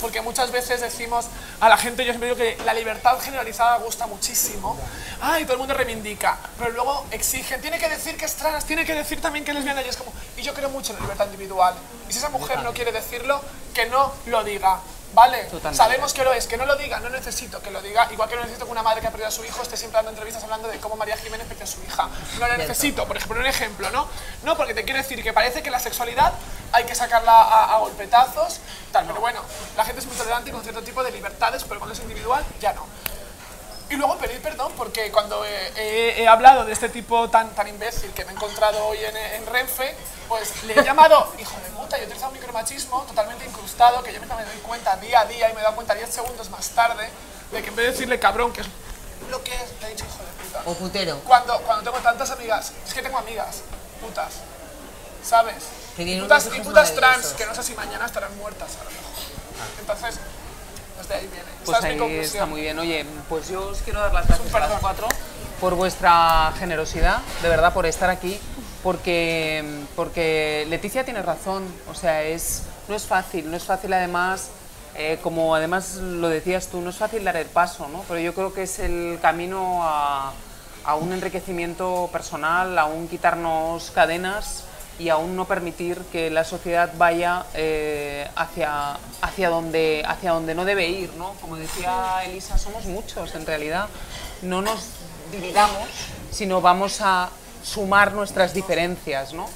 porque 0.00 0.20
muchas 0.20 0.50
veces 0.50 0.80
decimos 0.80 1.26
a 1.60 1.68
la 1.68 1.76
gente, 1.76 2.04
yo 2.04 2.12
siempre 2.12 2.28
digo 2.28 2.38
que 2.38 2.64
la 2.64 2.72
libertad 2.72 3.18
generalizada 3.20 3.78
gusta 3.78 4.06
muchísimo, 4.06 4.78
ay, 5.20 5.44
todo 5.44 5.54
el 5.54 5.58
mundo 5.58 5.74
reivindica, 5.74 6.38
pero 6.58 6.70
luego 6.70 7.06
exigen, 7.10 7.60
tiene 7.60 7.78
que 7.78 7.88
decir 7.88 8.16
que 8.16 8.24
es 8.24 8.34
trans, 8.36 8.64
tiene 8.64 8.84
que 8.84 8.94
decir 8.94 9.20
también 9.20 9.44
que 9.44 9.50
es 9.50 9.56
lesbiana, 9.56 9.82
y 9.82 9.88
es 9.88 9.96
como, 9.96 10.12
y 10.36 10.42
yo 10.42 10.54
creo 10.54 10.70
mucho 10.70 10.92
en 10.92 10.98
la 10.98 11.02
libertad 11.02 11.26
individual, 11.26 11.74
y 12.08 12.12
si 12.12 12.18
esa 12.18 12.30
mujer 12.30 12.62
no 12.62 12.72
quiere 12.72 12.92
decirlo, 12.92 13.40
que 13.74 13.86
no 13.86 14.12
lo 14.26 14.44
diga. 14.44 14.80
¿Vale? 15.12 15.42
Totalmente. 15.46 15.76
Sabemos 15.76 16.14
que 16.14 16.22
lo 16.22 16.32
es, 16.32 16.46
que 16.46 16.56
no 16.56 16.66
lo 16.66 16.76
diga, 16.76 17.00
no 17.00 17.08
necesito 17.08 17.60
que 17.60 17.72
lo 17.72 17.82
diga, 17.82 18.08
igual 18.12 18.28
que 18.28 18.36
no 18.36 18.42
necesito 18.42 18.64
que 18.64 18.70
una 18.70 18.84
madre 18.84 19.00
que 19.00 19.08
ha 19.08 19.10
perdido 19.10 19.26
a 19.26 19.32
su 19.32 19.44
hijo 19.44 19.60
esté 19.60 19.76
siempre 19.76 19.96
dando 19.96 20.10
entrevistas 20.10 20.44
hablando 20.44 20.68
de 20.68 20.78
cómo 20.78 20.94
María 20.94 21.16
Jiménez 21.16 21.48
perdió 21.48 21.64
a 21.64 21.66
su 21.66 21.82
hija. 21.82 22.08
No 22.38 22.46
lo 22.46 22.56
necesito, 22.56 23.04
por 23.08 23.16
ejemplo, 23.16 23.40
un 23.40 23.46
ejemplo, 23.46 23.90
¿no? 23.90 24.06
No, 24.44 24.56
porque 24.56 24.72
te 24.72 24.84
quiero 24.84 24.98
decir 24.98 25.20
que 25.24 25.32
parece 25.32 25.64
que 25.64 25.70
la 25.72 25.80
sexualidad 25.80 26.32
hay 26.72 26.84
que 26.84 26.94
sacarla 26.94 27.32
a, 27.42 27.74
a 27.74 27.78
golpetazos, 27.78 28.60
tal, 28.92 29.06
pero 29.06 29.20
bueno, 29.20 29.40
la 29.76 29.84
gente 29.84 30.00
es 30.00 30.06
muy 30.06 30.16
tolerante 30.16 30.50
con 30.52 30.62
cierto 30.62 30.82
tipo 30.82 31.02
de 31.02 31.10
libertades, 31.10 31.64
pero 31.64 31.80
cuando 31.80 31.94
es 31.94 32.00
individual, 32.00 32.44
ya 32.60 32.72
no. 32.72 32.86
Y 33.88 33.96
luego 33.96 34.16
pedir 34.18 34.40
perdón 34.40 34.72
porque 34.76 35.10
cuando 35.10 35.44
he, 35.44 35.72
he- 35.76 36.22
he 36.22 36.28
hablado 36.28 36.64
de 36.64 36.72
este 36.72 36.88
tipo 36.88 37.28
tan, 37.28 37.50
tan 37.56 37.66
imbécil 37.66 38.12
que 38.12 38.24
me 38.24 38.30
he 38.30 38.34
encontrado 38.34 38.86
hoy 38.86 38.98
en, 39.04 39.16
en 39.16 39.46
Renfe, 39.46 39.96
pues 40.28 40.62
le 40.62 40.78
he 40.78 40.84
llamado 40.84 41.32
hijo 41.40 41.56
de 41.60 41.70
puta 41.70 41.98
y 41.98 42.02
he 42.02 42.04
utilizado 42.04 42.28
un 42.30 42.38
micromachismo 42.38 43.02
totalmente 43.02 43.44
incrustado 43.46 44.00
que 44.04 44.12
yo 44.12 44.20
misma 44.20 44.36
me 44.36 44.44
doy 44.44 44.58
cuenta 44.58 44.94
día 44.98 45.20
a 45.22 45.24
día 45.24 45.50
y 45.50 45.54
me 45.54 45.60
he 45.60 45.62
dado 45.64 45.74
cuenta 45.74 45.94
10 45.96 46.08
segundos 46.08 46.48
más 46.50 46.68
tarde 46.68 47.10
de 47.50 47.62
que 47.62 47.68
en 47.68 47.74
vez 47.74 47.86
de 47.86 47.92
decirle 47.92 48.20
cabrón, 48.20 48.52
que 48.52 48.60
es 48.60 48.68
lo 49.28 49.42
que 49.42 49.52
es, 49.52 49.72
le 49.80 49.88
he 49.88 49.90
dicho 49.90 50.04
hijo 50.04 50.18
de 50.22 50.44
puta. 50.44 50.62
O 50.66 50.74
putero. 50.74 51.18
Cuando, 51.26 51.58
cuando 51.62 51.90
tengo 51.90 51.98
tantas 52.00 52.30
amigas, 52.30 52.72
es 52.86 52.94
que 52.94 53.02
tengo 53.02 53.18
amigas, 53.18 53.62
putas, 54.00 54.34
¿sabes? 55.24 55.56
Putas, 56.20 56.46
y 56.46 56.48
hijos 56.48 56.66
putas 56.66 56.94
trans 56.94 57.26
que 57.28 57.46
no 57.46 57.54
sé 57.54 57.62
si 57.62 57.74
mañana 57.74 58.06
estarán 58.06 58.36
muertas 58.38 58.76
a 58.80 58.84
lo 58.84 58.90
mejor. 58.90 59.10
Entonces, 59.80 60.20
desde 60.98 61.14
ahí 61.14 61.26
viene. 61.26 61.50
Pues 61.64 61.78
Esa 61.78 61.78
es 61.78 61.82
mi 61.84 61.90
ahí 61.90 61.98
conclusión. 61.98 62.24
está 62.24 62.46
muy 62.46 62.60
bien. 62.60 62.78
Oye, 62.78 63.06
pues 63.28 63.48
yo 63.48 63.68
os 63.68 63.78
quiero 63.78 64.00
dar 64.00 64.12
las 64.12 64.26
gracias 64.26 64.54
a 64.54 64.60
las 64.60 64.80
cuatro 64.80 65.08
por 65.60 65.74
vuestra 65.74 66.52
generosidad, 66.58 67.18
de 67.42 67.48
verdad, 67.48 67.74
por 67.74 67.84
estar 67.84 68.08
aquí, 68.08 68.40
porque, 68.82 69.84
porque 69.94 70.64
Leticia 70.70 71.04
tiene 71.04 71.20
razón, 71.20 71.64
o 71.90 71.94
sea, 71.94 72.22
es, 72.22 72.62
no 72.88 72.94
es 72.94 73.04
fácil, 73.04 73.50
no 73.50 73.56
es 73.58 73.64
fácil 73.64 73.92
además, 73.92 74.48
eh, 74.94 75.18
como 75.22 75.54
además 75.54 75.96
lo 75.96 76.28
decías 76.30 76.68
tú, 76.68 76.80
no 76.80 76.88
es 76.88 76.96
fácil 76.96 77.24
dar 77.24 77.36
el 77.36 77.46
paso, 77.46 77.88
¿no? 77.88 78.02
Pero 78.08 78.20
yo 78.20 78.32
creo 78.32 78.54
que 78.54 78.62
es 78.62 78.78
el 78.78 79.18
camino 79.20 79.80
a, 79.82 80.32
a 80.84 80.94
un 80.94 81.12
enriquecimiento 81.12 82.08
personal, 82.10 82.78
a 82.78 82.86
un 82.86 83.06
quitarnos 83.06 83.90
cadenas 83.90 84.64
y 85.00 85.08
aún 85.08 85.34
no 85.34 85.46
permitir 85.46 85.98
que 86.12 86.28
la 86.28 86.44
sociedad 86.44 86.92
vaya 86.98 87.46
eh, 87.54 88.28
hacia, 88.36 88.98
hacia, 89.22 89.48
donde, 89.48 90.02
hacia 90.06 90.32
donde 90.32 90.54
no 90.54 90.66
debe 90.66 90.88
ir, 90.88 91.10
¿no? 91.14 91.32
Como 91.40 91.56
decía 91.56 92.22
Elisa, 92.26 92.58
somos 92.58 92.84
muchos 92.84 93.34
en 93.34 93.46
realidad. 93.46 93.88
No 94.42 94.60
nos 94.60 94.88
dividamos, 95.32 95.88
sino 96.30 96.60
vamos 96.60 97.00
a 97.00 97.30
sumar 97.64 98.12
nuestras 98.12 98.52
diferencias, 98.52 99.32
¿no? 99.32 99.48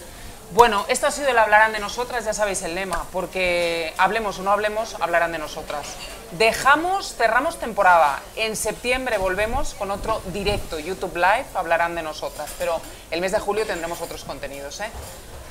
Bueno, 0.54 0.86
esto 0.86 1.08
ha 1.08 1.10
sido 1.10 1.30
el 1.30 1.38
hablarán 1.38 1.72
de 1.72 1.80
nosotras, 1.80 2.24
ya 2.24 2.32
sabéis 2.32 2.62
el 2.62 2.76
lema, 2.76 3.06
porque 3.10 3.92
hablemos 3.98 4.38
o 4.38 4.42
no 4.44 4.52
hablemos, 4.52 4.94
hablarán 5.00 5.32
de 5.32 5.38
nosotras. 5.38 5.84
Dejamos, 6.30 7.16
cerramos 7.16 7.58
temporada. 7.58 8.22
En 8.36 8.54
septiembre 8.54 9.18
volvemos 9.18 9.74
con 9.74 9.90
otro 9.90 10.22
directo, 10.26 10.78
YouTube 10.78 11.16
Live, 11.16 11.46
hablarán 11.54 11.96
de 11.96 12.02
nosotras. 12.02 12.50
Pero 12.56 12.80
el 13.10 13.20
mes 13.20 13.32
de 13.32 13.40
julio 13.40 13.66
tendremos 13.66 14.00
otros 14.00 14.22
contenidos. 14.22 14.78
¿eh? 14.78 14.90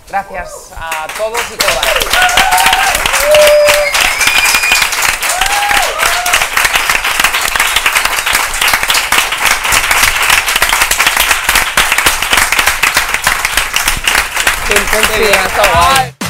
Gracias 0.08 0.72
a 0.78 1.06
todos 1.18 1.42
y 1.52 1.58
todas. 1.58 1.86
Qué 14.74 15.20
bien, 15.20 15.40
hasta 15.40 15.64
luego. 15.66 16.23